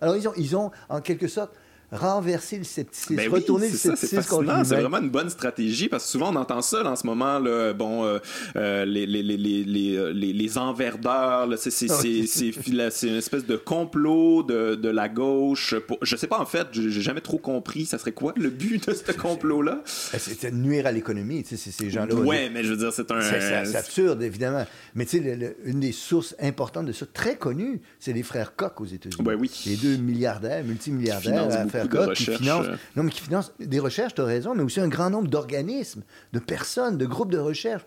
Alors, 0.00 0.16
ils 0.16 0.28
ont, 0.28 0.32
ils 0.36 0.56
ont, 0.56 0.70
en 0.88 1.00
quelque 1.00 1.28
sorte, 1.28 1.52
renverser 1.94 2.58
le 2.58 2.64
scepticisme, 2.64 3.16
ben 3.16 3.30
retourner 3.30 3.68
le 3.68 3.76
scepticisme 3.76 4.22
contre 4.24 4.64
C'est 4.64 4.80
vraiment 4.80 4.98
une 4.98 5.10
bonne 5.10 5.30
stratégie 5.30 5.88
parce 5.88 6.04
que 6.04 6.10
souvent 6.10 6.32
on 6.32 6.36
entend 6.36 6.62
ça 6.62 6.84
en 6.84 6.96
ce 6.96 7.06
moment, 7.06 7.38
là, 7.38 7.72
bon, 7.72 8.04
euh, 8.04 8.18
euh, 8.56 8.84
les, 8.84 9.06
les, 9.06 9.22
les, 9.22 9.36
les, 9.36 9.96
euh, 9.96 10.12
les, 10.12 10.32
les 10.32 10.58
enverdeurs, 10.58 11.48
ah 11.50 11.56
c'est 11.56 11.86
une 11.86 13.16
espèce 13.16 13.46
de 13.46 13.56
complot 13.56 14.42
de, 14.42 14.74
de 14.74 14.88
la 14.88 15.08
gauche. 15.08 15.74
Pour, 15.86 15.98
je 16.02 16.16
sais 16.16 16.26
pas 16.26 16.38
en 16.38 16.46
fait, 16.46 16.68
j'ai 16.72 16.90
jamais 16.90 17.20
trop 17.20 17.38
compris, 17.38 17.86
ça 17.86 17.98
serait 17.98 18.12
quoi 18.12 18.32
le 18.36 18.50
but 18.50 18.88
de 18.88 18.94
ce 18.94 19.12
complot-là? 19.12 19.82
Ben, 20.12 20.18
c'est 20.18 20.50
de 20.50 20.56
nuire 20.56 20.86
à 20.86 20.92
l'économie, 20.92 21.42
tu 21.44 21.56
sais, 21.56 21.70
ces 21.70 21.90
gens-là. 21.90 22.14
Ouais, 22.14 22.50
mais 22.50 22.64
je 22.64 22.70
veux 22.70 22.78
dire, 22.78 22.92
c'est 22.92 23.10
un... 23.10 23.20
C'est 23.20 23.76
absurde, 23.76 24.22
évidemment. 24.22 24.66
Mais 24.94 25.06
tu 25.06 25.22
sais, 25.22 25.56
une 25.64 25.80
des 25.80 25.92
sources 25.92 26.34
importantes 26.40 26.86
de 26.86 26.92
ça, 26.92 27.06
très 27.12 27.36
connues, 27.36 27.80
c'est 27.98 28.12
les 28.12 28.22
frères 28.22 28.56
Koch 28.56 28.80
aux 28.80 28.84
États-Unis. 28.84 29.22
Ben 29.24 29.36
oui. 29.38 29.50
Les 29.66 29.76
deux 29.76 29.96
milliardaires, 29.96 30.64
multimilliardaires 30.64 31.48
à 31.50 31.66
faire 31.66 31.83
qui 32.14 32.24
financent, 32.24 32.66
euh. 32.66 32.76
non, 32.96 33.02
mais 33.04 33.10
qui 33.10 33.20
financent 33.20 33.52
des 33.58 33.78
recherches, 33.78 34.14
tu 34.14 34.20
as 34.20 34.24
raison, 34.24 34.54
mais 34.54 34.62
aussi 34.62 34.80
un 34.80 34.88
grand 34.88 35.10
nombre 35.10 35.28
d'organismes, 35.28 36.02
de 36.32 36.38
personnes, 36.38 36.98
de 36.98 37.06
groupes 37.06 37.30
de 37.30 37.38
recherche 37.38 37.84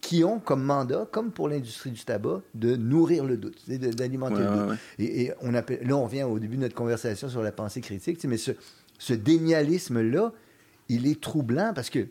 qui 0.00 0.24
ont 0.24 0.38
comme 0.38 0.62
mandat, 0.62 1.08
comme 1.10 1.32
pour 1.32 1.48
l'industrie 1.48 1.90
du 1.90 2.04
tabac, 2.04 2.42
de 2.54 2.76
nourrir 2.76 3.24
le 3.24 3.36
doute, 3.36 3.68
d'alimenter 3.68 4.42
le 4.42 4.68
doute. 4.68 4.78
Et, 4.98 5.32
on 5.40 5.54
appelle, 5.54 5.86
là, 5.86 5.96
on 5.96 6.06
vient 6.06 6.26
au 6.26 6.38
début 6.38 6.56
de 6.56 6.62
notre 6.62 6.74
conversation 6.74 7.28
sur 7.28 7.42
la 7.42 7.52
pensée 7.52 7.80
critique, 7.80 8.22
mais 8.24 8.36
ce, 8.36 8.52
ce 8.98 9.12
dénialisme-là, 9.12 10.32
il 10.88 11.06
est 11.06 11.20
troublant 11.20 11.72
parce 11.74 11.90
que 11.90 12.06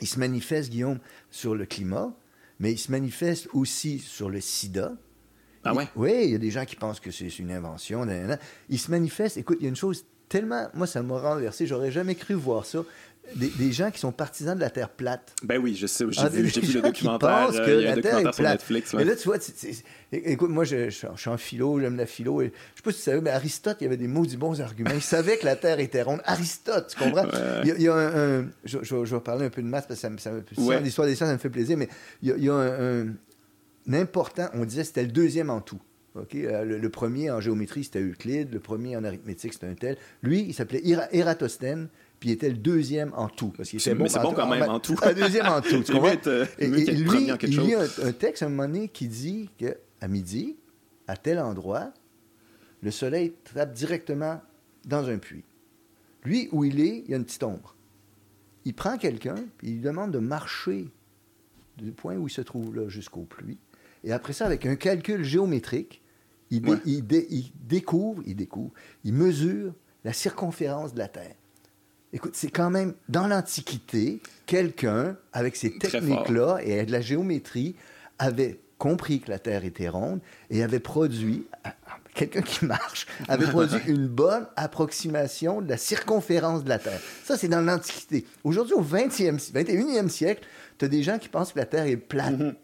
il 0.00 0.06
se 0.06 0.18
manifeste, 0.18 0.70
Guillaume, 0.70 0.98
sur 1.30 1.54
le 1.54 1.64
climat, 1.64 2.12
mais 2.60 2.72
il 2.72 2.78
se 2.78 2.90
manifeste 2.90 3.48
aussi 3.54 3.98
sur 3.98 4.28
le 4.28 4.40
sida. 4.40 4.92
Ah 5.64 5.74
ouais? 5.74 5.88
oui, 5.96 6.12
il 6.24 6.30
y 6.30 6.34
a 6.34 6.38
des 6.38 6.50
gens 6.50 6.64
qui 6.64 6.76
pensent 6.76 7.00
que 7.00 7.10
c'est 7.10 7.38
une 7.38 7.50
invention. 7.50 8.06
Il 8.68 8.78
se 8.78 8.90
manifeste, 8.90 9.36
écoute, 9.36 9.56
il 9.60 9.64
y 9.64 9.66
a 9.66 9.70
une 9.70 9.76
chose 9.76 10.04
tellement, 10.28 10.68
moi, 10.74 10.86
ça 10.86 11.02
m'a 11.02 11.18
renversé. 11.18 11.66
J'aurais 11.66 11.90
jamais 11.90 12.14
cru 12.14 12.34
voir 12.34 12.66
ça. 12.66 12.84
Des, 13.34 13.72
gens 13.72 13.90
qui 13.90 13.98
sont 13.98 14.12
partisans 14.12 14.54
de 14.54 14.60
la 14.60 14.70
Terre 14.70 14.88
plate. 14.88 15.34
Ben 15.42 15.58
oui, 15.58 15.74
je 15.74 15.88
sais, 15.88 16.04
j'ai 16.10 16.20
ah, 16.20 16.28
vu, 16.28 16.44
le 16.44 16.80
documentaire. 16.80 17.48
Qui 17.50 17.58
euh, 17.58 17.64
que 17.66 17.70
la 17.84 18.00
Terre 18.00 18.18
est 18.18 18.36
plate. 18.36 18.52
Netflix, 18.52 18.94
Et 18.94 19.02
là, 19.02 19.16
tu 19.16 19.24
vois, 19.24 19.38
écoute, 20.12 20.50
moi, 20.50 20.62
je, 20.62 20.90
suis 20.90 21.28
en 21.28 21.36
philo, 21.36 21.80
j'aime 21.80 21.96
la 21.96 22.06
philo. 22.06 22.40
Et, 22.40 22.46
je 22.46 22.76
sais 22.76 22.82
pas 22.84 22.92
si 22.92 22.98
tu 22.98 23.02
savais, 23.02 23.20
mais 23.20 23.30
Aristote, 23.30 23.78
il 23.80 23.84
y 23.84 23.86
avait 23.88 23.96
des 23.96 24.06
maudits 24.06 24.36
bons 24.36 24.60
arguments. 24.60 24.92
Il 24.94 25.02
savait 25.02 25.38
que 25.38 25.44
la 25.44 25.56
Terre 25.56 25.80
était 25.80 26.02
ronde. 26.02 26.20
Aristote, 26.24 26.94
tu 26.96 27.02
comprends? 27.02 27.26
Il, 27.64 27.82
y 27.82 27.88
a, 27.88 27.96
un, 27.96 28.46
je, 28.64 28.94
vais 28.94 29.20
parler 29.20 29.46
un 29.46 29.50
peu 29.50 29.62
de 29.62 29.66
maths 29.66 29.88
parce 29.88 30.00
que 30.00 30.02
ça, 30.02 30.10
me, 30.10 30.18
ça 30.18 30.30
l'histoire 30.80 31.08
des 31.08 31.16
sciences, 31.16 31.28
ça 31.28 31.34
me 31.34 31.40
fait 31.40 31.50
plaisir, 31.50 31.76
mais 31.76 31.88
il 32.22 32.28
y 32.38 32.48
a, 32.48 32.54
un, 32.54 33.08
important, 33.92 34.48
on 34.54 34.64
disait 34.64 34.84
c'était 34.84 35.02
le 35.02 35.10
deuxième 35.10 35.50
en 35.50 35.60
tout. 35.60 35.80
Euh, 36.34 36.64
le, 36.64 36.88
premier 36.88 37.30
en 37.30 37.40
géométrie, 37.40 37.84
c'était 37.84 38.02
Euclide. 38.02 38.52
Le 38.52 38.60
premier 38.60 38.96
en 38.96 39.04
arithmétique, 39.04 39.52
c'était 39.52 39.66
un 39.66 39.74
tel. 39.74 39.96
Lui, 40.22 40.42
il 40.42 40.54
s'appelait 40.54 40.82
Eratosthène, 41.12 41.88
puis 42.20 42.30
il 42.30 42.32
était 42.32 42.48
le 42.48 42.56
deuxième 42.56 43.12
en 43.14 43.28
tout. 43.28 43.52
Parce 43.56 43.70
qu'il 43.70 43.80
c'est 43.80 43.94
bon 43.94 44.06
quand 44.06 44.48
même 44.48 44.68
en, 44.68 44.80
tout. 44.80 44.96
Le 45.04 45.14
deuxième 45.14 45.46
en 45.46 45.60
tout, 45.60 45.82
tu 45.82 45.92
comprends? 45.92 46.12
Euh, 46.26 46.46
et, 46.58 46.66
lui, 46.66 46.84
il 46.84 47.60
lit 47.60 47.74
un, 47.74 48.12
texte 48.12 48.42
à 48.42 48.46
un 48.46 48.48
moment 48.48 48.68
donné 48.68 48.88
qui 48.88 49.08
dit 49.08 49.50
qu'à 49.58 50.08
midi, 50.08 50.56
à 51.06 51.16
tel 51.16 51.38
endroit, 51.38 51.92
le 52.82 52.90
soleil 52.90 53.34
tape 53.54 53.72
directement 53.72 54.40
dans 54.84 55.08
un 55.08 55.18
puits. 55.18 55.44
Lui, 56.24 56.48
où 56.52 56.64
il 56.64 56.80
est, 56.80 57.02
il 57.04 57.10
y 57.10 57.14
a 57.14 57.16
une 57.16 57.24
petite 57.24 57.42
ombre. 57.42 57.76
Il 58.64 58.74
prend 58.74 58.96
quelqu'un, 58.96 59.36
puis 59.58 59.68
il 59.68 59.74
lui 59.74 59.80
demande 59.80 60.10
de 60.10 60.18
marcher 60.18 60.88
du 61.76 61.92
point 61.92 62.16
où 62.16 62.26
il 62.26 62.30
se 62.30 62.40
trouve 62.40 62.74
là 62.74 62.88
jusqu'au 62.88 63.22
puits. 63.22 63.58
Et 64.02 64.12
après 64.12 64.32
ça, 64.32 64.46
avec 64.46 64.66
un 64.66 64.76
calcul 64.76 65.22
géométrique, 65.22 66.02
il, 66.50 66.60
découvre, 67.66 68.22
il 68.26 68.36
découvre, 68.36 68.72
il 69.04 69.12
mesure 69.12 69.72
la 70.04 70.12
circonférence 70.12 70.94
de 70.94 70.98
la 70.98 71.08
Terre. 71.08 71.34
Écoute, 72.12 72.34
c'est 72.34 72.50
quand 72.50 72.70
même 72.70 72.94
dans 73.08 73.26
l'Antiquité, 73.26 74.20
quelqu'un, 74.46 75.16
avec 75.32 75.56
ces 75.56 75.76
techniques-là 75.76 76.58
et 76.62 76.86
de 76.86 76.92
la 76.92 77.00
géométrie, 77.00 77.74
avait 78.18 78.60
compris 78.78 79.20
que 79.20 79.30
la 79.30 79.38
Terre 79.38 79.64
était 79.64 79.88
ronde 79.88 80.20
et 80.50 80.62
avait 80.62 80.80
produit, 80.80 81.46
quelqu'un 82.14 82.42
qui 82.42 82.64
marche, 82.64 83.06
avait 83.28 83.46
produit 83.46 83.80
une 83.86 84.06
bonne 84.06 84.46
approximation 84.56 85.60
de 85.60 85.68
la 85.68 85.76
circonférence 85.76 86.64
de 86.64 86.68
la 86.68 86.78
Terre. 86.78 87.00
Ça, 87.24 87.36
c'est 87.36 87.48
dans 87.48 87.60
l'Antiquité. 87.60 88.24
Aujourd'hui, 88.44 88.74
au 88.74 88.82
20e, 88.82 89.38
21e 89.52 90.08
siècle, 90.08 90.46
tu 90.78 90.84
as 90.84 90.88
des 90.88 91.02
gens 91.02 91.18
qui 91.18 91.28
pensent 91.28 91.52
que 91.52 91.58
la 91.58 91.66
Terre 91.66 91.86
est 91.86 91.96
plate. 91.96 92.34
Mm-hmm. 92.34 92.54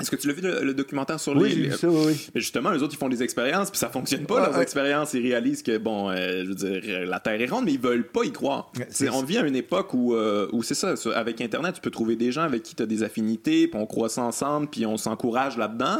Est-ce 0.00 0.10
que 0.10 0.16
tu 0.16 0.28
l'as 0.28 0.34
vu 0.34 0.42
le, 0.42 0.74
documentaire 0.74 1.20
sur 1.20 1.36
oui, 1.36 1.54
les. 1.54 1.70
Oui, 1.70 1.76
ça, 1.76 1.88
oui. 1.88 2.30
Mais 2.34 2.40
justement, 2.40 2.70
les 2.70 2.82
autres, 2.82 2.94
ils 2.94 2.98
font 2.98 3.08
des 3.08 3.22
expériences, 3.22 3.70
puis 3.70 3.78
ça 3.78 3.88
fonctionne 3.88 4.26
pas, 4.26 4.40
leurs 4.40 4.60
expériences. 4.60 5.14
Ils 5.14 5.22
réalisent 5.22 5.62
que, 5.62 5.78
bon, 5.78 6.10
euh, 6.10 6.44
je 6.44 6.48
veux 6.48 6.54
dire, 6.54 7.06
la 7.06 7.20
Terre 7.20 7.40
est 7.40 7.46
ronde, 7.46 7.64
mais 7.64 7.72
ils 7.72 7.80
veulent 7.80 8.06
pas 8.06 8.24
y 8.24 8.32
croire. 8.32 8.72
on 9.12 9.22
vit 9.22 9.38
à 9.38 9.46
une 9.46 9.56
époque 9.56 9.94
où, 9.94 10.14
euh, 10.14 10.48
où 10.52 10.62
c'est 10.62 10.74
ça, 10.74 10.94
avec 11.14 11.40
Internet, 11.40 11.74
tu 11.74 11.80
peux 11.80 11.90
trouver 11.90 12.16
des 12.16 12.32
gens 12.32 12.42
avec 12.42 12.62
qui 12.62 12.74
tu 12.74 12.82
as 12.82 12.86
des 12.86 13.02
affinités, 13.02 13.68
puis 13.68 13.80
on 13.80 13.86
croit 13.86 14.08
ça 14.08 14.22
ensemble, 14.22 14.68
puis 14.68 14.86
on 14.86 14.96
s'encourage 14.96 15.56
là-dedans. 15.56 15.98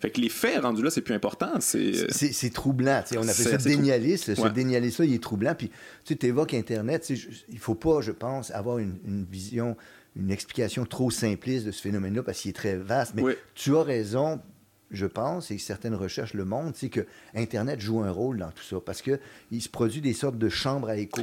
Fait 0.00 0.10
que 0.10 0.20
les 0.20 0.28
faits 0.28 0.62
rendus 0.62 0.82
là, 0.82 0.90
c'est 0.90 1.00
plus 1.00 1.14
important. 1.14 1.52
C'est 1.60 2.10
C'est 2.10 2.52
troublant. 2.52 3.02
On 3.16 3.22
appelle 3.22 3.34
ça 3.34 3.56
dénialiste. 3.56 4.34
Ce 4.34 4.48
dénialiste-là, 4.48 5.04
il 5.06 5.14
est 5.14 5.22
troublant. 5.22 5.54
Puis 5.54 5.70
tu 6.04 6.26
évoques 6.26 6.54
Internet. 6.54 7.10
Il 7.48 7.58
faut 7.58 7.74
pas, 7.74 8.00
je 8.00 8.12
pense, 8.12 8.50
avoir 8.50 8.78
une, 8.78 8.96
une 9.06 9.24
vision 9.30 9.76
une 10.16 10.30
explication 10.30 10.84
trop 10.84 11.10
simpliste 11.10 11.66
de 11.66 11.70
ce 11.70 11.82
phénomène-là 11.82 12.22
parce 12.22 12.40
qu'il 12.40 12.50
est 12.50 12.54
très 12.54 12.76
vaste. 12.76 13.14
Mais 13.14 13.22
tu 13.54 13.76
as 13.76 13.82
raison, 13.82 14.40
je 14.90 15.06
pense, 15.06 15.50
et 15.50 15.58
certaines 15.58 15.94
recherches 15.94 16.34
le 16.34 16.44
montrent, 16.44 16.76
c'est 16.76 16.88
que 16.88 17.06
Internet 17.34 17.80
joue 17.80 18.00
un 18.00 18.10
rôle 18.10 18.38
dans 18.38 18.50
tout 18.50 18.64
ça 18.64 18.76
parce 18.84 19.02
qu'il 19.02 19.62
se 19.62 19.68
produit 19.68 20.00
des 20.00 20.12
sortes 20.12 20.38
de 20.38 20.48
chambres 20.48 20.88
à 20.88 20.96
écho. 20.96 21.22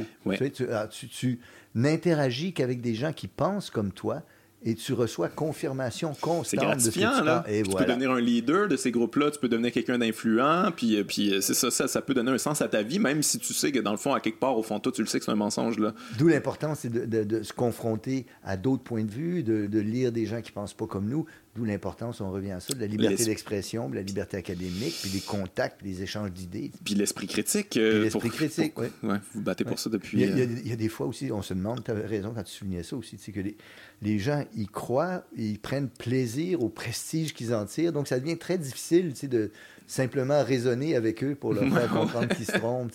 Ah, 0.70 0.88
tu, 0.88 1.08
tu 1.08 1.40
n'interagis 1.74 2.52
qu'avec 2.52 2.80
des 2.80 2.94
gens 2.94 3.12
qui 3.12 3.28
pensent 3.28 3.70
comme 3.70 3.92
toi, 3.92 4.22
et 4.64 4.74
tu 4.74 4.92
reçois 4.92 5.28
confirmation 5.28 6.14
constante 6.20 6.60
gratifiant, 6.60 7.22
là. 7.22 7.44
Et 7.48 7.62
tu 7.62 7.74
peux 7.74 7.84
devenir 7.84 8.10
un 8.10 8.20
leader 8.20 8.68
de 8.68 8.76
ces 8.76 8.90
groupes-là, 8.90 9.30
tu 9.30 9.38
peux 9.38 9.48
devenir 9.48 9.72
quelqu'un 9.72 9.98
d'influent, 9.98 10.72
puis, 10.76 10.96
euh, 10.96 11.04
puis 11.04 11.32
euh, 11.32 11.40
c'est 11.40 11.54
ça, 11.54 11.70
ça, 11.70 11.86
ça 11.86 12.02
peut 12.02 12.14
donner 12.14 12.32
un 12.32 12.38
sens 12.38 12.60
à 12.60 12.68
ta 12.68 12.82
vie, 12.82 12.98
même 12.98 13.22
si 13.22 13.38
tu 13.38 13.54
sais 13.54 13.70
que 13.70 13.78
dans 13.78 13.92
le 13.92 13.96
fond, 13.96 14.14
à 14.14 14.20
quelque 14.20 14.40
part, 14.40 14.56
au 14.58 14.62
fond, 14.62 14.80
toi, 14.80 14.90
tu 14.92 15.00
le 15.00 15.06
sais 15.06 15.18
que 15.18 15.24
c'est 15.24 15.30
un 15.30 15.36
mensonge. 15.36 15.78
là. 15.78 15.94
D'où 16.18 16.28
l'importance, 16.28 16.86
de, 16.86 17.24
de, 17.24 17.42
se 17.42 17.52
confronter 17.52 18.26
à 18.44 18.56
d'autres 18.56 18.82
points 18.82 19.04
de 19.04 19.10
vue, 19.10 19.42
de, 19.42 19.66
de, 19.66 19.78
lire 19.78 20.10
des 20.12 20.26
gens 20.26 20.42
qui 20.42 20.50
pensent 20.50 20.74
pas 20.74 20.86
comme 20.86 21.08
nous, 21.08 21.26
D'où 21.58 21.64
l'importance, 21.64 22.20
on 22.20 22.30
revient 22.30 22.52
à 22.52 22.60
ça, 22.60 22.72
de 22.72 22.78
la 22.78 22.86
liberté 22.86 23.24
d'expression, 23.24 23.90
de 23.90 23.96
la 23.96 24.02
liberté 24.02 24.36
académique, 24.36 24.94
puis 25.02 25.10
des 25.10 25.20
contacts, 25.20 25.80
puis 25.80 25.90
des 25.90 26.04
échanges 26.04 26.30
d'idées. 26.30 26.70
Puis 26.84 26.94
l'esprit 26.94 27.26
critique. 27.26 27.76
Euh, 27.76 28.04
l'esprit 28.04 28.30
critique, 28.30 28.78
oui. 28.78 28.86
Ouais, 29.02 29.16
vous 29.34 29.40
battez 29.40 29.64
pour 29.64 29.80
ça 29.80 29.90
depuis. 29.90 30.22
Il 30.22 30.28
y, 30.28 30.40
a, 30.40 30.44
il, 30.44 30.68
y 30.68 30.72
a, 30.72 30.76
des 30.76 30.88
fois 30.88 31.08
aussi, 31.08 31.32
on 31.32 31.42
se 31.42 31.54
demande, 31.54 31.82
tu 31.82 31.90
avais 31.90 32.06
raison 32.06 32.32
quand 32.32 32.44
tu 32.44 32.52
soulignais 32.52 32.84
ça 32.84 32.94
aussi, 32.94 33.18
c'est 33.18 33.32
que 33.32 33.40
les, 33.40 33.56
les 34.02 34.20
gens 34.20 34.44
y 34.54 34.66
croient, 34.66 35.24
ils 35.36 35.58
prennent 35.58 35.88
plaisir 35.88 36.62
au 36.62 36.68
prestige 36.68 37.34
qu'ils 37.34 37.52
en 37.52 37.66
tirent. 37.66 37.92
Donc, 37.92 38.06
ça 38.06 38.20
devient 38.20 38.38
très 38.38 38.56
difficile 38.56 39.12
de 39.28 39.50
simplement 39.88 40.44
raisonner 40.44 40.94
avec 40.94 41.24
eux 41.24 41.34
pour 41.34 41.54
leur 41.54 41.64
faire 41.72 41.88
comprendre 41.88 42.28
qu'ils 42.28 42.46
se 42.46 42.52
trompent. 42.52 42.92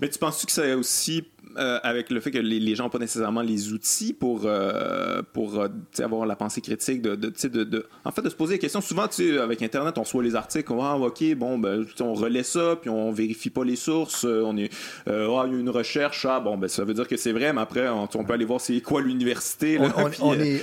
Mais 0.00 0.08
tu 0.08 0.18
penses-tu 0.18 0.46
que 0.46 0.52
c'est 0.52 0.74
aussi 0.74 1.24
euh, 1.56 1.80
avec 1.82 2.10
le 2.10 2.20
fait 2.20 2.30
que 2.30 2.38
les, 2.38 2.74
gens 2.76 2.84
n'ont 2.84 2.90
pas 2.90 2.98
nécessairement 2.98 3.40
les 3.40 3.72
outils 3.72 4.12
pour, 4.12 4.42
euh, 4.44 5.22
pour 5.32 5.58
euh, 5.58 5.68
avoir 5.98 6.26
la 6.26 6.36
pensée 6.36 6.60
critique, 6.60 7.02
de, 7.02 7.16
de, 7.16 7.30
de, 7.64 7.86
en 8.04 8.12
fait, 8.12 8.22
de 8.22 8.28
se 8.28 8.34
poser 8.36 8.54
des 8.54 8.58
questions? 8.58 8.80
Souvent, 8.80 9.08
avec 9.42 9.62
Internet, 9.62 9.98
on 9.98 10.02
reçoit 10.02 10.22
les 10.22 10.36
articles, 10.36 10.70
on 10.72 10.76
va, 10.76 10.90
ah, 10.90 10.96
OK, 10.96 11.24
bon, 11.34 11.58
ben, 11.58 11.84
on 12.00 12.14
relaie 12.14 12.42
ça, 12.42 12.76
puis 12.80 12.90
on 12.90 13.10
vérifie 13.10 13.50
pas 13.50 13.64
les 13.64 13.76
sources, 13.76 14.24
on 14.24 14.56
est, 14.56 14.70
ah, 15.06 15.44
il 15.46 15.52
y 15.52 15.56
a 15.56 15.58
une 15.58 15.70
recherche, 15.70 16.26
ah, 16.26 16.38
bon, 16.38 16.58
ben, 16.58 16.68
ça 16.68 16.84
veut 16.84 16.94
dire 16.94 17.08
que 17.08 17.16
c'est 17.16 17.32
vrai, 17.32 17.52
mais 17.52 17.62
après, 17.62 17.88
on, 17.88 18.06
peut 18.06 18.34
aller 18.34 18.44
voir 18.44 18.60
c'est 18.60 18.80
quoi 18.80 19.00
l'université. 19.00 19.78
On, 20.20 20.34
est, 20.34 20.62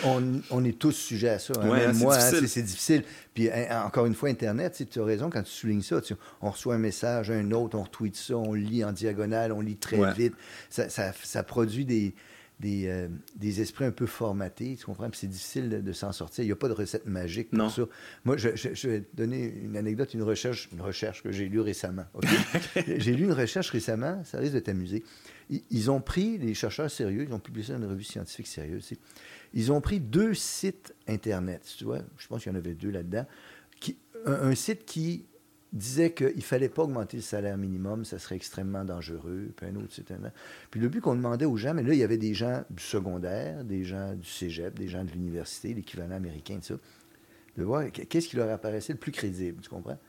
on, 0.50 0.64
est 0.64 0.78
tous 0.78 0.92
sujets 0.92 1.30
à 1.30 1.40
ça. 1.40 1.54
Hein. 1.62 1.94
moi, 1.94 2.16
hein, 2.16 2.20
c'est 2.20 2.62
difficile. 2.62 3.04
Puis 3.36 3.50
encore 3.70 4.06
une 4.06 4.16
fois, 4.16 4.30
Internet, 4.30 4.82
tu 4.90 5.00
as 5.00 5.04
raison 5.04 5.30
quand 5.30 5.44
tu 5.44 5.52
soulignes 5.52 5.82
ça. 5.82 6.00
on 6.42 6.50
reçoit 6.50 6.76
un 6.76 6.80
message, 6.80 7.30
un 7.30 7.52
autre, 7.52 7.78
on 7.78 7.84
retweet 7.84 8.16
ça, 8.16 8.38
on 8.38 8.54
lit 8.54 8.84
en 8.86 8.94
diagonale, 8.94 9.52
on 9.52 9.60
lit 9.60 9.76
très 9.76 10.14
vite. 10.14 10.34
Ça, 10.70 10.88
ça, 10.90 11.44
produit 11.44 11.84
des, 11.84 12.16
des, 12.62 12.88
euh, 12.88 13.10
des, 13.36 13.60
esprits 13.60 13.84
un 13.84 13.92
peu 13.92 14.06
formatés, 14.06 14.78
tu 14.80 14.86
comprends? 14.86 15.10
Puis 15.10 15.20
c'est 15.20 15.28
difficile 15.28 15.84
de, 15.84 15.92
s'en 15.92 16.14
sortir. 16.14 16.46
Il 16.46 16.48
n'y 16.48 16.54
a 16.54 16.56
pas 16.56 16.70
de 16.70 16.74
recette 16.74 17.08
magique 17.08 17.50
pour 17.52 17.70
ça. 17.70 17.84
Moi, 18.24 18.38
je, 18.38 18.56
je, 18.56 18.88
vais 18.88 19.02
te 19.02 19.18
donner 19.18 19.54
une 19.62 19.76
anecdote, 19.76 20.14
une 20.14 20.24
recherche, 20.24 20.70
une 20.72 20.82
recherche 20.82 21.22
que 21.22 21.34
j'ai 21.34 21.50
lue 21.50 21.60
récemment. 21.60 22.06
j'ai 22.88 23.12
lu 23.12 23.26
une 23.26 23.34
recherche 23.34 23.70
récemment, 23.70 24.24
ça 24.24 24.38
risque 24.38 24.54
de 24.54 24.60
t'amuser. 24.60 25.04
Ils, 25.50 25.92
ont 25.92 26.00
pris, 26.00 26.38
les 26.38 26.54
chercheurs 26.54 26.90
sérieux, 26.90 27.26
ils 27.28 27.34
ont 27.34 27.40
publié 27.40 27.68
ça 27.68 27.74
dans 27.74 27.84
une 27.84 27.90
revue 27.90 28.06
scientifique 28.06 28.48
sérieuse, 28.48 28.94
ils 29.56 29.72
ont 29.72 29.82
pris 29.82 30.00
deux 30.00 30.34
sites 30.34 30.94
Internet, 31.08 31.64
tu 31.78 31.86
vois, 31.86 32.02
je 32.18 32.28
pense 32.28 32.44
qu'il 32.44 32.52
y 32.52 32.56
en 32.56 32.58
avait 32.58 32.76
deux 32.76 32.92
là-dedans, 32.92 33.26
un, 34.26 34.56
site 34.56 34.86
qui 34.86 35.26
disait 35.72 36.12
qu'il 36.12 36.36
ne 36.36 36.42
fallait 36.42 36.70
pas 36.70 36.84
augmenter 36.84 37.18
le 37.18 37.24
salaire 37.24 37.58
minimum, 37.58 38.06
ça 38.06 38.18
serait 38.18 38.36
extrêmement 38.36 38.86
dangereux. 38.86 39.52
Puis 39.56 39.68
un 39.68 39.76
autre, 39.76 39.92
c'était... 39.92 40.16
Puis 40.72 40.80
le 40.80 40.90
but 40.90 41.02
qu'on 41.02 41.16
demandait 41.16 41.46
aux 41.46 41.58
gens, 41.58 41.74
mais 41.74 41.84
là, 41.84 41.94
il 41.94 42.00
y 42.00 42.04
avait 42.04 42.18
des 42.18 42.34
gens 42.34 42.64
du 42.70 42.82
secondaire, 42.82 43.64
des 43.64 43.84
gens 43.84 44.14
du 44.14 44.28
cégep, 44.28 44.78
des 44.78 44.88
gens 44.88 45.04
de 45.04 45.12
l'université, 45.12 45.74
l'équivalent 45.74 46.16
américain 46.16 46.58
de 46.58 46.64
ça, 46.64 46.76
de 47.58 47.64
voir 47.64 47.92
qu'est-ce 47.92 48.28
qui 48.28 48.36
leur 48.36 48.50
apparaissait 48.50 48.94
le 48.94 49.00
plus 49.00 49.12
crédible, 49.12 49.62
tu 49.62 49.70
comprends? 49.70 50.00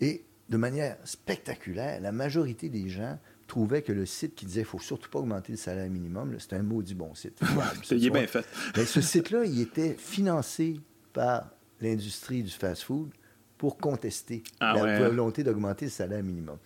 Et 0.00 0.24
de 0.48 0.56
manière 0.56 0.96
spectaculaire, 1.04 2.00
la 2.00 2.12
majorité 2.12 2.68
des 2.68 2.88
gens 2.88 3.18
trouvaient 3.48 3.82
que 3.82 3.92
le 3.92 4.06
site 4.06 4.36
qui 4.36 4.46
disait 4.46 4.60
qu'il 4.60 4.68
ne 4.68 4.78
faut 4.78 4.84
surtout 4.84 5.10
pas 5.10 5.18
augmenter 5.18 5.52
le 5.52 5.58
salaire 5.58 5.90
minimum, 5.90 6.36
c'était 6.38 6.56
un 6.56 6.62
maudit 6.62 6.94
bon 6.94 7.14
site. 7.14 7.40
il 7.90 8.06
est 8.06 8.10
bien 8.10 8.26
fait. 8.28 8.46
Mais 8.76 8.84
ce 8.84 9.00
site-là, 9.00 9.44
il 9.44 9.60
était 9.60 9.96
financé 9.98 10.80
par 11.12 11.50
l'industrie 11.80 12.42
du 12.44 12.50
fast-food 12.50 13.10
pour 13.56 13.76
contester 13.76 14.44
ah 14.60 14.74
la 14.74 15.08
volonté 15.08 15.42
d'augmenter 15.42 15.86
le 15.86 15.90
salaire 15.90 16.22
minimum. 16.22 16.58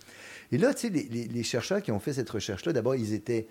Et 0.50 0.58
là, 0.58 0.74
tu 0.74 0.88
sais, 0.88 0.90
les, 0.90 1.42
chercheurs 1.42 1.80
qui 1.80 1.90
ont 1.90 2.00
fait 2.00 2.12
cette 2.12 2.28
recherche-là, 2.28 2.74
d'abord, 2.74 2.94
ils 2.94 3.14
étaient 3.14 3.46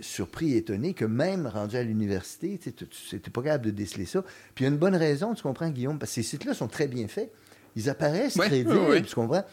surpris 0.00 0.52
et 0.52 0.58
étonnés 0.58 0.92
que 0.92 1.06
même 1.06 1.46
rendu 1.46 1.76
à 1.76 1.82
l'université, 1.82 2.58
tu 2.58 2.84
n'étais 3.12 3.30
pas 3.30 3.42
capable 3.42 3.66
de 3.66 3.70
déceler 3.70 4.04
ça. 4.04 4.22
Puis 4.54 4.64
il 4.64 4.68
y 4.68 4.70
a 4.70 4.72
une 4.72 4.78
bonne 4.78 4.94
raison, 4.94 5.34
tu 5.34 5.42
comprends, 5.42 5.70
Guillaume, 5.70 5.98
parce 5.98 6.10
que 6.10 6.16
ces 6.16 6.22
sites-là 6.22 6.52
sont 6.52 6.68
très 6.68 6.88
bien 6.88 7.08
faits. 7.08 7.32
Ils 7.74 7.88
apparaissent 7.88 8.34
très 8.34 8.48
crédibles, 8.48 9.02
tu 9.02 9.14
comprends? 9.14 9.44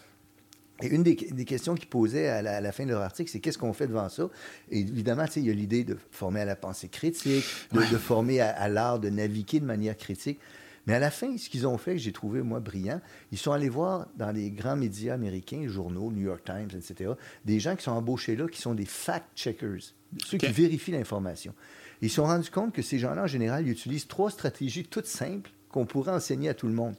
Et 0.81 0.87
une 0.87 1.03
des, 1.03 1.15
questions 1.15 1.75
qu'ils 1.75 1.87
posaient 1.87 2.27
à 2.27 2.41
la, 2.41 2.71
fin 2.71 2.85
de 2.85 2.89
leur 2.89 3.01
article, 3.01 3.29
c'est 3.29 3.39
qu'est-ce 3.39 3.57
qu'on 3.57 3.73
fait 3.73 3.87
devant 3.87 4.09
ça? 4.09 4.29
Et 4.71 4.79
évidemment, 4.79 5.25
il 5.35 5.45
y 5.45 5.49
a 5.49 5.53
l'idée 5.53 5.83
de 5.83 5.97
former 6.11 6.41
à 6.41 6.45
la 6.45 6.55
pensée 6.55 6.89
critique, 6.89 7.45
de, 7.71 7.81
former 7.97 8.41
à 8.41 8.67
l'art 8.67 8.99
de 8.99 9.09
naviguer 9.09 9.59
de 9.59 9.65
manière 9.65 9.95
critique. 9.95 10.39
Mais 10.85 10.93
à 10.93 10.99
la 10.99 11.11
fin, 11.11 11.37
ce 11.37 11.49
qu'ils 11.49 11.65
ont 11.65 11.77
fait, 11.77 11.93
que 11.93 11.99
j'ai 11.99 12.11
trouvé, 12.11 12.41
moi, 12.41 12.59
brillant, 12.59 12.99
ils 13.31 13.37
sont 13.37 13.51
allés 13.53 13.69
voir 13.69 14.07
dans 14.17 14.31
les 14.31 14.51
grands 14.51 14.75
médias 14.75 15.13
américains, 15.13 15.65
journaux, 15.67 16.11
New 16.11 16.23
York 16.23 16.43
Times, 16.43 16.69
etc., 16.75 17.11
des 17.45 17.59
gens 17.59 17.75
qui 17.75 17.83
sont 17.83 17.91
embauchés 17.91 18.35
là, 18.35 18.47
qui 18.47 18.59
sont 18.59 18.75
des 18.75 18.85
fact-checkers, 18.85 19.93
ceux 20.17 20.37
qui 20.37 20.47
vérifient 20.47 20.91
l'information. 20.91 21.53
Ils 22.01 22.09
se 22.09 22.15
sont 22.15 22.25
rendus 22.25 22.51
compte 22.51 22.73
que 22.73 22.81
ces 22.81 22.99
gens-là, 22.99 23.23
en 23.23 23.27
général, 23.27 23.65
ils 23.65 23.71
utilisent 23.71 24.07
trois 24.07 24.29
stratégies 24.29 24.83
toutes 24.83 25.05
simples 25.05 25.51
qu'on 25.73 25.85
pourrait 25.85 26.13
enseigner 26.13 26.47
à 26.47 26.53
tout 26.53 26.67
le 26.67 26.73
monde. 26.73 26.95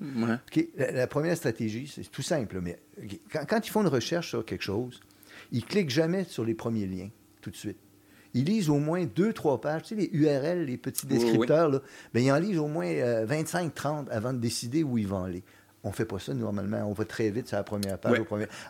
La, 0.76 1.06
première 1.06 1.36
stratégie, 1.36 1.90
c'est 1.92 2.10
tout 2.10 2.22
simple, 2.22 2.60
mais 2.60 2.78
quand, 3.32 3.46
quand, 3.48 3.66
ils 3.66 3.70
font 3.70 3.80
une 3.80 3.88
recherche 3.88 4.28
sur 4.28 4.44
quelque 4.44 4.64
chose, 4.64 5.00
ils 5.52 5.64
cliquent 5.64 5.90
jamais 5.90 6.24
sur 6.24 6.44
les 6.44 6.54
premiers 6.54 6.86
liens 6.86 7.08
tout 7.40 7.50
de 7.50 7.56
suite 7.56 7.78
ils 8.34 8.44
lisent 8.44 8.68
au 8.68 8.78
moins 8.78 9.04
deux, 9.04 9.32
trois 9.32 9.60
pages. 9.60 9.82
Tu 9.82 9.88
sais, 9.90 9.94
les 9.94 10.10
URL, 10.12 10.64
les 10.64 10.76
petits 10.76 11.06
descripteurs, 11.06 11.68
là, 11.68 11.80
ben, 12.12 12.22
ils 12.22 12.32
en 12.32 12.38
lisent 12.38 12.58
au 12.58 12.66
moins 12.66 12.92
25, 13.24 13.66
euh, 13.66 13.70
30 13.72 14.10
avant 14.10 14.32
de 14.32 14.38
décider 14.38 14.82
où 14.82 14.98
ils 14.98 15.06
vont 15.06 15.22
aller. 15.22 15.44
On 15.84 15.88
ne 15.88 15.94
fait 15.94 16.04
pas 16.04 16.18
ça 16.18 16.34
normalement. 16.34 16.84
On 16.86 16.92
va 16.92 17.04
très 17.04 17.30
vite 17.30 17.46
sur 17.46 17.56
la 17.56 17.62
première 17.62 17.98
page. 17.98 18.20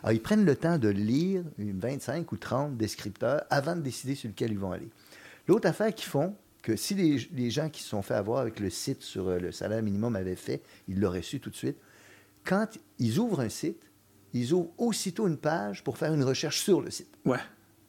Alors, 0.03 0.11
ils 0.11 0.21
prennent 0.21 0.45
le 0.45 0.55
temps 0.55 0.77
de 0.77 0.89
lire 0.89 1.43
25 1.57 2.31
ou 2.31 2.37
30 2.37 2.77
descripteurs 2.77 3.43
avant 3.49 3.75
de 3.75 3.81
décider 3.81 4.15
sur 4.15 4.29
lequel 4.29 4.51
ils 4.51 4.59
vont 4.59 4.71
aller. 4.71 4.89
L'autre 5.47 5.67
affaire 5.67 5.93
qu'ils 5.93 6.09
font, 6.09 6.35
que 6.65 6.75
si 6.75 6.95
les, 6.95 7.51
gens 7.51 7.69
qui 7.69 7.83
se 7.83 7.89
sont 7.89 8.01
fait 8.01 8.15
avoir 8.15 8.39
avec 8.39 8.59
le 8.59 8.71
site 8.71 9.03
sur 9.03 9.27
euh, 9.27 9.37
le 9.37 9.51
salaire 9.51 9.83
minimum 9.83 10.15
avaient 10.15 10.35
fait, 10.35 10.63
ils 10.87 10.99
l'auraient 10.99 11.21
su 11.21 11.39
tout 11.39 11.51
de 11.51 11.55
suite. 11.55 11.77
Quand 12.43 12.67
ils 12.97 13.19
ouvrent 13.19 13.41
un 13.41 13.49
site, 13.49 13.83
ils 14.33 14.51
ouvrent 14.51 14.71
aussitôt 14.79 15.27
une 15.27 15.37
page 15.37 15.83
pour 15.83 15.99
faire 15.99 16.11
une 16.11 16.23
recherche 16.23 16.59
sur 16.59 16.81
le 16.81 16.89
site. 16.89 17.19
Ouais. 17.23 17.37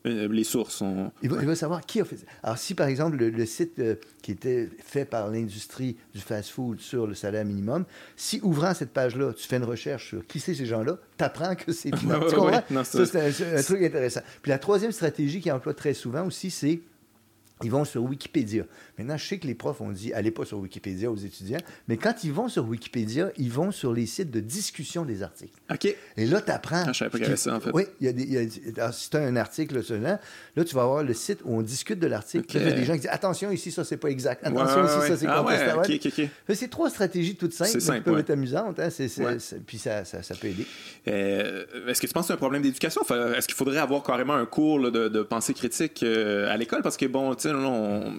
Euh, 0.04 0.28
les 0.28 0.44
sources 0.44 0.74
sont. 0.74 1.10
Il 1.22 1.30
va, 1.30 1.56
savoir 1.56 1.86
qui 1.86 2.02
a 2.02 2.04
fait 2.04 2.18
ça. 2.18 2.26
Alors, 2.42 2.58
si 2.58 2.74
par 2.74 2.86
exemple 2.86 3.16
le, 3.16 3.46
site 3.46 3.78
euh, 3.78 3.94
qui 4.20 4.32
était 4.32 4.68
fait 4.84 5.06
par 5.06 5.30
l'industrie 5.30 5.96
du 6.14 6.20
fast-food 6.20 6.78
sur 6.78 7.06
le 7.06 7.14
salaire 7.14 7.46
minimum, 7.46 7.86
si 8.14 8.40
ouvrant 8.42 8.74
cette 8.74 8.92
page-là, 8.92 9.32
tu 9.32 9.48
fais 9.48 9.56
une 9.56 9.64
recherche 9.64 10.08
sur 10.08 10.26
qui 10.26 10.38
c'est 10.38 10.54
ces 10.54 10.66
gens-là, 10.66 10.98
tu 11.16 11.24
apprends 11.24 11.54
que 11.54 11.72
c'est. 11.72 11.90
tu 11.98 12.06
comprends? 12.06 12.84
ça, 12.84 13.06
c'est 13.06 13.56
un, 13.56 13.62
truc 13.62 13.82
intéressant. 13.82 14.20
Puis 14.42 14.50
la 14.50 14.58
troisième 14.58 14.92
stratégie 14.92 15.40
qui 15.40 15.50
emploie 15.50 15.72
très 15.72 15.94
souvent 15.94 16.26
aussi, 16.26 16.50
c'est 16.50 16.82
ils 17.62 17.70
vont 17.70 17.84
sur 17.84 18.02
Wikipédia. 18.02 18.64
Maintenant, 18.98 19.16
je 19.16 19.26
sais 19.26 19.38
que 19.38 19.46
les 19.46 19.54
profs 19.54 19.80
ont 19.80 19.90
dit 19.90 20.12
allez 20.12 20.30
pas 20.30 20.44
sur 20.44 20.58
Wikipédia 20.58 21.10
aux 21.10 21.16
étudiants, 21.16 21.60
mais 21.88 21.96
quand 21.96 22.22
ils 22.22 22.32
vont 22.32 22.48
sur 22.48 22.66
Wikipédia, 22.66 23.30
ils 23.38 23.50
vont 23.50 23.72
sur 23.72 23.94
les 23.94 24.04
sites 24.04 24.30
de 24.30 24.40
discussion 24.40 25.04
des 25.04 25.22
articles. 25.22 25.54
OK. 25.70 25.86
Et 26.16 26.26
là, 26.26 26.42
tu 26.42 26.50
apprends. 26.50 26.84
Ah, 26.86 26.92
je 26.92 26.98
savais 26.98 27.10
pas 27.10 27.18
qu'il 27.18 27.26
y 27.26 27.28
avait 27.28 27.36
ça, 27.36 27.56
en 27.56 27.60
fait. 27.60 27.70
Oui, 27.72 27.84
il 28.00 28.06
y 28.06 28.08
a 28.08 28.12
des, 28.12 28.50
si 28.92 29.10
tu 29.10 29.16
as 29.16 29.20
un 29.20 29.36
article 29.36 29.80
là, 29.88 30.18
là, 30.54 30.64
tu 30.64 30.74
vas 30.74 30.82
avoir 30.82 31.02
le 31.02 31.14
site 31.14 31.40
où 31.44 31.56
on 31.56 31.62
discute 31.62 31.98
de 31.98 32.06
l'article. 32.06 32.44
Il 32.56 32.62
y 32.62 32.72
a 32.72 32.72
des 32.72 32.84
gens 32.84 32.92
qui 32.92 33.00
disent 33.00 33.10
attention, 33.10 33.50
ici, 33.50 33.70
ça, 33.70 33.84
c'est 33.84 33.96
pas 33.96 34.08
exact. 34.08 34.46
Attention, 34.46 34.84
ici, 34.84 35.08
ça, 35.08 35.16
c'est 35.16 35.26
ah, 35.26 35.42
contestable. 35.42 35.86
Ouais, 35.88 36.30
OK, 36.48 36.54
C'est 36.54 36.68
trois 36.68 36.90
stratégies 36.90 37.36
toutes 37.36 37.54
simples, 37.54 37.80
simple, 37.80 37.98
qui 37.98 38.04
peuvent 38.04 38.18
être 38.18 38.30
amusantes. 38.30 38.78
Hein, 38.80 38.88
puis 39.66 39.78
ça, 39.78 40.04
ça, 40.04 40.22
ça, 40.22 40.34
peut 40.34 40.48
aider. 40.48 40.66
Euh, 41.08 41.64
est-ce 41.88 42.00
que 42.00 42.06
tu 42.06 42.12
penses 42.12 42.24
que 42.24 42.26
c'est 42.28 42.34
un 42.34 42.38
problème 42.38 42.62
d'éducation? 42.62 43.02
Est-ce 43.02 43.46
qu'il 43.46 43.56
faudrait 43.56 43.78
avoir 43.78 44.02
carrément 44.02 44.34
un 44.34 44.46
cours 44.46 44.90
de, 44.90 45.08
de, 45.08 45.22
pensée 45.22 45.54
critique 45.54 46.02
euh, 46.02 46.52
à 46.52 46.56
l'école? 46.56 46.82
Parce 46.82 46.96
que, 46.96 47.06
bon, 47.06 47.34
tu 47.34 47.45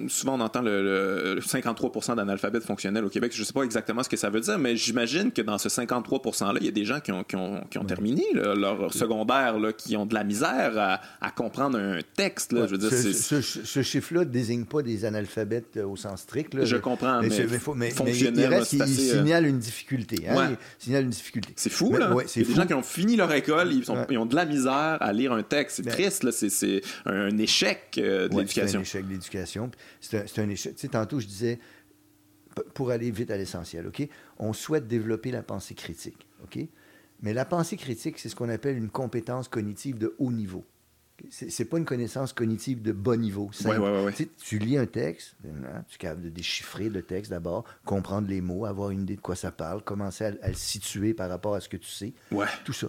souvent 0.10 0.36
on 0.36 0.40
entend 0.42 0.62
le, 0.62 1.40
53% 1.42 2.16
d'analphabètes 2.16 2.64
fonctionnels 2.64 3.06
au 3.06 3.10
Québec. 3.10 3.32
Je 3.34 3.42
ne 3.42 3.46
sais 3.46 3.54
pas 3.54 3.64
exactement 3.64 4.04
ce 4.04 4.10
que 4.10 4.18
ça 4.18 4.30
veut 4.30 4.42
dire, 4.42 4.58
mais 4.58 4.76
j'imagine 4.76 5.32
que 5.32 5.42
dans 5.42 5.58
ce 5.58 5.70
53 5.70 6.20
%-là, 6.20 6.58
il 6.60 6.66
y 6.66 6.70
a 6.70 6.72
des 6.72 6.86
gens 6.86 7.00
qui 7.00 7.12
ont, 7.12 7.24
qui 7.24 7.36
ont, 7.36 7.62
qui 7.70 7.78
ont 7.78 7.86
terminé 7.86 8.24
leur 8.34 8.94
secondaire, 8.94 9.60
là, 9.60 9.74
qui 9.74 9.96
ont 9.98 10.06
de 10.06 10.14
la 10.14 10.24
misère 10.24 10.74
à, 10.78 11.02
à 11.22 11.32
comprendre 11.32 11.78
un 11.78 12.00
texte. 12.16 12.52
Là. 12.52 12.68
Je 12.68 12.76
veux 12.76 12.78
dire, 12.78 12.92
ce, 12.92 13.42
ce, 13.42 13.82
chiffre-là 13.82 14.22
ne 14.22 14.26
désigne 14.26 14.66
pas 14.66 14.82
des 14.82 15.06
analphabètes 15.06 15.78
euh, 15.78 15.86
au 15.86 15.96
sens 15.96 16.22
strict. 16.22 16.54
Là. 16.54 16.66
Je 16.66 16.76
comprends, 16.78 17.22
mais, 17.22 17.30
mais, 17.76 17.92
fonctionnel, 17.92 18.50
il, 18.52 18.56
reste, 18.56 18.74
il, 18.74 18.88
signale 18.88 19.46
une 19.46 19.60
difficulté. 19.60 20.28
Hein? 20.28 20.52
Il 20.52 20.84
signale 20.84 21.04
une 21.04 21.10
difficulté. 21.10 21.54
C'est 21.56 21.70
fou, 21.70 21.96
là. 21.96 22.12
il 22.36 22.42
y 22.42 22.46
a 22.46 22.48
des 22.48 22.56
gens 22.56 22.66
qui 22.66 22.74
ont 22.74 22.84
fini 22.84 23.16
leur 23.16 23.32
école, 23.34 23.72
ils, 23.72 23.84
ils, 24.10 24.18
ont 24.18 24.26
de 24.26 24.36
la 24.36 24.46
misère 24.46 24.98
à 25.00 25.14
lire 25.14 25.32
un 25.34 25.44
texte. 25.44 25.82
C'est 25.84 25.90
triste, 25.90 26.24
là. 26.24 26.32
C'est 26.32 26.82
un 27.06 27.38
échec 27.38 27.96
euh, 27.98 28.28
de 28.28 28.38
l'éducation. 28.38 28.82
C'est 28.84 29.00
un 29.00 29.02
échec 29.02 29.08
de 29.08 29.14
l'éducation. 29.18 29.72
C'est 30.00 30.40
un, 30.40 30.50
échec. 30.50 30.76
Tu 30.76 30.82
sais, 30.82 30.88
tantôt, 30.90 31.20
je 31.20 31.28
disais, 31.28 31.60
pour 32.74 32.92
aller 32.92 33.12
vite 33.12 33.32
à 33.32 33.38
l'essentiel, 33.38 33.88
OK? 33.88 34.08
On 34.40 34.54
souhaite 34.54 34.88
développer 34.88 35.32
la 35.32 35.44
pensée 35.44 35.76
critique, 35.76 36.28
OK? 36.44 36.60
Mais 37.22 37.34
la 37.34 37.46
pensée 37.46 37.78
critique, 37.78 38.20
c'est 38.20 38.30
ce 38.30 38.36
qu'on 38.36 38.50
appelle 38.50 38.78
une 38.78 38.90
compétence 38.90 39.48
cognitive 39.48 39.98
de 39.98 40.16
haut 40.20 40.32
niveau. 40.32 40.64
C'est, 41.32 41.58
n'est 41.58 41.66
pas 41.66 41.80
une 41.80 41.86
connaissance 41.86 42.32
cognitive 42.32 42.84
de 42.84 42.92
bas 42.92 43.18
niveau. 43.18 43.50
tu, 44.38 44.60
lis 44.60 44.78
un 44.78 44.86
texte, 44.86 45.36
hein, 45.46 45.84
tu 45.90 45.96
es 45.96 45.98
capable 45.98 46.22
de 46.22 46.30
déchiffrer 46.30 46.90
le 46.90 47.02
texte 47.02 47.32
d'abord, 47.32 47.66
comprendre 47.86 48.28
les 48.28 48.40
mots, 48.40 48.66
avoir 48.66 48.92
une 48.92 49.02
idée 49.02 49.16
de 49.16 49.22
quoi 49.22 49.36
ça 49.36 49.52
parle, 49.52 49.84
commencer 49.84 50.26
à, 50.26 50.48
le 50.48 50.54
situer 50.54 51.16
par 51.16 51.30
rapport 51.30 51.56
à 51.56 51.60
ce 51.60 51.70
que 51.70 51.78
tu 51.78 51.90
sais. 51.90 52.14
Tout 52.64 52.74
ça. 52.74 52.88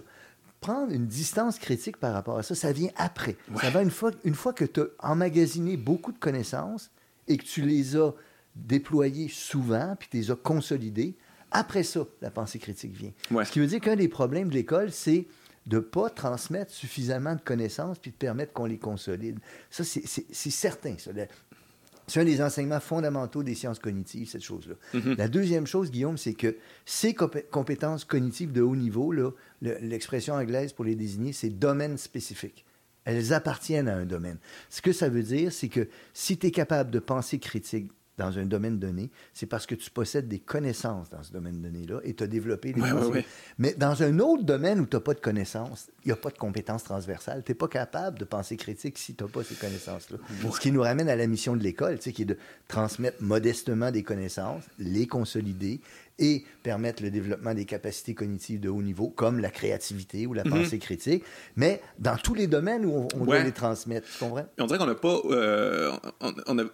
Prendre 0.61 0.91
une 0.91 1.07
distance 1.07 1.57
critique 1.57 1.97
par 1.97 2.13
rapport 2.13 2.37
à 2.37 2.43
ça, 2.43 2.53
ça 2.53 2.71
vient 2.71 2.89
après. 2.97 3.37
Ça 3.61 3.69
va 3.69 3.81
une 3.81 3.91
fois, 3.91 4.11
une 4.25 4.35
fois 4.35 4.53
que 4.53 4.65
tu 4.65 4.81
as 4.81 4.85
emmagasiné 4.99 5.77
beaucoup 5.77 6.11
de 6.11 6.17
connaissances 6.17 6.91
et 7.27 7.37
que 7.37 7.45
tu 7.45 7.61
les 7.61 7.95
as 7.95 8.11
déployées 8.55 9.29
souvent, 9.29 9.95
puis 9.97 10.09
tu 10.11 10.17
les 10.17 10.31
as 10.31 10.35
consolidées, 10.35 11.15
après 11.51 11.83
ça, 11.83 12.01
la 12.21 12.29
pensée 12.29 12.59
critique 12.59 12.93
vient. 12.93 13.11
Ce 13.45 13.51
qui 13.51 13.59
veut 13.59 13.67
dire 13.67 13.79
qu'un 13.79 13.95
des 13.95 14.07
problèmes 14.09 14.49
de 14.49 14.53
l'école, 14.53 14.91
c'est 14.91 15.27
de 15.65 15.77
ne 15.77 15.81
pas 15.81 16.09
transmettre 16.09 16.71
suffisamment 16.71 17.35
de 17.35 17.41
connaissances 17.41 17.99
puis 17.99 18.11
de 18.11 18.15
permettre 18.15 18.53
qu'on 18.53 18.65
les 18.65 18.77
consolide. 18.77 19.39
Ça, 19.69 19.83
c'est 19.83 20.49
certain. 20.51 20.95
C'est 22.09 22.19
un 22.19 22.25
des 22.25 22.41
enseignements 22.41 22.79
fondamentaux 22.79 23.43
des 23.43 23.55
sciences 23.55 23.79
cognitives, 23.79 24.29
cette 24.29 24.43
chose-là. 24.43 24.75
Mm-hmm. 24.93 25.17
La 25.17 25.27
deuxième 25.27 25.67
chose, 25.67 25.91
Guillaume, 25.91 26.17
c'est 26.17 26.33
que 26.33 26.57
ces 26.85 27.13
compétences 27.13 28.03
cognitives 28.03 28.51
de 28.51 28.61
haut 28.61 28.75
niveau, 28.75 29.13
l'expression 29.61 30.33
anglaise 30.33 30.73
pour 30.73 30.85
les 30.85 30.95
désigner, 30.95 31.33
c'est 31.33 31.49
domaine 31.49 31.97
spécifique. 31.97 32.65
Elles 33.05 33.33
appartiennent 33.33 33.87
à 33.87 33.95
un 33.95 34.05
domaine. 34.05 34.37
Ce 34.69 34.81
que 34.81 34.91
ça 34.91 35.09
veut 35.09 35.23
dire, 35.23 35.51
c'est 35.51 35.69
que 35.69 35.87
si 36.13 36.37
tu 36.37 36.47
es 36.47 36.51
capable 36.51 36.91
de 36.91 36.99
penser 36.99 37.39
critique, 37.39 37.91
dans 38.19 38.37
un 38.37 38.45
domaine 38.45 38.77
donné, 38.77 39.09
c'est 39.33 39.45
parce 39.45 39.65
que 39.65 39.75
tu 39.75 39.89
possèdes 39.89 40.27
des 40.27 40.39
connaissances 40.39 41.09
dans 41.09 41.23
ce 41.23 41.31
domaine 41.31 41.61
donné-là 41.61 42.01
et 42.03 42.13
tu 42.13 42.23
as 42.23 42.27
développé 42.27 42.73
des 42.73 42.81
ouais, 42.81 43.25
Mais 43.57 43.73
dans 43.73 44.03
un 44.03 44.19
autre 44.19 44.43
domaine 44.43 44.81
où 44.81 44.85
tu 44.85 44.95
n'as 44.95 44.99
pas 44.99 45.13
de 45.13 45.21
connaissances, 45.21 45.87
il 46.03 46.09
n'y 46.09 46.11
a 46.11 46.17
pas 46.17 46.29
de 46.29 46.37
compétences 46.37 46.83
transversales. 46.83 47.43
Tu 47.45 47.51
n'es 47.51 47.55
pas 47.55 47.69
capable 47.69 48.19
de 48.19 48.25
penser 48.25 48.57
critique 48.57 48.97
si 48.97 49.15
tu 49.15 49.23
n'as 49.23 49.29
pas 49.29 49.41
ces 49.43 49.55
connaissances-là. 49.55 50.17
Ce 50.51 50.59
qui 50.59 50.71
nous 50.71 50.81
ramène 50.81 51.07
à 51.07 51.15
la 51.15 51.27
mission 51.27 51.55
de 51.55 51.63
l'école, 51.63 51.97
qui 51.97 52.21
est 52.21 52.25
de 52.25 52.37
transmettre 52.67 53.23
modestement 53.23 53.89
des 53.89 54.03
connaissances, 54.03 54.63
les 54.77 55.07
consolider 55.07 55.79
et 56.19 56.43
permettre 56.63 57.01
le 57.01 57.09
développement 57.09 57.53
des 57.53 57.65
capacités 57.65 58.13
cognitives 58.13 58.59
de 58.59 58.69
haut 58.69 58.81
niveau, 58.81 59.09
comme 59.09 59.39
la 59.39 59.49
créativité 59.49 60.27
ou 60.27 60.33
la 60.33 60.43
mhm. 60.43 60.51
pensée 60.51 60.79
critique, 60.79 61.23
mais 61.55 61.81
dans 61.97 62.17
tous 62.17 62.33
les 62.33 62.47
domaines 62.47 62.85
où 62.85 63.07
on, 63.15 63.25
doit 63.25 63.39
les 63.39 63.51
transmettre. 63.51 64.07
Tu 64.11 64.19
comprends? 64.19 64.45
On 64.57 64.65
dirait 64.65 64.77
qu'on 64.77 64.85
n'a 64.85 64.95
pas, 64.95 65.19
euh, 65.25 65.91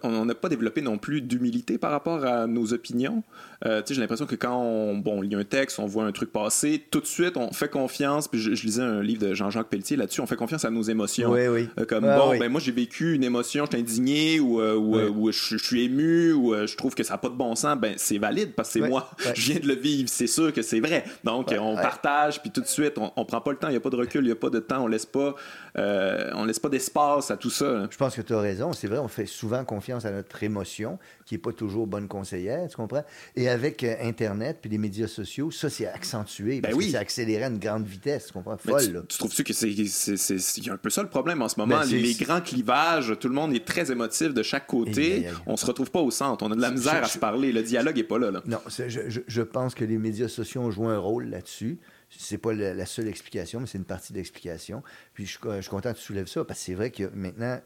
on, 0.02 0.24
n'a 0.24 0.34
pas 0.34 0.48
développé 0.48 0.82
non 0.82 0.98
plus 0.98 1.22
d'humilité 1.22 1.78
par 1.78 1.90
rapport 1.90 2.24
à 2.24 2.46
nos 2.46 2.72
opinions. 2.72 3.22
Euh, 3.64 3.82
j'ai 3.88 4.00
l'impression 4.00 4.26
que 4.26 4.34
quand 4.34 4.60
on 4.60 4.96
bon, 4.98 5.20
lit 5.20 5.34
un 5.34 5.44
texte, 5.44 5.78
on 5.78 5.86
voit 5.86 6.04
un 6.04 6.12
truc 6.12 6.32
passer, 6.32 6.84
tout 6.90 7.00
de 7.00 7.06
suite, 7.06 7.36
on 7.36 7.52
fait 7.52 7.70
confiance. 7.70 8.28
Puis 8.28 8.40
je, 8.40 8.50
lisais 8.50 8.82
un 8.82 9.02
livre 9.02 9.26
de 9.26 9.34
Jean-Jacques 9.34 9.68
Pelletier 9.68 9.96
là-dessus, 9.96 10.20
on 10.20 10.26
fait 10.26 10.36
confiance 10.36 10.64
à 10.64 10.70
nos 10.70 10.82
émotions. 10.82 11.30
Oui, 11.30 11.46
oui. 11.48 11.68
Euh, 11.78 11.84
comme, 11.86 12.04
bon, 12.04 12.36
ben 12.38 12.50
moi, 12.50 12.60
j'ai 12.60 12.72
vécu 12.72 13.14
une 13.14 13.24
émotion, 13.24 13.64
je 13.64 13.70
suis 13.76 13.80
indigné 13.80 14.40
ou, 14.40 14.60
ou, 14.60 15.32
je, 15.32 15.56
suis 15.56 15.84
ému 15.84 16.32
ou 16.32 16.54
je 16.66 16.76
trouve 16.76 16.94
que 16.94 17.02
ça 17.02 17.14
n'a 17.14 17.18
pas 17.18 17.28
de 17.28 17.34
bon 17.34 17.54
sens. 17.54 17.78
Ben, 17.78 17.94
c'est 17.96 18.18
valide 18.18 18.52
parce 18.54 18.72
que 18.72 18.80
c'est 18.80 18.88
moi. 18.88 19.10
Je 19.36 19.52
viens 19.52 19.60
de 19.60 19.68
le 19.68 19.74
vivre, 19.74 20.08
c'est 20.08 20.26
sûr 20.26 20.52
que 20.52 20.62
c'est 20.62 20.80
vrai. 20.80 21.04
Donc, 21.24 21.54
on 21.58 21.76
partage, 21.76 22.40
puis 22.40 22.50
tout 22.50 22.60
de 22.60 22.66
suite, 22.66 22.98
on, 22.98 23.12
on 23.16 23.24
prend 23.24 23.40
pas 23.40 23.52
le 23.52 23.58
temps, 23.58 23.68
il 23.68 23.72
n'y 23.72 23.76
a 23.76 23.80
pas 23.80 23.90
de 23.90 23.96
recul, 23.96 24.22
il 24.22 24.26
n'y 24.26 24.32
a 24.32 24.36
pas 24.36 24.50
de 24.50 24.58
temps, 24.58 24.82
on 24.82 24.86
laisse 24.86 25.06
pas, 25.06 25.34
euh, 25.78 26.30
on 26.34 26.44
laisse 26.44 26.58
pas 26.58 26.68
d'espace 26.68 27.30
à 27.30 27.36
tout 27.36 27.50
ça. 27.50 27.86
Je 27.90 27.96
pense 27.96 28.14
que 28.14 28.22
tu 28.22 28.34
as 28.34 28.40
raison, 28.40 28.72
c'est 28.72 28.86
vrai, 28.86 28.98
on 28.98 29.08
fait 29.08 29.26
souvent 29.26 29.64
confiance 29.64 30.04
à 30.04 30.10
notre 30.10 30.42
émotion, 30.42 30.98
qui 31.24 31.34
n'est 31.34 31.38
pas 31.38 31.52
toujours 31.52 31.86
bonne 31.86 32.08
conseillère, 32.08 32.68
tu 32.68 32.76
comprends? 32.76 33.04
Et 33.34 33.48
avec 33.48 33.82
euh, 33.84 33.94
Internet 34.02 34.58
puis 34.60 34.70
les 34.70 34.78
médias 34.78 35.08
sociaux, 35.08 35.50
ça, 35.50 35.68
c'est 35.68 35.86
accentué, 35.86 36.60
ben 36.60 36.70
parce 36.70 36.74
oui. 36.74 36.86
que 36.86 36.90
c'est 36.92 36.98
accéléré 36.98 37.44
à 37.44 37.48
une 37.48 37.58
grande 37.58 37.84
vitesse, 37.84 38.28
tu 38.28 38.32
comprends? 38.32 38.56
Folle, 38.56 39.04
tu, 39.08 39.18
trouves-tu 39.18 39.44
que 39.44 39.52
c'est, 39.52 39.70
y 39.70 40.70
a 40.70 40.72
un 40.72 40.76
peu 40.76 40.90
ça 40.90 41.02
le 41.02 41.08
problème 41.08 41.42
en 41.42 41.48
ce 41.48 41.58
moment? 41.58 41.80
Ben, 41.80 41.86
les, 41.86 42.14
grands 42.14 42.40
clivages, 42.40 43.14
tout 43.20 43.28
le 43.28 43.34
monde 43.34 43.52
est 43.52 43.64
très 43.64 43.90
émotif 43.90 44.32
de 44.32 44.42
chaque 44.42 44.66
côté, 44.66 45.26
on 45.46 45.56
se 45.56 45.66
retrouve 45.66 45.90
pas 45.90 46.00
au 46.00 46.10
centre, 46.10 46.44
on 46.44 46.52
a 46.52 46.56
de 46.56 46.60
la 46.60 46.70
misère 46.70 47.04
à 47.04 47.08
se 47.08 47.18
parler, 47.18 47.52
le 47.52 47.62
dialogue 47.62 47.98
est 47.98 48.04
pas 48.04 48.18
là. 48.18 48.30
là. 48.30 48.42
Non, 48.46 48.58
je, 48.68 48.88
je 48.88 49.20
pense 49.42 49.74
que 49.74 49.84
les 49.84 49.98
médias 49.98 50.28
sociaux 50.28 50.62
ont 50.62 50.70
joué 50.70 50.88
un 50.88 50.98
rôle 50.98 51.28
là-dessus 51.28 51.78
c'est 52.10 52.38
pas 52.38 52.52
la, 52.52 52.86
seule 52.86 53.08
explication, 53.08 53.60
mais 53.60 53.66
c'est 53.66 53.78
une 53.78 53.84
partie 53.84 54.12
de 54.12 54.18
l'explication. 54.18 54.82
Puis 55.14 55.26
je, 55.26 55.30
suis 55.30 55.70
content 55.70 55.92
que 55.92 55.98
tu 55.98 56.04
soulèves 56.04 56.28
ça, 56.28 56.44
parce 56.44 56.58
que 56.60 56.64
c'est 56.64 56.74
vrai 56.74 56.90
que 56.90 57.04
maintenant, 57.14 57.60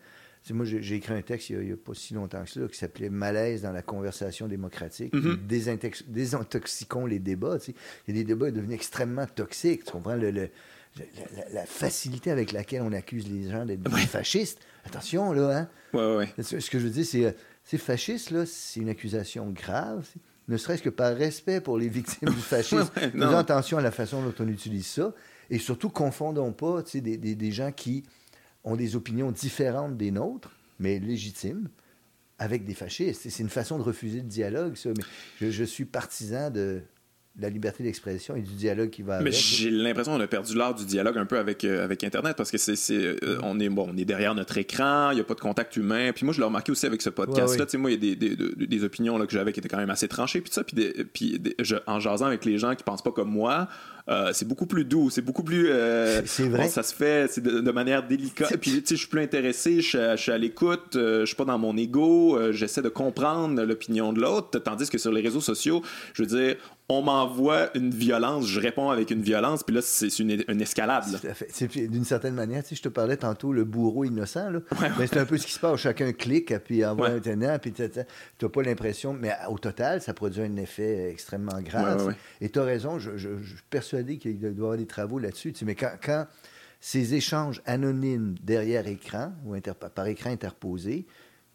moi, 0.51 0.65
j'ai 0.65 0.95
écrit 0.95 1.12
un 1.12 1.23
texte 1.23 1.51
il 1.51 1.59
n'y 1.59 1.73
a, 1.73 1.77
pas 1.77 1.95
si 1.95 2.15
longtemps 2.15 2.43
que 2.43 2.51
ça, 2.51 2.61
qui 2.66 2.78
s'appelait 2.78 3.11
Malaise 3.11 3.62
dans 3.62 3.73
la 3.73 3.82
conversation 3.82 4.49
démocratique. 4.49 5.12
Mm-hmm. 5.12 6.07
Désintoxiquons 6.09 7.07
les 7.07 7.19
débats. 7.19 7.59
Tu 7.59 7.66
sais. 7.66 7.74
Il 8.09 8.16
y 8.16 8.19
a 8.19 8.23
des 8.23 8.27
débats 8.27 8.51
devenus 8.51 8.74
extrêmement 8.74 9.27
toxiques. 9.27 9.85
Tu 9.85 9.93
comprends? 9.93 10.16
Le, 10.16 10.31
la, 10.31 11.66
facilité 11.66 12.31
avec 12.31 12.53
laquelle 12.53 12.82
on 12.82 12.93
accuse 12.93 13.28
les 13.28 13.51
gens 13.51 13.66
d'être 13.66 13.89
fascistes. 14.09 14.61
Attention, 14.85 15.32
là. 15.32 15.59
Hein? 15.59 15.69
Ouais, 15.93 16.16
ouais. 16.16 16.43
Ce 16.43 16.70
que 16.70 16.78
je 16.78 16.85
veux 16.85 16.91
dire, 16.91 17.05
c'est. 17.05 17.27
Euh, 17.27 17.32
c'est 17.62 17.78
fasciste, 17.78 18.31
là, 18.31 18.47
c'est 18.47 18.81
une 18.81 18.89
accusation 18.89 19.49
grave 19.51 20.09
ne 20.51 20.56
serait-ce 20.56 20.82
que 20.82 20.90
par 20.90 21.16
respect 21.16 21.60
pour 21.60 21.78
les 21.78 21.89
victimes 21.89 22.28
du 22.28 22.35
fascisme, 22.40 22.90
faisons 22.94 23.36
attention 23.36 23.78
à 23.78 23.81
la 23.81 23.93
façon 23.93 24.22
dont 24.22 24.35
on 24.40 24.48
utilise 24.48 24.86
ça. 24.86 25.14
Et 25.48 25.59
surtout, 25.59 25.89
confondons 25.89 26.52
pas 26.52 26.82
des, 26.82 27.16
des, 27.16 27.35
des 27.35 27.52
gens 27.52 27.72
qui 27.72 28.05
ont 28.64 28.77
des 28.77 28.97
opinions 28.97 29.31
différentes 29.31 29.97
des 29.97 30.10
nôtres, 30.10 30.51
mais 30.78 30.98
légitimes, 30.98 31.68
avec 32.39 32.64
des 32.64 32.74
fascistes. 32.74 33.28
C'est 33.28 33.43
une 33.43 33.48
façon 33.48 33.78
de 33.78 33.82
refuser 33.82 34.18
le 34.18 34.27
dialogue, 34.27 34.74
ça. 34.74 34.90
Mais 35.40 35.51
je 35.51 35.64
suis 35.64 35.85
partisan 35.85 36.51
de, 36.51 36.82
la 37.39 37.48
liberté 37.48 37.85
d'expression 37.85 38.35
et 38.35 38.40
du 38.40 38.52
dialogue 38.55 38.90
qui 38.90 39.02
va 39.02 39.16
avec. 39.16 39.24
Mais 39.24 39.32
j'ai 39.32 39.70
l'impression 39.70 40.12
qu'on 40.12 40.20
a 40.20 40.27
perdu 40.27 40.55
l'art 40.57 40.74
du 40.74 40.85
dialogue 40.85 41.16
un 41.16 41.27
peu 41.27 41.39
avec, 41.39 41.65
euh, 41.65 41.85
avec 41.85 42.02
Internet 42.02 42.36
parce 42.36 42.51
que 42.51 42.59
c'est, 42.59 42.74
euh, 42.93 43.15
mm. 43.23 43.40
on, 43.44 43.61
est, 43.61 43.69
bon, 43.69 43.89
on 43.89 43.97
est 43.97 44.05
derrière 44.05 44.35
notre 44.35 44.59
écran, 44.59 45.11
il 45.12 45.15
n'y 45.15 45.20
a 45.20 45.24
pas 45.24 45.35
de 45.35 45.40
contact 45.40 45.77
humain. 45.77 46.12
Puis 46.12 46.24
moi, 46.24 46.35
je 46.35 46.40
l'ai 46.40 46.44
remarqué 46.44 46.73
aussi 46.73 46.86
avec 46.86 47.02
ce 47.02 47.11
podcast-là. 47.11 47.66
Tu 47.66 47.73
sais, 47.73 47.78
moi, 47.78 47.93
il 47.93 48.05
y 48.05 48.12
a 48.12 48.15
des, 48.15 48.36
des, 48.36 48.66
des, 48.66 48.85
opinions 48.85 49.16
là, 49.16 49.27
que 49.27 49.32
j'avais 49.32 49.52
qui 49.52 49.61
étaient 49.61 49.69
quand 49.69 49.78
même 49.78 49.90
assez 49.90 50.09
tranchées. 50.09 50.40
Puis 50.40 50.52
ça, 50.52 50.65
puis, 50.65 50.93
puis 51.12 51.40
en 51.86 52.01
jasant 52.01 52.27
avec 52.27 52.44
les 52.44 52.59
gens 52.59 52.74
qui 52.74 52.82
pensent 52.82 53.02
pas 53.02 53.12
comme 53.12 53.31
moi, 53.31 53.69
euh, 54.09 54.31
c'est 54.32 54.48
beaucoup 54.48 54.66
plus 54.66 54.85
doux, 54.85 55.09
c'est 55.09 55.23
beaucoup 55.23 55.44
plus. 55.44 55.70
c'est 56.27 56.48
vrai. 56.48 56.69
ça 56.69 56.82
se 56.82 56.94
fait 56.94 57.39
de, 57.39 57.70
manière 57.70 58.07
délicate. 58.07 58.57
Puis, 58.57 58.73
tu 58.82 58.89
sais, 58.89 58.94
je 58.97 59.01
suis 59.01 59.09
plus 59.09 59.23
intéressé, 59.23 59.81
je, 59.81 60.16
suis 60.16 60.32
à 60.32 60.39
l'écoute, 60.39 60.90
je 60.94 61.24
suis 61.24 61.36
pas 61.36 61.44
dans 61.44 61.59
mon 61.59 61.77
ego, 61.77 62.39
j'essaie 62.51 62.82
de 62.82 62.89
comprendre 62.89 63.62
l'opinion 63.62 64.12
de 64.12 64.20
l'autre. 64.20 64.59
Tandis 64.59 64.90
que 64.90 64.98
sur 64.98 65.12
les 65.12 65.20
réseaux 65.20 65.40
sociaux, 65.40 65.82
je 66.12 66.23
veux 66.23 66.28
dire, 66.28 66.57
on 66.90 67.02
m'envoie 67.02 67.70
une 67.76 67.90
violence, 67.90 68.46
je 68.46 68.58
réponds 68.58 68.90
avec 68.90 69.10
une 69.10 69.22
violence, 69.22 69.62
puis 69.62 69.74
là, 69.74 69.80
c'est 69.82 70.18
une, 70.18 70.42
une, 70.48 70.60
escalade. 70.60 71.04
D'une 71.74 72.04
certaine 72.04 72.34
manière, 72.34 72.62
tu 72.62 72.70
sais, 72.70 72.74
je 72.74 72.82
te 72.82 72.88
parlais 72.88 73.16
tantôt, 73.16 73.52
le 73.52 73.64
bourreau 73.64 74.04
innocent, 74.04 74.50
là. 74.50 74.60
C'est 74.98 75.16
un 75.16 75.24
peu 75.24 75.38
ce 75.38 75.46
qui 75.46 75.52
se 75.52 75.60
passe. 75.60 75.80
Chacun 75.80 76.12
clique, 76.12 76.56
puis 76.58 76.84
envoie 76.84 77.10
un 77.10 77.20
tenant, 77.20 77.58
puis 77.60 77.72
tu 77.72 77.82
n'as 77.82 78.48
pas 78.48 78.62
l'impression. 78.62 79.12
Mais 79.12 79.32
au 79.48 79.58
total, 79.58 80.02
ça 80.02 80.14
produit 80.14 80.42
un 80.42 80.56
effet 80.56 81.10
extrêmement 81.10 81.60
grave. 81.60 82.14
Et 82.40 82.48
tu 82.48 82.58
as 82.58 82.64
raison, 82.64 82.98
je, 82.98 83.16
suis 83.16 83.38
persuadé 83.70 84.18
qu'il 84.18 84.38
doit 84.38 84.50
y 84.50 84.52
avoir 84.52 84.76
des 84.76 84.86
travaux 84.86 85.18
là-dessus. 85.18 85.54
Mais 85.62 85.76
quand, 85.76 85.92
quand 86.02 86.26
ces 86.80 87.14
échanges 87.14 87.62
anonymes 87.66 88.34
derrière 88.42 88.86
écran, 88.88 89.32
ou 89.46 89.54
par 89.94 90.06
écran 90.06 90.30
interposé, 90.30 91.06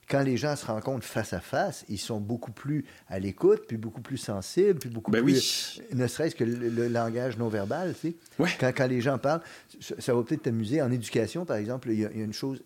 quand 0.08 0.22
les 0.22 0.38
gens 0.38 0.56
se 0.56 0.66
rencontrent 0.66 1.06
face 1.06 1.34
à 1.34 1.40
face, 1.40 1.86
ils 1.90 1.98
sont 1.98 2.20
beaucoup 2.20 2.52
plus 2.52 2.86
à 3.08 3.20
l'écoute, 3.20 3.64
puis 3.68 3.78
beaucoup 3.78 4.02
plus 4.02 4.18
sensibles, 4.18 4.80
puis 4.80 4.90
beaucoup 4.90 5.12
ben 5.12 5.24
plus. 5.24 5.82
Ne 5.94 6.08
serait-ce 6.08 6.36
que 6.36 6.44
le, 6.44 6.88
langage 6.88 7.38
non 7.38 7.48
verbal, 7.48 7.96
tu 8.00 8.16
sais. 8.38 8.58
Quand, 8.60 8.72
quand, 8.76 8.88
les 8.88 9.02
gens 9.02 9.18
parlent, 9.18 9.42
ça, 9.80 10.14
va 10.14 10.24
peut-être 10.24 10.44
t'amuser. 10.44 10.82
En 10.82 10.92
éducation, 10.92 11.46
par 11.46 11.58
exemple, 11.58 11.90
il 11.90 12.00
y, 12.00 12.06
a 12.06 12.12
une 12.12 12.34
chose 12.34 12.64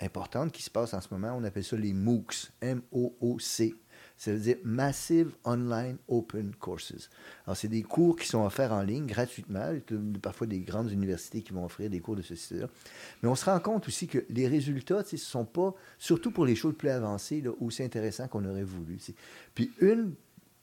importante 0.00 0.52
qui 0.52 0.62
se 0.62 0.70
passe 0.70 0.94
en 0.94 1.00
ce 1.00 1.08
moment. 1.10 1.36
On 1.36 1.44
appelle 1.44 1.64
ça 1.64 1.76
les 1.76 1.92
MOOCs. 1.92 2.50
M-O-O-C. 2.60 3.74
Ça 4.18 4.32
veut 4.32 4.40
dire 4.40 4.56
Massive 4.64 5.30
Online 5.44 5.96
Open 6.08 6.52
Courses. 6.56 7.08
Alors, 7.46 7.56
c'est 7.56 7.68
des 7.68 7.84
cours 7.84 8.16
qui 8.16 8.26
sont 8.26 8.44
offerts 8.44 8.72
en 8.72 8.82
ligne 8.82 9.06
gratuitement. 9.06 9.72
Parfois 10.20 10.48
des 10.48 10.58
grandes 10.58 10.90
universités 10.90 11.40
qui 11.40 11.52
vont 11.52 11.64
offrir 11.64 11.88
des 11.88 12.00
cours 12.00 12.16
de 12.16 12.22
ce 12.22 12.34
style-là. 12.34 12.66
Mais 13.22 13.28
on 13.28 13.36
se 13.36 13.44
rend 13.44 13.60
compte 13.60 13.86
aussi 13.86 14.08
que 14.08 14.24
les 14.28 14.48
résultats, 14.48 15.04
ce 15.04 15.14
ne 15.14 15.20
sont 15.20 15.44
pas, 15.44 15.72
surtout 15.98 16.32
pour 16.32 16.44
les 16.44 16.56
choses 16.56 16.74
plus 16.76 16.88
avancées, 16.88 17.40
là, 17.40 17.50
aussi 17.60 17.84
intéressants 17.84 18.26
qu'on 18.26 18.44
aurait 18.44 18.64
voulu. 18.64 18.98
Puis 19.54 19.70
une 19.80 20.14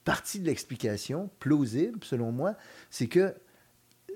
partie 0.04 0.38
de 0.38 0.46
l'explication, 0.46 1.30
plausible 1.40 1.98
selon 2.02 2.32
moi, 2.32 2.56
c'est 2.90 3.08
que 3.08 3.34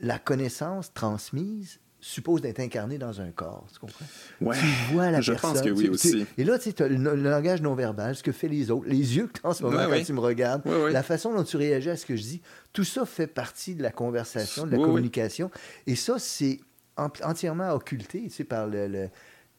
la 0.03 0.19
connaissance 0.19 0.93
transmise 0.93 1.81
suppose 2.01 2.41
d'être 2.41 2.61
incarné 2.61 2.99
dans 2.99 3.21
un 3.21 3.31
corps, 3.31 3.67
tu 3.73 3.79
comprends? 3.79 4.05
Ouais, 4.41 4.57
tu 4.57 4.93
vois 4.93 5.11
la 5.11 5.21
je 5.21 5.33
personne. 5.33 5.53
pense 5.53 5.63
que 5.63 5.71
oui 5.71 5.89
aussi. 5.89 6.27
Et 6.39 6.45
là, 6.45 6.59
tu 6.59 6.71
sais, 6.71 6.83
as 6.83 6.89
le, 6.89 7.15
langage 7.15 7.63
non-verbal, 7.63 8.17
ce 8.17 8.23
que 8.23 8.33
fait 8.33 8.49
les 8.49 8.71
autres, 8.71 8.87
les 8.89 9.17
yeux 9.17 9.27
que 9.27 9.39
tu 9.39 9.47
as 9.47 9.51
en 9.51 9.55
ce 9.55 9.63
moment 9.63 9.87
quand 9.89 10.03
tu 10.03 10.13
me 10.13 10.21
regardes, 10.21 10.63
la 10.67 11.03
façon 11.03 11.35
dont 11.35 11.45
tu 11.45 11.57
réagis 11.57 11.91
à 11.91 11.97
ce 11.97 12.07
que 12.07 12.17
je 12.17 12.23
dis, 12.23 12.43
tout 12.73 12.85
ça 12.85 13.05
fait 13.05 13.27
partie 13.27 13.75
de 13.75 13.83
la 13.83 13.91
conversation, 13.91 14.67
de 14.67 14.73
la 14.73 14.79
communication. 14.79 15.51
Et 15.87 15.97
ça, 15.97 16.19
c'est 16.19 16.61
entièrement 16.97 17.71
occulté, 17.73 18.23
tu 18.25 18.31
sais, 18.31 18.45
par 18.45 18.67
le 18.67 19.09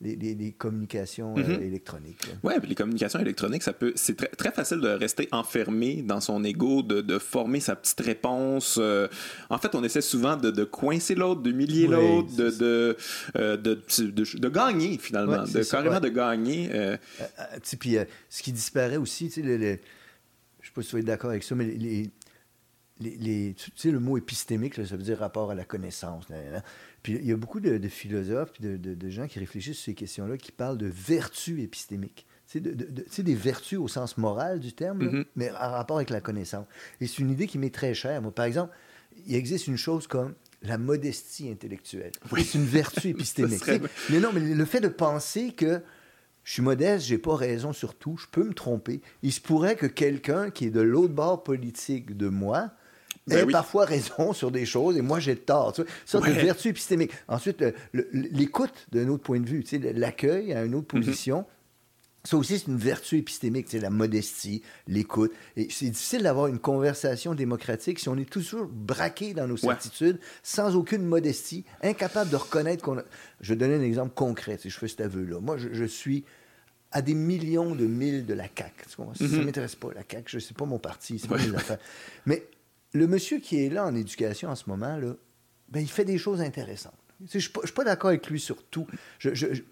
les, 0.01 0.55
communications 0.57 1.35
euh, 1.37 1.41
mm-hmm. 1.41 1.61
électroniques. 1.61 2.27
Oui, 2.43 2.53
les 2.63 2.75
communications 2.75 3.19
électroniques, 3.19 3.63
ça 3.63 3.73
peut, 3.73 3.93
c'est 3.95 4.15
très, 4.15 4.27
très, 4.27 4.51
facile 4.51 4.79
de 4.79 4.89
rester 4.89 5.27
enfermé 5.31 6.01
dans 6.01 6.21
son 6.21 6.43
ego, 6.43 6.81
de, 6.81 7.01
de 7.01 7.19
former 7.19 7.59
sa 7.59 7.75
petite 7.75 8.01
réponse. 8.01 8.77
Euh. 8.79 9.07
en 9.49 9.57
fait, 9.57 9.75
on 9.75 9.83
essaie 9.83 10.01
souvent 10.01 10.37
de, 10.37 10.51
de 10.51 10.63
coincer 10.63 11.15
l'autre, 11.15 11.41
d'humilier 11.41 11.87
l'autre, 11.87 12.35
de, 12.35 12.49
de, 12.49 12.97
euh, 13.35 13.57
de, 13.57 13.81
de, 13.99 14.49
gagner 14.49 14.97
finalement, 14.97 15.43
de 15.43 15.63
carrément 15.63 15.99
de 15.99 16.09
gagner. 16.09 16.69
puis 17.79 17.97
ce 18.29 18.43
qui 18.43 18.51
disparaît 18.51 18.97
aussi, 18.97 19.27
tu 19.27 19.41
sais, 19.41 19.41
le, 19.41 19.57
le, 19.57 19.79
je 20.61 20.67
sais 20.67 20.73
pas 20.73 20.81
si 20.81 20.93
vas 20.93 20.99
être 20.99 21.05
d'accord 21.05 21.29
avec 21.29 21.43
ça, 21.43 21.55
mais 21.55 21.65
les, 21.65 22.09
les, 22.99 23.53
tu 23.55 23.71
sais, 23.75 23.91
le 23.91 23.99
mot 23.99 24.17
épistémique, 24.17 24.75
ça 24.75 24.95
veut 24.95 25.03
dire 25.03 25.19
rapport 25.19 25.51
à 25.51 25.55
la 25.55 25.65
connaissance. 25.65 26.25
Puis 27.03 27.13
il 27.13 27.25
y 27.25 27.31
a 27.31 27.37
beaucoup 27.37 27.59
de, 27.59 27.87
philosophes 27.87 28.51
et 28.63 28.77
de, 28.77 29.09
gens 29.09 29.27
qui 29.27 29.39
réfléchissent 29.39 29.77
sur 29.77 29.85
ces 29.85 29.93
questions-là, 29.93 30.37
qui 30.37 30.51
parlent 30.51 30.77
de 30.77 30.91
vertus 30.93 31.59
épistémiques. 31.59 32.27
C'est 32.45 32.59
de, 32.59 33.21
des 33.21 33.35
vertus 33.35 33.79
au 33.79 33.87
sens 33.87 34.17
moral 34.17 34.59
du 34.59 34.73
terme, 34.73 34.99
mm-hmm. 34.99 35.25
mais 35.35 35.51
en 35.51 35.71
rapport 35.71 35.97
avec 35.97 36.09
la 36.09 36.21
connaissance. 36.21 36.65
Et 36.99 37.07
c'est 37.07 37.19
une 37.19 37.31
idée 37.31 37.47
qui 37.47 37.57
m'est 37.57 37.73
très 37.73 37.93
chère. 37.93 38.21
Moi, 38.21 38.33
par 38.33 38.45
exemple, 38.45 38.73
il 39.25 39.35
existe 39.35 39.67
une 39.67 39.77
chose 39.77 40.05
comme 40.07 40.35
la 40.61 40.77
modestie 40.77 41.49
intellectuelle. 41.49 42.11
C'est 42.35 42.55
une 42.55 42.65
vertu 42.65 43.07
épistémique. 43.09 43.63
Mais 44.09 44.19
non, 44.19 44.31
mais 44.33 44.41
le 44.41 44.65
fait 44.65 44.81
de 44.81 44.89
penser 44.89 45.53
que 45.53 45.81
je 46.43 46.53
suis 46.53 46.61
modeste, 46.61 47.05
j'ai 47.05 47.17
pas 47.17 47.35
raison 47.35 47.73
sur 47.73 47.95
tout, 47.95 48.17
je 48.17 48.27
peux 48.31 48.43
me 48.43 48.53
tromper. 48.53 49.01
Il 49.21 49.31
se 49.31 49.41
pourrait 49.41 49.75
que 49.75 49.85
quelqu'un 49.85 50.49
qui 50.49 50.65
est 50.65 50.71
de 50.71 50.81
l'autre 50.81 51.13
bord 51.13 51.43
politique 51.43 52.17
de 52.17 52.29
moi 52.29 52.71
ben 53.27 53.51
parfois 53.51 53.85
raison 53.85 54.33
sur 54.33 54.51
des 54.51 54.65
choses 54.65 54.97
et 54.97 55.01
moi 55.01 55.19
j'ai 55.19 55.35
tort. 55.35 55.75
Ça, 55.75 55.83
c'est 56.05 56.17
une 56.17 56.33
vertu 56.33 56.69
épistémique. 56.69 57.11
Ensuite, 57.27 57.63
l'écoute 57.93 58.87
d'un 58.91 59.07
autre 59.09 59.23
point 59.23 59.39
de 59.39 59.47
vue, 59.47 59.63
l'accueil 59.93 60.53
à 60.53 60.63
une 60.63 60.75
autre 60.75 60.95
mhm. 60.95 61.03
position. 61.03 61.45
Ça 62.23 62.37
aussi, 62.37 62.59
c'est 62.59 62.67
une 62.67 62.77
vertu 62.77 63.17
épistémique, 63.17 63.65
c'est 63.67 63.79
la 63.79 63.89
modestie, 63.89 64.61
l'écoute. 64.87 65.33
Et 65.57 65.69
c'est 65.71 65.89
difficile 65.89 66.21
d'avoir 66.21 66.47
une 66.47 66.59
conversation 66.59 67.33
démocratique 67.33 67.97
si 67.97 68.09
on 68.09 68.17
est 68.17 68.29
toujours 68.29 68.67
braqué 68.67 69.33
dans 69.33 69.47
nos 69.47 69.57
certitudes, 69.57 70.19
sans 70.43 70.75
aucune 70.75 71.03
modestie, 71.03 71.65
incapable 71.81 72.29
de 72.29 72.35
reconnaître 72.35 72.83
qu'on 72.83 72.99
a... 72.99 73.03
Je 73.39 73.53
vais 73.53 73.57
donner 73.57 73.73
un 73.73 73.81
exemple 73.81 74.13
concret, 74.13 74.59
si 74.59 74.69
je 74.69 74.77
fais 74.77 74.87
cet 74.87 75.01
aveu-là. 75.01 75.39
Moi, 75.39 75.57
je, 75.57 75.83
suis 75.85 76.23
à 76.91 77.01
des 77.01 77.15
millions 77.15 77.73
de 77.73 77.87
milles 77.87 78.27
de 78.27 78.35
la 78.35 78.43
CAQ. 78.43 78.71
Ça 78.87 79.03
ne 79.19 79.27
mhm. 79.27 79.45
m'intéresse 79.45 79.75
pas, 79.75 79.87
la 79.95 80.03
CAQ. 80.07 80.25
Je 80.27 80.37
sais 80.37 80.53
pas 80.53 80.65
mon 80.65 80.77
parti, 80.77 81.17
c'est 81.17 81.27
pas 81.27 81.37
mes 81.37 81.55
affaires. 81.55 81.79
Mais 82.27 82.43
le 82.93 83.07
monsieur 83.07 83.39
qui 83.39 83.63
est 83.63 83.69
là 83.69 83.85
en 83.85 83.95
éducation 83.95 84.49
en 84.49 84.55
ce 84.55 84.69
moment, 84.69 84.97
là, 84.97 85.13
ben, 85.69 85.79
il 85.79 85.89
fait 85.89 86.05
des 86.05 86.17
choses 86.17 86.41
intéressantes. 86.41 86.93
Je 87.29 87.37
ne 87.37 87.41
suis 87.41 87.51
pas, 87.51 87.83
d'accord 87.83 88.09
avec 88.09 88.27
lui 88.27 88.39
sur 88.39 88.63
tout, 88.63 88.87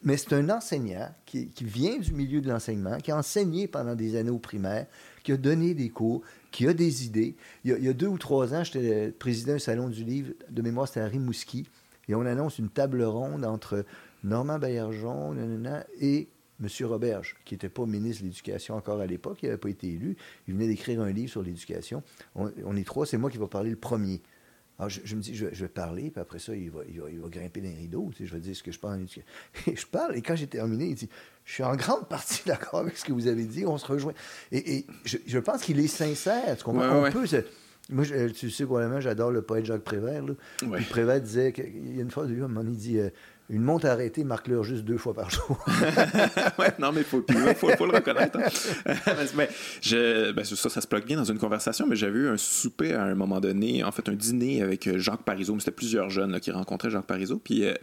mais 0.03 0.17
c'est 0.17 0.33
un 0.33 0.49
enseignant 0.51 1.09
qui, 1.25 1.49
vient 1.61 1.97
du 1.97 2.13
milieu 2.13 2.41
de 2.41 2.49
l'enseignement, 2.49 2.97
qui 2.97 3.11
a 3.11 3.17
enseigné 3.17 3.67
pendant 3.67 3.95
des 3.95 4.15
années 4.15 4.29
au 4.29 4.37
primaire, 4.37 4.85
qui 5.23 5.31
a 5.31 5.37
donné 5.37 5.73
des 5.73 5.89
cours, 5.89 6.21
qui 6.51 6.67
a 6.67 6.73
des 6.73 7.05
idées. 7.05 7.35
Il 7.65 7.71
y 7.71 7.89
a, 7.89 7.93
deux 7.93 8.07
ou 8.07 8.19
trois 8.19 8.53
ans, 8.53 8.63
j'étais 8.63 9.11
président 9.11 9.53
du 9.53 9.59
Salon 9.59 9.89
du 9.89 10.03
livre, 10.03 10.33
de 10.47 10.61
mémoire, 10.61 10.87
c'était 10.87 10.99
à 10.99 11.07
Rimouski, 11.07 11.67
et 12.07 12.13
on 12.13 12.25
annonce 12.25 12.59
une 12.59 12.69
table 12.69 13.01
ronde 13.01 13.43
entre 13.43 13.83
Normand 14.23 14.59
Baillargeon 14.59 15.35
et 15.99 16.27
M. 16.61 16.85
Roberge, 16.87 17.35
qui 17.45 17.53
n'était 17.53 17.69
pas 17.69 17.85
ministre 17.85 18.23
de 18.23 18.27
l'Éducation 18.27 18.75
encore 18.75 18.99
à 18.99 19.05
l'époque, 19.05 19.39
il 19.41 19.45
n'avait 19.47 19.57
pas 19.57 19.69
été 19.69 19.87
élu, 19.87 20.17
il 20.47 20.53
venait 20.53 20.67
d'écrire 20.67 21.01
un 21.01 21.11
livre 21.11 21.29
sur 21.29 21.41
l'éducation. 21.41 22.03
On, 22.35 22.75
est 22.75 22.83
trois, 22.83 23.05
c'est 23.05 23.17
moi 23.17 23.29
qui 23.29 23.37
vais 23.37 23.47
parler 23.47 23.69
le 23.69 23.75
premier. 23.75 24.21
Alors, 24.77 24.89
je, 24.89 25.15
me 25.15 25.21
dis, 25.21 25.35
je, 25.35 25.45
vais 25.45 25.67
parler, 25.67 26.09
puis 26.09 26.21
après 26.21 26.39
ça, 26.39 26.55
il 26.55 26.71
va, 26.71 26.81
il 26.87 27.19
va, 27.19 27.27
grimper 27.27 27.59
dans 27.59 27.67
les 27.67 27.75
rideaux. 27.75 28.11
Tu 28.11 28.23
sais, 28.23 28.25
je 28.29 28.33
vais 28.33 28.39
dire 28.39 28.55
ce 28.55 28.63
que 28.63 28.71
je 28.71 28.79
pense 28.79 28.91
en 28.91 28.99
éducation. 28.99 29.23
Et 29.67 29.75
je 29.75 29.85
parle, 29.85 30.15
et 30.15 30.21
quand 30.21 30.37
j'ai 30.37 30.47
terminé, 30.47 30.85
il 30.85 30.95
dit 30.95 31.09
Je 31.43 31.53
suis 31.53 31.63
en 31.63 31.75
grande 31.75 32.07
partie 32.07 32.43
d'accord 32.45 32.79
avec 32.79 32.97
ce 32.97 33.03
que 33.03 33.11
vous 33.11 33.27
avez 33.27 33.43
dit, 33.43 33.65
on 33.65 33.77
se 33.77 33.85
rejoint. 33.85 34.13
Et, 34.53 34.85
je, 35.03 35.39
pense 35.39 35.63
qu'il 35.63 35.79
est 35.79 35.87
sincère. 35.87 36.55
Tu 36.55 36.63
comprends? 36.63 37.05
on 37.05 37.11
peut 37.11 37.25
moi, 37.91 38.05
tu 38.05 38.51
sais, 38.51 38.65
probablement, 38.65 39.01
j'adore 39.01 39.31
le 39.31 39.41
poète 39.41 39.65
Jacques 39.65 39.83
Prévert. 39.83 40.23
Là. 40.23 40.33
Prévert 40.89 41.19
disait 41.19 41.51
qu'il 41.51 41.95
y 41.95 41.99
a 41.99 42.03
une 42.03 42.11
fois, 42.11 42.27
lui, 42.27 42.39
il 42.39 42.77
dit 42.77 42.99
euh, 42.99 43.09
une 43.49 43.63
montre 43.63 43.87
arrêtée 43.87 44.23
marque 44.23 44.47
l'heure 44.47 44.63
juste 44.63 44.83
deux 44.83 44.97
fois 44.97 45.15
par 45.15 45.31
jour. 45.31 45.57
ouais, 46.59 46.71
non, 46.77 46.91
mais 46.91 47.01
il 47.01 47.03
faut, 47.03 47.23
faut, 47.55 47.69
faut, 47.69 47.85
le 47.87 47.93
reconnaître. 47.93 48.37
Hein. 48.37 48.93
mais 49.35 49.49
je, 49.81 50.31
ben, 50.31 50.45
ça, 50.45 50.69
ça 50.69 50.81
se 50.81 50.87
bloque 50.87 51.05
bien 51.05 51.17
dans 51.17 51.23
une 51.23 51.39
conversation, 51.39 51.87
mais 51.87 51.95
j'avais 51.95 52.19
eu 52.19 52.27
un 52.27 52.37
souper 52.37 52.93
à 52.93 53.03
un 53.03 53.15
moment 53.15 53.39
donné, 53.39 53.83
en 53.83 53.91
fait, 53.91 54.07
un 54.07 54.13
dîner 54.13 54.61
avec 54.61 54.87
euh, 54.87 54.99
Jacques 54.99 55.23
Parizeau. 55.23 55.57
C'était 55.57 55.71
plusieurs 55.71 56.11
jeunes 56.11 56.39
qui 56.39 56.51
rencontraient 56.51 56.91
Jacques 56.91 57.07
Parizeau. 57.07 57.41
Puis 57.43 57.65
euh, 57.65 57.73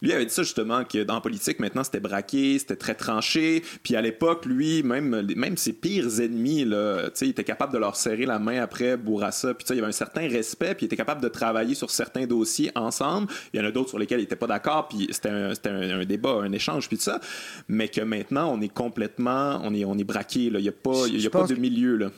lui 0.00 0.14
avait 0.14 0.24
dit 0.24 0.32
ça 0.32 0.42
justement, 0.42 0.84
que 0.84 1.04
dans 1.04 1.16
la 1.16 1.20
politique, 1.20 1.60
maintenant, 1.60 1.84
c'était 1.84 2.00
braqué, 2.00 2.58
c'était 2.58 2.76
très 2.76 2.94
tranché. 2.94 3.62
Puis 3.82 3.96
à 3.96 4.00
l'époque, 4.00 4.46
lui, 4.46 4.82
même, 4.82 5.26
même 5.36 5.58
ses 5.58 5.74
pires 5.74 6.20
ennemis, 6.20 6.64
là, 6.64 7.10
il 7.20 7.28
était 7.28 7.44
capable 7.44 7.74
de 7.74 7.78
leur 7.78 7.94
serrer 7.94 8.24
la 8.24 8.38
main 8.38 8.62
après 8.62 8.96
Bourassa. 8.96 9.52
Puis 9.52 9.66
il 9.68 9.76
y 9.76 9.78
avait 9.80 9.88
un 9.88 9.92
certain 9.92 10.26
respect, 10.28 10.74
puis 10.74 10.84
il 10.84 10.86
était 10.86 10.96
capable 10.96 11.20
de 11.20 11.28
travailler 11.28 11.74
sur 11.74 11.90
certains 11.90 12.26
dossiers 12.26 12.72
ensemble. 12.74 13.28
Il 13.52 13.60
y 13.60 13.62
en 13.62 13.66
a 13.66 13.70
d'autres 13.70 13.90
sur 13.90 13.98
lesquels 13.98 14.20
il 14.20 14.22
n'était 14.22 14.36
pas 14.36 14.46
d'accord. 14.46 14.88
Puis 14.88 15.09
c'était 15.10 15.28
un, 15.68 16.04
débat, 16.04 16.40
un 16.42 16.52
échange, 16.52 16.88
puis 16.88 16.96
tout 16.96 17.04
ça, 17.04 17.20
mais 17.68 17.88
que 17.88 18.00
maintenant, 18.00 18.52
on 18.52 18.60
est 18.60 18.72
complètement, 18.72 19.60
on 19.62 19.74
est, 19.74 19.84
on 19.84 19.96
est 19.98 20.04
braqué, 20.04 20.44
il 20.44 20.56
n'y 20.56 20.68
a 20.68 20.72
pas, 20.72 21.06
y 21.08 21.26
a 21.26 21.30
pas 21.30 21.46
de 21.46 21.54
milieu. 21.54 21.96
Là. 21.96 22.10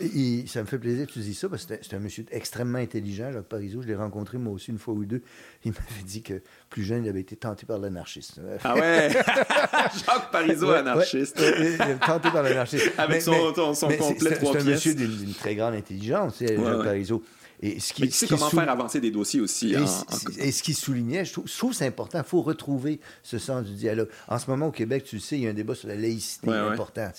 ça 0.47 0.61
me 0.61 0.67
fait 0.67 0.79
plaisir 0.79 1.07
que 1.07 1.13
tu 1.13 1.21
dis 1.21 1.35
ça, 1.35 1.49
parce 1.49 1.67
que 1.67 1.75
c'est 1.81 1.95
un 1.95 2.01
monsieur 2.01 2.25
extrêmement 2.31 2.79
intelligent, 2.79 3.33
Jacques 3.33 3.49
Parizeau, 3.49 3.83
je 3.83 3.89
l'ai 3.89 3.95
rencontré 3.95 4.39
moi 4.39 4.53
aussi 4.53 4.71
une 4.71 4.79
fois 4.79 4.95
ou 4.95 5.05
deux, 5.05 5.23
il 5.65 5.73
m'avait 5.73 6.05
dit 6.05 6.23
que 6.23 6.43
plus 6.71 6.83
jeune, 6.83 7.05
il 7.05 7.09
avait 7.09 7.21
été 7.21 7.37
tenté 7.37 7.67
par 7.67 7.79
l'anarchisme. 7.79 8.43
Ah 8.65 8.75
ouais? 8.75 9.11
Jacques 10.07 10.31
Parizeau, 10.31 10.71
anarchiste. 10.71 11.41
tenté 12.05 12.31
par 12.31 12.43
l'anarchisme. 12.43 12.91
Avec 12.99 13.23
son, 13.23 13.55
son, 13.75 13.89
complet 13.89 14.39
C'est 14.41 14.57
un 14.57 14.65
monsieur 14.65 14.95
d'une 14.95 15.35
très 15.35 15.55
grande 15.55 15.75
intelligence, 15.75 16.39
Jacques 16.41 16.57
Parizeau. 16.57 17.23
Et 17.63 17.79
ce 17.79 17.93
qui, 17.93 18.03
Mais 18.03 18.09
tu 18.09 18.27
comment 18.27 18.51
faire 18.51 18.69
avancer 18.69 19.01
des 19.01 19.13
dossiers 19.13 19.41
aussi. 19.41 19.75
Et, 20.39 20.51
ce 20.51 20.63
qui 20.63 20.75
soulignait, 20.75 21.25
je 21.25 21.33
trouve, 21.33 21.71
que 21.71 21.77
c'est 21.77 21.87
important, 21.87 22.19
il 22.19 22.25
faut 22.25 22.43
retrouver 22.43 23.01
ce 23.23 23.39
sens 23.39 23.65
du 23.65 23.75
dialogue. 23.75 24.09
En 24.27 24.39
ce 24.39 24.51
moment, 24.51 24.67
au 24.67 24.73
Québec, 24.73 25.05
tu 25.05 25.17
le 25.17 25.21
sais, 25.21 25.37
il 25.37 25.45
y 25.45 25.47
a 25.47 25.51
un 25.51 25.55
débat 25.55 25.77
sur 25.77 25.89
la 25.89 25.95
laïcité 25.95 26.51
important. 26.51 27.11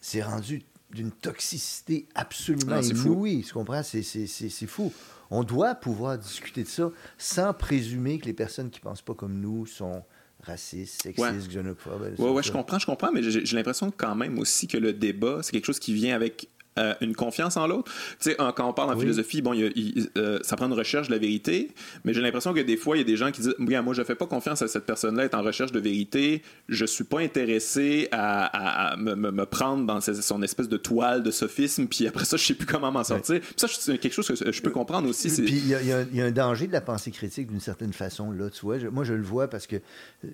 C'est 0.00 0.22
rendu 0.22 0.62
d'une 0.92 1.10
toxicité 1.10 2.06
absolument 2.14 2.76
ah, 2.76 2.82
inouïe. 2.82 3.42
Tu 3.42 3.52
comprends? 3.52 3.82
C'est 3.82 4.66
fou. 4.66 4.92
On 5.30 5.42
doit 5.42 5.74
pouvoir 5.74 6.18
discuter 6.18 6.62
de 6.62 6.68
ça 6.68 6.90
sans 7.18 7.52
présumer 7.52 8.20
que 8.20 8.26
les 8.26 8.32
personnes 8.32 8.70
qui 8.70 8.78
ne 8.78 8.84
pensent 8.84 9.02
pas 9.02 9.14
comme 9.14 9.40
nous 9.40 9.66
sont 9.66 10.04
racistes, 10.40 11.02
sexistes, 11.02 11.48
xénophobes. 11.48 12.14
Oui, 12.18 12.30
ouais, 12.30 12.42
je 12.42 12.52
comprends, 12.52 12.78
je 12.78 12.86
comprends, 12.86 13.10
mais 13.10 13.22
j'ai 13.22 13.56
l'impression 13.56 13.90
quand 13.90 14.14
même 14.14 14.38
aussi 14.38 14.68
que 14.68 14.76
le 14.76 14.92
débat, 14.92 15.40
c'est 15.42 15.50
quelque 15.50 15.64
chose 15.64 15.80
qui 15.80 15.94
vient 15.94 16.14
avec 16.14 16.48
euh, 16.76 16.92
une 17.00 17.14
confiance 17.14 17.56
en 17.56 17.68
l'autre. 17.68 17.92
Tu 18.18 18.30
sais, 18.30 18.36
quand 18.36 18.68
on 18.68 18.72
parle 18.72 18.92
en 18.92 18.98
philosophie, 18.98 19.42
bon, 19.42 19.54
euh, 19.54 20.38
ça 20.42 20.56
prend 20.56 20.66
une 20.66 20.72
recherche 20.72 21.06
de 21.06 21.12
la 21.12 21.18
vérité, 21.18 21.70
mais 22.04 22.12
j'ai 22.12 22.20
l'impression 22.20 22.52
que 22.52 22.58
des 22.58 22.76
fois, 22.76 22.96
il 22.96 23.00
y 23.00 23.02
a 23.02 23.06
des 23.06 23.16
gens 23.16 23.30
qui 23.30 23.42
disent 23.42 23.54
moi, 23.58 23.94
je 23.94 24.02
fais 24.02 24.16
pas 24.16 24.26
confiance 24.26 24.60
à 24.60 24.66
cette 24.66 24.84
personne-là, 24.84 25.24
est 25.24 25.34
en 25.34 25.42
recherche 25.42 25.70
de 25.70 25.78
vérité, 25.78 26.42
je 26.68 26.84
suis 26.84 27.04
pas 27.04 27.20
intéressé 27.20 28.08
à, 28.10 28.96
me, 28.98 29.44
prendre 29.44 29.86
dans 29.86 30.00
son 30.00 30.42
espèce 30.42 30.68
de 30.68 30.76
toile 30.76 31.22
de 31.22 31.30
sophisme, 31.30 31.86
puis 31.86 32.08
après 32.08 32.24
ça, 32.24 32.36
je 32.36 32.44
sais 32.44 32.54
plus 32.54 32.66
comment 32.66 32.90
m'en 32.90 33.04
sortir. 33.04 33.40
Ça, 33.56 33.68
c'est 33.68 33.98
quelque 33.98 34.12
chose 34.12 34.26
que 34.26 34.50
je 34.50 34.62
peux 34.62 34.70
comprendre 34.70 35.08
aussi. 35.08 35.28
Puis 35.28 35.58
il 35.58 35.68
y, 35.68 36.20
a 36.20 36.24
un 36.24 36.32
danger 36.32 36.66
de 36.66 36.72
la 36.72 36.80
pensée 36.80 37.12
critique 37.12 37.46
d'une 37.46 37.60
certaine 37.60 37.92
façon, 37.92 38.32
là, 38.32 38.50
tu 38.50 38.62
vois. 38.62 38.78
moi, 38.90 39.04
je 39.04 39.14
le 39.14 39.22
vois 39.22 39.46
parce 39.46 39.68
que 39.68 39.76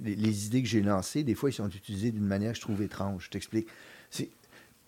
les, 0.02 0.14
les 0.14 0.46
idées 0.46 0.62
que 0.62 0.68
j'ai 0.68 0.80
lancées, 0.80 1.22
des 1.22 1.34
fois, 1.34 1.50
ils 1.50 1.54
sont 1.54 1.68
utilisées 1.68 2.12
d'une 2.12 2.26
manière 2.26 2.52
que 2.52 2.56
je 2.56 2.62
trouve 2.62 2.80
étrange. 2.80 3.24
Je 3.26 3.30
t'explique 3.30 3.66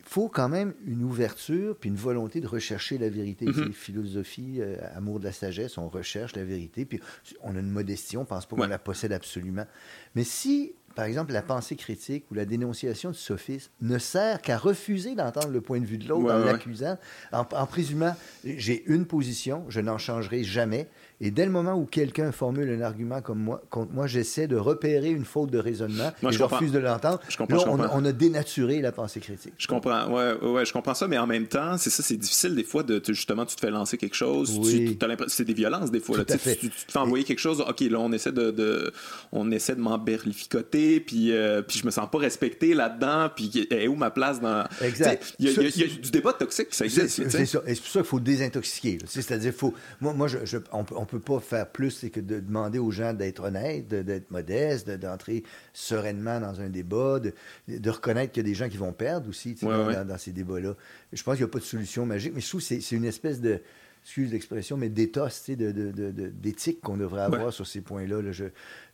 faut 0.03 0.29
quand 0.29 0.49
même 0.49 0.75
une 0.85 1.03
ouverture 1.03 1.77
puis 1.77 1.89
une 1.89 1.97
volonté 1.97 2.41
de 2.41 2.47
rechercher 2.47 2.99
la 2.99 3.09
vérité. 3.09 3.47
Mm 3.47 3.73
Philosophie, 3.73 4.57
euh, 4.61 4.77
amour 4.95 5.21
de 5.21 5.25
la 5.25 5.33
sagesse, 5.33 5.79
on 5.79 5.89
recherche 5.89 6.37
la 6.37 6.45
vérité, 6.45 6.85
puis 6.85 7.01
on 7.43 7.57
a 7.57 7.61
une 7.61 7.71
modestie, 7.71 8.17
on 8.17 8.25
pense 8.25 8.47
pas 8.47 8.57
qu'on 8.57 8.67
la 8.67 8.79
possède 8.79 9.13
absolument. 9.13 9.67
Mais 10.15 10.25
si, 10.25 10.75
par 10.95 11.05
exemple, 11.05 11.33
la 11.33 11.43
pensée 11.43 11.77
critique 11.77 12.25
ou 12.31 12.35
la 12.35 12.45
dénonciation 12.45 13.11
du 13.11 13.19
sophisme 13.19 13.71
ne 13.81 13.99
sert 13.99 14.43
qu'à 14.43 14.59
refuser 14.59 15.15
d'entendre 15.15 15.49
le 15.49 15.61
point 15.61 15.81
de 15.81 15.87
vue 15.87 15.99
de 15.99 16.09
l'autre 16.09 16.33
en 16.33 16.39
l'accusant, 16.39 16.99
en, 17.33 17.41
en, 17.41 17.67
présumant 17.67 18.15
j'ai 18.45 18.85
une 18.87 19.07
position, 19.07 19.65
je 19.69 19.81
n'en 19.81 19.99
changerai 19.99 20.45
jamais, 20.45 20.89
et 21.25 21.31
dès 21.31 21.47
le 21.47 21.53
moment 21.53 21.75
où 21.75 21.87
quelqu'un 21.87 22.33
formule 22.33 22.69
un 22.69 22.81
argument 22.81 23.23
comme 23.23 23.39
moi, 23.39 23.63
contre 23.71 23.93
moi, 23.93 24.09
j'essaie 24.09 24.49
de 24.49 24.57
repérer 24.57 25.11
une 25.11 25.25
faute 25.25 25.53
de 25.53 25.59
raisonnement 25.59 26.11
et 26.21 26.33
je, 26.33 26.43
refuse 26.43 26.73
de 26.73 26.81
l'entendre. 26.81 27.21
Là, 27.39 27.91
on, 27.93 28.05
a 28.05 28.11
dénaturé 28.11 28.81
la 28.81 28.91
pensée 28.91 29.21
critique. 29.21 29.53
Je 29.57 29.69
comprends, 29.69 30.11
ouais, 30.11 30.35
ouais, 30.43 30.65
je 30.67 30.73
comprends 30.73 30.95
ça, 30.95 31.07
mais 31.07 31.19
en 31.19 31.29
même 31.29 31.47
temps, 31.47 31.79
c'est 31.79 31.91
ça, 31.91 32.03
c'est 32.03 32.17
difficile 32.17 32.57
des 32.57 32.65
fois 32.65 32.83
de 32.83 33.01
justement, 33.07 33.47
tu 33.47 33.55
te 33.55 33.61
fais 33.61 33.71
lancer 33.71 33.99
quelque 33.99 34.17
chose, 34.17 34.59
oui. 34.61 34.99
c'est 35.29 35.45
des 35.45 35.55
violences 35.55 35.93
des 35.93 36.01
fois. 36.01 36.19
Là, 36.19 36.25
tu, 36.25 36.37
tu, 36.39 36.71
te 36.71 36.91
fais 36.91 36.99
envoyer 36.99 37.25
quelque 37.25 37.39
chose, 37.39 37.61
ok, 37.61 37.81
là, 37.83 38.01
on 38.01 38.11
essaie 38.11 38.33
de, 38.33 38.51
de 38.51 38.93
on 39.31 39.49
essaie 39.53 39.77
de 39.77 39.81
m'emberlificoter, 39.81 40.99
puis, 40.99 41.31
euh, 41.31 41.63
puis 41.63 41.79
je 41.79 41.87
me 41.87 41.93
sens 41.93 42.11
pas 42.11 42.19
respecté 42.19 42.75
là-dedans, 42.75 43.31
puis 43.35 43.69
est 43.71 43.87
où 43.87 43.95
ma 43.95 44.11
place 44.11 44.41
dans. 44.41 44.65
Exact. 44.81 45.37
Il 45.39 45.49
y, 45.49 45.85
a 45.85 45.87
du 45.87 46.11
débat 46.11 46.33
toxique, 46.33 46.69
ça 46.71 46.85
existe. 46.85 47.29
C'est 47.31 47.47
ça, 47.47 47.63
et 47.65 47.77
c'est 47.77 47.81
pour 47.81 47.91
ça 47.91 48.01
qu'il 48.01 48.09
faut 48.09 48.21
désintoxiquer. 48.21 48.99
C'est-à-dire, 49.07 49.53
faut, 49.55 49.73
moi, 50.01 50.13
moi 50.15 50.27
je, 50.27 50.57
on, 50.73 50.85
on 50.97 51.07
peut 51.12 51.12
pas 51.21 51.41
faire 51.41 51.71
plus 51.71 52.07
que 52.13 52.21
de 52.21 52.41
demander 52.41 52.79
aux 52.79 52.91
gens 52.91 53.13
d'être 53.13 53.45
honnêtes, 53.45 53.89
d'être 53.89 54.31
modestes, 54.31 54.91
d'entrer 54.91 55.43
sereinement 55.73 56.41
dans 56.41 56.61
un 56.61 56.69
débat, 56.69 57.21
de, 57.21 57.91
reconnaître 57.91 58.33
qu'il 58.33 58.43
y 58.43 58.47
a 58.47 58.49
des 58.49 58.55
gens 58.55 58.69
qui 58.69 58.77
vont 58.77 58.93
perdre 58.93 59.29
aussi 59.29 59.55
dans, 59.55 60.19
ces 60.19 60.33
débats-là. 60.33 60.75
Je 61.13 61.23
pense 61.23 61.37
qu'il 61.37 61.45
n'y 61.45 61.51
a 61.51 61.53
pas 61.53 61.59
de 61.59 61.65
solution 61.65 62.07
magique, 62.07 62.33
mais 62.35 62.41
je 62.41 62.49
trouve 62.49 62.61
que 62.61 62.81
c'est 62.81 62.97
une 62.97 63.05
espèce 63.05 63.41
de 63.41 63.61
excuse 64.05 64.33
l'expression, 64.33 64.77
mais 64.77 64.89
d'éthos, 64.89 65.49
d'éthique 65.49 66.81
qu'on 66.81 66.97
devrait 66.97 67.23
avoir 67.23 67.53
sur 67.53 67.67
ces 67.67 67.81
points-là. 67.81 68.21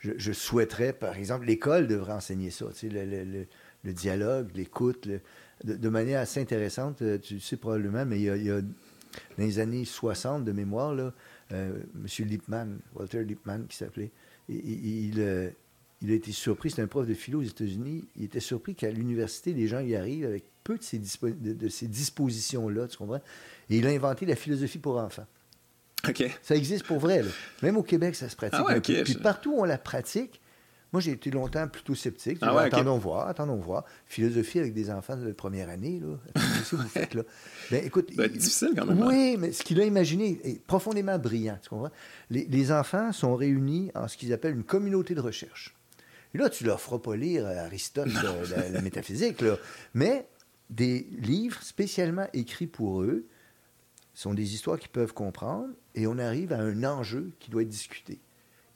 Je, 0.01 0.33
souhaiterais, 0.33 0.93
par 0.93 1.17
exemple, 1.17 1.47
l'école 1.47 1.87
devrait 1.87 2.13
enseigner 2.13 2.51
ça, 2.51 2.67
le, 2.83 3.47
dialogue, 3.93 4.49
l'écoute, 4.55 5.09
de, 5.65 5.89
manière 5.89 6.21
assez 6.21 6.41
intéressante. 6.41 7.03
Euh, 7.03 7.19
tu 7.19 7.41
sais 7.41 7.57
probablement, 7.57 8.05
mais 8.05 8.19
il 8.19 8.25
y 8.25 8.31
a, 8.31 8.37
il 8.37 8.45
y 8.45 8.51
a 8.51 8.61
dans 8.61 8.69
les 9.39 9.59
années 9.59 9.85
60 9.85 10.45
de 10.45 10.53
mémoire, 10.53 10.95
là, 10.95 11.13
euh, 11.53 11.81
M. 11.95 12.27
Lippmann, 12.27 12.79
Walter 12.95 13.25
Lippmann 13.25 13.67
qui 13.67 13.77
s'appelait, 13.77 14.11
il, 14.49 15.15
euh, 15.19 15.51
il, 16.03 16.11
a 16.11 16.15
été 16.15 16.33
surpris, 16.33 16.71
c'est 16.71 16.83
un 16.83 16.87
prof 16.87 17.07
de 17.07 17.15
philo 17.15 17.41
aux 17.41 17.45
États-Unis, 17.45 18.05
il 18.17 18.25
était 18.25 18.41
surpris 18.41 18.75
qu'à 18.75 18.91
l'université, 18.91 19.53
les 19.53 19.67
gens 19.67 19.81
y 19.81 19.97
arrivent 19.97 20.27
avec 20.27 20.45
peu 20.65 20.77
de 20.77 20.83
ces, 20.83 20.99
de, 20.99 21.69
ces 21.69 21.89
dispositions-là, 21.89 22.89
tu 22.89 22.99
comprends? 22.99 23.23
Et 23.71 23.79
il 23.79 23.87
a 23.87 23.91
inventé 23.91 24.27
la 24.27 24.37
philosophie 24.37 24.79
pour 24.79 24.99
enfants. 24.99 25.27
OK. 26.07 26.25
Ça 26.43 26.55
existe 26.55 26.87
pour 26.87 26.99
vrai. 26.99 27.23
Là. 27.23 27.31
Même 27.63 27.77
au 27.77 27.83
Québec, 27.83 28.15
ça 28.15 28.29
se 28.29 28.37
pratique. 28.37 28.61
Ah 28.69 28.81
Puis 28.81 29.15
partout 29.15 29.55
où 29.55 29.61
on 29.61 29.65
la 29.65 29.79
pratique, 29.79 30.41
moi, 30.93 31.03
j'ai 31.03 31.13
été 31.13 31.31
longtemps 31.31 31.69
plutôt 31.69 31.95
sceptique. 31.95 32.39
Ah 32.41 32.59
attendons 32.59 32.97
voir, 32.97 33.29
attendons 33.29 33.57
voir. 33.57 33.85
Philosophie 34.07 34.59
avec 34.59 34.73
des 34.73 34.91
enfants 34.91 35.17
de 35.17 35.33
première 35.33 35.69
année, 35.69 36.01
là. 36.01 36.17
Qu'est-ce 36.35 36.71
que 36.71 36.77
vous 36.77 36.89
faites, 36.89 37.15
là? 37.15 37.23
Ben, 37.71 37.85
écoute. 37.85 38.11
Ben, 38.17 38.31
difficile 38.31 38.71
quand 38.75 38.87
même. 38.87 39.03
Hein. 39.03 39.07
Oui, 39.07 39.37
mais 39.39 39.53
ce 39.53 39.63
qu'il 39.63 39.79
a 39.81 39.85
imaginé 39.85 40.41
est 40.45 40.65
profondément 40.65 41.19
brillant, 41.19 41.59
tu 41.63 41.69
comprends? 41.69 41.91
Les, 42.31 42.73
enfants 42.73 43.13
sont 43.13 43.37
réunis 43.37 43.91
en 43.95 44.09
ce 44.09 44.17
qu'ils 44.17 44.33
appellent 44.33 44.55
une 44.55 44.65
communauté 44.65 45.15
de 45.15 45.21
recherche. 45.21 45.75
Et 46.35 46.39
là, 46.39 46.49
tu 46.49 46.65
leur 46.65 46.81
feras 46.81 46.99
pas 46.99 47.17
lire 47.17 47.47
Aristote, 47.47 48.09
la, 48.15 48.69
la, 48.71 48.81
métaphysique, 48.83 49.43
là. 49.43 49.57
Mais 49.93 50.27
des 50.71 51.07
livres 51.19 51.63
spécialement 51.63 52.27
écrits 52.33 52.67
pour 52.67 53.03
eux 53.03 53.27
sont 54.15 54.35
des 54.35 54.55
histoires 54.55 54.79
qu'ils 54.79 54.91
peuvent 54.91 55.15
comprendre 55.15 55.69
et 55.95 56.07
on 56.07 56.19
arrive 56.19 56.53
à 56.53 56.59
un 56.59 56.83
enjeu 56.85 57.33
qui 57.39 57.51
doit 57.51 57.63
être 57.63 57.69
discuté. 57.69 58.21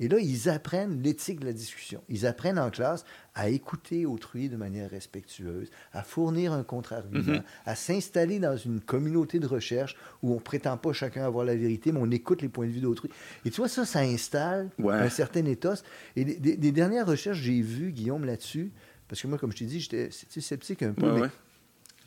Et 0.02 0.08
là, 0.08 0.18
ils 0.18 0.48
apprennent 0.48 1.00
l'éthique 1.00 1.38
de 1.38 1.46
la 1.46 1.52
discussion. 1.52 2.02
Ils 2.08 2.26
apprennent 2.26 2.58
en 2.58 2.70
classe 2.70 3.04
à 3.36 3.50
écouter 3.50 4.04
autrui 4.04 4.48
de 4.48 4.56
manière 4.56 4.90
respectueuse, 4.90 5.70
à 5.92 6.02
fournir 6.02 6.52
un 6.52 6.64
contre-argument, 6.64 7.34
mhm. 7.34 7.42
à 7.66 7.76
s'installer 7.76 8.40
dans 8.40 8.56
une 8.56 8.80
communauté 8.80 9.38
de 9.38 9.46
recherche 9.46 9.96
où 10.24 10.34
on 10.34 10.40
prétend 10.40 10.76
pas 10.76 10.92
chacun 10.92 11.24
avoir 11.24 11.44
la 11.44 11.54
vérité, 11.54 11.92
mais 11.92 12.00
on 12.02 12.10
écoute 12.10 12.42
les 12.42 12.48
points 12.48 12.66
de 12.66 12.72
vue 12.72 12.80
d'autrui. 12.80 13.10
Et 13.44 13.50
tu 13.50 13.58
vois, 13.58 13.68
ça, 13.68 13.84
ça 13.84 14.00
installe 14.00 14.70
un 14.84 15.08
certain 15.08 15.46
ethos. 15.46 15.84
Et 16.16 16.24
des, 16.24 16.72
dernières 16.72 17.06
recherches, 17.06 17.38
j'ai 17.38 17.62
vu, 17.62 17.92
Guillaume, 17.92 18.24
là-dessus, 18.24 18.72
parce 19.06 19.22
que 19.22 19.28
moi, 19.28 19.38
comme 19.38 19.52
je 19.52 19.58
t'ai 19.58 19.66
dit, 19.66 19.78
j'étais 19.78 20.10
sceptique 20.10 20.82
un 20.82 20.94
peu, 20.94 21.12
mais 21.12 21.28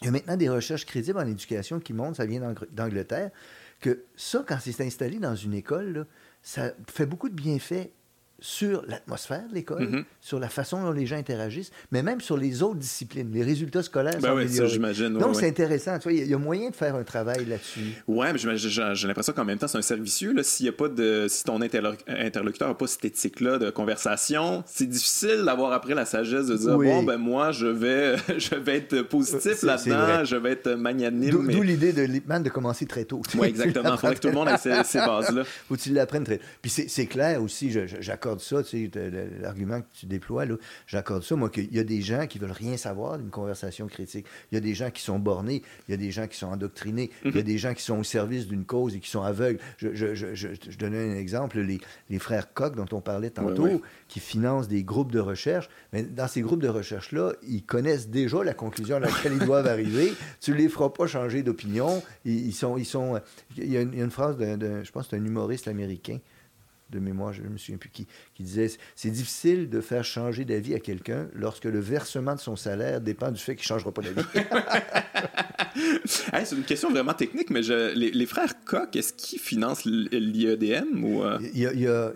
il 0.01 0.05
y 0.05 0.07
a 0.09 0.11
maintenant 0.11 0.35
des 0.35 0.49
recherches 0.49 0.85
crédibles 0.85 1.19
en 1.19 1.27
éducation 1.27 1.79
qui 1.79 1.93
montrent, 1.93 2.17
ça 2.17 2.25
vient 2.25 2.53
d'Angleterre, 2.73 3.31
que 3.79 4.03
ça, 4.17 4.43
quand 4.45 4.57
c'est 4.59 4.81
installé 4.81 5.17
dans 5.17 5.35
une 5.35 5.53
école, 5.53 5.93
là, 5.93 6.05
ça 6.45 6.71
fait 6.89 7.07
beaucoup 7.07 7.27
de 7.27 7.33
bienfaits 7.33 7.89
sur 8.45 8.83
l'atmosphère 8.87 9.41
de 9.49 9.55
l'école, 9.55 9.87
Mhm. 9.89 10.03
sur 10.21 10.39
la 10.39 10.49
façon 10.49 10.83
dont 10.83 10.91
les 10.91 11.07
gens 11.07 11.15
interagissent, 11.17 11.71
mais 11.91 12.03
même 12.03 12.21
sur 12.21 12.37
les 12.37 12.61
autres 12.61 12.75
disciplines. 12.75 13.31
Les 13.33 13.41
résultats 13.41 13.81
scolaires 13.81 14.19
Ben 14.21 14.29
sont 14.29 14.35
oui, 14.35 14.47
ça, 14.49 14.67
j'imagine, 14.67 15.09
Donc, 15.17 15.35
c'est 15.35 15.47
intéressant. 15.47 15.97
Tu 15.97 16.13
il 16.13 16.25
y, 16.25 16.29
y 16.29 16.33
a 16.33 16.37
moyen 16.37 16.69
de 16.69 16.75
faire 16.75 16.93
un 16.95 17.03
travail 17.03 17.43
là-dessus. 17.45 17.95
Ouais, 18.07 18.31
mais 18.31 18.37
j'ai- 18.37 19.07
l'impression 19.07 19.33
qu'en 19.33 19.45
même 19.45 19.57
temps, 19.57 19.67
c'est 19.67 19.79
un 19.79 19.81
servicieux. 19.81 20.35
S'il 20.43 20.67
y 20.67 20.69
a 20.69 20.73
pas 20.73 20.89
de, 20.89 21.25
si 21.27 21.43
ton 21.43 21.59
interlo- 21.59 21.97
interlocuteur 22.07 22.67
n'a 22.67 22.75
pas 22.75 22.85
cette 22.85 23.05
éthique-là 23.05 23.57
de 23.57 23.71
conversation, 23.71 24.63
c'est 24.67 24.85
difficile 24.87 25.41
d'avoir 25.43 25.71
après 25.73 25.95
la 25.95 26.05
sagesse 26.05 26.45
de 26.45 26.55
dire 26.57 26.75
Oui. 26.75 26.85
bon, 26.85 27.01
ben 27.03 27.17
moi, 27.17 27.51
je 27.51 27.65
vais, 27.65 28.15
je 28.37 28.53
vais 28.55 28.77
être 28.77 29.01
positif 29.01 29.53
c'est 29.57 29.65
là-dedans, 29.65 30.23
je 30.23 30.35
vais 30.35 30.51
être 30.51 30.69
magnanime. 30.75 31.31
D'où 31.31 31.41
mais... 31.41 31.53
l'idée 31.63 31.93
de 31.93 32.03
Lippmann 32.03 32.43
de 32.43 32.49
commencer 32.49 32.85
très 32.85 33.05
tôt. 33.05 33.21
Ouais, 33.35 33.49
exactement. 33.49 33.89
Il 33.95 33.97
faudrait 33.97 34.15
que 34.15 34.19
tout 34.21 34.27
le 34.27 34.33
monde 34.35 34.49
ait 34.49 34.57
ces, 34.57 34.83
ces 34.83 34.99
bases-là. 34.99 35.43
faut 35.67 35.75
que 35.75 35.81
tu 35.81 35.91
l'apprennes 35.91 36.23
très 36.25 36.39
Puis 36.61 36.69
c'est 36.69 37.05
clair 37.07 37.41
aussi, 37.41 37.71
je- 37.71 37.87
j'accorde 38.39 38.39
ça, 38.41 38.63
tu 38.63 38.89
sais, 38.93 39.29
l'argument 39.41 39.81
que 39.81 39.87
tu 39.93 40.05
déploies, 40.05 40.45
là, 40.45 40.55
j'accorde 40.87 41.23
ça, 41.23 41.35
moi, 41.35 41.49
qu'il 41.49 41.73
y 41.73 41.79
a 41.79 41.83
des 41.83 42.01
gens 42.01 42.27
qui 42.27 42.39
veulent 42.39 42.51
rien 42.51 42.77
savoir 42.77 43.17
d'une 43.17 43.29
conversation 43.29 43.87
critique. 43.87 44.25
Il 44.51 44.55
y 44.55 44.57
a 44.57 44.61
des 44.61 44.73
gens 44.73 44.89
qui 44.91 45.01
sont 45.01 45.19
bornés, 45.19 45.61
il 45.87 45.91
y 45.91 45.93
a 45.93 45.97
des 45.97 46.11
gens 46.11 46.27
qui 46.27 46.37
sont 46.37 46.47
endoctrinés, 46.47 47.11
il 47.23 47.35
y 47.35 47.39
a 47.39 47.43
des 47.43 47.57
gens 47.57 47.73
qui 47.73 47.83
sont 47.83 47.99
au 47.99 48.03
service 48.03 48.47
d'une 48.47 48.65
cause 48.65 48.95
et 48.95 48.99
qui 48.99 49.09
sont 49.09 49.21
aveugles. 49.21 49.59
Je, 49.77 49.93
je, 49.93 50.15
je, 50.15 50.33
je, 50.35 50.77
donnais 50.77 51.13
un 51.13 51.15
exemple, 51.15 51.59
les, 51.59 51.79
les 52.09 52.19
frères 52.19 52.53
Koch, 52.53 52.75
dont 52.75 52.87
on 52.91 53.01
parlait 53.01 53.29
tantôt, 53.29 53.81
qui 54.07 54.19
financent 54.19 54.67
des 54.67 54.83
groupes 54.83 55.11
de 55.11 55.19
recherche. 55.19 55.69
Mais 55.93 56.03
dans 56.03 56.27
ces 56.27 56.41
groupes 56.41 56.61
de 56.61 56.67
recherche-là, 56.69 57.33
ils 57.47 57.63
connaissent 57.63 58.09
déjà 58.09 58.43
la 58.43 58.53
conclusion 58.53 58.97
à 58.97 58.99
laquelle 58.99 59.33
ils 59.39 59.45
doivent 59.45 59.67
arriver. 59.67 60.13
Tu 60.41 60.51
ne 60.51 60.57
les 60.57 60.69
feras 60.69 60.89
pas 60.89 61.07
changer 61.07 61.41
d'opinion. 61.43 62.03
Ils, 62.25 62.47
ils 62.47 62.53
sont, 62.53 62.77
ils 62.77 62.85
sont... 62.85 63.19
Il 63.57 63.71
y 63.71 63.77
a 63.77 63.81
une, 63.81 63.93
il 63.93 63.99
y 63.99 64.01
a 64.01 64.05
une 64.05 64.11
phrase 64.11 64.37
d'un, 64.37 64.57
d'un- 64.57 64.83
je 64.83 64.91
pense 64.91 65.05
que 65.05 65.11
c'est 65.11 65.15
un 65.21 65.25
humoriste 65.25 65.67
américain, 65.67 66.19
de 66.95 66.99
mémoire, 66.99 67.33
je 67.33 67.41
ne 67.43 67.49
me 67.49 67.57
souviens 67.57 67.77
plus 67.77 67.89
qui, 67.89 68.07
qui 68.33 68.43
disait 68.43 68.69
C'est 68.95 69.11
difficile 69.11 69.69
de 69.69 69.81
faire 69.81 70.03
changer 70.03 70.45
d'avis 70.45 70.73
à 70.73 70.79
quelqu'un 70.79 71.27
lorsque 71.33 71.65
le 71.65 71.79
versement 71.79 72.33
de 72.35 72.39
son 72.39 72.55
salaire 72.55 73.01
dépend 73.01 73.31
du 73.31 73.39
fait 73.39 73.55
qu'il 73.55 73.63
ne 73.63 73.67
changera 73.79 73.91
pas 73.93 74.01
d'avis. 74.01 74.23
Hey, 76.31 76.45
c'est 76.45 76.55
une 76.55 76.63
question 76.63 76.89
vraiment 76.89 77.13
technique, 77.13 77.49
mais 77.49 77.61
je- 77.61 77.93
les, 77.93 78.11
les 78.11 78.25
frères 78.25 78.53
Koch, 78.63 78.95
est-ce 78.95 79.11
qu'ils 79.13 79.39
financent 79.39 79.83
l'IEDM 79.85 81.03
ou. 81.03 81.23
euh, 81.23 81.37
Il 81.53 81.59
y 81.59 81.67
a, 81.67 81.73
il 81.73 81.79
y 81.81 81.87
a- 81.87 82.13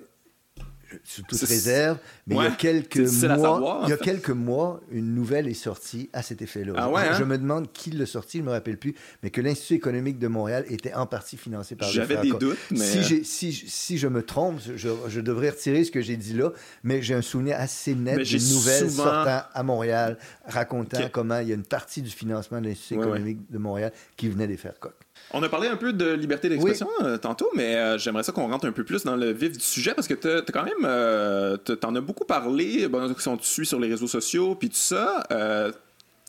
sous 1.04 1.24
toute 1.24 1.40
réserve, 1.42 1.98
mais 2.28 2.36
il 2.36 2.44
y 2.44 2.46
a 2.46 2.52
quelques 2.52 2.98
mois, 2.98 3.08
savoir, 3.08 3.84
il 3.86 3.90
y 3.90 3.94
a 3.94 3.98
quelques 3.98 4.30
mois, 4.30 4.82
une 4.92 5.14
nouvelle 5.16 5.48
est 5.48 5.54
sortie 5.54 6.10
à 6.14 6.22
cet 6.22 6.42
effet-là. 6.42 6.74
Ah 6.78 6.90
ouais, 6.90 7.02
hein? 7.10 7.16
je 7.18 7.24
me 7.24 7.38
demande 7.38 7.72
qui 7.72 7.92
l'a 7.92 8.06
sorti, 8.06 8.38
je 8.40 8.44
ne 8.44 8.48
me 8.48 8.52
rappelle 8.54 8.78
plus, 8.78 8.96
mais 9.24 9.30
que 9.30 9.42
l'Institut 9.42 9.76
économique 9.76 10.20
de 10.20 10.28
Montréal 10.28 10.66
était 10.70 10.94
en 10.94 11.06
partie 11.06 11.38
financé 11.38 11.76
par 11.76 11.90
J'avais 11.90 12.18
des 12.18 12.32
doutes, 12.32 12.58
mais- 12.72 12.78
Si, 12.80 13.04
j'ai- 13.04 13.24
si, 13.24 13.54
si 13.54 13.98
je 13.98 14.08
me 14.08 14.24
trompe, 14.24 14.60
je, 14.76 14.90
je 15.08 15.22
devrais 15.22 15.50
retirer 15.52 15.84
ce 15.84 15.92
que 15.92 16.02
j'ai 16.02 16.18
dit 16.18 16.34
là, 16.34 16.52
mais 16.84 17.02
j'ai 17.02 17.14
un 17.14 17.22
souvenir 17.22 17.58
assez 17.60 17.96
net 17.96 18.20
d'une 18.20 18.50
nouvelle 18.50 18.90
souvent- 18.90 19.04
sortant 19.04 19.42
à 19.54 19.64
Montréal, 19.64 20.18
racontant 20.46 21.00
comment 21.12 21.40
il 21.40 21.50
y 21.50 21.52
a 21.52 21.56
une 21.56 21.64
partie 21.64 22.02
du 22.02 22.10
financement 22.10 22.60
de 22.62 22.68
l'Institut 22.68 22.96
Ouais, 22.98 23.06
économique 23.06 23.40
de 23.52 23.58
Montréal 23.58 23.92
qui 24.18 24.30
venait 24.30 24.48
des 24.48 24.58
Koch. 24.80 24.92
On 25.34 25.44
a 25.44 25.50
parlé 25.50 25.68
un 25.68 25.76
peu 25.78 25.94
de 25.94 26.12
liberté 26.14 26.50
d'expression 26.50 26.90
euh, 27.04 27.18
tantôt, 27.18 27.50
mais 27.56 27.76
euh, 27.76 27.98
j'aimerais 27.98 28.24
ça 28.24 28.32
qu'on 28.32 28.48
rentre 28.50 28.66
un 28.66 28.72
peu 28.72 28.84
plus 28.84 29.04
dans 29.04 29.16
le 29.16 29.32
vif 29.32 29.52
du 29.58 29.64
sujet 29.64 29.94
parce 29.94 30.08
que 30.08 30.14
as 30.40 30.42
quand 30.52 30.64
même, 30.64 30.84
euh, 30.86 31.58
t'en 31.58 31.94
as 31.96 32.02
beaucoup 32.02 32.26
parlé, 32.26 32.88
bon, 32.88 33.14
si 33.18 33.28
on 33.28 33.38
te 33.38 33.46
suit 33.46 33.66
sur 33.66 33.80
les 33.80 33.88
réseaux 33.90 34.08
sociaux, 34.08 34.56
puis 34.56 34.70
tout 34.70 34.76
ça. 34.76 35.26
Euh, 35.32 35.72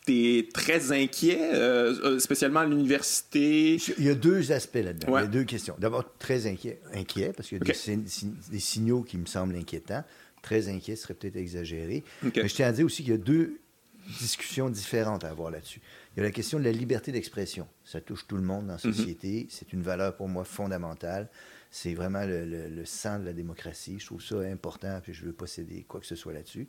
T'es 0.03 0.47
très 0.51 0.91
inquiet, 0.91 1.37
euh, 1.53 2.17
spécialement 2.17 2.61
à 2.61 2.65
l'université. 2.65 3.75
Il 3.99 4.03
y 4.03 4.09
a 4.09 4.15
deux 4.15 4.51
aspects 4.51 4.79
là-dedans. 4.83 5.11
Ouais. 5.13 5.21
Il 5.21 5.25
y 5.25 5.27
a 5.27 5.29
deux 5.29 5.43
questions. 5.43 5.75
D'abord, 5.77 6.03
très 6.17 6.47
inquiet, 6.47 6.79
inquiet 6.91 7.33
parce 7.37 7.47
qu'il 7.49 7.59
y 7.59 7.61
a 7.61 7.63
des, 7.63 7.73
sign- 7.73 8.07
sign- 8.07 8.33
des 8.51 8.59
signaux 8.59 9.03
qui 9.03 9.19
me 9.19 9.27
semblent 9.27 9.55
inquiétants. 9.55 10.03
Très 10.41 10.69
inquiet 10.69 10.95
ce 10.95 11.03
serait 11.03 11.13
peut-être 11.13 11.35
exagéré. 11.35 12.03
Mais 12.23 12.31
je 12.47 12.55
tiens 12.55 12.65
à 12.69 12.71
dire 12.71 12.83
aussi 12.87 13.03
qu'il 13.03 13.11
y 13.11 13.15
a 13.15 13.19
deux 13.19 13.59
discussions 14.19 14.71
différentes 14.71 15.23
à 15.23 15.29
avoir 15.29 15.51
là-dessus. 15.51 15.81
Il 16.15 16.19
y 16.19 16.19
a 16.19 16.23
la 16.23 16.31
question 16.31 16.59
de 16.59 16.63
la 16.65 16.71
liberté 16.73 17.11
d'expression. 17.11 17.67
Ça 17.85 18.01
touche 18.01 18.27
tout 18.27 18.35
le 18.35 18.41
monde 18.43 18.67
dans 18.67 18.73
la 18.73 18.79
Mhm. 18.83 18.93
société. 18.93 19.47
C'est 19.49 19.71
une 19.73 19.81
valeur 19.81 20.15
pour 20.17 20.27
moi 20.27 20.43
fondamentale. 20.43 21.29
C'est 21.69 21.93
vraiment 21.93 22.25
le, 22.25 22.45
le- 22.45 22.67
le 22.69 22.85
sang 22.85 23.19
de 23.19 23.25
la 23.25 23.31
démocratie. 23.33 23.97
Je 23.99 24.05
trouve 24.07 24.21
ça 24.21 24.39
important, 24.41 24.99
puis 25.01 25.13
je 25.13 25.21
ne 25.21 25.27
veux 25.27 25.33
pas 25.33 25.47
céder 25.47 25.85
quoi 25.87 26.01
que 26.01 26.05
ce 26.05 26.15
soit 26.15 26.33
là-dessus. 26.33 26.67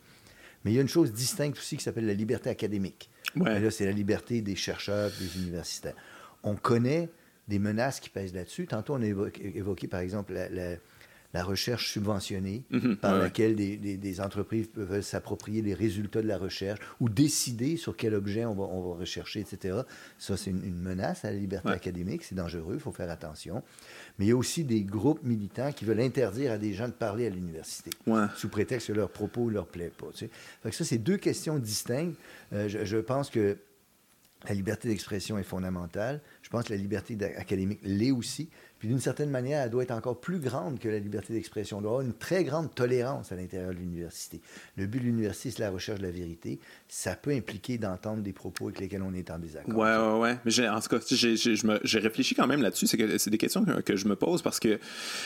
Mais 0.65 0.71
il 0.71 0.75
y 0.75 0.79
a 0.79 0.83
une 0.83 0.89
chose 0.89 1.13
distincte 1.13 1.59
aussi 1.59 1.77
qui 1.77 1.83
s'appelle 1.83 2.07
la 2.07 2.15
liberté 2.15 2.51
académique. 2.51 3.11
Ouais. 3.35 3.59
Là, 3.59 3.71
c'est 3.73 3.85
la 3.85 3.91
liberté 3.91 4.43
des 4.43 4.55
chercheurs, 4.55 5.11
des 5.19 5.43
universitaires. 5.43 5.97
On 6.45 6.55
connaît 6.55 7.09
des 7.49 7.59
menaces 7.59 7.99
qui 7.99 8.11
pèsent 8.11 8.35
là-dessus. 8.35 8.69
Tantôt, 8.69 8.95
on 8.95 9.03
a 9.03 9.07
évoqué, 9.07 9.57
évoqué, 9.57 9.89
par 9.89 9.99
exemple, 10.01 10.35
la, 10.35 10.49
la- 10.49 10.77
la 11.35 11.43
recherche 11.45 11.91
subventionnée, 11.91 12.65
Mhm, 12.71 12.97
par 12.97 13.15
ouais, 13.15 13.21
laquelle 13.21 13.57
des, 13.57 13.77
des- 13.79 13.97
des 13.97 14.21
entreprises 14.21 14.67
peuvent 14.69 15.01
s'approprier 15.01 15.63
les 15.63 15.73
résultats 15.73 16.21
de 16.21 16.27
la 16.29 16.37
recherche 16.37 16.79
ou 17.01 17.09
décider 17.09 17.77
sur 17.79 17.97
quel 17.97 18.15
objet 18.15 18.45
on 18.45 18.55
va, 18.55 18.65
on 18.65 18.93
va 18.93 18.99
rechercher, 19.01 19.41
etc. 19.41 19.79
Ça, 20.19 20.37
c'est 20.37 20.51
une, 20.51 20.63
une 20.65 20.79
menace 20.79 21.25
à 21.25 21.31
la 21.31 21.39
liberté 21.39 21.69
Ouais. 21.69 21.75
académique. 21.75 22.23
C'est 22.25 22.35
dangereux, 22.35 22.75
il 22.75 22.81
faut 22.81 22.93
faire 22.93 23.11
attention. 23.11 23.63
Mais 24.19 24.27
il 24.27 24.29
y 24.29 24.33
a 24.33 24.37
aussi 24.37 24.63
des 24.65 24.83
groupes 24.83 25.23
militants 25.23 25.73
qui 25.73 25.85
veulent 25.87 26.01
interdire 26.01 26.53
à 26.53 26.59
des 26.59 26.75
gens 26.75 26.87
de 26.89 26.93
parler 26.93 27.27
à 27.27 27.31
l'université 27.31 27.91
Ouais. 28.07 28.27
sous 28.37 28.49
prétexte 28.51 28.89
que 28.89 28.93
leurs 28.93 29.11
propos 29.11 29.47
ne 29.49 29.55
leur 29.55 29.67
plaît 29.67 29.91
pas. 29.97 30.09
tu 30.13 30.27
sais. 30.27 30.31
Fait 30.63 30.69
que 30.71 30.77
ça, 30.77 30.85
c'est 30.85 30.99
deux 30.99 31.17
questions 31.17 31.59
distinctes. 31.59 32.17
Euh, 32.53 32.69
je, 32.69 32.85
je 32.85 32.99
pense 32.99 33.31
que 33.31 33.57
la 34.49 34.55
liberté 34.55 34.89
d'expression 34.89 35.39
est 35.39 35.45
fondamentale. 35.45 36.21
Je 36.43 36.51
pense 36.51 36.65
que 36.65 36.73
la 36.73 36.77
liberté 36.79 37.17
académique 37.37 37.79
l'est 37.85 38.11
aussi. 38.11 38.49
Puis 38.83 38.89
d'une 38.89 38.99
certaine 38.99 39.31
manière, 39.31 39.63
elle 39.63 39.71
doit 39.71 39.85
être 39.85 39.93
encore 39.93 40.19
plus 40.21 40.41
grande 40.41 40.81
que 40.81 40.89
la 40.89 40.99
liberté 40.99 41.33
d'expression. 41.35 41.79
On 41.79 41.83
doit 41.83 41.91
avoir 41.93 42.05
une 42.05 42.15
très 42.15 42.43
grande 42.43 42.75
tolérance 42.75 43.31
à 43.31 43.37
l'intérieur 43.37 43.69
de 43.71 43.77
l'université. 43.77 44.41
Le 44.77 44.87
but 44.87 44.99
de 44.99 45.05
l'université, 45.05 45.53
c'est 45.53 45.61
la 45.63 45.71
recherche 45.71 46.01
de 46.01 46.05
la 46.05 46.11
vérité. 46.11 46.59
Ça 46.89 47.15
peut 47.15 47.31
impliquer 47.31 47.79
d'entendre 47.79 48.25
des 48.25 48.33
propos 48.33 48.65
avec 48.67 48.81
lesquels 48.81 49.03
on 49.03 49.15
est 49.15 49.31
en 49.31 49.39
désaccord. 49.39 49.77
Ouais, 49.77 49.97
ouais, 49.97 50.19
ouais. 50.19 50.39
Mais 50.45 50.51
j'ai- 50.51 50.69
en 50.69 50.81
tout 50.81 50.89
cas, 50.89 50.99
j'ai- 51.09 51.99
réfléchi 52.01 52.35
quand 52.35 52.49
même 52.49 52.61
là-dessus. 52.61 52.89
C'est 52.89 52.97
que 52.97 53.19
c'est 53.19 53.31
des 53.31 53.39
questions 53.39 53.65
que, 53.65 53.83
que 53.83 53.95
je 53.95 54.09
me 54.09 54.17
pose 54.17 54.43
parce 54.43 54.59
que 54.59 54.81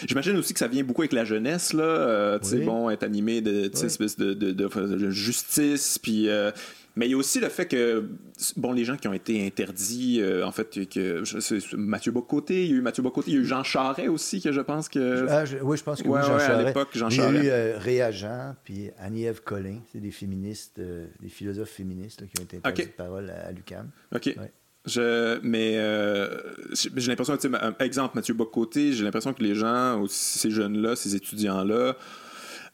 j'imagine 0.06 0.36
aussi 0.36 0.52
que 0.52 0.58
ça 0.58 0.68
vient 0.68 0.84
beaucoup 0.84 1.00
avec 1.00 1.12
la 1.14 1.24
jeunesse, 1.24 1.72
là. 1.72 1.82
Euh, 1.82 2.38
tu 2.38 2.48
sais, 2.50 2.56
Oui. 2.58 2.64
bon, 2.66 2.90
être 2.90 3.04
animé 3.04 3.40
de, 3.40 3.68
tu 3.68 3.76
sais, 3.78 3.80
Oui. 3.84 3.86
espèce 3.86 4.18
de, 4.18 4.34
de, 4.34 4.52
de- 4.52 4.68
de 4.68 5.10
justice, 5.10 5.98
puis. 5.98 6.28
euh, 6.28 6.50
mais 6.96 7.06
il 7.06 7.10
y 7.10 7.14
a 7.14 7.16
aussi 7.18 7.40
le 7.40 7.48
fait 7.50 7.66
que, 7.66 8.08
bon, 8.56 8.72
les 8.72 8.84
gens 8.84 8.96
qui 8.96 9.06
ont 9.06 9.12
été 9.12 9.46
interdits, 9.46 10.20
euh, 10.20 10.46
en 10.46 10.50
fait, 10.50 10.88
que, 10.88 11.22
je 11.24 11.76
Mathieu 11.76 12.10
Bocoté, 12.10 12.64
il 12.64 12.70
y 12.70 12.74
a 12.74 12.76
eu 12.76 12.80
Mathieu 12.80 13.02
Bocoté, 13.02 13.30
il 13.30 13.34
y 13.34 13.36
a 13.36 13.40
eu 13.40 13.44
Jean 13.44 13.62
Charret 13.62 14.08
aussi, 14.08 14.40
que 14.40 14.50
je 14.50 14.60
pense 14.62 14.88
que. 14.88 15.26
Ah, 15.28 15.44
je- 15.44 15.58
oui, 15.58 15.76
je 15.76 15.82
pense 15.84 16.02
que 16.02 16.08
Ouais, 16.08 16.20
oui, 16.20 16.26
Jean 16.26 16.36
ouais, 16.36 16.42
à 16.44 16.62
l'époque, 16.62 16.88
Jean 16.94 17.08
Il 17.10 17.16
y 17.16 17.20
a 17.20 17.30
eu 17.30 17.48
euh, 17.48 17.78
Réa 17.78 18.10
Jean, 18.10 18.56
puis 18.64 18.90
Annie-Ève 18.98 19.42
Collin. 19.42 19.80
C'est 19.92 20.00
des 20.00 20.10
féministes, 20.10 20.78
euh, 20.78 21.06
des 21.20 21.28
philosophes 21.28 21.70
féministes 21.70 22.22
là, 22.22 22.26
qui 22.26 22.40
ont 22.40 22.44
été 22.44 22.56
interdits 22.56 22.82
Ok. 22.82 22.88
de 22.88 22.92
parole 22.92 23.30
à, 23.30 23.46
à 23.48 23.52
l'UQAM. 23.52 23.90
OK. 24.14 24.26
Ouais. 24.26 24.52
Je, 24.86 25.40
mais 25.42 25.72
euh, 25.78 26.28
j'ai 26.72 27.08
l'impression, 27.10 27.36
exemple, 27.80 28.12
Mathieu 28.14 28.34
Bocoté, 28.34 28.92
j'ai 28.92 29.02
l'impression 29.02 29.34
que 29.34 29.42
les 29.42 29.56
gens, 29.56 30.00
aussi 30.00 30.38
ces 30.38 30.50
jeunes-là, 30.52 30.94
ces 30.94 31.16
étudiants-là, 31.16 31.96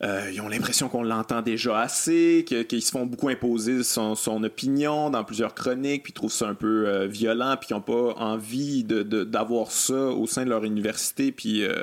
euh, 0.04 0.30
ils 0.32 0.40
ont 0.40 0.48
l'impression 0.48 0.88
qu'on 0.88 1.02
l'entend 1.02 1.42
déjà 1.42 1.80
assez, 1.80 2.44
qu'ils 2.46 2.82
se 2.82 2.90
font 2.90 3.06
beaucoup 3.06 3.28
imposer 3.28 3.82
son, 3.84 4.14
son 4.14 4.42
opinion 4.42 5.10
dans 5.10 5.22
plusieurs 5.24 5.54
chroniques, 5.54 6.02
puis 6.02 6.10
ils 6.10 6.14
trouvent 6.14 6.32
ça 6.32 6.48
un 6.48 6.54
peu 6.54 6.88
euh, 6.88 7.06
violent, 7.06 7.56
puis 7.58 7.68
ils 7.70 7.74
n'ont 7.74 7.80
pas 7.80 8.14
envie 8.16 8.82
de- 8.84 9.02
de- 9.02 9.22
d'avoir 9.24 9.70
ça 9.70 9.94
au 9.94 10.26
sein 10.26 10.44
de 10.44 10.50
leur 10.50 10.64
université. 10.64 11.30
Puis, 11.32 11.64
euh, 11.64 11.82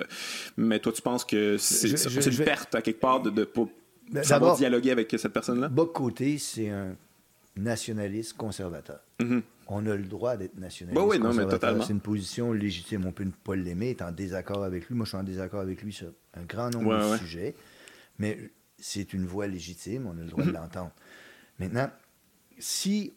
mais 0.57 0.79
toi, 0.79 0.91
tu 0.91 1.01
penses 1.01 1.23
que 1.23 1.57
c'est 1.57 1.87
une 1.89 2.31
vais- 2.31 2.45
perte 2.45 2.75
à 2.75 2.81
quelque 2.81 2.99
part 2.99 3.21
de 3.21 3.29
ne 3.31 3.43
pas 3.45 3.65
savoir 4.23 4.57
dialoguer 4.57 4.91
avec 4.91 5.09
cette 5.17 5.31
personne-là? 5.33 5.69
Boc 5.69 5.93
Côté, 5.93 6.37
c'est 6.37 6.69
un 6.69 6.95
nationaliste 7.55 8.33
conservateur. 8.37 8.99
Mhm. 9.19 9.41
On 9.67 9.85
a 9.85 9.95
le 9.95 10.03
droit 10.03 10.35
d'être 10.35 10.57
nationaliste 10.57 10.99
Bah 10.99 11.05
oui, 11.07 11.17
non, 11.19 11.25
mais 11.25 11.29
conservateur. 11.43 11.59
totalement. 11.59 11.83
C'est 11.83 11.93
une 11.93 11.99
position 11.99 12.53
légitime. 12.53 13.05
On 13.05 13.11
peut 13.11 13.23
ne 13.25 13.31
pas 13.31 13.55
l'aimer, 13.55 13.91
être 13.91 14.01
en 14.01 14.11
désaccord 14.11 14.63
avec 14.63 14.87
lui. 14.87 14.95
Moi, 14.95 15.05
je 15.05 15.09
suis 15.09 15.17
en 15.17 15.23
désaccord 15.23 15.59
avec 15.59 15.81
lui 15.83 15.93
sur 15.93 16.07
un 16.35 16.43
grand 16.47 16.69
nombre 16.71 16.89
Ouais, 16.97 17.05
de 17.05 17.11
ouais. 17.11 17.17
sujets. 17.19 17.55
Mais 18.19 18.37
c'est 18.77 19.13
une 19.13 19.25
voix 19.25 19.47
légitime. 19.47 20.05
On 20.07 20.17
a 20.17 20.21
le 20.21 20.27
droit 20.29 20.43
Mhm. 20.43 20.51
de 20.51 20.55
l'entendre. 20.55 20.91
Maintenant, 21.59 21.89
si... 22.59 23.13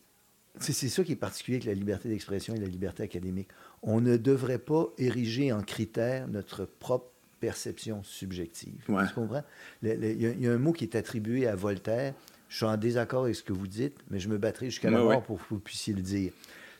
C'est 0.61 0.73
ça 0.91 1.03
qui 1.03 1.12
est 1.12 1.16
particulier 1.16 1.57
avec 1.57 1.65
la 1.66 1.73
liberté 1.73 2.11
d'expression 2.11 2.55
et 2.55 2.59
la 2.59 2.66
liberté 2.66 3.03
académique. 3.03 3.49
On 3.83 4.03
ne 4.03 4.19
devrait 4.19 4.59
pas 4.59 4.87
ériger 4.99 5.51
en 5.51 5.62
critère 5.62 6.29
notre 6.29 6.66
propre 6.66 7.11
perception 7.41 8.03
subjective. 8.03 8.85
Ouais. 8.91 9.07
Tu 9.09 9.15
comprends? 9.15 9.43
Il 9.83 9.89
y, 9.89 9.93
a- 9.93 9.95
il 10.35 10.41
y 10.43 10.47
a 10.47 10.53
un 10.53 10.59
mot 10.59 10.73
qui 10.74 10.85
est 10.85 10.95
attribué 10.95 11.47
à 11.47 11.57
Voltaire. 11.57 12.12
Je 12.51 12.57
suis 12.59 12.66
en 12.66 12.77
désaccord 12.77 13.24
avec 13.24 13.35
ce 13.35 13.43
que 13.43 13.55
vous 13.55 13.66
dites, 13.66 13.97
mais 14.11 14.20
je 14.20 14.29
me 14.29 14.37
battrai 14.37 14.66
jusqu'à 14.66 14.91
la 14.91 14.99
mort 14.99 15.09
ouais. 15.09 15.23
pour 15.23 15.39
que 15.39 15.45
vous 15.49 15.59
puissiez 15.59 15.95
le 15.95 16.03
dire. 16.03 16.33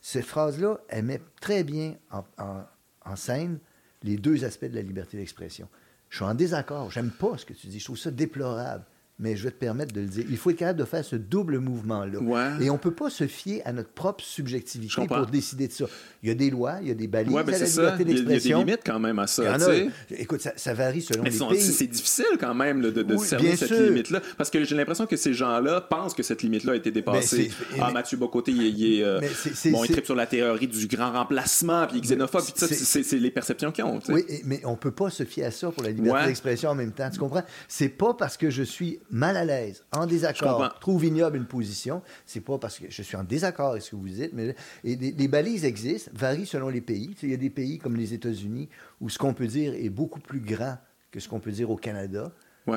Cette 0.03 0.27
phrase-là, 0.27 0.78
elle 0.89 1.07
met 1.07 1.23
très 1.40 1.65
bien 1.65 1.97
en, 2.11 2.24
en- 2.39 2.65
en 3.07 3.16
scène 3.16 3.59
les 4.03 4.19
deux 4.19 4.44
aspects 4.44 4.66
de 4.66 4.74
la 4.74 4.82
liberté 4.82 5.16
d'expression. 5.16 5.66
Je 6.12 6.18
suis 6.18 6.24
en 6.26 6.34
désaccord, 6.34 6.90
j'aime 6.90 7.10
pas 7.10 7.39
ce 7.39 7.47
que 7.47 7.55
tu 7.55 7.68
dis, 7.68 7.78
je 7.78 7.84
trouve 7.86 7.97
ça 7.97 8.10
déplorable. 8.10 8.84
Mais 9.18 9.36
je 9.36 9.44
vais 9.44 9.51
te 9.51 9.59
permettre 9.59 9.93
de 9.93 10.01
le 10.01 10.06
dire. 10.06 10.24
Il 10.28 10.36
faut 10.36 10.51
être 10.51 10.56
capable 10.56 10.80
de 10.80 10.84
faire 10.84 11.05
ce 11.05 11.16
double 11.16 11.59
mouvement-là. 11.59 12.18
Ouais. 12.18 12.64
Et 12.64 12.70
on 12.70 12.74
ne 12.74 12.78
peut 12.78 12.94
pas 12.94 13.10
se 13.10 13.26
fier 13.26 13.62
à 13.64 13.72
notre 13.72 13.90
propre 13.90 14.24
subjectivité 14.24 15.06
pour 15.06 15.26
décider 15.26 15.68
de 15.68 15.72
ça. 15.72 15.84
Il 16.22 16.28
y 16.28 16.32
a 16.32 16.34
des 16.34 16.51
lois, 16.51 16.78
il 16.82 16.89
y 16.89 16.90
a 16.90 16.94
des 16.94 17.06
balises 17.06 17.32
ouais, 17.32 17.43
à 17.43 17.44
la 17.44 17.59
liberté 17.59 18.05
d'expression. 18.05 18.48
Il 18.48 18.51
y 18.51 18.52
a 18.52 18.64
des 18.64 18.70
limites 18.70 18.82
quand 18.84 18.98
même 18.98 19.18
à 19.18 19.26
ça. 19.26 19.56
Écoute, 20.10 20.40
ça, 20.40 20.52
ça, 20.56 20.74
varie 20.74 21.02
selon 21.02 21.22
mais 21.22 21.30
les 21.30 21.36
sont, 21.36 21.48
pays. 21.48 21.60
C'est 21.60 21.86
difficile 21.86 22.24
quand 22.40 22.55
même 22.55 22.80
de, 22.80 22.90
de 22.90 23.14
oui, 23.14 23.26
cerner 23.26 23.55
cette 23.56 23.70
limite-là. 23.70 24.20
Parce 24.36 24.51
que 24.51 24.64
j'ai 24.64 24.74
l'impression 24.74 25.06
que 25.06 25.16
ces 25.16 25.34
gens-là 25.34 25.80
pensent 25.82 26.14
que 26.14 26.22
cette 26.22 26.43
limite-là 26.43 26.72
a 26.72 26.76
été 26.76 26.90
dépassée. 26.90 27.51
Ah, 27.78 27.89
mais, 27.89 27.93
Mathieu 27.94 28.16
Bocoté, 28.16 28.51
il, 28.51 28.62
il 28.62 28.98
est... 28.98 29.05
Euh, 29.05 29.20
bon, 29.66 29.84
il 29.84 29.90
tripe 29.90 30.06
sur 30.06 30.16
la 30.16 30.26
théorie 30.26 30.68
du 30.68 30.86
grand 30.86 31.12
remplacement, 31.12 31.86
puis 31.86 31.98
il 31.98 31.98
est 31.98 32.09
xénophobe, 32.09 32.43
puis 32.43 32.55
ça, 32.56 32.66
c'est 33.02 33.18
les 33.18 33.30
perceptions 33.30 33.70
qu'ils 33.70 33.84
ont. 33.84 34.01
Oui, 34.09 34.24
mais 34.44 34.60
on 34.64 34.72
ne 34.72 34.76
peut 34.76 34.90
pas 34.90 35.10
se 35.10 35.24
fier 35.24 35.44
à 35.44 35.51
ça 35.51 35.70
pour 35.70 35.82
la 35.82 35.90
liberté 35.90 36.26
d'expression 36.26 36.70
en 36.70 36.74
même 36.74 36.93
temps. 36.93 37.10
Tu 37.10 37.18
comprends? 37.18 37.44
C'est 37.68 37.89
pas 37.89 38.14
parce 38.14 38.36
que 38.36 38.51
je 38.51 38.62
suis 38.62 39.01
mal 39.12 39.36
à 39.36 39.44
l'aise, 39.44 39.84
en 39.93 40.06
désaccord, 40.06 40.78
trouve 40.80 41.05
ignoble 41.05 41.36
une 41.36 41.47
position, 41.47 42.02
c'est 42.26 42.40
pas 42.40 42.59
parce 42.59 42.78
que 42.78 42.86
je 42.89 43.02
suis 43.02 43.16
en 43.16 43.24
désaccord 43.24 43.70
avec 43.70 43.82
ce 43.82 43.90
que 43.90 43.97
vous 43.97 44.09
dites, 44.09 44.32
mais 44.32 44.56
et 44.84 44.97
les, 44.97 45.28
balises 45.28 45.64
existent, 45.64 46.10
varient 46.14 46.47
selon 46.47 46.68
les 46.68 46.80
pays. 46.80 47.14
il 47.22 47.30
y 47.30 47.34
a 47.34 47.36
des 47.36 47.51
pays 47.51 47.78
comme 47.78 47.94
les 47.97 48.14
États-Unis 48.14 48.68
où 49.01 49.09
ce 49.09 49.18
qu'on 49.18 49.34
peut 49.34 49.47
dire 49.47 49.74
est 49.74 49.90
beaucoup 49.90 50.20
plus 50.20 50.40
grand 50.40 50.78
que 51.10 51.20
ce 51.20 51.28
qu'on 51.28 51.40
peut 51.40 51.52
dire 51.52 51.70
au 51.70 51.76
Canada. 51.76 52.32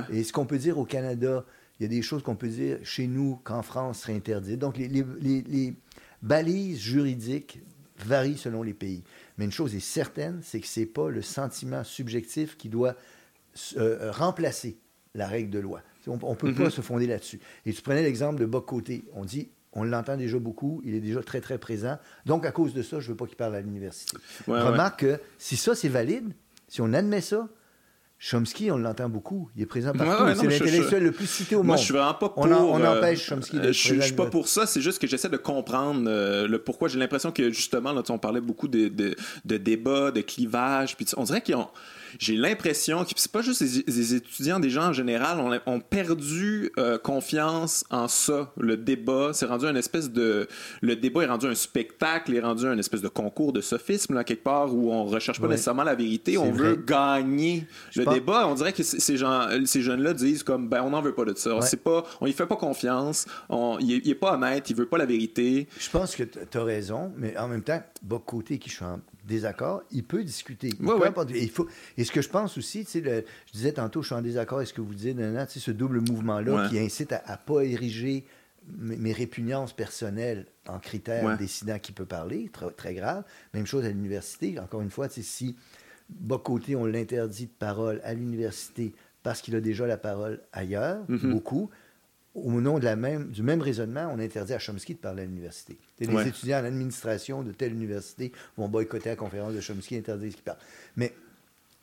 Et 0.10 0.24
ce 0.24 0.34
qu'on 0.34 0.46
peut 0.46 0.58
dire 0.58 0.78
au 0.78 0.86
Canada, 0.86 1.46
il 1.80 1.84
y 1.84 1.86
a 1.86 1.90
des 1.90 2.02
choses 2.02 2.24
qu'on 2.24 2.36
peut 2.36 2.48
dire 2.48 2.80
chez 2.84 3.08
nous 3.08 3.40
qu'en 3.44 3.62
France 3.62 4.00
seraient 4.00 4.16
interdites. 4.16 4.60
Donc 4.60 4.78
les, 4.78 4.88
les 4.90 5.74
balises 6.22 6.80
juridiques 6.80 7.60
varient 8.00 8.38
selon 8.38 8.64
les 8.64 8.74
pays. 8.74 9.04
Mais 9.38 9.46
une 9.46 9.52
chose 9.52 9.76
est 9.76 9.80
certaine, 9.80 10.40
c'est 10.44 10.60
que 10.60 10.68
ce 10.68 10.82
n'est 10.82 10.86
pas 10.86 11.10
le 11.10 11.22
sentiment 11.22 11.84
subjectif 11.84 12.58
qui 12.58 12.70
doit 12.70 12.96
euh, 13.78 14.12
remplacer 14.12 14.78
la 15.14 15.28
règle 15.28 15.50
de 15.50 15.60
loi. 15.60 15.82
On 16.08 16.16
ne 16.16 16.36
peut 16.36 16.54
pas 16.54 16.64
mhm. 16.66 16.70
se 16.70 16.82
fonder 16.82 17.08
là-dessus. 17.08 17.40
Et 17.66 17.74
tu 17.74 17.82
prenais 17.82 18.04
l'exemple 18.04 18.40
de 18.40 18.46
Boc-Côté. 18.46 19.06
On 19.14 19.26
dit, 19.26 19.50
on 19.74 19.84
l'entend 19.84 20.18
déjà 20.18 20.40
beaucoup, 20.40 20.82
il 20.86 20.96
est 20.96 21.02
déjà 21.02 21.22
très, 21.22 21.42
très 21.42 21.58
présent. 21.58 21.98
Donc, 22.26 22.46
à 22.46 22.52
cause 22.52 22.74
de 22.74 22.82
ça, 22.82 23.00
je 23.00 23.08
ne 23.08 23.12
veux 23.12 23.18
pas 23.18 23.26
qu'il 23.26 23.36
parle 23.36 23.56
à 23.56 23.62
l'université. 23.62 24.18
Remarque 24.48 25.02
que 25.02 25.20
si 25.38 25.58
ça, 25.58 25.76
c'est 25.76 25.90
valide, 25.90 26.34
si 26.68 26.82
on 26.82 26.94
admet 26.94 27.22
ça, 27.22 27.48
Chomsky, 28.18 28.72
on 28.72 28.78
l'entend 28.78 29.10
beaucoup. 29.10 29.50
Il 29.56 29.62
est 29.62 29.66
présent 29.66 29.92
partout. 29.92 30.40
c'est 30.40 30.48
l'intellectuel 30.48 31.04
le 31.04 31.12
plus 31.12 31.28
cité 31.28 31.56
au 31.56 31.60
monde. 31.60 31.68
Moi, 31.68 31.76
je 31.76 31.84
suis 31.84 31.94
vraiment 31.94 32.14
pas 32.14 32.30
pour. 32.30 32.46
On, 32.46 32.52
on 32.52 32.82
euh, 32.82 32.98
empêche 32.98 33.28
Chomsky 33.28 33.60
de. 33.60 33.72
Je, 33.74 33.96
je 33.96 34.02
suis 34.02 34.14
pas 34.14 34.28
pour 34.28 34.48
ça. 34.48 34.66
C'est 34.66 34.82
juste 34.82 35.00
que 35.00 35.08
j'essaie 35.08 35.30
de 35.30 35.38
comprendre 35.38 36.06
euh, 36.08 36.48
le 36.48 36.60
pourquoi. 36.60 36.88
J'ai 36.88 36.98
l'impression 36.98 37.32
que 37.32 37.52
justement, 37.52 37.92
là, 37.92 38.02
on 38.10 38.18
parlait 38.18 38.42
beaucoup 38.42 38.70
de, 38.70 38.88
de, 38.88 39.16
de 39.44 39.58
débats, 39.58 40.12
de 40.12 40.22
clivages. 40.22 40.96
Puis 40.96 41.08
on 41.18 41.24
dirait 41.24 41.42
qu'ils 41.42 41.56
ont 41.56 41.68
j'ai 42.20 42.36
l'impression 42.36 43.04
que 43.04 43.12
c'est 43.16 43.32
pas 43.32 43.42
juste 43.42 43.62
les, 43.62 44.14
étudiants, 44.14 44.60
des 44.60 44.70
gens 44.70 44.90
en 44.90 44.94
général 44.94 45.40
ont, 45.66 45.80
perdu 45.80 46.72
euh, 46.78 46.98
confiance 46.98 47.86
en 47.90 48.08
ça. 48.08 48.52
Le 48.58 48.78
débat, 48.78 49.32
c'est 49.34 49.46
rendu 49.46 49.66
une 49.66 49.78
espèce 49.78 50.12
de, 50.12 50.48
le 50.82 50.96
débat 50.96 51.24
est 51.24 51.28
rendu 51.28 51.48
un 51.48 51.56
spectacle, 51.56 52.36
est 52.36 52.40
rendu 52.40 52.66
un 52.66 52.78
espèce 52.78 53.02
de 53.02 53.08
concours 53.08 53.54
de 53.54 53.62
sophisme 53.62 54.14
là 54.14 54.24
quelque 54.24 54.44
part 54.44 54.74
où 54.74 54.92
on 54.92 55.06
recherche 55.06 55.40
pas 55.40 55.48
nécessairement 55.48 55.84
la 55.84 55.96
vérité, 55.96 56.38
on 56.38 56.52
veut 56.52 56.76
gagner 56.76 57.68
le 57.96 58.06
débat. 58.06 58.48
On 58.48 58.56
dirait 58.56 58.74
que 58.74 58.84
ces 58.84 59.18
gens, 59.18 59.48
ces 59.66 59.82
jeunes-là 59.82 60.14
disent 60.14 60.44
comme 60.44 60.70
ben 60.70 60.82
on 60.84 60.92
n'en 60.92 61.02
veut 61.02 61.14
pas 61.14 61.26
de 61.26 61.36
ça. 61.36 61.62
C'est 61.62 61.82
pas, 61.82 62.04
on 62.22 62.28
y 62.28 62.34
fait 62.34 62.46
pas 62.46 62.56
confiance. 62.56 63.26
On, 63.50 63.78
il, 63.80 64.10
est, 64.10 64.16
pas 64.16 64.34
honnête, 64.34 64.70
il 64.70 64.76
veut 64.76 64.86
pas 64.86 64.98
la 64.98 65.06
vérité. 65.06 65.68
Je 65.78 65.90
pense 65.90 66.16
que 66.16 66.24
tu 66.24 66.58
as 66.58 66.64
raison, 66.64 67.12
mais 67.18 67.38
en 67.38 67.48
même 67.48 67.64
temps, 67.64 67.82
beaucoup 68.02 68.36
côté 68.36 68.60
qui 68.60 68.70
chante 68.70 69.02
désaccord, 69.26 69.84
il 69.92 70.04
peut 70.04 70.24
discuter. 70.24 70.70
Il 70.80 70.86
il 71.36 71.50
faut, 71.50 71.68
et 71.98 72.04
ce 72.04 72.12
que 72.12 72.22
je 72.22 72.30
pense 72.30 72.58
aussi, 72.58 72.88
le, 72.96 73.24
je 73.48 73.52
disais 73.52 73.74
tantôt, 73.74 74.02
je 74.02 74.08
suis 74.08 74.16
en 74.16 74.22
désaccord 74.22 74.60
avec 74.60 74.70
ce 74.70 74.74
que 74.74 74.82
vous 74.82 74.94
disiez, 74.94 75.16
ce 75.48 75.72
double 75.72 76.02
mouvement-là 76.02 76.70
qui 76.70 76.80
incite 76.80 77.12
à 77.12 77.22
ne 77.30 77.54
pas 77.54 77.62
ériger 77.64 78.26
mes, 78.68 79.12
répugnances 79.12 79.74
personnelles 79.74 80.46
en 80.68 80.80
critères 80.80 81.38
décidant 81.38 81.80
qui 81.80 81.92
peut 81.92 82.06
parler, 82.06 82.50
très, 82.52 82.70
très, 82.72 82.94
grave. 82.94 83.24
Même 83.54 83.66
chose 83.66 83.86
à 83.86 83.90
l'université. 83.90 84.60
Encore 84.60 84.82
une 84.82 84.90
fois, 84.90 85.08
si 85.10 85.56
bas 86.10 86.40
côté, 86.40 86.76
on 86.76 86.86
l'interdit 86.86 87.46
de 87.46 87.52
parole 87.52 88.02
à 88.04 88.14
l'université 88.14 88.94
parce 89.24 89.42
qu'il 89.42 89.56
a 89.56 89.62
déjà 89.62 89.88
la 89.88 89.98
parole 89.98 90.42
ailleurs, 90.54 91.04
mm-hmm. 91.10 91.32
beaucoup, 91.32 91.70
au 92.36 92.62
nom 92.62 92.80
de 92.80 92.86
la 92.86 92.96
même, 92.96 93.32
du 93.32 93.42
même 93.42 93.62
raisonnement, 93.62 94.12
on 94.14 94.20
interdit 94.20 94.54
à 94.54 94.60
Chomsky 94.60 94.94
de 94.94 95.00
parler 95.00 95.24
à 95.24 95.26
l'université. 95.26 95.78
Les 96.00 96.28
étudiants 96.28 96.60
en 96.60 96.66
administration 96.66 97.44
de 97.44 97.52
telle 97.54 97.74
université 97.74 98.32
vont 98.58 98.68
boycotter 98.68 99.10
la 99.10 99.16
conférence 99.16 99.54
de 99.54 99.62
Chomsky, 99.62 99.96
interdire 99.96 100.32
ce 100.32 100.36
qu'il 100.36 100.44
parle. 100.44 100.58
Mais 100.98 101.14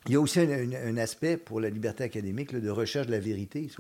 il 0.07 0.13
y 0.13 0.17
a 0.17 0.21
aussi 0.21 0.41
un, 0.41 0.97
aspect 0.97 1.37
pour 1.37 1.61
la 1.61 1.71
liberté 1.71 2.05
académique 2.05 2.55
de 2.55 2.71
recherche 2.71 3.07
de 3.07 3.13
la 3.13 3.21
vérité. 3.21 3.71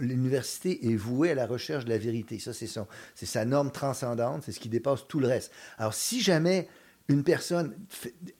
L'université 0.00 0.90
est 0.90 0.96
vouée 0.96 1.30
à 1.30 1.34
la 1.34 1.46
recherche 1.46 1.84
de 1.84 1.90
la 1.90 1.98
vérité. 1.98 2.38
Ça, 2.40 2.52
c'est 2.52 3.26
sa 3.26 3.44
norme 3.44 3.70
transcendante, 3.70 4.42
c'est 4.44 4.52
ce 4.52 4.60
qui 4.60 4.68
dépasse 4.68 5.06
tout 5.06 5.20
le 5.20 5.28
reste. 5.28 5.52
Alors, 5.78 5.94
si 5.94 6.20
jamais 6.20 6.68
une 7.08 7.22
personne 7.22 7.74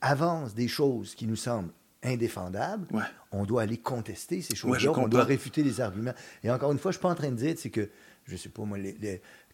avance 0.01 0.53
des 0.53 0.67
choses 0.67 1.15
qui 1.15 1.27
nous 1.27 1.35
semblent 1.35 1.71
indéfendable, 2.05 2.87
on 3.31 3.45
doit 3.45 3.63
aller 3.63 3.77
contester 3.77 4.41
ces 4.41 4.55
choses-là, 4.55 4.91
on 4.97 5.07
doit 5.07 5.23
réfuter 5.23 5.63
les 5.63 5.81
arguments. 5.81 6.13
Et 6.43 6.49
encore 6.49 6.71
une 6.71 6.79
fois, 6.79 6.91
je 6.91 6.97
ne 6.97 6.99
suis 6.99 7.03
pas 7.03 7.09
en 7.09 7.15
train 7.15 7.31
de 7.31 7.35
dire, 7.35 7.55
c'est 7.57 7.69
que, 7.69 7.89
je 8.25 8.35
sais 8.35 8.49
pas 8.49 8.63
moi, 8.63 8.77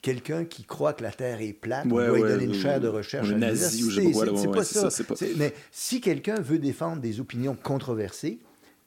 quelqu'un 0.01 0.45
qui 0.45 0.63
croit 0.63 0.93
que 0.93 1.03
la 1.03 1.11
Terre 1.11 1.41
est 1.41 1.53
plate, 1.53 1.85
on 1.85 1.89
doit 1.89 2.15
lui 2.15 2.21
donner 2.21 2.45
une 2.45 2.53
chaire 2.53 2.79
de 2.79 2.87
recherche. 2.87 3.29
C'est 3.29 4.51
pas 4.51 4.63
ça. 4.63 4.89
Mais 5.37 5.53
si 5.71 6.01
quelqu'un 6.01 6.39
veut 6.39 6.59
défendre 6.59 7.01
des 7.01 7.19
opinions 7.19 7.55
controversées, 7.55 8.39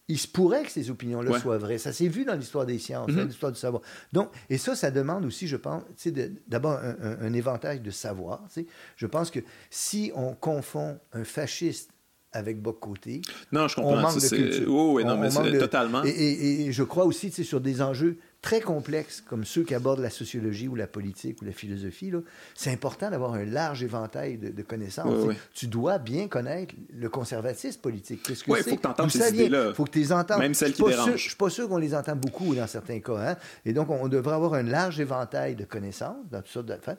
il 0.06 0.18
se 0.18 0.28
pourrait 0.28 0.64
que 0.64 0.70
ces 0.70 0.90
opinions-là 0.90 1.40
soient 1.40 1.56
vraies. 1.56 1.78
Ça 1.78 1.92
s'est 1.92 2.08
vu 2.08 2.24
dans 2.26 2.34
l'histoire 2.34 2.66
des 2.66 2.78
sciences, 2.78 3.06
dans 3.06 3.14
mm-hmm. 3.14 3.26
l'histoire 3.26 3.52
du 3.52 3.58
savoir. 3.58 3.82
Donc, 4.12 4.30
et 4.50 4.58
ça, 4.58 4.76
ça 4.76 4.90
demande 4.90 5.24
aussi, 5.24 5.48
je 5.48 5.56
pense, 5.56 5.82
d'abord 6.46 6.72
un, 6.72 6.96
un, 7.22 7.32
éventail 7.32 7.80
de 7.80 7.90
savoir. 7.90 8.46
Je 8.96 9.06
pense 9.06 9.30
que 9.30 9.40
si 9.70 10.12
on 10.14 10.34
confond 10.34 10.98
un 11.14 11.24
fasciste 11.24 11.93
avec 12.34 12.60
Boc-Côté. 12.60 13.22
Non, 13.52 13.68
je 13.68 13.76
comprends. 13.76 13.92
On 13.94 14.00
manque 14.00 14.20
de 14.20 14.28
culture. 14.28 14.74
oui, 14.74 15.04
non, 15.04 15.16
mais 15.16 15.58
totalement. 15.58 16.02
Et, 16.04 16.68
je 16.70 16.82
crois 16.82 17.04
aussi, 17.04 17.30
sur 17.30 17.60
des 17.60 17.80
enjeux 17.80 18.18
très 18.44 18.60
complexes, 18.60 19.24
comme 19.26 19.46
ceux 19.46 19.62
qui 19.62 19.74
abordent 19.74 20.00
la 20.00 20.10
sociologie 20.10 20.68
ou 20.68 20.74
la 20.74 20.86
politique 20.86 21.40
ou 21.40 21.46
la 21.46 21.52
philosophie, 21.52 22.12
c'est 22.54 22.70
important 22.70 23.10
d'avoir 23.10 23.32
un 23.32 23.46
large 23.46 23.82
éventail 23.82 24.36
de, 24.36 24.62
connaissances. 24.62 25.34
Tu 25.54 25.66
dois 25.66 25.96
bien 25.96 26.28
connaître 26.28 26.74
le 26.94 27.08
conservatisme 27.08 27.80
politique. 27.80 28.22
Qu'est-ce 28.22 28.44
que 28.44 28.52
c'est? 28.52 28.60
il 28.60 28.70
faut 28.70 28.76
que 28.76 28.82
tu 28.82 28.86
entendes 28.86 29.10
ces 29.10 29.30
idées-là. 29.30 29.68
Il 29.68 29.74
faut 29.74 29.84
que 29.84 29.90
tu 29.90 30.00
les 30.00 30.12
entendes. 30.12 30.40
Même 30.40 30.52
celles 30.52 30.74
qui 30.74 30.82
dérangent. 30.82 31.06
Je 31.06 31.12
ne 31.12 31.16
suis 31.16 31.36
pas 31.36 31.48
sûr 31.48 31.70
qu'on 31.70 31.78
les 31.78 31.94
entend 31.94 32.16
beaucoup 32.16 32.54
dans 32.54 32.66
certains 32.66 33.00
cas. 33.00 33.30
Hein. 33.30 33.36
Et 33.64 33.72
donc, 33.72 33.88
on 33.88 34.08
devrait 34.08 34.34
avoir 34.34 34.52
un 34.52 34.62
large 34.62 35.00
éventail 35.00 35.56
de 35.56 35.64
connaissannes 35.64 36.24
dans 36.30 36.42
toutes 36.42 36.52
sortes 36.52 36.66
d'affaires 36.66 36.98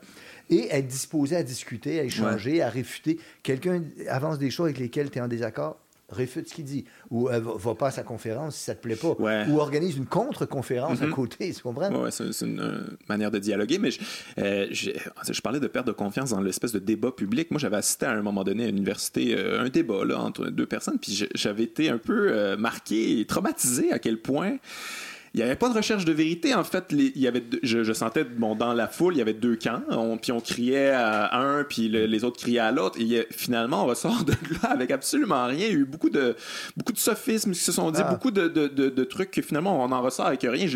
et 0.49 0.67
être 0.71 0.87
disposé 0.87 1.35
à 1.35 1.43
discuter, 1.43 1.99
à 1.99 2.03
échanger, 2.03 2.63
à 2.63 2.69
réfuter. 2.69 3.19
Quelqu'un 3.43 3.83
avance 4.09 4.39
des 4.39 4.49
choses 4.49 4.65
avec 4.65 4.79
lesquelles 4.79 5.11
tu 5.11 5.19
es 5.19 5.21
en 5.21 5.27
désaccord, 5.27 5.77
réfute 6.09 6.49
ce 6.49 6.53
qu'il 6.53 6.65
dit. 6.65 6.85
Ou 7.09 7.29
euh, 7.29 7.39
va 7.39 7.75
pas 7.75 7.87
à 7.87 7.91
sa 7.91 8.03
conférence 8.03 8.55
si 8.55 8.63
ça 8.63 8.75
te 8.75 8.81
plaît 8.81 8.95
pas. 8.95 9.15
Ou 9.49 9.59
organise 9.59 9.97
une 9.97 10.05
contre-conférence 10.05 11.01
à 11.01 11.07
mm-hmm. 11.07 11.11
côté, 11.11 11.53
tu 11.53 11.61
comprends? 11.61 11.91
Oui, 11.91 12.09
c'est 12.11 12.45
une 12.45 12.59
euh, 12.59 12.97
manière 13.09 13.31
de 13.31 13.39
dialoguer. 13.39 13.79
Mais 13.79 13.89
euh, 14.37 14.67
je, 14.71 15.41
parlais 15.41 15.59
de 15.59 15.67
perte 15.67 15.87
de 15.87 15.91
confiance 15.91 16.31
dans 16.31 16.41
l'espèce 16.41 16.71
de 16.71 16.79
débat 16.79 17.11
public. 17.11 17.51
Moi, 17.51 17.59
j'avais 17.59 17.77
assisté 17.77 18.05
à 18.05 18.11
un 18.11 18.21
moment 18.21 18.43
donné 18.43 18.63
à 18.63 18.67
l'université, 18.67 19.35
un 19.37 19.69
débat 19.69 20.05
là, 20.05 20.19
entre 20.19 20.47
deux 20.49 20.65
personnes, 20.65 20.99
puis 20.99 21.27
j'avais 21.33 21.63
été 21.63 21.89
un 21.89 21.97
peu 21.97 22.55
marqué 22.57 23.19
et 23.19 23.25
traumatisé 23.25 23.91
à 23.91 23.99
quel 23.99 24.21
point 24.21 24.57
il 25.35 25.39
n'y 25.39 25.43
avait 25.43 25.57
pas 25.57 25.67
de 25.67 25.73
recherche 25.73 26.05
de 26.05 26.13
vérité. 26.13 26.55
En 26.55 26.63
fait, 26.63 26.85
il 26.91 27.17
y 27.17 27.27
avait, 27.27 27.43
je, 27.61 27.91
sentais, 27.91 28.23
bon, 28.23 28.55
dans 28.55 28.71
la 28.71 28.87
foule, 28.87 29.15
il 29.15 29.17
y 29.17 29.21
avait 29.21 29.33
deux 29.33 29.57
camps. 29.57 29.81
puis 30.21 30.31
on 30.31 30.39
criait 30.39 30.91
à 30.91 31.37
un, 31.37 31.65
puis 31.65 31.89
les 31.89 32.23
autres 32.23 32.39
criaient 32.39 32.59
à 32.59 32.71
l'autre. 32.71 32.97
Et 33.01 33.27
finalement, 33.31 33.83
on 33.83 33.87
ressort 33.87 34.23
de 34.23 34.31
là 34.63 34.69
avec 34.69 34.91
absolument 34.91 35.47
rien. 35.47 35.67
Il 35.67 35.73
y 35.73 35.75
a 35.75 35.79
eu 35.79 35.83
beaucoup 35.83 36.09
de, 36.09 36.37
beaucoup 36.77 36.93
de 36.93 36.97
sophismes 36.97 37.51
qui 37.51 37.59
se 37.59 37.73
sont 37.73 37.91
dit, 37.91 37.99
ah. 38.01 38.09
beaucoup 38.09 38.31
de, 38.31 38.47
de, 38.47 38.67
de, 38.69 39.03
trucs 39.03 39.31
que 39.31 39.41
finalement, 39.41 39.83
on 39.83 39.91
en 39.91 40.01
ressort 40.01 40.27
avec 40.27 40.43
rien. 40.43 40.67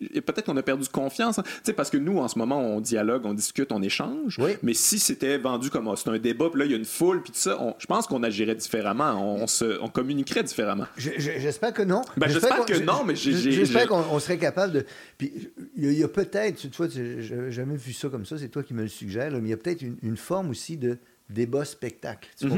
Peut-être 0.00 0.44
qu'on 0.44 0.56
a 0.56 0.62
perdu 0.62 0.88
confiance. 0.88 1.38
Hein. 1.38 1.44
sais 1.62 1.72
parce 1.72 1.90
que 1.90 1.96
nous, 1.96 2.18
en 2.18 2.28
ce 2.28 2.38
moment, 2.38 2.60
on 2.60 2.80
dialogue, 2.80 3.26
on 3.26 3.34
discute, 3.34 3.72
on 3.72 3.82
échange. 3.82 4.38
Mais 4.62 4.74
si 4.74 4.98
c'était 4.98 5.38
vendu 5.38 5.70
comme 5.70 5.88
oh, 5.88 5.96
c'est 5.96 6.08
un 6.08 6.18
débat, 6.18 6.48
puis 6.50 6.60
là, 6.60 6.64
il 6.64 6.70
y 6.70 6.74
a 6.74 6.76
une 6.76 6.84
foule, 6.84 7.22
puis 7.22 7.32
tout 7.32 7.38
ça, 7.38 7.58
je 7.78 7.86
pense 7.86 8.06
qu'on 8.06 8.22
agirait 8.22 8.54
différemment. 8.54 9.40
On, 9.42 9.46
se, 9.46 9.80
on 9.80 9.88
communiquerait 9.88 10.42
différemment. 10.42 10.86
J'espère 10.96 11.72
que 11.72 11.82
non. 11.82 12.02
Ben, 12.16 12.28
j'espère 12.28 12.64
que 12.64 12.78
non, 12.82 13.04
mais 13.04 13.14
j'espère 13.16 13.86
qu'on 13.86 14.04
on, 14.10 14.18
serait 14.18 14.38
capable 14.38 14.72
de. 14.72 14.86
Puis 15.18 15.50
il 15.76 15.92
y 15.92 16.04
a, 16.04 16.08
peut-être, 16.08 16.56
tu 16.56 16.68
vois, 16.76 16.88
j'ai 16.88 17.50
jamais 17.50 17.76
vu 17.76 17.92
ça 17.92 18.08
comme 18.08 18.26
ça, 18.26 18.38
c'est 18.38 18.48
toi 18.48 18.62
qui 18.62 18.74
me 18.74 18.82
le 18.82 18.88
suggères, 18.88 19.30
mais 19.32 19.38
il 19.40 19.48
y 19.48 19.52
a 19.52 19.56
peut-être 19.56 19.82
une, 19.82 20.16
forme 20.16 20.50
aussi 20.50 20.76
de 20.76 20.98
débat 21.28 21.64
spectacle. 21.64 22.28
Tu 22.38 22.48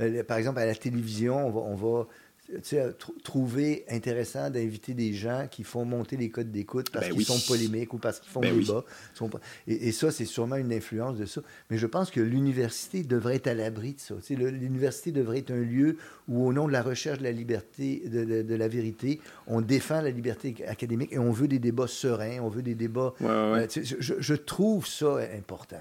euh, 0.00 0.22
par 0.22 0.38
exemple, 0.38 0.60
à 0.60 0.66
la 0.66 0.74
télévision, 0.74 1.46
on 1.46 1.50
va, 1.50 1.60
on 1.60 1.74
va 1.74 2.06
trouver 3.22 3.84
intéressant 3.88 4.50
d'inviter 4.50 4.94
des 4.94 5.12
gens 5.12 5.46
qui 5.50 5.64
font 5.64 5.84
monter 5.84 6.16
les 6.16 6.30
codes 6.30 6.50
d'écoute 6.50 6.90
parce 6.90 7.08
ben 7.08 7.14
qu'ils 7.14 7.24
sont 7.24 7.40
polémiques 7.46 7.94
ou 7.94 7.98
parce 7.98 8.20
qu'ils 8.20 8.30
font 8.30 8.40
ben 8.40 8.58
débat. 8.58 8.84
Et, 9.66 9.88
et, 9.88 9.92
ça, 9.92 10.10
c'est 10.10 10.24
sûrement 10.24 10.56
une 10.56 10.72
influence 10.72 11.16
de 11.16 11.26
ça. 11.26 11.40
Mais 11.70 11.78
je 11.78 11.86
pense 11.86 12.10
que 12.10 12.20
l'université 12.20 13.02
devrait 13.02 13.36
être 13.36 13.46
à 13.46 13.54
l'abri 13.54 13.94
de 13.94 14.00
ça. 14.00 14.14
L'université 14.30 15.12
devrait 15.12 15.38
être 15.38 15.50
un 15.50 15.62
lieu 15.62 15.96
où, 16.28 16.46
au 16.46 16.52
nom 16.52 16.66
de 16.66 16.72
la 16.72 16.82
recherche 16.82 17.18
de 17.18 17.24
la 17.24 17.32
liberté, 17.32 18.02
de, 18.06 18.42
de, 18.42 18.54
la 18.54 18.68
vérité, 18.68 19.20
on 19.46 19.60
défend 19.60 20.00
la 20.00 20.10
liberté 20.10 20.54
académique 20.66 21.12
et 21.12 21.18
on 21.18 21.32
veut 21.32 21.48
des 21.48 21.58
débats 21.58 21.86
sereins, 21.86 22.40
on 22.40 22.48
veut 22.48 22.62
des 22.62 22.74
débats... 22.74 23.14
Euh, 23.22 23.66
je, 23.74 24.14
je, 24.18 24.34
trouve 24.34 24.86
ça 24.86 25.18
important. 25.36 25.76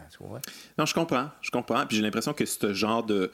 Non, 0.77 0.85
je 0.85 0.93
comprends. 0.93 1.29
Je 1.41 1.51
comprends. 1.51 1.85
Puis 1.85 1.97
j'ai 1.97 2.03
l'impression 2.03 2.33
que 2.33 2.45
ce 2.45 2.73
genre 2.73 3.03
de 3.03 3.31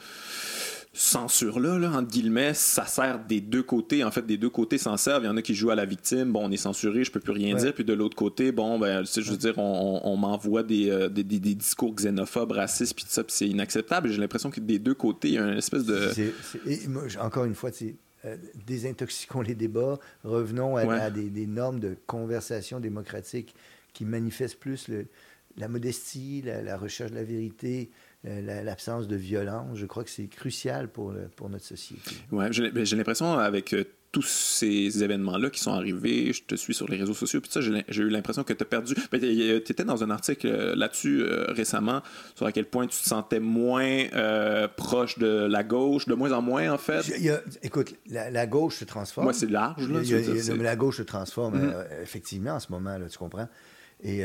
censure-là, 0.98 1.78
là, 1.78 1.92
entre 1.92 2.10
guillemets, 2.10 2.54
ça 2.54 2.86
sert 2.86 3.20
des 3.20 3.40
deux 3.40 3.64
côtés. 3.64 4.04
En 4.04 4.12
fait, 4.12 4.26
des 4.26 4.38
deux 4.38 4.50
côtés 4.50 4.78
s'en 4.78 4.98
servent. 4.98 5.24
Il 5.24 5.28
y 5.28 5.30
en 5.30 5.38
a 5.38 5.42
qui 5.42 5.54
jouent 5.54 5.70
à 5.70 5.76
la 5.76 5.86
victime. 5.86 6.32
Bon, 6.32 6.46
on 6.46 6.52
est 6.52 6.58
censuré, 6.58 7.04
je 7.04 7.12
peux 7.12 7.20
plus 7.20 7.34
rien 7.34 7.56
dire. 7.56 7.74
Puis 7.74 7.86
de 7.86 7.94
l'autre 7.94 8.16
côté, 8.16 8.52
bon, 8.52 8.80
ben, 8.80 9.04
je 9.04 9.30
veux 9.30 9.38
dire, 9.38 9.58
on, 9.58 10.18
m'envoie 10.18 10.62
euh, 10.62 11.10
des, 11.10 11.24
des, 11.24 11.56
discours 11.56 11.94
xénophobes, 11.94 12.52
racistes, 12.52 12.96
puis 12.96 13.06
tout 13.06 13.12
ça, 13.12 13.24
puis 13.24 13.34
c'est 13.36 13.48
inacceptable. 13.48 14.10
J'ai 14.10 14.20
l'impression 14.20 14.50
que 14.50 14.60
des 14.60 14.80
deux 14.80 14.96
côtés, 14.96 15.28
il 15.30 15.34
y 15.36 15.38
a 15.38 15.44
une 15.44 15.58
espèce 15.58 15.86
de. 15.86 16.12
encore 17.20 17.46
une 17.46 17.56
fois, 17.56 17.70
euh, 18.26 18.36
désintoxiquons 18.66 19.42
les 19.42 19.54
débats, 19.54 20.00
revenons 20.24 20.78
à, 20.78 21.12
des, 21.12 21.46
normes 21.46 21.80
de 21.80 21.96
conversation 22.08 22.80
démocratique 22.80 23.54
qui 23.94 24.06
manifestent 24.06 24.60
plus 24.60 24.88
le, 24.88 25.06
la 25.58 25.68
modestie, 25.68 26.44
la, 26.44 26.78
recherche 26.78 27.12
de 27.12 27.16
la 27.16 27.24
vérité, 27.24 27.90
l'absence 28.64 29.08
de 29.08 29.16
violence. 29.16 29.78
Je 29.78 29.86
crois 29.86 30.04
que 30.04 30.10
c'est 30.10 30.28
crucial 30.28 30.90
pour, 30.90 31.14
pour 31.36 31.50
notre 31.50 31.66
société. 31.66 32.16
Oui, 32.32 32.46
ben, 32.72 32.86
j'ai 32.86 32.96
l'impression 32.96 33.34
avec 33.34 33.74
euh, 33.74 33.84
tous 34.12 34.24
ces 34.24 35.04
événements-là 35.04 35.50
qui 35.50 35.60
sont 35.60 35.74
arrivés, 35.74 36.34
je 36.34 36.44
te 36.44 36.56
suis 36.56 36.74
sur 36.74 36.88
les 36.88 36.98
réseaux 36.98 37.14
sociaux, 37.14 37.42
puis 37.42 37.52
ça, 37.52 37.62
j'ai 37.62 38.02
eu 38.02 38.10
l'impression 38.10 38.44
que 38.44 38.54
tu 38.54 38.64
as 38.64 38.66
perdu. 38.66 38.96
Ben, 39.12 39.20
tu 39.20 39.72
étais 39.72 39.84
dans 39.84 40.04
un 40.04 40.10
article 40.10 40.48
euh, 40.48 40.76
là-dessus 40.76 41.24
récemment 41.50 42.02
sur 42.36 42.46
à 42.46 42.52
quel 42.52 42.66
point 42.66 42.88
tu 42.88 42.98
te 42.98 43.08
sentais 43.08 43.40
moins 43.40 44.06
proche 44.76 45.18
de 45.20 45.48
la 45.50 45.64
gauche, 45.64 46.06
de 46.06 46.14
moins 46.14 46.32
en 46.32 46.42
moins 46.42 46.72
en 46.72 46.78
fait? 46.78 47.06
écoute, 47.64 47.96
la, 48.10 48.48
gauche 48.48 48.78
se 48.78 48.86
transforme. 48.86 49.26
Moi, 49.26 49.34
c'est 49.34 49.50
large. 49.50 49.88
Là, 49.90 50.02
la 50.56 50.76
gauche 50.76 50.98
se 50.98 51.04
transforme 51.04 51.58
mm-hmm. 51.58 52.02
effectivement 52.02 52.52
en 52.52 52.60
ce 52.60 52.72
moment, 52.72 52.98
là, 52.98 53.08
tu 53.10 53.18
comprends? 53.18 53.48
Et 54.04 54.24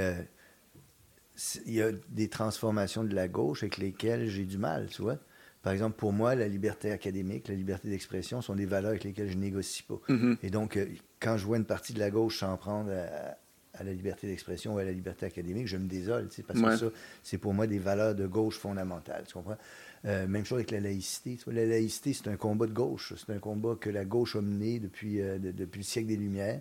il 1.66 1.74
y 1.74 1.82
a 1.82 1.90
des 2.10 2.28
transformations 2.28 3.04
de 3.04 3.14
la 3.14 3.28
gauche 3.28 3.62
avec 3.62 3.78
lesquelles 3.78 4.28
j'ai 4.28 4.44
du 4.44 4.58
mal, 4.58 4.88
tu 4.88 5.02
vois. 5.02 5.18
Par 5.62 5.72
exemple, 5.72 5.96
pour 5.96 6.12
moi, 6.12 6.34
la 6.34 6.48
liberté 6.48 6.90
académique, 6.90 7.48
la 7.48 7.54
liberté 7.54 7.88
d'expression 7.88 8.42
sont 8.42 8.56
des 8.56 8.66
valeurs 8.66 8.90
avec 8.90 9.04
lesquelles 9.04 9.30
je 9.30 9.38
négocie 9.38 9.84
pas. 9.84 10.00
Mm-hmm. 10.08 10.38
Et 10.42 10.50
donc, 10.50 10.76
euh, 10.76 10.86
quand 11.20 11.36
je 11.36 11.46
vois 11.46 11.56
une 11.56 11.64
partie 11.64 11.92
de 11.92 12.00
la 12.00 12.10
gauche 12.10 12.40
s'en 12.40 12.56
prendre 12.56 12.90
à, 12.90 13.84
la 13.84 13.92
liberté 13.92 14.26
d'expression 14.26 14.74
ou 14.74 14.78
à 14.78 14.84
la 14.84 14.92
liberté 14.92 15.24
académique, 15.24 15.68
je 15.68 15.76
me 15.76 15.86
désole, 15.86 16.28
tu 16.28 16.36
sais, 16.36 16.42
parce 16.42 16.60
que 16.60 16.76
ça, 16.76 16.86
c'est 17.22 17.38
pour 17.38 17.54
moi 17.54 17.66
des 17.66 17.78
valeurs 17.78 18.14
de 18.14 18.26
gauche 18.26 18.58
fondamentales, 18.58 19.24
tu 19.26 19.34
comprends? 19.34 19.56
Euh, 20.04 20.26
même 20.26 20.44
chose 20.44 20.56
avec 20.56 20.72
la 20.72 20.80
laïcité. 20.80 21.36
Tu 21.36 21.44
vois, 21.44 21.54
la 21.54 21.64
laïcité, 21.64 22.12
c'est 22.12 22.28
un 22.28 22.36
combat 22.36 22.66
de 22.66 22.72
gauche. 22.72 23.14
C'est 23.16 23.32
un 23.32 23.38
combat 23.38 23.76
que 23.80 23.88
la 23.88 24.04
gauche 24.04 24.34
a 24.34 24.40
mené 24.40 24.80
depuis, 24.80 25.20
euh, 25.20 25.38
depuis 25.38 25.78
le 25.78 25.84
siècle 25.84 26.08
des 26.08 26.16
Lumières. 26.16 26.60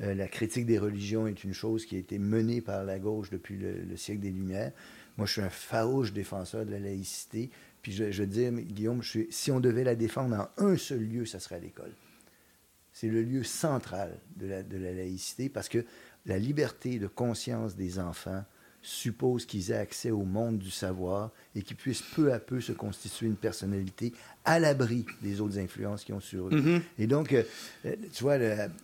Euh, 0.00 0.14
la 0.14 0.28
critique 0.28 0.66
des 0.66 0.78
religions 0.78 1.26
est 1.26 1.44
une 1.44 1.52
chose 1.52 1.84
qui 1.86 1.96
a 1.96 1.98
été 1.98 2.18
menée 2.18 2.60
par 2.60 2.84
la 2.84 2.98
gauche 2.98 3.30
depuis 3.30 3.56
le, 3.56 3.96
siècle 3.96 4.20
des 4.20 4.30
Lumières. 4.30 4.72
Moi, 5.16 5.26
je 5.26 5.32
suis 5.32 5.42
un 5.42 5.50
farouche 5.50 6.12
défenseur 6.12 6.64
de 6.64 6.70
la 6.70 6.78
laïcité. 6.78 7.50
Puis 7.82 7.92
je, 7.92 8.10
je 8.10 8.24
dire, 8.24 8.52
Guillaume, 8.52 9.02
si 9.02 9.50
on 9.50 9.60
devait 9.60 9.84
la 9.84 9.94
défendre 9.94 10.36
en 10.36 10.64
un 10.64 10.76
seul 10.76 11.02
lieu, 11.02 11.26
ça 11.26 11.40
serait 11.40 11.60
l'école. 11.60 11.92
C'est 12.92 13.08
le 13.08 13.22
lieu 13.22 13.42
central 13.42 14.18
de 14.36 14.46
la 14.46 14.92
laïcité 14.92 15.48
parce 15.48 15.68
que 15.68 15.84
la 16.26 16.38
liberté 16.38 16.98
de 16.98 17.06
conscience 17.06 17.74
des 17.74 17.98
enfants, 17.98 18.44
suppose 18.82 19.46
qu'ils 19.46 19.70
aient 19.70 19.76
accès 19.76 20.10
au 20.10 20.24
monde 20.24 20.58
du 20.58 20.70
savoir 20.70 21.30
et 21.54 21.62
qu'ils 21.62 21.76
puissent 21.76 22.02
peu 22.02 22.32
à 22.32 22.40
peu 22.40 22.60
se 22.60 22.72
constituer 22.72 23.26
une 23.26 23.36
personnalité 23.36 24.12
à 24.44 24.58
l'abri 24.58 25.06
des 25.22 25.40
autres 25.40 25.58
influences 25.58 26.04
qui 26.04 26.12
ont 26.12 26.20
sur 26.20 26.48
eux. 26.48 26.50
Mm-hmm. 26.50 26.80
Et 26.98 27.06
donc, 27.06 27.32
euh, 27.32 27.44
euh, 27.86 27.94
tu 28.12 28.24
vois, 28.24 28.36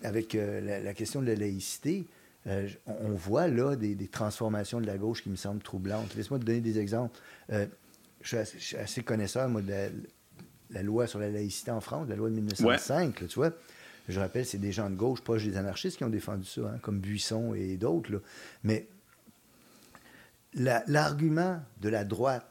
avec 0.05 0.35
euh, 0.37 0.83
la, 0.83 0.95
question 0.95 1.20
de 1.20 1.27
la 1.27 1.35
laïcité, 1.35 2.07
on 2.87 3.11
voit 3.11 3.49
là 3.49 3.77
des, 3.77 3.97
transformations 4.07 4.81
de 4.81 4.87
la 4.87 4.97
gauche 4.97 5.23
qui 5.23 5.29
me 5.29 5.37
semblent 5.37 5.62
troublantes. 5.62 6.15
Laisse-moi 6.15 6.39
te 6.39 6.45
donner 6.45 6.61
des 6.61 6.79
exemples. 6.79 7.19
je, 7.51 8.45
suis 8.45 8.77
assez, 8.77 9.03
connaisseur, 9.03 9.49
moi, 9.51 9.61
de 9.61 9.91
la, 10.70 10.83
loi 10.83 11.07
sur 11.07 11.19
la 11.19 11.29
laïcité 11.29 11.73
en 11.73 11.81
France, 11.81 12.09
la 12.09 12.16
loi 12.16 12.31
de 12.31 12.37
1905, 12.37 13.27
tu 13.27 13.35
vois. 13.35 13.53
Je 14.09 14.19
rappelle, 14.19 14.47
c'est 14.47 14.59
des 14.59 14.73
gens 14.73 14.89
de 14.89 14.95
gauche, 14.95 15.20
pas 15.20 15.37
des 15.37 15.59
anarchistes 15.59 15.99
qui 15.99 16.05
ont 16.05 16.09
défendu 16.09 16.47
ça, 16.47 16.62
hein, 16.62 16.79
comme 16.81 17.01
Buisson 17.01 17.53
et 17.53 17.77
d'autres. 17.77 18.23
Mais 18.65 18.89
l'argument 20.59 21.61
de 21.81 21.89
la 21.89 22.05
droite 22.05 22.51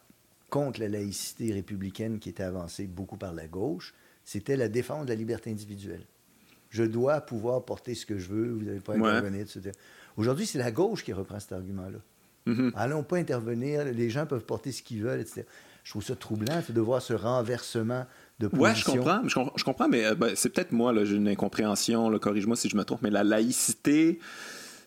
contre 0.50 0.80
la 0.80 0.88
laïcité 0.88 1.54
républicaine 1.54 2.20
qui 2.20 2.30
était 2.30 2.44
avancée 2.44 2.88
beaucoup 2.88 3.18
par 3.18 3.34
la 3.34 3.48
gauche, 3.48 3.94
c'était 4.24 4.56
la 4.58 4.70
défense 4.70 5.06
de 5.06 5.10
la 5.10 5.16
liberté 5.16 5.52
individuelle. 5.52 6.06
Je 6.70 6.84
dois 6.84 7.22
pouvoir 7.22 7.64
porter 7.64 7.96
ce 7.96 8.06
que 8.06 8.18
je 8.18 8.28
veux, 8.28 8.52
vous 8.52 8.64
n'avez 8.64 8.80
pas 8.80 8.94
à 8.94 8.98
intervenir, 8.98 9.42
etc. 9.42 9.72
Aujourd'hui, 10.18 10.46
c'est 10.46 10.58
la 10.58 10.72
gauche 10.72 11.04
qui 11.04 11.14
reprend 11.14 11.40
cet 11.40 11.54
argument-là. 11.54 12.00
Mm-hmm. 12.48 12.72
Allons 12.76 13.04
pas 13.04 13.18
intervenir, 13.18 13.86
les 13.86 14.10
gens 14.10 14.26
peuvent 14.26 14.46
porter 14.46 14.72
ce 14.72 14.82
qu'ils 14.82 15.04
veulent, 15.04 15.20
etc. 15.20 15.44
Je 15.84 15.92
trouve 15.92 16.04
ça 16.04 16.16
troublant 16.16 16.62
de 16.68 16.82
voir 16.82 17.02
ce 17.02 17.14
renversement 17.14 18.06
de 18.40 18.48
position. 18.48 18.94
Oui, 18.94 19.00
je 19.00 19.34
comprends, 19.34 19.54
je, 19.56 19.64
comprends, 19.64 19.88
mais 19.88 20.06
euh, 20.06 20.16
ben, 20.16 20.34
c'est 20.36 20.50
peut-être 20.50 20.74
moi, 20.74 20.94
j'ai 21.06 21.16
une 21.16 21.30
incompréhension, 21.30 22.18
corrige-moi 22.20 22.58
si 22.58 22.68
je 22.68 22.76
me 22.76 22.84
trompe, 22.84 23.02
mais 23.02 23.10
la 23.10 23.24
laïcité, 23.24 24.20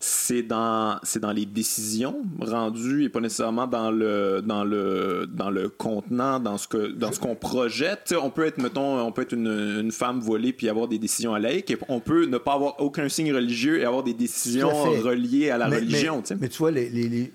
c'est 0.02 0.42
dans 0.42 0.98
c'est 1.02 1.20
dans 1.20 1.30
les 1.30 1.44
décisions 1.44 2.22
rendues 2.40 3.04
et 3.04 3.08
pas 3.10 3.20
nécessairement 3.20 3.66
dans 3.66 3.90
le 3.90 4.40
dans 4.42 4.64
le 4.64 5.28
dans 5.30 5.50
le 5.50 5.68
contenant 5.68 6.40
dans 6.40 6.56
ce 6.56 6.66
que 6.66 6.86
dans 6.92 7.12
ce 7.12 7.20
qu'on 7.20 7.36
projette 7.36 8.14
on 8.20 8.30
peut 8.30 8.46
être 8.46 8.56
mettons 8.56 8.98
on 8.98 9.12
peut 9.12 9.22
être 9.22 9.34
une, 9.34 9.92
femme 9.92 10.20
volée 10.20 10.54
puis 10.54 10.70
avoir 10.70 10.88
des 10.88 10.98
décisions 10.98 11.34
à 11.34 11.38
laïque 11.38 11.70
et 11.70 11.76
on 11.88 12.00
peut 12.00 12.24
ne 12.24 12.38
pas 12.38 12.54
avoir 12.54 12.80
aucun 12.80 13.10
signe 13.10 13.30
religieux 13.34 13.80
et 13.80 13.84
avoir 13.84 14.02
des 14.02 14.14
décisions 14.14 14.70
reliées 14.70 15.50
à 15.50 15.58
la 15.58 15.68
religion 15.68 16.22
mais, 16.30 16.36
mais, 16.40 16.48
tu 16.48 16.58
vois 16.58 16.70
les, 16.70 17.30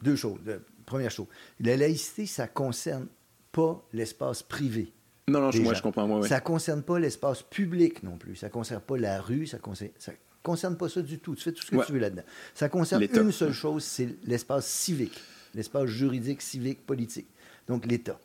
deux 0.00 0.16
choses 0.16 0.38
première 0.86 1.10
chose 1.10 1.26
la 1.60 1.76
laïcité 1.76 2.24
ça 2.24 2.48
concerne 2.48 3.06
pas 3.52 3.86
l'espace 3.92 4.42
privé 4.42 4.94
non, 5.28 5.40
non, 5.40 5.50
moi, 5.60 5.74
je 5.74 5.82
comprends. 5.82 6.06
Moi, 6.06 6.24
Ça 6.28 6.38
concerne 6.38 6.84
pas 6.84 7.00
l'espace 7.00 7.42
public 7.42 8.04
non 8.04 8.16
plus. 8.16 8.36
Ça 8.36 8.48
concerne 8.48 8.80
pas 8.80 8.96
la 8.96 9.20
rue. 9.20 9.48
Ça 9.48 9.58
concerne, 9.58 9.90
ça 9.98 10.12
concerne 10.46 10.76
pas 10.76 10.88
ça 10.88 11.02
du 11.02 11.18
tout. 11.18 11.34
Tu 11.34 11.42
fais 11.42 11.52
tout 11.52 11.62
ce 11.62 11.70
que 11.70 11.84
tu 11.84 11.92
veux 11.92 11.98
là-dedans. 11.98 12.22
Ça 12.54 12.68
concerne 12.68 13.02
une 13.02 13.32
seule 13.32 13.52
chose, 13.52 13.82
c'est 13.82 14.16
l'espace 14.24 14.66
civique, 14.66 15.20
l'espace 15.54 15.86
juridique, 15.86 16.40
civique, 16.40 16.86
politique. 16.86 17.26
Donc 17.66 17.84
l'État. 17.84 18.20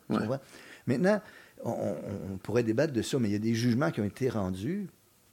Maintenant, 0.86 1.20
on, 1.64 2.38
pourrait 2.42 2.62
débattre 2.62 2.92
de 2.92 3.02
ça, 3.02 3.18
mais 3.18 3.28
il 3.28 3.32
y 3.32 3.36
a 3.36 3.40
des 3.40 3.54
jugements 3.54 3.90
qui 3.90 4.00
ont 4.00 4.04
été 4.04 4.28
rendus, 4.28 4.88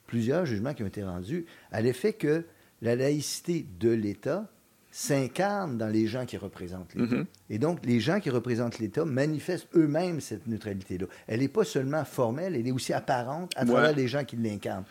plusieurs 0.07 0.45
jugements 0.45 0.73
qui 0.73 0.83
ont 0.83 0.87
été 0.87 1.03
rendus, 1.03 1.45
à 1.71 1.81
l'effet 1.81 2.13
que 2.13 2.43
la 2.81 2.95
laïcité 2.95 3.67
de 3.79 3.89
l'État 3.89 4.49
s'incarne 4.91 5.77
dans 5.77 5.87
les 5.87 6.07
gens 6.07 6.25
qui 6.25 6.37
représentent 6.37 6.95
l'État. 6.95 7.15
Mm-hmm. 7.15 7.25
Et 7.51 7.59
donc, 7.59 7.85
les 7.85 7.99
gens 7.99 8.19
qui 8.19 8.31
représentent 8.31 8.79
l'État 8.79 9.05
manifestent 9.05 9.67
eux-mêmes 9.75 10.19
cette 10.19 10.47
neutralité-là. 10.47 11.05
Elle 11.27 11.41
n'est 11.41 11.47
pas 11.47 11.63
seulement 11.63 12.03
formelle, 12.05 12.55
elle 12.55 12.67
est 12.67 12.71
aussi 12.71 12.93
apparente 12.93 13.51
à 13.55 13.65
travers 13.65 13.95
les 13.95 14.07
gens 14.07 14.23
qui 14.23 14.35
l'incarnent. 14.35 14.85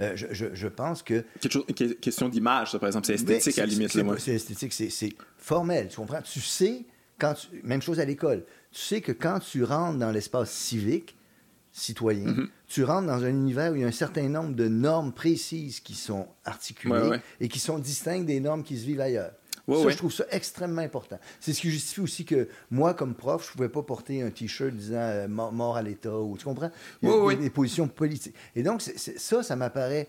Euh, 0.00 0.16
je, 0.16 0.68
pense 0.68 1.02
que. 1.02 1.24
Quelque 1.40 1.52
chose, 1.52 1.64
question 2.00 2.28
d'image, 2.28 2.72
ça, 2.72 2.78
par 2.78 2.88
exemple. 2.88 3.06
C'est 3.06 3.14
esthétique 3.14 3.58
à 3.58 3.62
la 3.62 3.66
limite. 3.66 3.90
C'est 4.18 4.34
esthétique, 4.34 4.72
c'est 4.72 5.12
formel. 5.36 5.88
Tu 5.88 5.96
comprends? 5.96 6.22
Tu 6.22 6.40
sais, 6.40 6.84
quand 7.18 7.34
même 7.62 7.82
chose 7.82 8.00
à 8.00 8.04
l'école. 8.04 8.44
Tu 8.72 8.80
sais 8.80 9.00
que 9.00 9.12
quand 9.12 9.38
tu 9.38 9.62
rentres 9.62 9.98
dans 9.98 10.10
l'espace 10.10 10.50
civique, 10.50 11.16
citoyen, 11.70 12.26
mm-hmm. 12.26 12.48
tu 12.68 12.84
rentres 12.84 13.06
dans 13.06 13.24
un 13.24 13.30
univers 13.30 13.72
où 13.72 13.76
il 13.76 13.82
y 13.82 13.84
a 13.84 13.88
un 13.88 13.92
certain 13.92 14.28
nombre 14.28 14.54
de 14.54 14.68
normes 14.68 15.12
précises 15.12 15.80
qui 15.80 15.94
sont 15.94 16.28
articulées 16.44 17.18
et 17.40 17.48
qui 17.48 17.58
sont 17.58 17.78
distinctes 17.78 18.26
des 18.26 18.40
normes 18.40 18.62
qui 18.62 18.76
se 18.76 18.86
vivent 18.86 19.00
ailleurs 19.00 19.32
ça, 19.68 19.88
je 19.88 19.96
trouve 19.96 20.12
ça 20.12 20.24
extrêmement 20.30 20.82
important. 20.82 21.18
C'est 21.40 21.52
ce 21.52 21.60
qui 21.60 21.70
justifie 21.70 22.00
aussi 22.00 22.24
que 22.24 22.48
moi, 22.70 22.94
comme 22.94 23.14
prof, 23.14 23.44
je 23.44 23.50
ne 23.50 23.52
pouvais 23.56 23.68
pas 23.68 23.82
porter 23.82 24.22
un 24.22 24.30
T-shirt 24.30 24.72
disant 24.72 24.96
euh, 24.98 25.28
mort 25.28 25.76
à 25.76 25.82
l'État, 25.82 26.16
ou 26.18 26.36
tu 26.36 26.44
comprends? 26.44 26.70
Il 27.02 27.08
y 27.08 27.12
a, 27.12 27.34
des 27.34 27.50
positions 27.50 27.88
politiques. 27.88 28.34
Et 28.54 28.62
donc, 28.62 28.82
ça, 28.82 29.42
ça 29.42 29.56
m'apparaît 29.56 30.08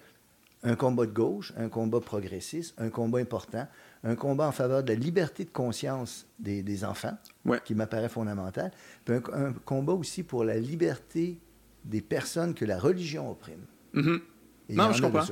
un 0.63 0.75
combat 0.75 1.05
de 1.05 1.11
gauche, 1.11 1.53
un 1.57 1.69
combat 1.69 2.01
progressiste, 2.01 2.73
un 2.79 2.89
combat 2.89 3.19
important, 3.19 3.67
un 4.03 4.15
combat 4.15 4.47
en 4.47 4.51
faveur 4.51 4.83
de 4.83 4.91
la 4.91 4.99
liberté 4.99 5.45
de 5.45 5.49
conscience 5.49 6.27
des, 6.39 6.83
enfants, 6.83 7.17
qui 7.63 7.75
m'apparaît 7.75 8.09
fondamental, 8.09 8.71
puis 9.05 9.15
un, 9.33 9.53
combat 9.65 9.93
aussi 9.93 10.23
pour 10.23 10.43
la 10.43 10.57
liberté 10.57 11.37
des 11.83 12.01
personnes 12.01 12.53
que 12.55 12.65
la 12.65 12.79
religion 12.79 13.31
opprime. 13.31 13.65
Mm-hmm. 13.93 14.21
Non, 14.69 14.91
je 14.91 15.01
comprends. 15.01 15.25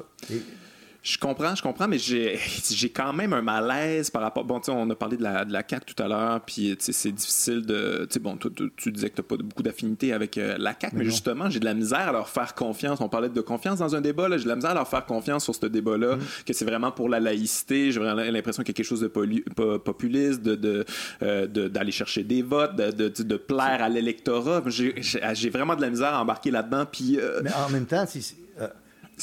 Je 1.03 1.17
comprends, 1.17 1.53
je 1.53 1.61
comprends, 1.61 1.89
mais 1.89 1.97
j'ai, 1.97 2.39
j'ai 2.71 2.89
quand 2.89 3.11
même 3.11 3.33
un 3.33 3.41
malaise 3.41 4.09
par 4.09 4.21
rapport. 4.21 4.45
Bon, 4.45 4.61
tu 4.61 4.67
sais, 4.67 4.71
on 4.71 4.89
a 4.89 4.95
parlé 4.95 5.17
de 5.17 5.23
la, 5.23 5.43
de 5.43 5.51
la 5.51 5.61
CAQ 5.69 5.93
tout 5.93 6.01
à 6.01 6.07
l'heure, 6.07 6.39
puis 6.39 6.77
c'est 6.79 7.11
difficile 7.11 7.65
de. 7.65 8.05
Tu 8.09 8.13
sais, 8.13 8.19
bon, 8.21 8.37
tu, 8.37 8.91
disais 8.91 9.09
que 9.09 9.15
tu 9.15 9.21
n'as 9.21 9.27
pas 9.27 9.35
beaucoup 9.35 9.63
d'affinité 9.63 10.13
avec 10.13 10.37
euh, 10.37 10.55
la 10.57 10.73
CAQ, 10.79 10.95
mais, 10.95 11.03
justement, 11.03 11.49
j'ai 11.49 11.59
de 11.59 11.65
la 11.65 11.73
misère 11.73 12.07
à 12.07 12.11
leur 12.13 12.29
faire 12.29 12.55
confiance. 12.55 13.01
On 13.01 13.09
parlait 13.09 13.27
de 13.27 13.41
confiance 13.41 13.79
dans 13.79 13.97
un 13.97 13.99
débat, 13.99 14.29
là, 14.29 14.37
j'ai 14.37 14.45
de 14.45 14.49
la 14.49 14.55
misère 14.55 14.71
à 14.71 14.75
leur 14.75 14.87
faire 14.87 15.05
confiance 15.05 15.43
sur 15.43 15.53
ce 15.53 15.65
débat-là, 15.65 16.15
mm. 16.15 16.21
que 16.45 16.53
c'est 16.53 16.65
vraiment 16.65 16.91
pour 16.91 17.09
la 17.09 17.19
laïcité. 17.19 17.91
J'ai 17.91 17.99
vraiment 17.99 18.21
l'impression 18.21 18.63
qu'il 18.63 18.71
y 18.71 18.75
a 18.75 18.77
quelque 18.77 18.85
chose 18.85 19.01
de 19.01 19.07
populiste, 19.07 20.41
de, 20.41 20.85
euh, 21.21 21.47
de, 21.47 21.67
d'aller 21.67 21.91
chercher 21.91 22.23
des 22.23 22.43
votes, 22.43 22.77
de, 22.77 23.09
de 23.09 23.37
plaire 23.37 23.83
à 23.83 23.89
l'électorat. 23.89 24.63
J'ai, 24.67 24.95
j'ai 25.01 25.49
vraiment 25.49 25.75
de 25.75 25.81
la 25.81 25.89
misère 25.89 26.13
à 26.13 26.21
embarquer 26.21 26.49
là-dedans, 26.49 26.85
puis. 26.89 27.19
Euh, 27.19 27.41
mais 27.43 27.51
en 27.53 27.69
même 27.69 27.85
temps, 27.85 28.05
si 28.07 28.37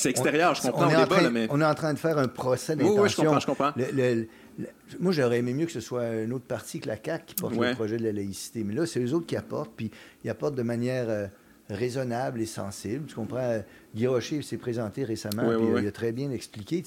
c'est 0.01 0.11
extérieur, 0.11 0.55
je 0.55 0.63
comprends. 0.63 0.87
On 0.87 0.91
est, 0.91 1.07
train, 1.07 1.31
mais... 1.31 1.47
on 1.51 1.61
est 1.61 1.65
en 1.65 1.75
train 1.75 1.93
de 1.93 1.99
faire 1.99 2.19
un 2.19 2.29
procès 2.29 2.77
d'intention. 2.77 3.03
Oui, 3.03 3.09
je 3.09 3.17
comprends, 3.17 3.41
je 3.41 3.47
comprends. 3.47 3.73
moi, 4.99 5.13
j'aurais 5.13 5.39
aimé 5.39 5.53
mieux 5.55 5.67
que 5.67 5.73
ce 5.73 5.81
soit 5.81 6.23
une 6.23 6.33
autre 6.33 6.47
partie 6.47 6.81
que 6.81 6.89
la 6.89 6.97
CAQ 7.03 7.25
qui 7.27 7.35
porte 7.35 7.57
le 7.57 7.75
projet 7.75 7.97
de 7.97 8.05
la 8.05 8.13
laïcité. 8.13 8.65
Mais 8.65 8.75
là, 8.75 8.87
c'est 8.87 9.01
eux 9.01 9.15
autres 9.15 9.27
qui 9.27 9.37
apportent, 9.37 9.73
puis 9.77 9.91
ils 10.25 10.31
apportent 10.31 10.57
de 10.57 10.63
manière 10.63 11.09
euh, 11.09 11.27
raisonnable 11.69 12.41
et 12.41 12.47
sensible. 12.47 13.07
Tu 13.07 13.15
comprends? 13.15 13.63
Guy 13.95 14.07
Rocher 14.07 14.43
s'est 14.43 14.59
présenté 14.59 15.05
récemment, 15.05 15.49
puis 15.49 15.83
il 15.83 15.87
a 15.87 15.93
très 15.93 16.13
bien 16.13 16.31
expliqué. 16.31 16.83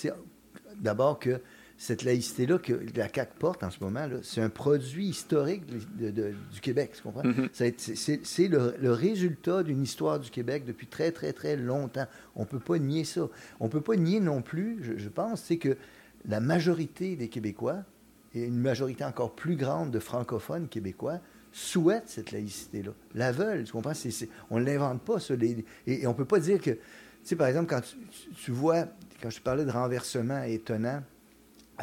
D'abord 0.80 1.20
que 1.20 1.40
cette 1.78 2.04
laïcité-là 2.04 2.60
que 2.60 2.74
la 2.96 3.08
CAQ 3.14 3.34
porte 3.40 3.64
en 3.64 3.70
ce 3.70 3.80
moment, 3.82 4.08
c'est 4.22 4.42
un 4.42 4.50
produit 4.50 5.08
historique 5.08 5.66
du 5.66 6.62
Québec, 6.62 6.92
tu 6.96 7.02
comprends? 7.02 7.24
Mm-hmm. 7.24 8.24
C'est 8.24 8.48
le, 8.48 8.92
résultat 8.92 9.64
d'une 9.64 9.82
histoire 9.84 10.20
du 10.20 10.30
Québec 10.30 10.66
depuis 10.66 10.88
très, 10.88 11.12
très, 11.12 11.34
très 11.34 11.56
longtemps. 11.56 12.06
On 12.36 12.42
ne 12.42 12.48
peut 12.48 12.60
pas 12.60 12.78
nier 12.78 13.04
ça. 13.04 13.28
On 13.60 13.66
ne 13.66 13.70
peut 13.70 13.82
pas 13.82 13.96
nier 13.96 14.20
non 14.20 14.42
plus, 14.42 14.98
je, 14.98 15.10
pense, 15.10 15.42
c'est 15.44 15.58
que 15.58 15.78
la 16.26 16.40
majorité 16.40 17.16
des 17.16 17.28
Québécois, 17.28 17.84
et 18.34 18.46
une 18.46 18.60
majorité 18.60 19.04
encore 19.04 19.36
plus 19.36 19.56
grande 19.56 19.92
de 19.92 20.00
francophones 20.00 20.68
québécois, 20.68 21.20
souhaitent 21.52 22.08
cette 22.10 22.32
laïcité-là, 22.32 22.92
la 23.14 23.32
veulent, 23.32 23.64
tu 23.64 23.72
comprends? 23.72 23.94
on 24.50 24.60
ne 24.60 24.66
l'invente 24.66 25.02
pas, 25.02 25.20
ça. 25.20 25.36
et, 25.86 26.08
on 26.08 26.12
ne 26.12 26.16
peut 26.16 26.26
pas 26.26 26.40
dire 26.40 26.60
que, 26.60 26.72
tu 26.72 26.80
sais, 27.24 27.36
par 27.36 27.48
exemple, 27.48 27.68
quand 27.68 27.82
tu 28.44 28.52
vois, 28.52 28.88
quand 29.22 29.30
je 29.30 29.40
parlais 29.40 29.66
de 29.66 29.70
renversement 29.72 30.42
étonnant, 30.44 31.04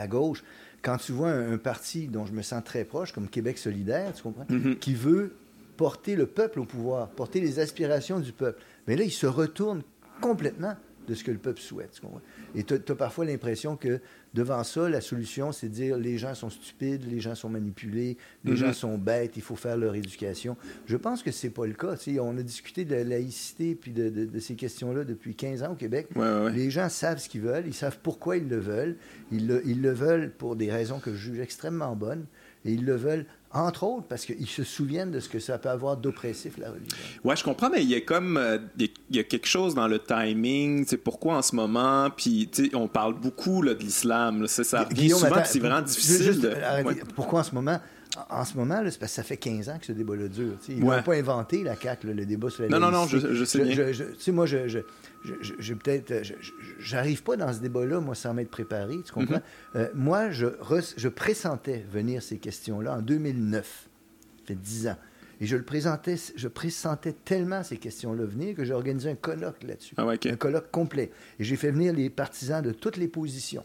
à 0.01 0.07
gauche, 0.07 0.43
quand 0.83 0.97
tu 0.97 1.13
vois 1.13 1.31
un, 1.31 1.59
parti 1.59 2.09
dont 2.09 2.25
je 2.27 2.33
me 2.33 2.43
sens 2.43 2.65
très 2.65 2.85
proche, 2.85 3.13
comme 3.13 3.29
Québec 3.29 3.59
solidaire, 3.59 4.13
tu 4.15 4.23
comprends, 4.23 4.45
mm-hmm. 4.45 4.79
qui 4.79 4.95
veut 4.95 5.33
porter 5.77 6.17
le 6.17 6.27
peuple 6.27 6.61
au 6.61 6.65
pouvoir, 6.65 7.09
porter 7.09 7.41
les 7.41 7.59
aspirations 7.59 8.21
du 8.21 8.33
peuple, 8.33 8.61
mais 8.87 8.97
là, 8.97 9.05
il 9.05 9.13
se 9.13 9.27
retourne 9.27 9.83
complètement 10.21 10.75
de 11.07 11.15
ce 11.15 11.25
que 11.25 11.31
le 11.31 11.39
peuple 11.39 11.61
souhaite. 11.61 11.93
Tu 11.93 12.01
comprends? 12.01 12.21
Et 12.55 12.65
tu 12.65 12.75
as, 12.75 12.95
parfois 12.95 13.25
l'impression 13.25 13.77
que 13.77 14.01
devant 14.35 14.63
ça, 14.65 14.89
la 14.89 15.01
solution, 15.01 15.53
c'est 15.53 15.69
de 15.69 15.75
dire 15.75 15.97
les 15.97 16.19
gens 16.19 16.35
sont 16.35 16.51
stupides, 16.51 17.05
les 17.11 17.21
gens 17.21 17.35
sont 17.35 17.49
manipulés, 17.49 18.17
les 18.45 18.57
gens 18.57 18.69
mhm. 18.69 18.75
sont 18.75 18.99
bêtes, 18.99 19.37
il 19.37 19.43
faut 19.43 19.57
faire 19.57 19.77
leur 19.77 19.95
éducation. 19.95 20.57
Je 20.87 20.97
pense 20.97 21.23
que 21.23 21.31
c'est 21.31 21.51
pas 21.51 21.67
le 21.67 21.75
cas. 21.75 21.95
on 22.21 22.39
a 22.39 22.43
discuté 22.43 22.85
de 22.85 22.95
la 22.95 23.05
laïcité 23.05 23.75
puis 23.75 23.93
de, 23.93 24.29
ces 24.39 24.55
questions-là 24.55 25.05
depuis 25.05 25.35
15 25.35 25.63
ans 25.63 25.73
au 25.73 25.77
Québec. 25.77 26.09
Les 26.55 26.71
gens 26.71 26.89
savent 26.89 27.19
ce 27.19 27.29
qu'ils 27.29 27.43
veulent, 27.43 27.67
ils 27.67 27.75
savent 27.75 27.99
pourquoi 28.03 28.37
ils 28.37 28.49
le 28.49 28.59
veulent. 28.59 28.97
Ils 29.33 29.47
le, 29.47 29.63
ils 29.67 29.83
le 29.83 29.91
veulent 29.91 30.31
pour 30.31 30.57
des 30.57 30.71
raisons 30.71 30.99
que 30.99 31.13
je 31.13 31.31
juge 31.31 31.41
extrêmement 31.41 31.95
bonnes 31.97 32.27
et 32.65 32.73
ils 32.73 32.85
le 32.85 32.95
veulent 32.95 33.27
entre 33.53 33.83
autres, 33.85 34.07
parce 34.09 34.25
qu'ils 34.27 34.47
se 34.47 34.63
souviennent 34.63 35.11
de 35.11 35.19
ce 35.19 35.29
que 35.29 35.41
ça 35.41 35.59
peut 35.59 35.69
avoir 35.69 35.97
d'oppressif, 35.97 36.57
la 36.59 36.71
religion. 36.71 36.97
Ouais, 37.25 37.35
je 37.35 37.43
comprends, 37.43 37.69
mais 37.69 37.83
il 37.83 37.89
y 37.89 37.97
a 37.97 38.01
comme. 38.01 38.37
Euh, 38.37 38.59
il 38.79 38.91
y 39.11 39.19
a 39.19 39.25
quelque 39.25 39.49
chose 39.49 39.75
dans 39.75 39.89
le 39.89 39.99
timing. 39.99 40.85
C'est 40.87 40.97
pourquoi 40.97 41.37
en 41.37 41.43
ce 41.43 41.57
moment. 41.57 42.11
Puis, 42.17 42.49
on 42.75 42.87
parle 42.87 43.15
beaucoup 43.15 43.63
là, 43.63 43.75
de 43.75 43.81
l'islam. 43.81 44.47
Ça 44.47 44.85
revient 44.85 45.11
souvent, 45.11 45.43
c'est 45.45 45.59
vraiment 45.59 45.83
difficile. 45.83 46.41
de... 46.41 46.55
Pourquoi 47.15 47.41
en 47.41 47.45
ce 47.45 47.55
moment 47.55 47.81
en 48.29 48.45
ce 48.45 48.57
moment, 48.57 48.81
c'est 48.85 48.99
parce 48.99 49.13
que 49.13 49.17
ça 49.17 49.23
fait 49.23 49.37
15 49.37 49.69
ans 49.69 49.79
que 49.79 49.87
ce 49.87 49.93
débat-là 49.93 50.29
dure. 50.29 50.55
Ils 50.69 50.81
n'ont 50.81 51.03
pas 51.03 51.15
inventé, 51.15 51.63
la 51.63 51.77
CAQ, 51.77 52.13
le 52.13 52.27
débat 52.27 52.51
sur 52.51 52.65
la 52.65 52.69
Non, 52.69 52.81
non, 52.81 52.91
non, 52.91 53.07
je, 53.07 53.45
sais 53.45 53.65
bien. 53.65 53.93
tu 53.93 54.05
sais, 54.19 54.33
moi, 54.33 54.47
je, 54.47 54.83
je, 55.23 55.75
peut-être, 55.75 56.23
j'arrive 56.79 57.23
pas 57.23 57.37
dans 57.37 57.53
ce 57.53 57.61
débat-là, 57.61 58.01
moi, 58.01 58.15
sans 58.15 58.35
m'être 58.35 58.51
préparé, 58.51 58.97
tu 59.05 59.13
comprends? 59.13 59.37
Mm-hmm. 59.37 59.77
Euh, 59.77 59.89
moi, 59.95 60.31
je, 60.31 60.49
je 60.97 61.09
pressentais 61.09 61.85
venir 61.91 62.23
ces 62.23 62.39
questions-là 62.39 62.97
en 62.97 63.03
2009. 63.03 63.89
Ça 64.41 64.47
fait 64.47 64.55
10 64.55 64.89
ans. 64.89 64.97
Et 65.41 65.47
je 65.47 65.57
le 65.57 65.63
présentais, 65.63 66.17
je 66.37 66.49
pressentais 66.49 67.13
tellement 67.13 67.63
ces 67.63 67.79
questions-là 67.79 68.25
venir 68.25 68.55
que 68.55 68.65
j'ai 68.65 68.75
organisé 68.75 69.11
un 69.11 69.15
colloque 69.15 69.63
là-dessus. 69.63 69.95
Ah 69.97 70.07
un 70.07 70.37
colloque 70.37 70.71
complet. 70.71 71.11
Et 71.39 71.45
j'ai 71.45 71.57
fait 71.57 71.71
venir 71.71 71.95
les 71.95 72.11
partisans 72.11 72.63
de 72.63 72.73
toutes 72.73 72.99
les 72.99 73.09
positions. 73.09 73.65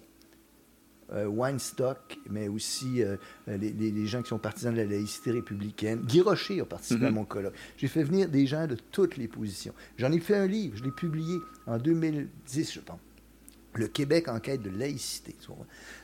Euh, 1.14 1.28
Weinstock, 1.28 2.18
mais 2.32 2.48
aussi 2.48 3.04
euh, 3.04 3.18
les, 3.48 4.08
gens 4.08 4.24
qui 4.24 4.30
sont 4.30 4.40
partisans 4.40 4.74
de 4.74 4.80
la 4.80 4.86
laïcité 4.86 5.30
républicaine. 5.30 6.00
Guy 6.00 6.22
Rocher 6.22 6.62
a 6.62 6.66
participé 6.66 7.06
à 7.06 7.10
mhm. 7.10 7.16
mon 7.16 7.26
colloque. 7.26 7.54
J'ai 7.78 7.88
fait 7.88 8.04
venir 8.04 8.28
des 8.28 8.48
gens 8.48 8.66
de 8.66 8.76
toutes 8.92 9.16
les 9.18 9.28
positions. 9.28 9.74
J'en 9.98 10.12
ai 10.12 10.20
fait 10.20 10.36
un 10.36 10.48
livre, 10.48 10.76
je 10.78 10.84
l'ai 10.84 10.92
publié 10.92 11.38
en 11.68 11.78
2010, 11.78 12.74
je 12.74 12.80
pense. 12.80 13.00
Le 13.76 13.88
Québec 13.88 14.28
en 14.28 14.40
quête 14.40 14.62
de 14.62 14.70
laïcité. 14.70 15.36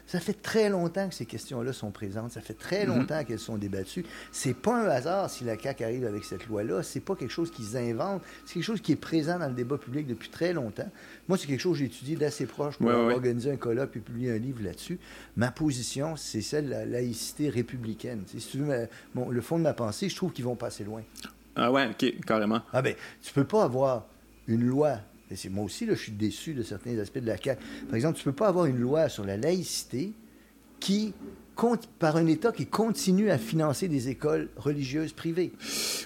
Ça 0.05 0.19
fait 0.19 0.33
très 0.33 0.69
longtemps 0.69 1.07
que 1.07 1.15
ces 1.15 1.25
questions-là 1.25 1.71
sont 1.71 1.91
présentes. 1.91 2.31
Ça 2.31 2.41
fait 2.41 2.53
très 2.53 2.85
mhm. 2.85 2.97
longtemps 2.97 3.23
qu'elles 3.23 3.39
sont 3.39 3.57
débattues. 3.57 4.05
C'est 4.31 4.53
pas 4.53 4.75
un 4.75 4.89
hasard 4.89 5.29
si 5.29 5.45
la 5.45 5.57
CAQ 5.57 5.83
arrive 5.83 6.05
avec 6.05 6.25
cette 6.25 6.47
loi-là. 6.47 6.83
C'est 6.83 6.99
pas 6.99 7.15
quelque 7.15 7.31
chose 7.31 7.49
qu'ils 7.49 7.77
inventent. 7.77 8.21
C'est 8.45 8.55
quelque 8.55 8.63
chose 8.63 8.81
qui 8.81 8.91
est 8.91 8.97
présent 8.97 9.39
dans 9.39 9.47
le 9.47 9.53
débat 9.53 9.77
public 9.77 10.05
depuis 10.07 10.29
très 10.29 10.51
longtemps. 10.51 10.89
Moi, 11.29 11.37
c'est 11.37 11.47
quelque 11.47 11.61
chose 11.61 11.73
que 11.73 11.79
j'ai 11.79 11.85
étudié 11.85 12.15
d'assez 12.17 12.45
proche 12.45 12.77
pour 12.77 12.89
organiser 12.89 13.51
un 13.51 13.57
colloque 13.57 13.95
et 13.95 13.99
publier 13.99 14.31
un 14.31 14.37
livre 14.37 14.61
là-dessus. 14.63 14.99
Ma 15.37 15.51
position, 15.51 16.15
c'est 16.17 16.41
celle 16.41 16.65
de 16.65 16.71
la 16.71 16.85
laïcité 16.85 17.49
républicaine. 17.49 18.23
Si 18.27 18.59
bon, 19.15 19.29
le 19.29 19.41
fond 19.41 19.57
de 19.57 19.63
ma 19.63 19.73
pensée, 19.73 20.09
je 20.09 20.15
trouve 20.15 20.33
qu'ils 20.33 20.45
vont 20.45 20.55
passer 20.55 20.83
loin. 20.83 21.03
Ah 21.55 21.71
ouais, 21.71 21.87
OK, 21.87 22.25
carrément. 22.25 22.61
Ah 22.73 22.81
ben, 22.81 22.95
tu 23.21 23.33
peux 23.33 23.43
pas 23.43 23.63
avoir 23.63 24.07
une 24.47 24.65
loi 24.65 24.99
moi 25.49 25.65
aussi, 25.65 25.85
là, 25.85 25.93
je 25.93 26.01
suis 26.01 26.11
déçu 26.11 26.53
de 26.53 26.63
certains 26.63 26.97
aspects 26.99 27.19
de 27.19 27.27
la 27.27 27.37
CAQ. 27.37 27.61
Par 27.87 27.95
exemple, 27.95 28.19
tu 28.19 28.27
ne 28.27 28.31
peux 28.31 28.35
pas 28.35 28.47
avoir 28.47 28.65
une 28.65 28.79
loi 28.79 29.09
sur 29.09 29.25
la 29.25 29.37
laïcité 29.37 30.13
qui, 30.79 31.13
par 31.99 32.17
un 32.17 32.25
État 32.25 32.51
qui 32.51 32.65
continue 32.65 33.29
à 33.29 33.37
financer 33.37 33.87
des 33.87 34.09
écoles 34.09 34.49
religieuses 34.57 35.13
privées. 35.13 35.53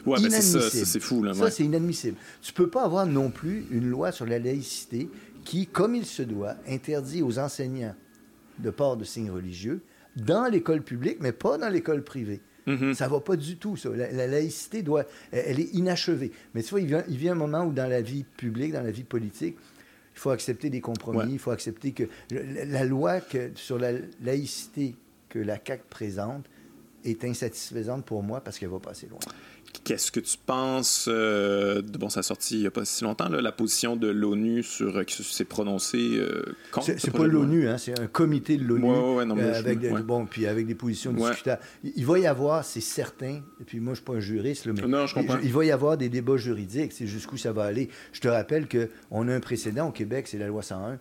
Ouais, 0.05 0.19
mais 0.21 0.29
c'est 0.29 0.41
ça, 0.41 0.69
c'est 0.69 0.99
fou. 0.99 1.23
Là, 1.23 1.33
Ça, 1.33 1.49
c'est 1.49 1.63
inadmissible. 1.63 2.17
Tu 2.41 2.51
ne 2.51 2.55
peux 2.55 2.69
pas 2.69 2.83
avoir 2.83 3.05
non 3.05 3.31
plus 3.31 3.65
une 3.71 3.89
loi 3.89 4.11
sur 4.11 4.25
la 4.25 4.39
laïcité 4.39 5.09
qui, 5.43 5.67
comme 5.67 5.95
il 5.95 6.05
se 6.05 6.23
doit, 6.23 6.55
interdit 6.67 7.21
aux 7.21 7.39
enseignants 7.39 7.95
de 8.59 8.69
port 8.69 8.97
de 8.97 9.03
signes 9.03 9.31
religieux 9.31 9.81
dans 10.15 10.45
l'école 10.45 10.81
publique, 10.81 11.17
mais 11.19 11.31
pas 11.31 11.57
dans 11.57 11.69
l'école 11.69 12.03
privée. 12.03 12.41
Mm-hmm. 12.67 12.93
Ça 12.93 13.07
va 13.07 13.19
pas 13.19 13.35
du 13.35 13.57
tout, 13.57 13.77
ça. 13.77 13.89
La, 13.89 14.27
laïcité 14.27 14.81
doit, 14.81 15.05
elle, 15.31 15.59
est 15.59 15.73
inachevée. 15.73 16.31
Mais 16.53 16.63
tu 16.63 16.71
vois, 16.71 16.81
il 16.81 16.87
vient, 16.87 17.03
il 17.07 17.17
vient 17.17 17.33
un 17.33 17.35
moment 17.35 17.65
où 17.65 17.73
dans 17.73 17.87
la 17.87 18.01
vie 18.01 18.23
publique, 18.23 18.71
dans 18.71 18.81
la 18.81 18.91
vie 18.91 19.03
politique, 19.03 19.57
il 20.15 20.19
faut 20.19 20.31
accepter 20.31 20.69
des 20.69 20.81
compromis, 20.81 21.33
il 21.33 21.39
faut 21.39 21.51
accepter 21.51 21.91
que 21.91 22.03
la 22.31 22.85
loi 22.85 23.19
que, 23.19 23.51
sur 23.55 23.77
la 23.77 23.91
laïcité 24.23 24.95
que 25.29 25.39
la 25.39 25.57
CAC 25.57 25.83
présente 25.89 26.45
est 27.03 27.23
insatisfaisante 27.25 28.05
pour 28.05 28.23
moi 28.23 28.41
parce 28.41 28.57
qu'elle 28.57 28.69
va 28.69 28.79
passer 28.79 29.07
loin. 29.07 29.19
Qu'est-ce 29.85 30.11
que 30.11 30.19
tu 30.19 30.35
penses 30.43 31.07
euh, 31.07 31.81
de 31.81 31.97
bon, 31.97 32.09
ça 32.09 32.21
a 32.21 32.23
sorti 32.23 32.55
il 32.55 32.61
n'y 32.61 32.67
a 32.67 32.71
pas 32.71 32.85
si 32.85 33.03
longtemps, 33.03 33.29
la 33.29 33.51
position 33.51 33.95
de 33.95 34.07
l'ONU 34.07 34.63
sur 34.63 34.97
euh, 34.97 35.03
qui 35.03 35.23
s'est 35.23 35.45
prononcé 35.45 36.17
euh, 36.17 36.41
contre. 36.71 36.91
C'est 36.97 37.11
pas 37.11 37.27
l'ONU, 37.27 37.69
hein, 37.69 37.77
c'est 37.77 37.99
un 37.99 38.07
comité 38.07 38.57
de 38.57 38.63
l'ONU 38.63 38.89
avec 39.53 39.79
des, 39.79 39.91
bon, 39.91 40.25
puis 40.25 40.47
avec 40.47 40.65
des 40.65 40.73
positions 40.73 41.13
discutables. 41.13 41.61
Il, 41.83 42.05
va 42.05 42.17
y 42.17 42.25
avoir, 42.25 42.65
c'est 42.65 42.81
certain. 42.81 43.41
Et 43.61 43.63
puis 43.63 43.79
moi, 43.79 43.93
je 43.93 43.97
suis 43.97 44.05
pas 44.05 44.13
un 44.13 44.19
juriste, 44.19 44.65
mais 44.65 44.87
non, 44.87 45.05
je 45.05 45.15
il, 45.43 45.53
va 45.53 45.65
y 45.65 45.71
avoir 45.71 45.97
des 45.97 46.09
débats 46.09 46.37
juridiques. 46.37 46.91
C'est 46.91 47.07
jusqu'où 47.07 47.37
ça 47.37 47.51
va 47.51 47.65
aller. 47.65 47.89
Je 48.11 48.21
te 48.21 48.27
rappelle 48.27 48.67
que 48.67 48.89
on 49.11 49.27
a 49.27 49.35
un 49.35 49.39
précédent 49.39 49.89
au 49.89 49.91
Québec, 49.91 50.27
c'est 50.27 50.39
la 50.39 50.47
loi 50.47 50.63
101 50.63 50.75
Hein, 50.75 50.93
euh, 50.93 50.97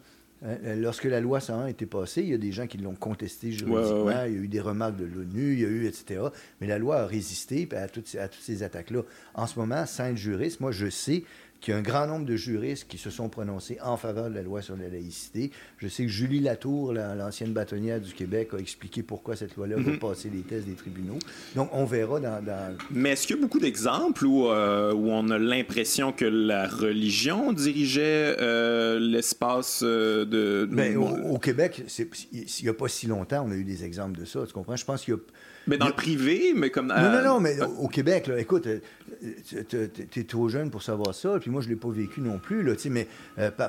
lorsque 0.76 1.04
la 1.04 1.20
loi 1.20 1.40
101 1.40 1.64
a 1.64 1.70
été 1.70 1.86
passée, 1.86 2.22
il 2.22 2.28
y 2.28 2.34
a 2.34 2.38
des 2.38 2.52
gens 2.52 2.66
qui 2.66 2.78
l'ont 2.78 2.94
contestée 2.94 3.50
juridiquement, 3.50 4.24
il 4.26 4.34
y 4.34 4.36
a 4.36 4.42
eu 4.42 4.48
des 4.48 4.60
remarques 4.60 4.96
de 4.96 5.04
l'ONU, 5.04 5.54
il 5.54 5.60
y 5.60 5.64
a 5.64 5.68
eu, 5.68 5.86
etc. 5.86 6.20
Mais 6.60 6.66
la 6.66 6.78
loi 6.78 7.00
a 7.00 7.06
résisté 7.06 7.68
à 7.74 7.88
toutes, 7.88 8.14
à 8.16 8.28
toutes 8.28 8.42
ces 8.42 8.62
attaques-là. 8.62 9.02
En 9.34 9.46
ce 9.46 9.58
moment, 9.58 9.86
sans 9.86 10.06
être 10.06 10.16
juriste, 10.16 10.60
moi, 10.60 10.70
je 10.70 10.90
sais 10.90 11.24
qu'il 11.64 11.72
y 11.72 11.74
a 11.74 11.78
un 11.80 11.82
grand 11.82 12.06
nombre 12.06 12.26
de 12.26 12.36
juristes 12.36 12.86
qui 12.88 12.98
se 12.98 13.08
sont 13.08 13.30
prononcés 13.30 13.78
en 13.82 13.96
faveur 13.96 14.28
de 14.28 14.34
la 14.34 14.42
loi 14.42 14.60
sur 14.60 14.76
la 14.76 14.88
laïcité. 14.88 15.50
Je 15.78 15.88
sais 15.88 16.04
que 16.04 16.10
Julie 16.10 16.40
Latour, 16.40 16.92
l'ancienne 16.92 17.54
bâtonnière 17.54 18.00
du 18.00 18.12
Québec, 18.12 18.50
a 18.52 18.58
expliqué 18.58 19.02
pourquoi 19.02 19.34
cette 19.34 19.56
loi-là 19.56 19.76
va 19.76 19.92
mhm. 19.92 19.98
passer 19.98 20.28
les 20.28 20.42
tests 20.42 20.66
des 20.66 20.74
tribunaux. 20.74 21.18
Donc, 21.56 21.70
on 21.72 21.86
verra 21.86 22.20
dans... 22.20 22.76
Mais 22.90 23.12
est-ce 23.12 23.26
qu'il 23.26 23.36
y 23.36 23.38
a 23.38 23.42
beaucoup 23.42 23.60
d'exemples 23.60 24.26
où, 24.26 24.48
euh, 24.48 24.92
où 24.92 25.08
on 25.08 25.30
a 25.30 25.38
l'impression 25.38 26.12
que 26.12 26.26
la 26.26 26.68
religion 26.68 27.54
dirigeait 27.54 28.36
euh, 28.38 28.98
l'espace 29.00 29.80
euh, 29.82 30.26
de... 30.26 30.68
Mais 30.70 30.90
ben, 30.90 30.98
au, 30.98 31.38
Québec, 31.38 31.82
il 32.30 32.44
n'y 32.62 32.68
a 32.68 32.74
pas 32.74 32.88
si 32.88 33.06
longtemps, 33.06 33.46
on 33.48 33.50
a 33.50 33.54
eu 33.54 33.64
des 33.64 33.84
exemples 33.84 34.20
de 34.20 34.26
ça. 34.26 34.44
Tu 34.46 34.52
comprends? 34.52 34.76
Je 34.76 34.84
pense 34.84 35.02
qu'il 35.02 35.14
y 35.14 35.16
a 35.16 35.20
Mais 35.66 35.78
dans 35.78 35.86
le 35.86 35.94
privé, 35.94 36.52
mais 36.54 36.68
comme. 36.68 36.88
Non, 36.88 37.10
non, 37.10 37.24
non, 37.24 37.40
mais 37.40 37.56
au 37.78 37.88
Québec, 37.88 38.26
là, 38.26 38.38
écoute, 38.38 38.68
tu 39.48 40.20
es 40.20 40.24
trop 40.24 40.48
jeune 40.48 40.70
pour 40.70 40.82
savoir 40.82 41.14
ça, 41.14 41.38
puis 41.40 41.50
moi, 41.50 41.62
je 41.62 41.68
ne 41.68 41.74
l'ai 41.74 41.80
pas 41.80 41.90
vécu 41.90 42.20
non 42.20 42.38
plus, 42.38 42.62
là, 42.62 42.72
mais 42.90 43.08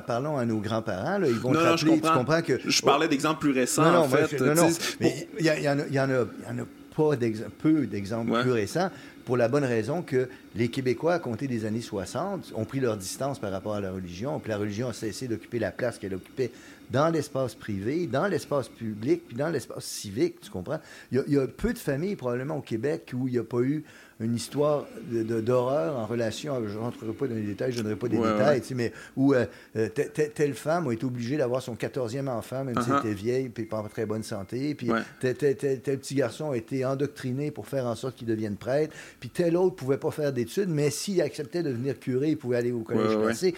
parlons 0.06 0.36
à 0.36 0.44
nos 0.44 0.58
grands-parents, 0.58 1.22
ils 1.22 1.32
vont 1.34 1.52
te 1.52 1.58
rappeler, 1.58 2.00
tu 2.00 2.10
comprends 2.10 2.42
que... 2.42 2.58
Je 2.64 2.82
parlais 2.82 3.08
d'exemples 3.08 3.40
plus 3.40 3.52
récents, 3.52 3.90
non, 3.90 3.98
en 4.00 4.08
fait. 4.08 4.40
non, 4.40 4.54
non, 4.54 4.68
mais 5.00 5.28
il 5.38 5.46
y, 5.46 5.48
y, 5.48 5.68
en 5.68 5.78
a, 5.78 5.86
y 5.88 6.00
en 6.00 6.10
a 6.10 6.66
pas 6.96 7.16
peu 7.58 7.86
d'exemples 7.86 8.40
plus 8.42 8.52
récents 8.52 8.90
pour 9.26 9.36
la 9.36 9.48
bonne 9.48 9.64
raison 9.64 10.02
que 10.02 10.28
les 10.54 10.68
Québécois, 10.68 11.14
à 11.14 11.18
compter 11.18 11.48
des 11.48 11.64
années 11.64 11.80
60, 11.80 12.52
ont 12.54 12.64
pris 12.64 12.78
leur 12.78 12.96
distance 12.96 13.40
par 13.40 13.50
rapport 13.50 13.74
à 13.74 13.80
la 13.80 13.90
religion, 13.90 14.38
puis 14.38 14.50
la 14.50 14.56
religion 14.56 14.88
a 14.88 14.92
cessé 14.92 15.26
d'occuper 15.26 15.58
la 15.58 15.72
place 15.72 15.98
qu'elle 15.98 16.14
occupait 16.14 16.52
dans 16.90 17.08
l'espace 17.08 17.56
privé, 17.56 18.06
dans 18.06 18.28
l'espace 18.28 18.68
public, 18.68 19.26
puis 19.26 19.36
dans 19.36 19.48
l'espace 19.48 19.84
civique, 19.84 20.40
tu 20.40 20.50
comprends? 20.50 20.78
Il 21.10 21.18
y, 21.18 21.20
a, 21.20 21.24
il 21.26 21.34
y, 21.34 21.38
a, 21.38 21.46
peu 21.48 21.72
de 21.72 21.78
familles, 21.78 22.14
probablement, 22.14 22.58
au 22.58 22.62
Québec 22.62 23.12
où 23.14 23.26
il 23.26 23.32
n'y 23.32 23.38
a 23.38 23.44
pas 23.44 23.60
eu 23.60 23.84
une 24.18 24.34
histoire 24.34 24.86
d'horreur 25.10 25.94
de, 25.94 25.98
en 25.98 26.06
relation, 26.06 26.66
je 26.66 26.74
ne 26.74 26.78
rentrerai 26.78 27.12
pas 27.12 27.26
dans 27.26 27.34
les 27.34 27.42
détails, 27.42 27.72
je 27.72 27.78
ne 27.78 27.82
donnerai 27.82 27.98
pas 27.98 28.08
des 28.08 28.16
détails, 28.16 28.62
mais 28.74 28.92
où 29.14 29.34
euh, 29.34 29.44
euh, 29.76 29.88
telle 29.88 30.54
femme 30.54 30.88
a 30.88 30.92
été 30.92 31.04
obligée 31.04 31.36
d'avoir 31.36 31.60
son 31.60 31.74
14e 31.74 32.26
enfant, 32.28 32.64
même 32.64 32.80
si 32.80 32.88
elle 32.88 32.96
uh-huh. 32.96 33.00
était 33.00 33.14
vieille, 33.14 33.48
puis 33.50 33.64
pas 33.64 33.78
en 33.78 33.88
très 33.88 34.06
bonne 34.06 34.22
santé, 34.22 34.74
puis 34.74 34.90
tel, 35.20 35.34
petit 35.34 36.14
garçon 36.14 36.52
a 36.52 36.56
été 36.56 36.84
endoctriné 36.84 37.50
pour 37.50 37.66
faire 37.66 37.84
en 37.86 37.94
sorte 37.94 38.16
qu'il 38.16 38.26
devienne 38.26 38.56
prêtre, 38.56 38.96
puis 39.20 39.28
tel 39.28 39.54
autre 39.56 39.76
pouvait 39.76 39.98
pas 39.98 40.10
faire 40.10 40.32
d'études, 40.32 40.70
mais 40.70 40.90
s'il 40.90 41.20
acceptait 41.20 41.62
de 41.62 41.70
devenir 41.70 41.98
curé, 41.98 42.30
il 42.30 42.38
pouvait 42.38 42.56
aller 42.56 42.72
au 42.72 42.80
collège. 42.80 43.52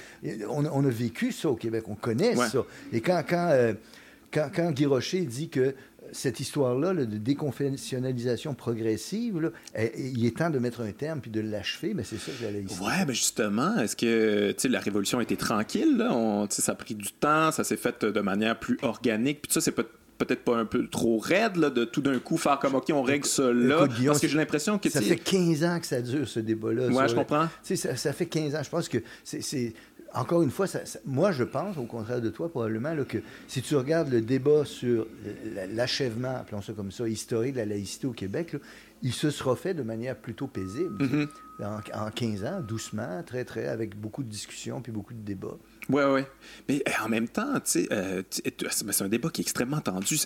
On, 0.48 0.64
on, 0.66 0.84
a 0.84 0.90
vécu 0.90 1.30
ça 1.30 1.50
au 1.50 1.56
Québec, 1.56 1.84
on 1.86 1.94
connaît 1.94 2.34
ça. 2.34 2.64
Et 2.92 3.00
quand, 3.00 3.22
quand, 3.28 3.48
euh, 3.52 3.74
quand, 4.32 4.50
quand 4.54 4.72
Guy 4.72 4.86
Rocher 4.86 5.20
dit 5.20 5.48
que 5.48 5.74
cette 6.12 6.40
histoire-là 6.40 6.94
de 6.94 7.04
déconfessionnalisation 7.04 8.54
progressive, 8.54 9.52
il 9.96 10.24
est 10.26 10.36
temps 10.36 10.50
de 10.50 10.58
mettre 10.58 10.80
un 10.80 10.92
terme 10.92 11.20
puis 11.20 11.30
de 11.30 11.40
l'achever, 11.40 11.94
mais 11.94 12.04
c'est 12.04 12.18
ça 12.18 12.32
que 12.32 12.38
j'allais 12.40 12.62
dire. 12.62 12.82
Ouais, 12.82 13.04
mais 13.06 13.14
justement, 13.14 13.76
est-ce 13.78 13.96
que 13.96 14.68
la 14.68 14.80
révolution 14.80 15.18
a 15.18 15.22
été 15.22 15.36
tranquille? 15.36 15.96
Là? 15.96 16.12
On, 16.12 16.48
ça 16.50 16.72
a 16.72 16.74
pris 16.74 16.94
du 16.94 17.12
temps, 17.12 17.50
ça 17.52 17.64
s'est 17.64 17.76
fait 17.76 18.04
de 18.04 18.20
manière 18.20 18.58
plus 18.58 18.78
organique, 18.82 19.42
puis 19.42 19.52
ça, 19.52 19.60
c'est 19.60 19.74
peut-être 20.18 20.44
pas 20.44 20.56
un 20.56 20.64
peu 20.64 20.86
trop 20.88 21.18
raide 21.18 21.56
là, 21.56 21.70
de 21.70 21.84
tout 21.84 22.02
d'un 22.02 22.18
coup 22.18 22.36
faire 22.36 22.58
comme 22.58 22.74
OK, 22.74 22.90
on 22.92 23.02
règle 23.02 23.26
ça 23.26 23.52
là. 23.52 23.86
parce 24.06 24.20
que 24.20 24.28
j'ai 24.28 24.36
l'impression 24.36 24.78
que. 24.78 24.90
Ça 24.90 25.00
fait 25.00 25.16
15 25.16 25.64
ans 25.64 25.80
que 25.80 25.86
ça 25.86 26.02
dure, 26.02 26.28
ce 26.28 26.40
débat-là. 26.40 26.88
Ouais, 26.88 27.08
je 27.08 27.14
comprends. 27.14 27.48
Ça, 27.62 27.96
ça, 27.96 28.12
fait 28.12 28.26
15 28.26 28.54
ans. 28.56 28.62
Je 28.62 28.70
pense 28.70 28.88
que 28.88 28.98
c'est 29.24 29.72
encore 30.14 30.42
une 30.42 30.50
fois, 30.50 30.66
moi, 31.04 31.32
je 31.32 31.44
pense, 31.44 31.76
au 31.76 31.84
contraire 31.84 32.20
de 32.20 32.30
toi, 32.30 32.48
probablement, 32.48 32.94
que 33.04 33.18
si 33.46 33.62
tu 33.62 33.76
regardes 33.76 34.10
le 34.10 34.20
débat 34.20 34.64
sur 34.64 35.06
l'achèvement, 35.74 36.36
appelons 36.36 36.62
ça 36.62 36.72
comme 36.72 36.90
ça, 36.90 37.08
historique 37.08 37.54
de 37.54 37.58
la 37.58 37.66
laïcité 37.66 38.06
au 38.06 38.12
Québec, 38.12 38.56
il 39.02 39.12
se 39.12 39.30
sera 39.30 39.54
fait 39.54 39.74
de 39.74 39.82
manière 39.82 40.16
plutôt 40.16 40.46
paisible. 40.46 40.96
Mm-hmm. 41.04 41.28
en, 41.94 42.06
en, 42.06 42.10
15 42.10 42.44
ans, 42.44 42.60
doucement, 42.60 43.22
très, 43.24 43.44
très, 43.44 43.66
avec 43.66 43.98
beaucoup 43.98 44.22
de 44.22 44.28
discussions 44.28 44.80
puis 44.80 44.92
beaucoup 44.92 45.14
de 45.14 45.20
débats. 45.20 45.58
Oui, 45.90 46.02
oui. 46.06 46.20
Mais 46.68 46.82
euh, 46.86 47.04
en 47.04 47.08
même 47.08 47.28
temps, 47.28 47.54
tu 47.54 47.60
sais, 47.64 47.88
euh, 47.92 48.22
c'est 48.30 49.02
un 49.02 49.08
débat 49.08 49.30
qui 49.30 49.40
est 49.40 49.44
extrêmement 49.44 49.80
tendu. 49.80 50.18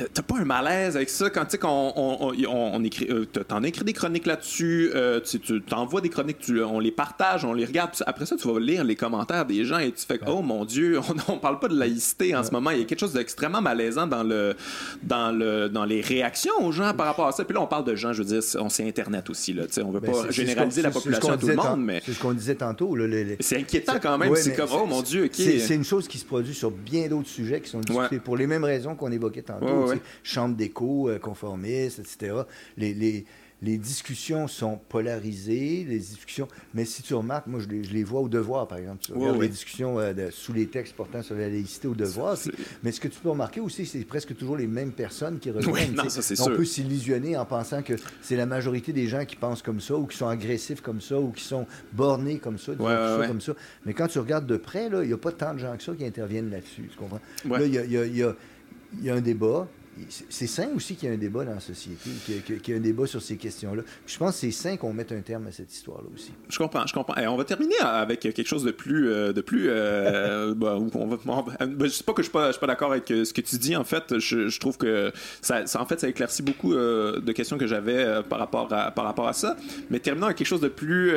Euh, 0.00 0.06
t'as 0.12 0.22
pas 0.22 0.36
un 0.36 0.44
malaise 0.44 0.96
avec 0.96 1.08
ça 1.08 1.30
quand 1.30 1.44
tu 1.44 1.52
sais 1.52 1.58
qu'on 1.58 1.92
on, 1.96 2.34
on, 2.48 2.84
écrit, 2.84 3.08
t'en 3.46 3.62
écris 3.62 3.84
des 3.84 3.92
chroniques 3.92 4.26
là-dessus, 4.26 4.92
tu 5.24 5.62
t'envoies 5.62 6.00
des 6.00 6.08
chroniques, 6.08 6.38
tu, 6.40 6.62
on 6.62 6.80
les 6.80 6.90
partage, 6.90 7.44
on 7.44 7.52
les 7.52 7.64
regarde. 7.64 7.90
Après 8.06 8.26
ça, 8.26 8.36
tu 8.36 8.48
vas 8.48 8.58
lire 8.58 8.82
les 8.84 8.96
commentaires 8.96 9.46
des 9.46 9.64
gens 9.64 9.78
et 9.78 9.92
tu 9.92 10.04
fais 10.04 10.18
oh 10.26 10.42
mon 10.42 10.64
Dieu, 10.64 10.98
on, 11.28 11.38
parle 11.38 11.60
pas 11.60 11.68
de 11.68 11.78
laïcité 11.78 12.34
en 12.34 12.42
ce 12.42 12.50
moment. 12.50 12.70
Il 12.70 12.78
y 12.78 12.82
a 12.82 12.84
quelque 12.84 13.00
chose 13.00 13.12
d'extrêmement 13.12 13.62
malaisant 13.62 14.06
dans 14.06 14.24
le 14.24 14.54
dans 15.02 15.30
le 15.30 15.68
dans 15.68 15.84
les 15.84 16.00
réactions 16.00 16.52
aux 16.60 16.72
gens 16.72 16.92
par 16.92 17.06
rapport 17.06 17.28
à 17.28 17.32
ça. 17.32 17.44
Puis 17.44 17.54
là, 17.54 17.60
on 17.62 17.66
parle 17.66 17.84
de 17.84 17.94
gens, 17.94 18.12
je 18.12 18.22
veux 18.22 18.40
dire, 18.40 18.42
on 18.60 18.68
sait 18.68 18.86
Internet 18.86 19.30
aussi 19.30 19.52
là. 19.52 19.66
Tu 19.66 19.74
sais, 19.74 19.82
on 19.82 19.92
veut 19.92 20.00
pas 20.00 20.30
généraliser 20.30 20.82
la 20.82 20.90
population 20.90 21.32
à 21.32 21.36
tout 21.36 21.46
le 21.46 21.56
monde, 21.56 21.84
mais 21.84 22.02
c'est 22.04 22.12
ce 22.12 22.20
qu'on 22.20 22.32
disait 22.32 22.56
tantôt. 22.56 22.96
C'est 23.40 23.58
inquiétant 23.58 23.94
quand 24.02 24.18
même. 24.18 24.34
c'est 24.34 24.56
comme 24.56 24.71
oh 24.74 24.86
mon 24.86 25.02
Dieu, 25.02 25.28
C'est 25.32 25.74
une 25.74 25.84
chose 25.84 26.08
qui 26.08 26.18
se 26.18 26.24
produit 26.24 26.54
sur 26.54 26.70
bien 26.70 27.08
d'autres 27.08 27.28
sujets 27.28 27.60
qui 27.60 27.70
sont 27.70 27.80
discutés 27.80 28.18
pour 28.18 28.36
les 28.36 28.46
mêmes 28.46 28.64
raisons 28.64 28.94
qu'on 28.94 29.12
évoquait 29.12 29.42
tantôt. 29.42 29.92
Chambre 30.22 30.56
d'écho, 30.56 31.08
euh, 31.08 31.18
conformiste, 31.18 31.98
etc. 31.98 32.42
Les, 32.76 32.94
les, 32.94 33.24
les 33.62 33.78
discussions 33.78 34.48
sont 34.48 34.78
polarisées, 34.88 35.86
les 35.88 35.98
discussions, 35.98 36.48
mais 36.74 36.84
si 36.84 37.02
tu 37.02 37.14
remarques, 37.14 37.46
moi 37.46 37.60
je 37.60 37.68
les, 37.68 37.84
je 37.84 37.92
les 37.92 38.02
vois 38.02 38.20
au 38.20 38.28
devoir, 38.28 38.66
par 38.66 38.78
exemple. 38.78 38.98
Tu 39.02 39.12
regardes 39.12 39.40
les 39.40 39.48
discussions 39.48 40.00
euh, 40.00 40.12
sous 40.30 40.52
les 40.52 40.66
textes 40.66 40.94
portant 40.94 41.22
sur 41.22 41.36
la 41.36 41.48
laïcité 41.48 41.86
au 41.86 41.94
devoir. 41.94 42.36
Mais 42.82 42.90
ce 42.90 43.00
que 43.00 43.06
tu 43.06 43.20
peux 43.20 43.30
remarquer 43.30 43.60
aussi, 43.60 43.86
c'est 43.86 44.04
presque 44.04 44.36
toujours 44.36 44.56
les 44.56 44.66
mêmes 44.66 44.90
personnes 44.90 45.38
qui 45.38 45.50
reviennent. 45.50 45.94
non, 45.94 46.08
ça, 46.08 46.44
on 46.44 46.56
peut 46.56 46.64
s'illusionner 46.64 47.36
en 47.36 47.44
pensant 47.44 47.82
que 47.82 47.94
c'est 48.20 48.36
la 48.36 48.46
majorité 48.46 48.92
des 48.92 49.06
gens 49.06 49.24
qui 49.24 49.36
pensent 49.36 49.62
comme 49.62 49.80
ça, 49.80 49.94
ou 49.94 50.06
qui 50.06 50.16
sont 50.16 50.28
agressifs 50.28 50.80
comme 50.80 51.00
ça, 51.00 51.20
ou 51.20 51.30
qui 51.30 51.44
sont 51.44 51.66
bornés 51.92 52.38
comme 52.38 52.58
ça, 52.58 52.72
ça 52.76 53.26
comme 53.28 53.40
ça. 53.40 53.52
Mais 53.86 53.94
quand 53.94 54.08
tu 54.08 54.18
regardes 54.18 54.46
de 54.46 54.56
près, 54.56 54.88
il 54.92 55.06
n'y 55.06 55.12
a 55.12 55.18
pas 55.18 55.32
tant 55.32 55.54
de 55.54 55.58
gens 55.58 55.76
que 55.76 55.82
ça 55.84 55.92
qui 55.94 56.04
interviennent 56.04 56.50
là-dessus. 56.50 56.88
Tu 56.90 56.98
comprends? 56.98 57.20
Là, 57.48 57.64
il 57.64 57.72
y 57.72 57.78
a, 57.78 58.06
y 58.06 59.10
a 59.10 59.14
un 59.14 59.20
débat 59.20 59.68
c'est 60.08 60.46
sain 60.46 60.68
aussi 60.74 60.96
qu'il 60.96 61.08
y 61.08 61.12
ait 61.12 61.14
un 61.14 61.18
débat 61.18 61.44
dans 61.44 61.54
la 61.54 61.60
société, 61.60 62.10
qu'il 62.24 62.68
y 62.68 62.72
ait 62.72 62.78
un 62.78 62.80
débat 62.80 63.06
sur 63.06 63.20
ces 63.20 63.36
questions-là. 63.36 63.82
Je 64.06 64.16
pense 64.16 64.32
que 64.32 64.38
c'est 64.38 64.50
sain 64.50 64.76
qu'on 64.76 64.92
mette 64.92 65.12
un 65.12 65.20
terme 65.20 65.46
à 65.46 65.52
cette 65.52 65.72
histoire-là 65.72 66.08
aussi. 66.14 66.32
Je 66.48 66.58
comprends, 66.58 66.86
je 66.86 66.94
comprends. 66.94 67.14
Et 67.16 67.26
on 67.26 67.36
va 67.36 67.44
terminer 67.44 67.78
avec 67.80 68.20
quelque 68.20 68.44
chose 68.44 68.64
de 68.64 68.70
plus, 68.70 69.10
euh, 69.10 69.32
de 69.32 69.42
plus. 69.42 69.66
Euh, 69.68 70.54
bah, 70.56 70.78
on 70.94 71.06
va, 71.06 71.16
bah, 71.16 71.66
je 71.82 71.88
sais 71.88 72.04
pas 72.04 72.14
que 72.14 72.22
je 72.22 72.28
suis 72.28 72.32
pas, 72.32 72.52
suis 72.52 72.60
pas 72.60 72.66
d'accord 72.66 72.92
avec 72.92 73.10
euh, 73.10 73.24
ce 73.24 73.34
que 73.34 73.42
tu 73.42 73.56
dis. 73.56 73.76
En 73.76 73.84
fait, 73.84 74.18
je, 74.18 74.58
trouve 74.58 74.78
que 74.78 75.12
ça, 75.42 75.64
en 75.74 75.84
fait, 75.84 76.00
ça 76.00 76.08
éclaircit 76.08 76.42
beaucoup 76.42 76.74
de 76.74 77.32
questions 77.32 77.58
que 77.58 77.66
j'avais 77.66 78.22
par 78.28 78.38
rapport 78.38 78.72
à, 78.72 78.90
par 78.92 79.04
rapport 79.04 79.28
à 79.28 79.32
ça. 79.34 79.56
Mais 79.90 79.98
terminons 79.98 80.26
avec 80.26 80.38
quelque 80.38 80.46
chose 80.46 80.60
de 80.60 80.68
plus 80.68 81.12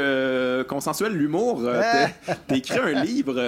consensuel, 0.67 1.13
l'humour. 1.13 1.63
T'as 2.47 2.55
écrit 2.55 2.79
un 2.79 3.03
livre 3.03 3.39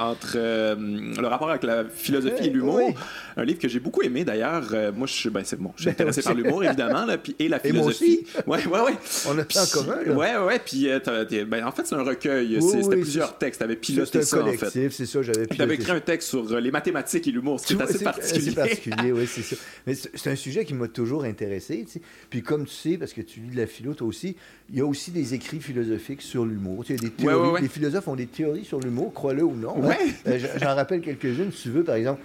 entre 0.00 0.36
le 0.36 1.26
rapport 1.26 1.50
avec 1.50 1.62
la 1.62 1.84
philosophie 1.84 2.48
et 2.48 2.50
l'humour. 2.50 2.92
Un 3.36 3.44
livre 3.44 3.58
que 3.58 3.68
j'ai 3.68 3.80
beaucoup 3.80 4.02
aimé 4.02 4.24
d'ailleurs. 4.24 4.49
Euh, 4.72 4.92
moi, 4.94 5.06
je, 5.06 5.28
ben, 5.28 5.42
c'est 5.44 5.58
bon, 5.58 5.72
je 5.76 5.82
suis 5.82 5.90
intéressé 5.90 6.22
par 6.22 6.34
l'humour, 6.34 6.64
évidemment, 6.64 7.04
là, 7.04 7.18
puis, 7.18 7.34
et 7.38 7.48
la 7.48 7.58
philosophie. 7.58 8.26
Et 8.36 8.44
moi 8.46 8.56
aussi. 8.58 8.70
Ouais, 8.70 8.78
ouais, 8.78 8.84
ouais. 8.86 8.98
On 9.28 9.38
a 9.38 9.44
ça 9.48 9.62
en 9.62 9.82
commun. 9.82 9.98
Là. 10.04 10.12
Ouais, 10.12 10.36
ouais. 10.46 10.58
Puis, 10.64 10.88
euh, 10.88 10.98
ben, 11.46 11.64
en 11.64 11.72
fait, 11.72 11.86
c'est 11.86 11.94
un 11.94 12.02
recueil. 12.02 12.60
c'était 12.60 12.96
plusieurs 12.96 13.38
textes. 13.38 13.60
T'avais 13.60 13.76
piloté 13.76 14.22
ça, 14.22 14.44
en 14.44 14.52
fait. 14.52 14.90
c'est 14.90 15.06
ça, 15.06 15.22
j'avais 15.22 15.46
piloté. 15.46 15.62
avais 15.62 15.74
écrit 15.74 15.92
un 15.92 16.00
texte 16.00 16.28
sur 16.28 16.50
euh, 16.50 16.60
les 16.60 16.70
mathématiques 16.70 17.26
et 17.28 17.30
l'humour, 17.30 17.60
ce 17.60 17.66
qui 17.66 17.74
est 17.74 17.82
assez 17.82 18.02
particulier. 18.02 18.40
C'est 18.40 18.54
particulier, 18.54 19.12
oui, 19.12 19.26
c'est 19.26 19.42
ça. 19.42 19.56
Mais 19.86 19.94
c'est 19.94 20.30
un 20.30 20.36
sujet 20.36 20.64
qui 20.64 20.74
m'a 20.74 20.88
toujours 20.88 21.24
intéressé. 21.24 21.84
Tu 21.86 21.92
sais. 21.92 22.00
Puis, 22.28 22.42
comme 22.42 22.66
tu 22.66 22.74
sais, 22.74 22.98
parce 22.98 23.12
que 23.12 23.20
tu 23.20 23.40
lis 23.40 23.54
de 23.54 23.56
la 23.56 23.66
philo, 23.66 23.94
toi 23.94 24.08
aussi, 24.08 24.36
il 24.70 24.78
y 24.78 24.80
a 24.80 24.86
aussi 24.86 25.10
des 25.10 25.34
écrits 25.34 25.60
philosophiques 25.60 26.22
sur 26.22 26.44
l'humour. 26.44 26.84
Tu 26.84 26.96
sais, 26.96 27.02
des 27.02 27.10
théories, 27.10 27.62
Les 27.62 27.68
philosophes 27.68 28.08
ont 28.08 28.16
des 28.16 28.26
théories 28.26 28.64
sur 28.64 28.80
l'humour, 28.80 29.12
crois-le 29.12 29.42
ou 29.42 29.54
non. 29.54 29.76
Hein. 29.90 30.38
J'en 30.60 30.74
rappelle 30.74 31.00
quelques-unes, 31.00 31.52
si 31.52 31.62
tu 31.62 31.70
veux. 31.70 31.84
Par 31.84 31.96
exemple, 31.96 32.20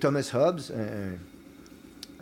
Thomas 0.00 0.28
Hobbes, 0.34 0.60
un 0.76 1.33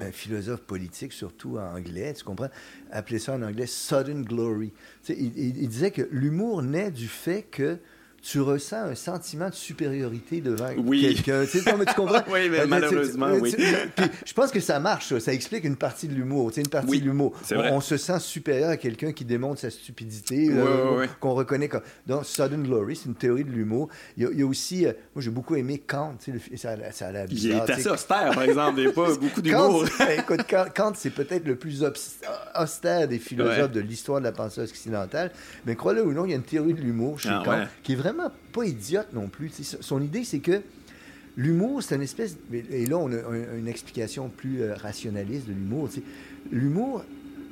un 0.02 0.12
philosophe 0.12 0.62
politique, 0.62 1.12
surtout 1.12 1.58
en 1.58 1.76
anglais, 1.76 2.14
tu 2.14 2.24
comprends, 2.24 2.50
appelait 2.90 3.18
ça 3.18 3.34
en 3.34 3.42
anglais 3.42 3.66
sudden 3.66 4.24
glory. 4.24 4.72
Il, 5.08 5.68
disait 5.68 5.90
que 5.90 6.02
l'humour 6.10 6.62
naît 6.62 6.90
du 6.90 7.08
fait 7.08 7.42
que 7.42 7.78
tu 8.22 8.40
ressens 8.40 8.84
un 8.84 8.94
sentiment 8.94 9.48
de 9.48 9.54
supériorité 9.54 10.40
devant 10.40 10.68
quelqu'un. 10.68 11.44
Tu, 11.44 11.58
tu 11.60 11.94
comprends? 11.96 12.22
oui, 12.30 12.48
mais 12.48 12.60
euh, 12.60 12.66
malheureusement, 12.68 13.32
oui. 13.40 13.52
je 14.24 14.32
pense 14.32 14.52
que 14.52 14.60
ça 14.60 14.78
marche, 14.78 15.18
ça. 15.18 15.32
explique 15.32 15.64
une 15.64 15.76
partie 15.76 16.06
de 16.06 16.14
l'humour. 16.14 16.52
Une 16.56 16.68
partie 16.68 17.00
de 17.00 17.04
l'humour. 17.04 17.34
On, 17.50 17.80
se 17.80 17.96
sent 17.96 18.20
supérieur 18.20 18.70
à 18.70 18.76
quelqu'un 18.76 19.12
qui 19.12 19.24
démontre 19.24 19.60
sa 19.60 19.70
stupidité, 19.70 20.48
euh, 20.50 21.06
qu'on 21.18 21.34
reconnaît 21.34 21.68
comme. 21.68 21.82
Donc, 22.06 22.24
Sudden 22.24 22.62
Glory, 22.62 22.94
c'est 22.94 23.06
une 23.06 23.16
théorie 23.16 23.42
de 23.42 23.50
l'humour. 23.50 23.88
Il, 24.16 24.28
y 24.38 24.42
a, 24.42 24.46
aussi. 24.46 24.86
Euh, 24.86 24.92
moi, 25.16 25.22
j'ai 25.22 25.30
beaucoup 25.30 25.56
aimé 25.56 25.82
Kant. 25.84 26.14
Ça, 26.56 26.76
ça 26.92 27.08
a 27.08 27.24
Il 27.28 27.50
est 27.50 27.70
assez 27.70 27.88
austère, 27.88 28.32
par 28.34 28.44
exemple. 28.44 28.78
Il 28.78 28.86
n'y 28.86 28.90
a 28.90 28.92
pas 28.92 29.14
beaucoup 29.20 29.42
d'humour. 29.42 29.84
écoute, 30.16 30.44
Kant, 30.76 30.92
c'est 30.94 31.10
peut-être 31.10 31.44
le 31.44 31.56
plus 31.56 31.84
austère 32.54 33.08
des 33.08 33.18
philosophes 33.18 33.72
de 33.72 33.80
l'histoire 33.80 34.20
de 34.20 34.26
la 34.26 34.32
pensée 34.32 34.60
occidentale. 34.60 35.32
Mais 35.66 35.74
crois-le 35.74 36.04
ou 36.04 36.12
non, 36.12 36.24
il 36.24 36.30
y 36.30 36.34
a 36.34 36.36
une 36.36 36.44
théorie 36.44 36.74
de 36.74 36.80
l'humour 36.80 37.18
chez 37.18 37.30
ah, 37.30 37.42
Kant 37.44 37.64
qui 37.82 37.94
est 37.94 37.96
vraiment 37.96 38.11
pas 38.52 38.64
idiote 38.64 39.12
non 39.12 39.28
plus. 39.28 39.50
son 39.80 40.02
idée, 40.02 40.24
c'est 40.24 40.40
que 40.40 40.62
l'humour, 41.36 41.82
c'est 41.82 41.94
une 41.94 42.02
espèce. 42.02 42.36
Et 42.52 42.86
là, 42.86 42.98
on 42.98 43.12
a 43.12 43.56
une 43.56 43.68
explication 43.68 44.28
plus 44.28 44.62
euh, 44.62 44.74
rationaliste 44.74 45.46
de 45.46 45.52
l'humour. 45.52 45.88
L'humour, 46.50 47.04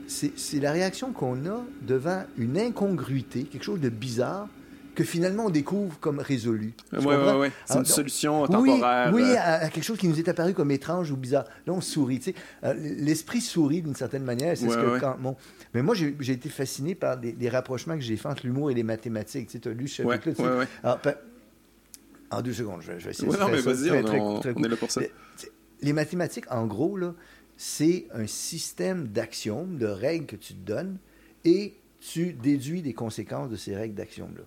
c'est 0.07 0.61
la 0.61 0.73
réaction 0.73 1.13
qu'on 1.13 1.47
a 1.47 1.65
devant 1.83 2.25
une 2.37 2.59
incongruité, 2.59 3.45
quelque 3.45 3.65
chose 3.65 3.81
de 3.81 3.89
bizarre, 3.89 4.49
que 4.95 5.05
finalement 5.05 5.47
on 5.47 5.51
découvre 5.51 5.99
comme 6.01 6.19
résolu. 6.19 6.75
Oui, 6.93 6.99
oui, 7.07 7.15
oui. 7.39 7.49
C'est 7.65 7.79
une 7.79 7.85
solution 7.85 8.47
temporaire. 8.47 9.13
Oui, 9.15 9.37
à, 9.37 9.69
quelque 9.69 9.85
chose 9.85 9.99
qui 9.99 10.09
nous 10.09 10.19
est 10.19 10.29
apparu 10.29 10.53
comme 10.53 10.71
étrange 10.73 11.11
ou 11.11 11.17
bizarre. 11.17 11.45
Là, 11.67 11.73
on 11.73 11.81
sourit. 11.81 12.21
Euh, 12.65 12.75
l'esprit 12.75 13.41
sourit 13.41 13.83
d'une 13.83 13.95
certaine 13.95 14.25
manière. 14.25 14.57
C'est 14.57 14.69
ce 14.69 14.75
que 14.75 14.99
quand, 14.99 15.17
bon. 15.19 15.37
Mais 15.75 15.83
moi, 15.83 15.95
j'ai 15.95 16.33
été 16.33 16.49
fasciné 16.49 16.95
par 16.95 17.17
des, 17.17 17.49
rapprochements 17.49 17.95
que 17.95 18.01
j'ai 18.01 18.17
faits 18.17 18.33
entre 18.33 18.47
l'humour 18.47 18.71
et 18.71 18.75
les 18.75 18.83
mathématiques. 18.83 19.49
Tu 19.49 19.69
as 19.69 19.73
lu 19.73 19.89
ce 19.89 20.03
chapitre-là. 20.03 20.67
en 22.31 22.43
deux 22.43 22.53
secondes, 22.53 22.83
je, 22.83 22.93
vais 22.93 23.11
essayer 23.11 23.29
de 23.29 23.33
faire 23.33 23.47
non, 23.47 23.53
mais 23.53 23.61
vas-y, 23.61 23.91
on, 23.91 24.65
est 24.65 24.69
là 24.69 24.77
pour 24.77 24.91
ça. 24.91 25.01
Les 25.83 25.93
mathématiques, 25.93 26.51
en 26.51 26.67
gros, 26.67 26.97
là, 26.97 27.15
c'est 27.57 28.07
un 28.13 28.27
système 28.27 29.09
d'axiomes, 29.09 29.79
de 29.79 29.87
règles 29.87 30.27
que 30.27 30.37
tu 30.37 30.55
te 30.55 30.67
donnes 30.67 30.99
et 31.45 31.75
tu 32.01 32.33
déduis 32.33 32.83
des 32.83 32.95
conséquences 32.95 33.51
de 33.51 33.57
ces 33.57 33.77
règles 33.77 33.95
d'axiomes-là. 33.95 34.45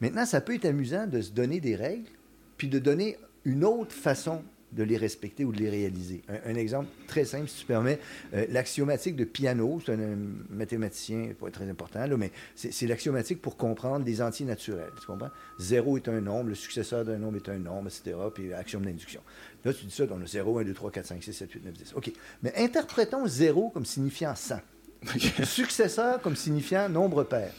Maintenant, 0.00 0.26
ça 0.26 0.40
peut 0.40 0.54
être 0.54 0.66
amusant 0.66 1.06
de 1.06 1.20
se 1.20 1.30
donner 1.30 1.60
des 1.60 1.74
règles, 1.74 2.08
puis 2.56 2.68
de 2.68 2.78
donner 2.78 3.16
une 3.44 3.64
autre 3.64 3.92
façon 3.92 4.42
de 4.72 4.82
les 4.82 4.96
respecter 4.96 5.44
ou 5.44 5.52
de 5.52 5.58
les 5.58 5.70
réaliser. 5.70 6.22
Un, 6.46 6.54
exemple 6.54 6.88
très 7.06 7.24
simple, 7.24 7.48
si 7.48 7.60
tu 7.60 7.66
permets, 7.66 7.98
euh, 8.34 8.46
l'axiomatique 8.50 9.16
de 9.16 9.24
piano, 9.24 9.80
c'est 9.84 9.92
un, 9.92 10.16
mathématicien, 10.50 11.30
pas 11.38 11.50
très 11.50 11.68
important, 11.68 12.06
là, 12.06 12.16
mais 12.16 12.30
c'est 12.54 12.86
l'axiomatique 12.86 13.42
pour 13.42 13.56
comprendre 13.56 14.04
les 14.04 14.22
entiers 14.22 14.46
naturels. 14.46 14.92
Tu 15.00 15.06
comprends? 15.06 15.30
Zéro 15.58 15.96
est 15.96 16.08
un 16.08 16.20
nombre, 16.20 16.50
le 16.50 16.54
successeur 16.54 17.04
d'un 17.04 17.18
nombre 17.18 17.36
est 17.36 17.48
un 17.48 17.58
nombre, 17.58 17.88
etc., 17.88 18.16
puis 18.32 18.52
axiome 18.52 18.84
d'induction. 18.84 19.20
Là, 19.64 19.74
tu 19.74 19.84
dis 19.84 19.94
ça, 19.94 20.04
on 20.10 20.20
a 20.20 20.26
0, 20.26 20.58
1, 20.58 20.64
2, 20.64 20.74
3, 20.74 20.90
4, 20.90 21.06
5, 21.06 21.22
6, 21.22 21.32
7, 21.32 21.52
8, 21.52 21.64
9, 21.64 21.74
10. 21.74 21.92
OK. 21.96 22.12
Mais 22.42 22.52
interprétons 22.56 23.26
0 23.26 23.70
comme 23.70 23.84
signifiant 23.84 24.34
100. 24.34 24.56
Successeur 25.44 26.20
comme 26.20 26.36
signifiant 26.36 26.88
nombre 26.88 27.24
pair. 27.24 27.52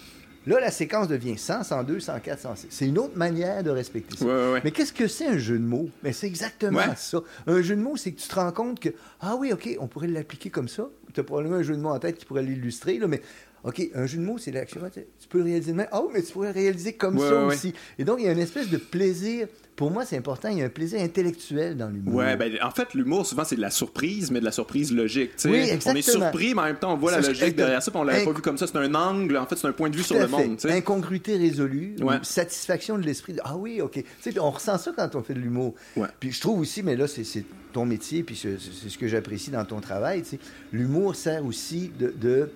Là, 0.47 0.59
la 0.59 0.71
séquence 0.71 1.07
devient 1.07 1.37
100, 1.37 1.63
102, 1.63 1.99
104, 1.99 2.39
106. 2.39 2.67
C'est 2.71 2.87
une 2.87 2.97
autre 2.97 3.15
manière 3.15 3.63
de 3.63 3.69
respecter 3.69 4.17
ça. 4.17 4.25
Mais 4.63 4.71
qu'est-ce 4.71 4.93
que 4.93 5.07
c'est 5.07 5.27
un 5.27 5.37
jeu 5.37 5.59
de 5.59 5.63
mots? 5.63 5.89
Mais 6.03 6.13
c'est 6.13 6.27
exactement 6.27 6.81
ça. 6.95 7.19
Un 7.47 7.61
jeu 7.61 7.75
de 7.75 7.81
mots, 7.81 7.95
c'est 7.97 8.11
que 8.11 8.19
tu 8.19 8.27
te 8.27 8.35
rends 8.35 8.51
compte 8.51 8.79
que, 8.79 8.89
ah 9.19 9.35
oui, 9.37 9.53
OK, 9.53 9.69
on 9.79 9.87
pourrait 9.87 10.07
l'appliquer 10.07 10.49
comme 10.49 10.67
ça. 10.67 10.89
Tu 11.13 11.19
as 11.19 11.23
probablement 11.23 11.57
un 11.57 11.63
jeu 11.63 11.75
de 11.75 11.81
mots 11.81 11.89
en 11.89 11.99
tête 11.99 12.17
qui 12.17 12.25
pourrait 12.25 12.43
l'illustrer, 12.43 12.99
mais 13.07 13.21
OK, 13.63 13.89
un 13.93 14.05
jeu 14.07 14.17
de 14.17 14.23
mots, 14.23 14.37
c'est 14.37 14.51
l'action. 14.51 14.81
Tu 14.93 15.27
peux 15.29 15.37
le 15.37 15.43
réaliser 15.43 15.73
de 15.73 15.81
Ah, 15.91 16.01
oh, 16.01 16.09
mais 16.13 16.23
tu 16.23 16.33
pourrais 16.33 16.47
le 16.47 16.59
réaliser 16.59 16.93
comme 16.93 17.19
ça 17.19 17.45
aussi. 17.45 17.73
Et 17.99 18.03
donc, 18.03 18.19
il 18.19 18.25
y 18.25 18.29
a 18.29 18.31
une 18.31 18.39
espèce 18.39 18.69
de 18.69 18.77
plaisir. 18.77 19.47
Pour 19.75 19.89
moi, 19.89 20.05
c'est 20.05 20.17
important. 20.17 20.49
Il 20.49 20.59
y 20.59 20.61
a 20.61 20.65
un 20.65 20.69
plaisir 20.69 21.01
intellectuel 21.01 21.77
dans 21.77 21.89
l'humour. 21.89 22.15
Ouais, 22.15 22.35
ben, 22.35 22.51
en 22.61 22.71
fait, 22.71 22.93
l'humour, 22.93 23.25
souvent, 23.25 23.43
c'est 23.43 23.55
de 23.55 23.61
la 23.61 23.71
surprise, 23.71 24.29
mais 24.29 24.39
de 24.39 24.45
la 24.45 24.51
surprise 24.51 24.91
logique. 24.93 25.31
Oui, 25.45 25.57
exactement. 25.57 25.93
On 25.93 25.97
est 25.97 26.01
surpris, 26.01 26.53
mais 26.53 26.61
en 26.61 26.65
même 26.65 26.75
temps, 26.77 26.93
on 26.93 26.97
voit 26.97 27.11
la 27.11 27.21
logique 27.21 27.55
derrière 27.55 27.81
ça, 27.81 27.89
puis 27.89 27.99
on 27.99 28.03
l'avait 28.03 28.25
pas 28.25 28.31
vu 28.31 28.41
comme 28.41 28.57
ça. 28.57 28.67
C'est 28.67 28.77
un 28.77 28.93
angle, 28.93 29.37
en 29.37 29.45
fait, 29.45 29.55
c'est 29.55 29.67
un 29.67 29.71
point 29.71 29.89
de 29.89 29.95
vue 29.95 30.03
sur 30.03 30.17
le 30.17 30.27
monde. 30.27 30.57
Incongruité 30.65 31.37
résolue, 31.37 31.95
satisfaction 32.23 32.97
de 32.97 33.03
l'esprit. 33.03 33.35
Ah 33.43 33.55
oui, 33.57 33.81
OK. 33.81 34.03
on 34.39 34.51
ressent 34.51 34.77
ça 34.77 34.91
quand 34.95 35.15
on 35.15 35.23
fait 35.23 35.33
de 35.33 35.39
l'humour. 35.39 35.75
Puis 36.19 36.31
je 36.31 36.41
trouve 36.41 36.59
aussi, 36.59 36.83
mais 36.83 36.95
là, 36.95 37.07
c'est 37.07 37.45
ton 37.73 37.85
métier, 37.85 38.23
puis 38.23 38.35
c'est 38.35 38.57
ce 38.59 38.97
que 38.97 39.07
j'apprécie 39.07 39.51
dans 39.51 39.65
ton 39.65 39.79
travail. 39.81 40.23
L'humour 40.71 41.15
sert 41.15 41.45
aussi 41.45 41.91
de 41.99 42.49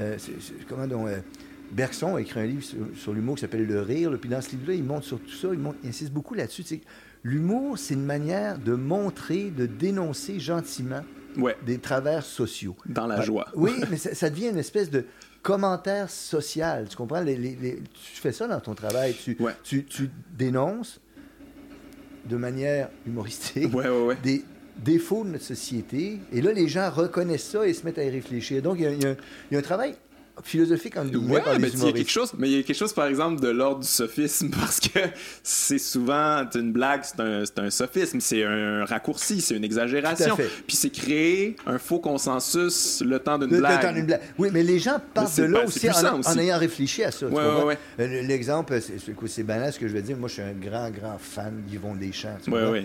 euh, 0.00 0.16
comment 0.68 0.86
donc, 0.86 1.08
euh, 1.08 1.20
Bergson 1.72 2.16
a 2.16 2.20
écrit 2.20 2.40
un 2.40 2.46
livre 2.46 2.64
sur, 2.96 3.12
l'humour 3.12 3.36
qui 3.36 3.42
s'appelle 3.42 3.66
Le 3.66 3.80
Rire. 3.80 4.16
puis 4.20 4.28
dans 4.28 4.40
ce 4.40 4.50
livre-là, 4.50 4.74
il 4.74 4.84
montre 4.84 5.04
sur 5.04 5.20
tout 5.20 5.30
ça, 5.30 5.48
il, 5.52 5.88
insiste 5.88 6.12
beaucoup 6.12 6.34
là-dessus. 6.34 6.64
L'humour, 7.22 7.78
c'est 7.78 7.94
une 7.94 8.04
manière 8.04 8.58
de 8.58 8.74
montrer, 8.74 9.50
de 9.50 9.66
dénoncer 9.66 10.40
gentiment 10.40 11.02
des 11.64 11.78
travers 11.78 12.24
sociaux. 12.24 12.76
Dans 12.86 13.06
la 13.06 13.20
joie. 13.20 13.46
Oui, 13.54 13.72
mais 13.90 13.96
ça, 13.96 14.30
devient 14.30 14.48
une 14.48 14.58
espèce 14.58 14.90
de 14.90 15.04
commentaire 15.42 16.10
social. 16.10 16.88
Tu 16.88 16.96
comprends? 16.96 17.24
tu 17.24 17.82
fais 18.14 18.32
ça 18.32 18.48
dans 18.48 18.60
ton 18.60 18.74
travail. 18.74 19.14
Tu, 19.62 19.84
tu, 19.84 20.10
dénonces 20.36 21.00
de 22.24 22.36
manière 22.36 22.88
humoristique 23.06 23.70
des 24.22 24.44
défaut 24.84 25.24
de 25.24 25.30
notre 25.30 25.44
société. 25.44 26.18
Et 26.32 26.40
là, 26.40 26.52
les 26.52 26.68
gens 26.68 26.90
reconnaissent 26.90 27.50
ça 27.50 27.66
et 27.66 27.72
se 27.72 27.84
mettent 27.84 27.98
à 27.98 28.04
y 28.04 28.10
réfléchir. 28.10 28.62
Donc, 28.62 28.78
il 28.78 28.82
y 28.82 28.86
a, 28.86 28.92
il 28.92 29.02
y 29.52 29.56
a 29.56 29.58
un 29.58 29.62
travail 29.62 29.94
philosophique 30.42 30.96
en 30.96 31.06
ouais, 31.06 31.42
mais 31.58 31.68
il 31.68 31.84
y 31.84 31.88
a 31.88 31.92
quelque 31.92 32.10
chose 32.10 32.32
mais 32.38 32.48
il 32.48 32.56
y 32.56 32.60
a 32.60 32.62
quelque 32.62 32.76
chose 32.76 32.92
par 32.92 33.06
exemple 33.06 33.40
de 33.40 33.48
l'ordre 33.48 33.80
du 33.80 33.86
sophisme 33.86 34.50
parce 34.60 34.80
que 34.80 34.98
c'est 35.42 35.78
souvent 35.78 36.44
une 36.54 36.72
blague 36.72 37.02
c'est 37.04 37.20
un, 37.20 37.44
un, 37.64 37.70
sophisme 37.70 38.20
c'est 38.20 38.44
un 38.44 38.84
raccourci 38.84 39.40
c'est 39.40 39.56
une 39.56 39.64
exagération. 39.64 40.36
Puis 40.66 40.76
c'est 40.76 40.90
créer 40.90 41.56
un 41.66 41.78
faux 41.78 41.98
consensus 41.98 43.02
le 43.04 43.18
temps 43.18 43.38
d'une 43.38 43.58
blague. 43.58 44.06
blague. 44.06 44.20
Oui 44.38 44.50
mais 44.52 44.62
les 44.62 44.78
gens 44.78 45.00
partent 45.14 45.36
de 45.38 45.44
là 45.44 45.64
aussi 45.64 45.88
en, 45.90 46.38
ayant 46.38 46.58
réfléchi 46.58 47.04
à 47.04 47.10
ça 47.10 47.26
ouais, 47.26 47.78
euh, 48.00 48.22
l'exemple 48.22 48.78
c'est 49.26 49.42
banal 49.42 49.72
ce 49.72 49.78
que 49.78 49.88
je 49.88 49.92
vais 49.92 50.02
dire 50.02 50.16
moi 50.16 50.28
je 50.28 50.34
suis 50.34 50.42
un 50.42 50.52
grand 50.52 50.90
grand 50.90 51.18
fan 51.18 51.62
d'Yvon 51.66 51.94
Deschamps 51.94 52.38
ouais, 52.48 52.84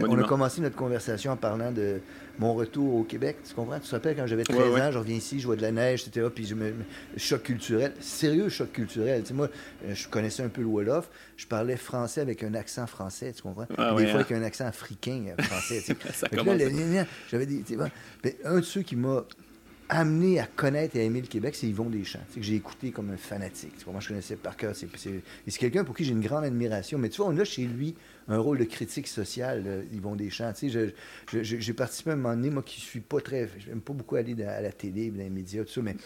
on 0.00 0.18
a 0.18 0.24
commencé 0.24 0.60
notre 0.60 0.76
conversation 0.76 1.32
en 1.32 1.36
parlant 1.36 1.72
de 1.72 2.00
mon 2.38 2.54
retour 2.54 2.94
au 2.94 3.04
Québec. 3.04 3.38
Tu 3.46 3.54
comprends? 3.54 3.78
Tu 3.80 3.88
te 3.88 3.94
rappelles 3.94 4.16
quand 4.16 4.26
j'avais 4.26 4.44
13 4.44 4.58
ans, 4.58 4.92
je 4.92 4.98
reviens 4.98 5.16
ici, 5.16 5.40
je 5.40 5.46
vois 5.46 5.56
de 5.56 5.62
la 5.62 5.72
neige, 5.72 6.04
etc. 6.06 6.26
Puis 6.34 6.46
je 6.46 6.54
me, 6.54 6.72
choc 7.16 7.42
culturel, 7.42 7.92
sérieux 8.00 8.48
choc 8.48 8.72
culturel. 8.72 9.22
Tu 9.22 9.28
sais, 9.28 9.34
moi, 9.34 9.48
euh, 9.84 9.94
je 9.94 10.08
connaissais 10.08 10.42
un 10.42 10.48
peu 10.48 10.60
le 10.60 10.68
Wolof. 10.68 11.08
Je 11.36 11.46
parlais 11.46 11.76
français 11.76 12.20
avec 12.20 12.42
un 12.42 12.54
accent 12.54 12.86
français, 12.86 13.32
tu 13.32 13.42
comprends? 13.42 13.66
Ah 13.76 13.94
des 13.96 14.04
fois 14.04 14.12
hein. 14.12 14.24
avec 14.24 14.32
un 14.32 14.42
accent 14.42 14.66
africain 14.66 15.24
euh, 15.38 15.42
français. 15.42 15.82
j'avais 17.30 17.46
dit, 17.46 17.64
un 18.44 18.56
de 18.56 18.62
ceux 18.62 18.82
qui 18.82 18.96
m'a 18.96 19.24
amené 19.88 20.38
à 20.38 20.46
connaître 20.46 20.96
et 20.96 21.00
à 21.00 21.02
aimer 21.04 21.20
le 21.20 21.26
Québec, 21.26 21.54
c'est 21.54 21.66
Yvon 21.66 21.88
Deschamps. 21.88 22.18
C'est 22.30 22.40
que 22.40 22.46
j'ai 22.46 22.54
écouté 22.54 22.90
comme 22.90 23.10
un 23.10 23.16
fanatique. 23.16 23.74
Moi, 23.86 24.00
je 24.00 24.08
connaissais 24.08 24.36
par 24.36 24.56
cœur. 24.56 24.74
C'est 24.74 25.58
quelqu'un 25.58 25.84
pour 25.84 25.96
qui 25.96 26.04
j'ai 26.04 26.12
une 26.12 26.20
grande 26.20 26.44
admiration. 26.44 26.98
Mais 26.98 27.08
tu 27.08 27.22
vois, 27.22 27.30
on 27.30 27.38
a 27.38 27.44
chez 27.44 27.64
lui 27.64 27.94
un 28.28 28.38
rôle 28.38 28.58
de 28.58 28.64
critique 28.64 29.08
sociale, 29.08 29.84
Yvon 29.92 30.14
Deschamps. 30.14 30.52
Tu 30.52 30.70
sais, 30.70 30.94
j'ai 31.42 31.72
participé 31.72 32.10
à 32.10 32.12
un 32.12 32.16
moment 32.16 32.34
donné, 32.34 32.50
moi 32.50 32.62
qui 32.62 32.80
suis 32.80 33.00
pas 33.00 33.20
très... 33.20 33.48
J'aime 33.58 33.80
pas 33.80 33.94
beaucoup 33.94 34.16
aller 34.16 34.40
à 34.44 34.60
la 34.60 34.72
télé, 34.72 35.10
dans 35.10 35.18
les 35.18 35.30
médias, 35.30 35.64
tout 35.64 35.72
ça, 35.72 35.82
mais 35.82 35.96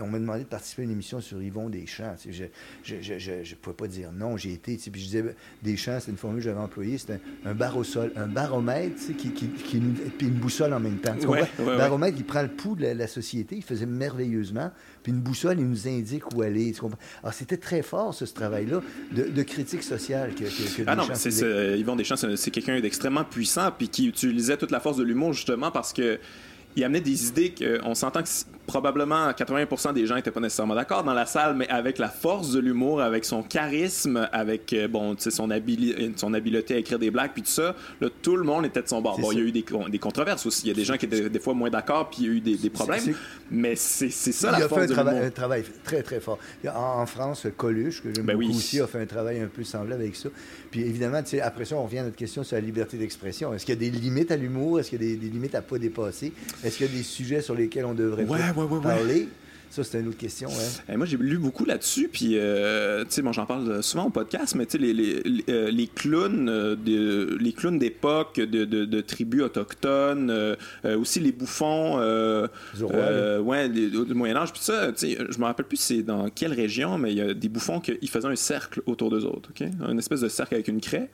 on 0.00 0.06
m'a 0.06 0.18
demandé 0.18 0.40
de 0.40 0.48
participer 0.48 0.82
à 0.82 0.84
une 0.84 0.90
émission 0.90 1.20
sur 1.20 1.42
Yvon 1.42 1.68
Deschamps. 1.68 2.14
Je 2.24 2.44
ne 2.92 3.54
pouvais 3.60 3.76
pas 3.76 3.86
dire 3.86 4.12
non, 4.12 4.36
j'ai 4.36 4.52
été. 4.52 4.76
Puis 4.76 5.00
je 5.00 5.06
disais, 5.06 5.24
Deschamps, 5.62 5.98
c'est 6.00 6.10
une 6.10 6.16
formule 6.16 6.40
que 6.40 6.44
j'avais 6.44 6.60
employée, 6.60 6.98
c'est 6.98 7.20
un, 7.44 7.54
bar 7.54 7.76
au 7.76 7.84
sol, 7.84 8.12
un 8.16 8.26
baromètre 8.26 8.96
qui, 9.16 9.30
qui, 9.30 9.48
qui, 9.48 9.78
puis 9.78 10.26
une 10.26 10.34
boussole 10.34 10.72
en 10.72 10.80
même 10.80 10.98
temps. 10.98 11.16
Un 11.58 11.76
baromètre, 11.76 12.16
il 12.18 12.24
prend 12.24 12.42
le 12.42 12.48
pouls 12.48 12.76
de 12.76 12.86
la, 12.86 13.06
société, 13.06 13.56
il 13.56 13.62
faisait 13.62 13.86
merveilleusement. 13.86 14.70
Puis 15.02 15.12
une 15.12 15.20
boussole, 15.20 15.58
il 15.58 15.66
nous 15.66 15.88
indique 15.88 16.34
où 16.34 16.42
aller. 16.42 16.72
Alors 17.22 17.34
c'était 17.34 17.56
très 17.56 17.82
fort, 17.82 18.14
ce, 18.14 18.24
travail-là, 18.24 18.80
de, 19.12 19.42
critique 19.42 19.82
sociale 19.82 20.34
que, 20.34 20.44
que, 20.44 20.82
Ah 20.86 20.96
non, 20.96 21.04
c'est, 21.14 21.78
Yvon 21.78 21.96
Deschamps, 21.96 22.16
c'est 22.16 22.50
quelqu'un 22.50 22.80
d'extrêmement 22.80 23.24
puissant, 23.24 23.70
puis 23.76 23.88
qui 23.88 24.08
utilisait 24.08 24.56
toute 24.56 24.70
la 24.70 24.80
force 24.80 24.96
de 24.96 25.04
l'humour 25.04 25.32
justement 25.32 25.70
parce 25.70 25.92
que 25.92 26.18
il 26.76 26.84
amenait 26.84 27.00
des 27.00 27.28
idées 27.28 27.54
qu'on 27.54 27.94
s'entend 27.94 28.22
que 28.22 28.28
probablement 28.66 29.30
80% 29.30 29.94
des 29.94 30.06
gens 30.06 30.16
n'étaient 30.16 30.30
pas 30.30 30.40
nécessairement 30.40 30.74
d'accord 30.74 31.04
dans 31.04 31.14
la 31.14 31.26
salle, 31.26 31.56
mais 31.56 31.68
avec 31.68 31.98
la 31.98 32.08
force 32.08 32.50
de 32.52 32.60
l'humour, 32.60 33.00
avec 33.00 33.24
son 33.24 33.42
charisme, 33.42 34.28
avec 34.32 34.72
euh, 34.72 34.88
bon, 34.88 35.16
son, 35.18 35.48
son 36.16 36.34
habileté 36.34 36.74
à 36.74 36.78
écrire 36.78 36.98
des 36.98 37.10
blagues, 37.10 37.30
puis 37.32 37.42
tout 37.42 37.50
ça, 37.50 37.74
là, 38.00 38.08
tout 38.22 38.36
le 38.36 38.44
monde 38.44 38.66
était 38.66 38.82
de 38.82 38.88
son 38.88 39.00
bord. 39.00 39.18
Bon, 39.18 39.32
il 39.32 39.38
y 39.38 39.40
a 39.40 39.44
eu 39.44 39.52
des, 39.52 39.64
des, 39.88 39.98
controverses 39.98 40.44
aussi. 40.46 40.64
Il 40.64 40.68
y 40.68 40.72
a 40.72 40.74
des 40.74 40.84
gens 40.84 40.96
qui 40.96 41.06
étaient 41.06 41.30
des 41.30 41.40
fois 41.40 41.54
moins 41.54 41.70
d'accord, 41.70 42.10
puis 42.10 42.22
il 42.22 42.26
y 42.26 42.30
a 42.30 42.32
eu 42.32 42.40
des, 42.40 42.56
des 42.56 42.70
problèmes. 42.70 43.14
Mais 43.50 43.76
c'est 43.76 44.10
ça 44.10 44.50
la 44.50 44.68
force 44.68 44.86
de 44.86 44.94
l'humour. 44.94 45.12
Il 45.12 45.16
a 45.16 45.20
fait 45.20 45.26
un 45.26 45.30
travail 45.30 45.64
très, 45.84 46.02
très 46.02 46.20
fort. 46.20 46.38
En, 46.74 47.06
France, 47.06 47.46
Coluche, 47.56 48.02
que 48.02 48.12
j'aime 48.14 48.26
ben 48.26 48.36
beaucoup 48.36 48.50
aussi, 48.50 48.80
a 48.80 48.86
fait 48.86 49.00
un 49.00 49.06
travail 49.06 49.40
un 49.40 49.46
peu 49.46 49.62
semblable 49.62 50.02
avec 50.02 50.16
ça. 50.16 50.28
Puis 50.70 50.80
évidemment, 50.80 51.20
après 51.42 51.64
ça, 51.64 51.76
on 51.76 51.84
revient 51.84 51.98
à 51.98 52.04
notre 52.04 52.16
question 52.16 52.42
sur 52.42 52.56
la 52.56 52.60
liberté 52.60 52.96
d'expression. 52.96 53.54
Est-ce 53.54 53.64
qu'il 53.64 53.74
y 53.74 53.78
a 53.86 53.90
des 53.90 53.96
limites 53.96 54.30
à 54.30 54.36
l'humour? 54.36 54.80
Est-ce 54.80 54.90
qu'il 54.90 55.02
y 55.02 55.12
a 55.12 55.16
des, 55.16 55.28
limites 55.28 55.54
à 55.54 55.62
pas 55.62 55.78
dépasser? 55.78 56.32
Est-ce 56.64 56.78
qu'il 56.78 56.86
y 56.86 56.88
a 56.88 56.92
des 56.92 57.02
sujets 57.02 57.40
sur 57.40 57.54
lesquels 57.54 57.84
on 57.84 57.94
devrait 57.94 58.24
parler? 58.82 59.26
Ça, 59.76 59.84
c'est 59.84 60.00
une 60.00 60.08
autre 60.08 60.16
question. 60.16 60.48
moi, 60.88 61.04
j'ai 61.04 61.18
lu 61.18 61.36
beaucoup 61.36 61.66
là-dessus. 61.66 62.08
Puis, 62.10 62.38
euh, 62.38 63.04
tu 63.04 63.10
sais, 63.10 63.20
bon, 63.20 63.32
j'en 63.32 63.44
parle 63.44 63.82
souvent 63.82 64.06
au 64.06 64.10
podcast, 64.10 64.54
mais 64.54 64.64
tu 64.64 64.78
sais, 64.78 64.78
les, 64.78 64.94
les, 64.94 65.44
euh, 65.50 65.70
les, 65.70 65.86
clowns, 65.86 66.48
euh, 66.48 66.76
de, 66.76 67.36
les 67.38 67.52
clowns 67.52 67.78
d'époque, 67.78 68.40
de, 68.40 68.64
de, 68.64 69.00
tribus 69.02 69.42
autochtones, 69.42 70.56
aussi 70.82 71.20
les 71.20 71.32
bouffons, 71.32 71.98
ouais, 71.98 73.68
du 73.68 74.14
Moyen 74.14 74.36
Âge. 74.36 74.54
Puis 74.54 74.62
ça, 74.62 74.92
tu 74.92 75.08
sais, 75.08 75.18
je 75.28 75.38
me 75.38 75.44
rappelle 75.44 75.66
plus 75.66 75.76
c'est 75.76 76.02
dans 76.02 76.30
quelle 76.30 76.54
région, 76.54 76.96
mais 76.96 77.12
il 77.12 77.18
y 77.18 77.20
a 77.20 77.34
des 77.34 77.50
bouffons 77.50 77.80
qui 77.80 78.06
faisaient 78.06 78.28
un 78.28 78.34
cercle 78.34 78.80
autour 78.86 79.10
d'eux 79.10 79.26
autres, 79.26 79.50
ok, 79.50 79.68
une 79.90 79.98
espèce 79.98 80.22
de 80.22 80.28
cercle 80.28 80.54
avec 80.54 80.68
une 80.68 80.80
craie. 80.80 81.10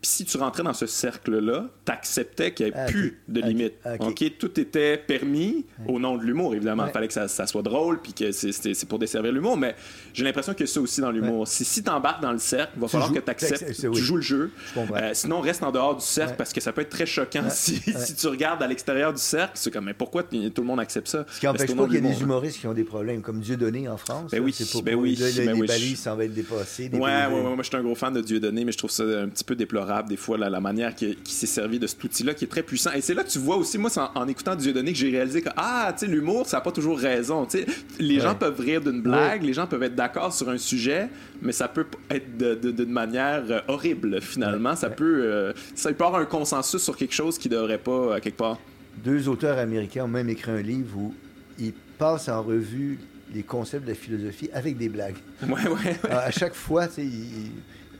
Puis 0.00 0.10
si 0.12 0.24
tu 0.24 0.36
rentrais 0.36 0.62
dans 0.62 0.74
ce 0.74 0.86
cercle-là, 0.86 1.70
tu 1.84 1.90
acceptais 1.90 2.54
qu'il 2.54 2.66
n'y 2.66 2.72
ait 2.72 2.76
ah, 2.76 2.86
plus 2.86 3.20
de 3.26 3.40
limites. 3.40 3.74
OK, 3.98 4.38
tout 4.38 4.60
était 4.60 4.96
permis 4.96 5.66
au 5.88 5.98
nom 5.98 6.16
de 6.16 6.22
l'humour, 6.22 6.54
évidemment. 6.54 6.86
Il 6.86 6.92
fallait 6.92 7.08
que 7.08 7.12
ça, 7.12 7.26
ça 7.26 7.48
soit 7.48 7.62
drôle 7.62 7.95
puis 8.02 8.12
que 8.12 8.32
c'est 8.32 8.88
pour 8.88 8.98
desservir 8.98 9.32
l'humour, 9.32 9.56
mais 9.56 9.74
j'ai 10.12 10.24
l'impression 10.24 10.54
que 10.54 10.66
ça 10.66 10.80
aussi 10.80 11.00
dans 11.00 11.10
l'humour. 11.10 11.46
Si, 11.46 11.64
si 11.64 11.82
tu 11.82 11.90
embarques 11.90 12.22
dans 12.22 12.32
le 12.32 12.38
cercle, 12.38 12.72
il 12.76 12.80
va 12.80 12.88
falloir 12.88 13.12
que 13.12 13.18
tu 13.18 13.30
acceptes, 13.30 13.72
tu 13.74 14.02
joues 14.02 14.16
le 14.16 14.22
jeu. 14.22 14.50
Euh, 14.76 15.10
sinon, 15.12 15.40
reste 15.40 15.62
en 15.62 15.72
dehors 15.72 15.96
du 15.96 16.04
cercle 16.04 16.34
parce 16.36 16.52
que 16.52 16.60
ça 16.60 16.72
peut 16.72 16.82
être 16.82 16.90
très 16.90 17.06
choquant 17.06 17.44
si, 17.50 17.80
si, 17.80 18.14
tu 18.14 18.26
regardes 18.28 18.62
à 18.62 18.66
l'extérieur 18.66 19.12
du 19.12 19.20
cercle. 19.20 19.52
C'est 19.54 19.70
comme, 19.70 19.86
mais 19.86 19.94
pourquoi 19.94 20.22
tout 20.22 20.36
le 20.36 20.62
monde 20.62 20.80
accepte 20.80 21.08
ça? 21.08 21.26
Ce 21.30 21.40
qui 21.40 21.46
n'empêche 21.46 21.74
pas 21.74 21.84
qu'il 21.86 21.94
y 21.94 21.98
a 21.98 22.00
des 22.00 22.22
humoristes 22.22 22.60
qui 22.60 22.66
ont 22.66 22.74
des 22.74 22.84
problèmes, 22.84 23.22
comme 23.22 23.40
Dieudonné 23.40 23.88
en 23.88 23.96
France. 23.96 24.30
Ben 24.30 24.42
oui, 24.42 24.54
ben 24.82 24.94
oui. 24.94 25.16
les 25.16 25.46
ben 25.46 25.64
balises, 25.64 26.00
ça 26.00 26.14
va 26.14 26.24
être 26.24 26.34
dépassé. 26.34 26.90
Ouais, 26.92 27.00
ouais, 27.00 27.28
moi, 27.28 27.56
je 27.58 27.68
suis 27.68 27.76
un 27.76 27.82
gros 27.82 27.94
fan 27.94 28.12
de 28.12 28.20
Dieudonné, 28.20 28.64
mais 28.64 28.72
je 28.72 28.78
trouve 28.78 28.90
ça 28.90 29.02
un 29.02 29.28
petit 29.28 29.44
peu 29.44 29.54
déplorable, 29.54 30.08
des 30.08 30.16
fois, 30.16 30.38
la, 30.38 30.60
manière 30.60 30.94
qui, 30.94 31.16
s'est 31.24 31.46
servi 31.46 31.78
de 31.78 31.86
cet 31.86 32.02
outil-là, 32.02 32.34
qui 32.34 32.44
est 32.44 32.48
très 32.48 32.62
puissant. 32.62 32.92
Et 32.92 33.00
c'est 33.00 33.14
là 33.14 33.22
que 33.22 33.30
tu 33.30 33.38
vois 33.38 33.56
aussi, 33.56 33.78
moi, 33.78 33.90
en, 33.96 34.20
en 34.20 34.28
écoutant 34.28 34.56
Dieudonné, 34.56 34.92
que 34.92 34.98
j'ai 34.98 35.10
réalisé 35.10 35.42
que, 35.42 35.50
ah, 35.56 35.92
tu 35.92 36.06
sais, 36.06 36.12
l'humour, 36.12 36.46
ça 36.46 36.58
n'a 36.58 36.60
pas 36.62 36.72
toujours 36.72 36.98
raison. 36.98 37.46
Tu 37.46 37.64
les 37.98 38.20
gens 38.20 38.34
peuvent 38.34 38.60
rire 38.60 38.80
d'une 38.80 39.02
blague, 39.02 39.42
les 39.42 39.52
gens 39.52 39.66
peuvent 39.66 39.82
être 39.82 39.94
d'accord 39.94 40.32
sur 40.32 40.48
un 40.48 40.58
sujet, 40.58 41.08
mais 41.42 41.52
ça 41.52 41.68
peut 41.68 41.86
être 42.10 42.36
d'une 42.38 42.92
manière 42.92 43.42
euh, 43.48 43.60
horrible 43.68 44.20
finalement. 44.20 44.76
Ça 44.76 44.90
peut, 44.90 45.22
euh, 45.24 45.52
ça 45.74 45.92
peut 45.92 46.04
avoir 46.04 46.20
un 46.20 46.26
consensus 46.26 46.82
sur 46.82 46.96
quelque 46.96 47.14
chose 47.14 47.38
qui 47.38 47.48
devrait 47.48 47.78
pas 47.78 47.90
euh, 47.90 48.20
quelque 48.20 48.36
part. 48.36 48.58
deux 49.04 49.28
auteurs 49.28 49.58
américains 49.58 50.04
ont 50.04 50.08
même 50.08 50.28
écrit 50.28 50.50
un 50.50 50.62
livre 50.62 50.96
où 50.98 51.14
ils 51.58 51.72
passent 51.98 52.28
en 52.28 52.42
revue 52.42 52.98
les 53.34 53.42
concepts 53.42 53.84
de 53.84 53.90
la 53.90 53.96
philosophie 53.96 54.48
avec 54.52 54.76
des 54.76 54.88
blagues. 54.88 55.16
Ouais, 55.42 55.68
ouais. 55.68 56.10
à 56.10 56.30
chaque 56.30 56.54
fois, 56.54 56.86
ils, 56.98 57.50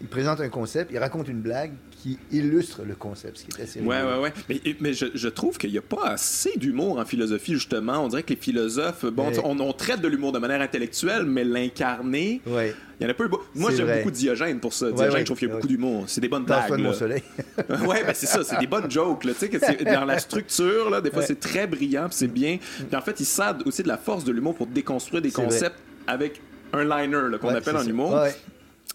ils, 0.00 0.06
présentent 0.08 0.40
un 0.40 0.48
concept, 0.48 0.90
ils 0.92 0.98
racontent 0.98 1.30
une 1.30 1.40
blague 1.40 1.72
qui 2.06 2.18
illustre 2.30 2.82
le 2.84 2.94
concept, 2.94 3.38
ce 3.38 3.44
qui 3.44 3.60
est 3.60 3.64
assez 3.64 3.80
Ouais, 3.80 4.02
ouais, 4.02 4.20
ouais. 4.20 4.32
Mais, 4.48 4.60
mais 4.80 4.92
je, 4.92 5.06
je 5.14 5.28
trouve 5.28 5.58
qu'il 5.58 5.72
n'y 5.72 5.78
a 5.78 5.82
pas 5.82 6.10
assez 6.10 6.56
d'humour 6.56 6.98
en 6.98 7.04
philosophie, 7.04 7.54
justement. 7.54 8.04
On 8.04 8.08
dirait 8.08 8.22
que 8.22 8.30
les 8.30 8.36
philosophes, 8.36 9.04
bon, 9.06 9.32
on, 9.42 9.58
on, 9.58 9.72
traite 9.72 10.00
de 10.00 10.08
l'humour 10.08 10.32
de 10.32 10.38
manière 10.38 10.60
intellectuelle, 10.60 11.24
mais 11.24 11.42
l'incarner. 11.42 12.40
Ouais. 12.46 12.74
Il 13.00 13.04
y 13.04 13.06
en 13.06 13.10
a 13.10 13.14
peu. 13.14 13.28
Moi, 13.54 13.72
j'aime 13.74 13.98
beaucoup 13.98 14.10
Diogène 14.10 14.60
pour 14.60 14.72
ça. 14.72 14.90
Diogène, 14.90 15.20
je 15.20 15.24
trouve 15.24 15.38
qu'il 15.38 15.48
y 15.48 15.50
a 15.50 15.54
beaucoup 15.54 15.66
d'humour. 15.66 16.04
C'est 16.06 16.20
des 16.20 16.28
bonnes 16.28 16.44
blagues. 16.44 16.70
de 16.70 16.76
mon 16.76 16.92
soleil. 16.92 17.22
ouais, 17.58 18.04
ben 18.04 18.14
c'est 18.14 18.26
ça. 18.26 18.44
C'est 18.44 18.58
des 18.58 18.66
bonnes 18.66 18.90
jokes. 18.90 19.24
Là. 19.24 19.32
Que 19.32 19.84
dans 19.84 20.04
la 20.04 20.18
structure, 20.18 20.90
là, 20.90 21.00
des 21.00 21.10
fois, 21.10 21.22
c'est 21.22 21.40
très 21.40 21.66
brillant, 21.66 22.06
c'est 22.10 22.32
bien. 22.32 22.58
Puis 22.88 22.96
en 22.96 23.02
fait, 23.02 23.18
il 23.20 23.26
sert 23.26 23.56
aussi 23.64 23.82
de 23.82 23.88
la 23.88 23.98
force 23.98 24.24
de 24.24 24.32
l'humour 24.32 24.54
pour 24.54 24.66
déconstruire 24.66 25.22
des 25.22 25.32
concepts 25.32 25.78
avec 26.06 26.40
un 26.72 26.84
liner 26.84 27.38
qu'on 27.40 27.54
appelle 27.54 27.76
en 27.76 27.86
humour. 27.86 28.18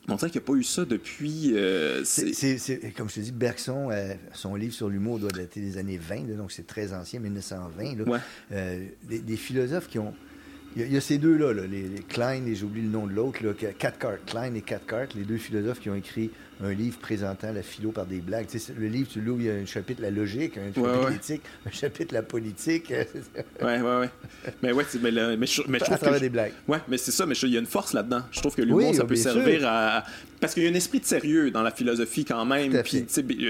On 0.08 0.16
dirait 0.16 0.32
qu'il 0.32 0.42
n'y 0.42 0.46
a 0.46 0.48
pas 0.48 0.54
eu 0.54 0.64
ça 0.64 0.86
depuis. 0.86 1.54
Euh, 1.56 2.04
c'est, 2.04 2.94
comme 2.96 3.10
je 3.10 3.16
te 3.16 3.20
dis, 3.20 3.32
Bergson, 3.32 3.90
euh, 3.92 4.14
son 4.34 4.56
livre 4.56 4.74
sur 4.74 4.90
l'humour 4.90 5.20
doit 5.20 5.32
dater 5.32 5.62
des 5.62 5.78
années 5.78 5.98
20, 5.98 6.36
donc 6.36 6.52
c'est 6.52 6.66
très 6.66 6.94
ancien, 6.94 7.20
1920. 7.20 8.06
Là. 8.06 8.20
Euh, 8.52 8.86
des, 9.04 9.38
philosophes 9.38 9.88
qui 9.88 10.00
ont 10.00 10.14
il 10.76 10.92
y, 10.92 10.96
a 10.96 11.02
ces 11.02 11.18
deux-là, 11.18 11.54
les, 11.68 12.02
Klein 12.08 12.46
et 12.46 12.56
j'oublie 12.56 12.82
le 12.82 12.88
nom 12.88 13.06
de 13.06 13.12
l'autre, 13.12 13.40
Cathcart, 13.78 14.24
Klein 14.26 14.54
et 14.54 14.62
Cathcart, 14.62 15.08
les 15.16 15.24
deux 15.24 15.38
philosophes 15.38 15.82
qui 15.82 15.90
ont 15.90 15.96
écrit 15.96 16.32
un 16.64 16.74
livre 16.74 16.98
présentant 17.00 17.52
la 17.52 17.64
philo 17.64 17.92
par 17.92 18.06
des 18.06 18.20
blagues. 18.20 18.48
le 18.78 18.88
livre, 18.88 19.10
tu 19.12 19.20
où 19.20 19.40
il 19.40 19.46
y 19.46 19.50
a 19.50 19.54
un 19.54 19.66
chapitre 19.66 20.02
la 20.02 20.12
logique, 20.12 20.58
un 20.58 20.74
chapitre 20.74 21.10
l'éthique, 21.10 21.42
un 21.66 21.72
chapitre 21.72 22.14
la 22.14 22.24
politique. 22.24 22.90
ouais, 23.62 23.82
ouais, 23.82 23.82
ouais. 23.82 24.10
Mais 24.62 24.72
ouais, 24.72 24.86
mais, 25.02 25.12
mais, 25.38 25.48
je, 25.48 25.62
mais 25.68 25.80
je 25.80 25.84
trouve 25.84 25.96
à 25.96 25.98
travers 25.98 26.20
que 26.20 26.20
des 26.20 26.30
blagues. 26.30 26.54
Ouais, 26.68 26.80
mais 26.88 26.98
c'est 26.98 27.12
ça, 27.12 27.26
mais 27.26 27.36
il 27.36 27.50
y 27.50 27.58
a 27.58 27.60
une 27.60 27.66
force 27.66 27.94
là-dedans. 27.94 28.22
Je 28.32 28.40
trouve 28.40 28.56
que 28.56 28.62
l'humour, 28.62 28.94
ça 28.94 29.06
peut 29.06 29.16
servir 29.16 29.68
à. 29.68 30.04
Parce 30.40 30.56
qu'il 30.56 30.64
y 30.64 30.68
a 30.68 30.72
un 30.72 30.74
esprit 30.74 31.00
de 31.00 31.06
sérieux 31.06 31.52
dans 31.52 31.62
la 31.62 31.70
philosophie 31.70 32.26
quand 32.26 32.46
même. 32.46 32.82
Puis, 32.84 33.06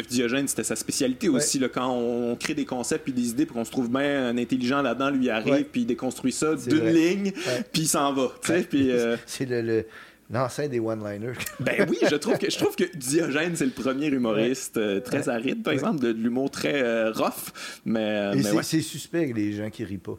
Diogène, 0.10 0.48
c'était 0.48 0.64
sa 0.64 0.76
spécialité 0.76 1.30
aussi, 1.30 1.60
là, 1.60 1.70
quand 1.70 1.90
on 1.90 2.36
crée 2.36 2.54
des 2.54 2.66
concepts 2.66 3.04
puis 3.06 3.14
des 3.14 3.30
idées 3.30 3.46
pour 3.46 3.56
qu'on 3.56 3.66
se 3.66 3.72
trouve 3.72 3.90
bien 3.90 4.28
un 4.28 4.38
intelligent 4.38 4.82
là-dedans, 4.82 5.10
lui 5.10 5.30
arrive, 5.30 5.66
puis 5.66 5.82
il 5.82 5.86
déconstruit 5.86 6.32
ça 6.32 6.56
d'une 6.56 6.90
ligne, 6.90 7.32
puis 7.72 7.84
il 7.84 7.88
s'en 7.88 8.14
va. 8.14 8.32
Puis, 8.70 8.92
euh, 8.92 9.16
C'est 9.26 9.46
le 9.46 9.86
L'ancêtre 10.32 10.70
des 10.70 10.80
one-liners. 10.80 11.34
ben 11.60 11.86
oui, 11.90 11.98
je 12.10 12.16
trouve 12.16 12.38
que 12.38 12.50
je 12.50 12.58
trouve 12.58 12.76
que 12.76 12.86
Diogène 12.96 13.56
c'est 13.56 13.66
le 13.66 13.72
premier 13.72 14.08
humoriste 14.08 14.78
euh, 14.78 15.00
très 15.00 15.28
aride, 15.30 15.64
par 15.64 15.74
exemple, 15.74 16.00
de, 16.00 16.10
l'humour 16.10 16.50
très 16.50 16.82
euh, 16.82 17.12
rough, 17.12 17.52
mais, 17.86 18.34
mais 18.36 18.44
c'est, 18.64 18.82
suspect 18.82 19.32
les 19.36 19.54
gens 19.54 19.70
qui 19.70 19.84
rient 19.84 19.98
pas. 19.98 20.18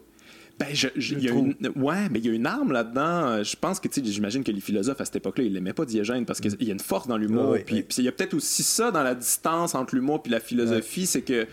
Ben, 0.58 0.68
je, 0.74 0.88
y 1.14 1.28
a 1.28 1.32
une, 1.32 1.54
ouais, 1.76 2.08
mais 2.10 2.18
il 2.18 2.26
y 2.26 2.28
a 2.28 2.32
une 2.32 2.46
arme 2.46 2.72
là-dedans. 2.72 3.42
Je 3.42 3.56
pense 3.56 3.80
que, 3.80 3.88
tu 3.88 4.04
sais, 4.04 4.12
j'imagine 4.12 4.44
que 4.44 4.52
les 4.52 4.60
philosophes 4.60 5.00
à 5.00 5.04
cette 5.04 5.16
époque-là, 5.16 5.44
ils 5.44 5.52
l'aimaient 5.52 5.72
pas 5.72 5.86
Diogène 5.86 6.24
parce 6.26 6.40
qu'il 6.40 6.62
y 6.62 6.70
a 6.70 6.72
une 6.72 6.78
force 6.78 7.08
dans 7.08 7.16
l'humour. 7.16 7.56
puis, 7.64 7.84
il 7.96 8.04
y 8.04 8.08
a 8.08 8.12
peut-être 8.12 8.34
aussi 8.34 8.62
ça 8.62 8.90
dans 8.90 9.02
la 9.02 9.14
distance 9.14 9.74
entre 9.74 9.94
l'humour 9.94 10.22
et 10.26 10.28
la 10.28 10.40
philosophie, 10.40 11.06
c'est 11.06 11.22
que 11.22 11.46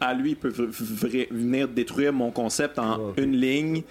à 0.00 0.14
lui 0.14 0.34
peut 0.34 0.52
venir 1.30 1.68
détruire 1.68 2.12
mon 2.12 2.30
concept 2.30 2.78
en 2.78 3.14
une 3.16 3.36
ligne. 3.36 3.82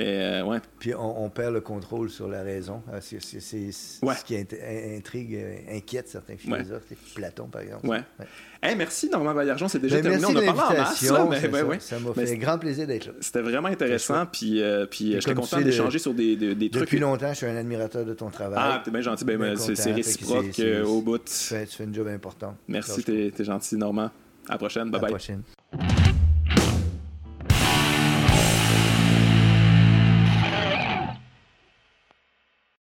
Euh, 0.00 0.42
ouais. 0.42 0.58
Puis 0.78 0.94
on, 0.94 1.28
perd 1.30 1.54
le 1.54 1.60
contrôle 1.60 2.10
sur 2.10 2.28
la 2.28 2.42
raison. 2.42 2.82
Ah, 2.92 3.00
c'est 3.00 3.20
ce 3.20 4.24
qui 4.24 4.36
intrigue, 4.36 5.34
euh, 5.34 5.76
inquiète 5.76 6.08
certains 6.08 6.36
philosophes. 6.36 6.84
Platon, 7.14 7.46
par 7.46 7.62
exemple. 7.62 7.86
Ouais. 7.86 8.02
merci, 8.62 9.08
Normand 9.08 9.34
Baillargeon. 9.34 9.68
C'est 9.68 9.78
déjà 9.78 10.00
ben, 10.00 10.20
terminé. 10.20 10.26
On 10.26 10.36
a 10.36 10.52
parlé 10.52 10.78
en 10.78 10.82
masse. 10.82 11.02
Là, 11.02 11.26
mais, 11.30 11.48
ben, 11.48 11.80
ça 11.80 11.98
m'a 11.98 12.12
fait 12.12 12.38
grand 12.38 12.58
plaisir 12.58 12.86
d'être 12.86 13.06
là. 13.06 13.12
C'était 13.20 13.42
vraiment 13.42 13.68
intéressant. 13.68 14.26
Puis, 14.26 14.62
euh, 14.62 14.86
puis 14.86 15.12
j'étais 15.12 15.34
content 15.34 15.60
d'échanger 15.60 15.98
sur 15.98 16.14
des, 16.14 16.36
des, 16.36 16.70
trucs. 16.70 16.82
Depuis 16.82 16.98
longtemps, 16.98 17.30
je 17.30 17.38
suis 17.38 17.46
un 17.46 17.56
admirateur 17.56 18.04
de 18.04 18.14
ton 18.14 18.30
travail. 18.30 18.58
Ah, 18.60 18.82
t'es 18.84 18.90
bien 18.90 19.00
gentil. 19.00 19.24
Ben, 19.24 19.56
c'est 19.56 19.92
réciproque 19.92 20.60
au 20.84 21.00
bout. 21.00 21.18
Tu 21.18 21.32
fais, 21.32 21.66
une 21.80 21.94
job 21.94 22.08
important. 22.08 22.56
Merci, 22.68 23.02
t'es 23.02 23.44
gentil, 23.44 23.76
Normand. 23.76 24.10
À 24.48 24.52
la 24.52 24.58
prochaine. 24.58 24.90
Bye 24.90 25.00
bye. 25.00 25.10
prochaine. 25.10 25.42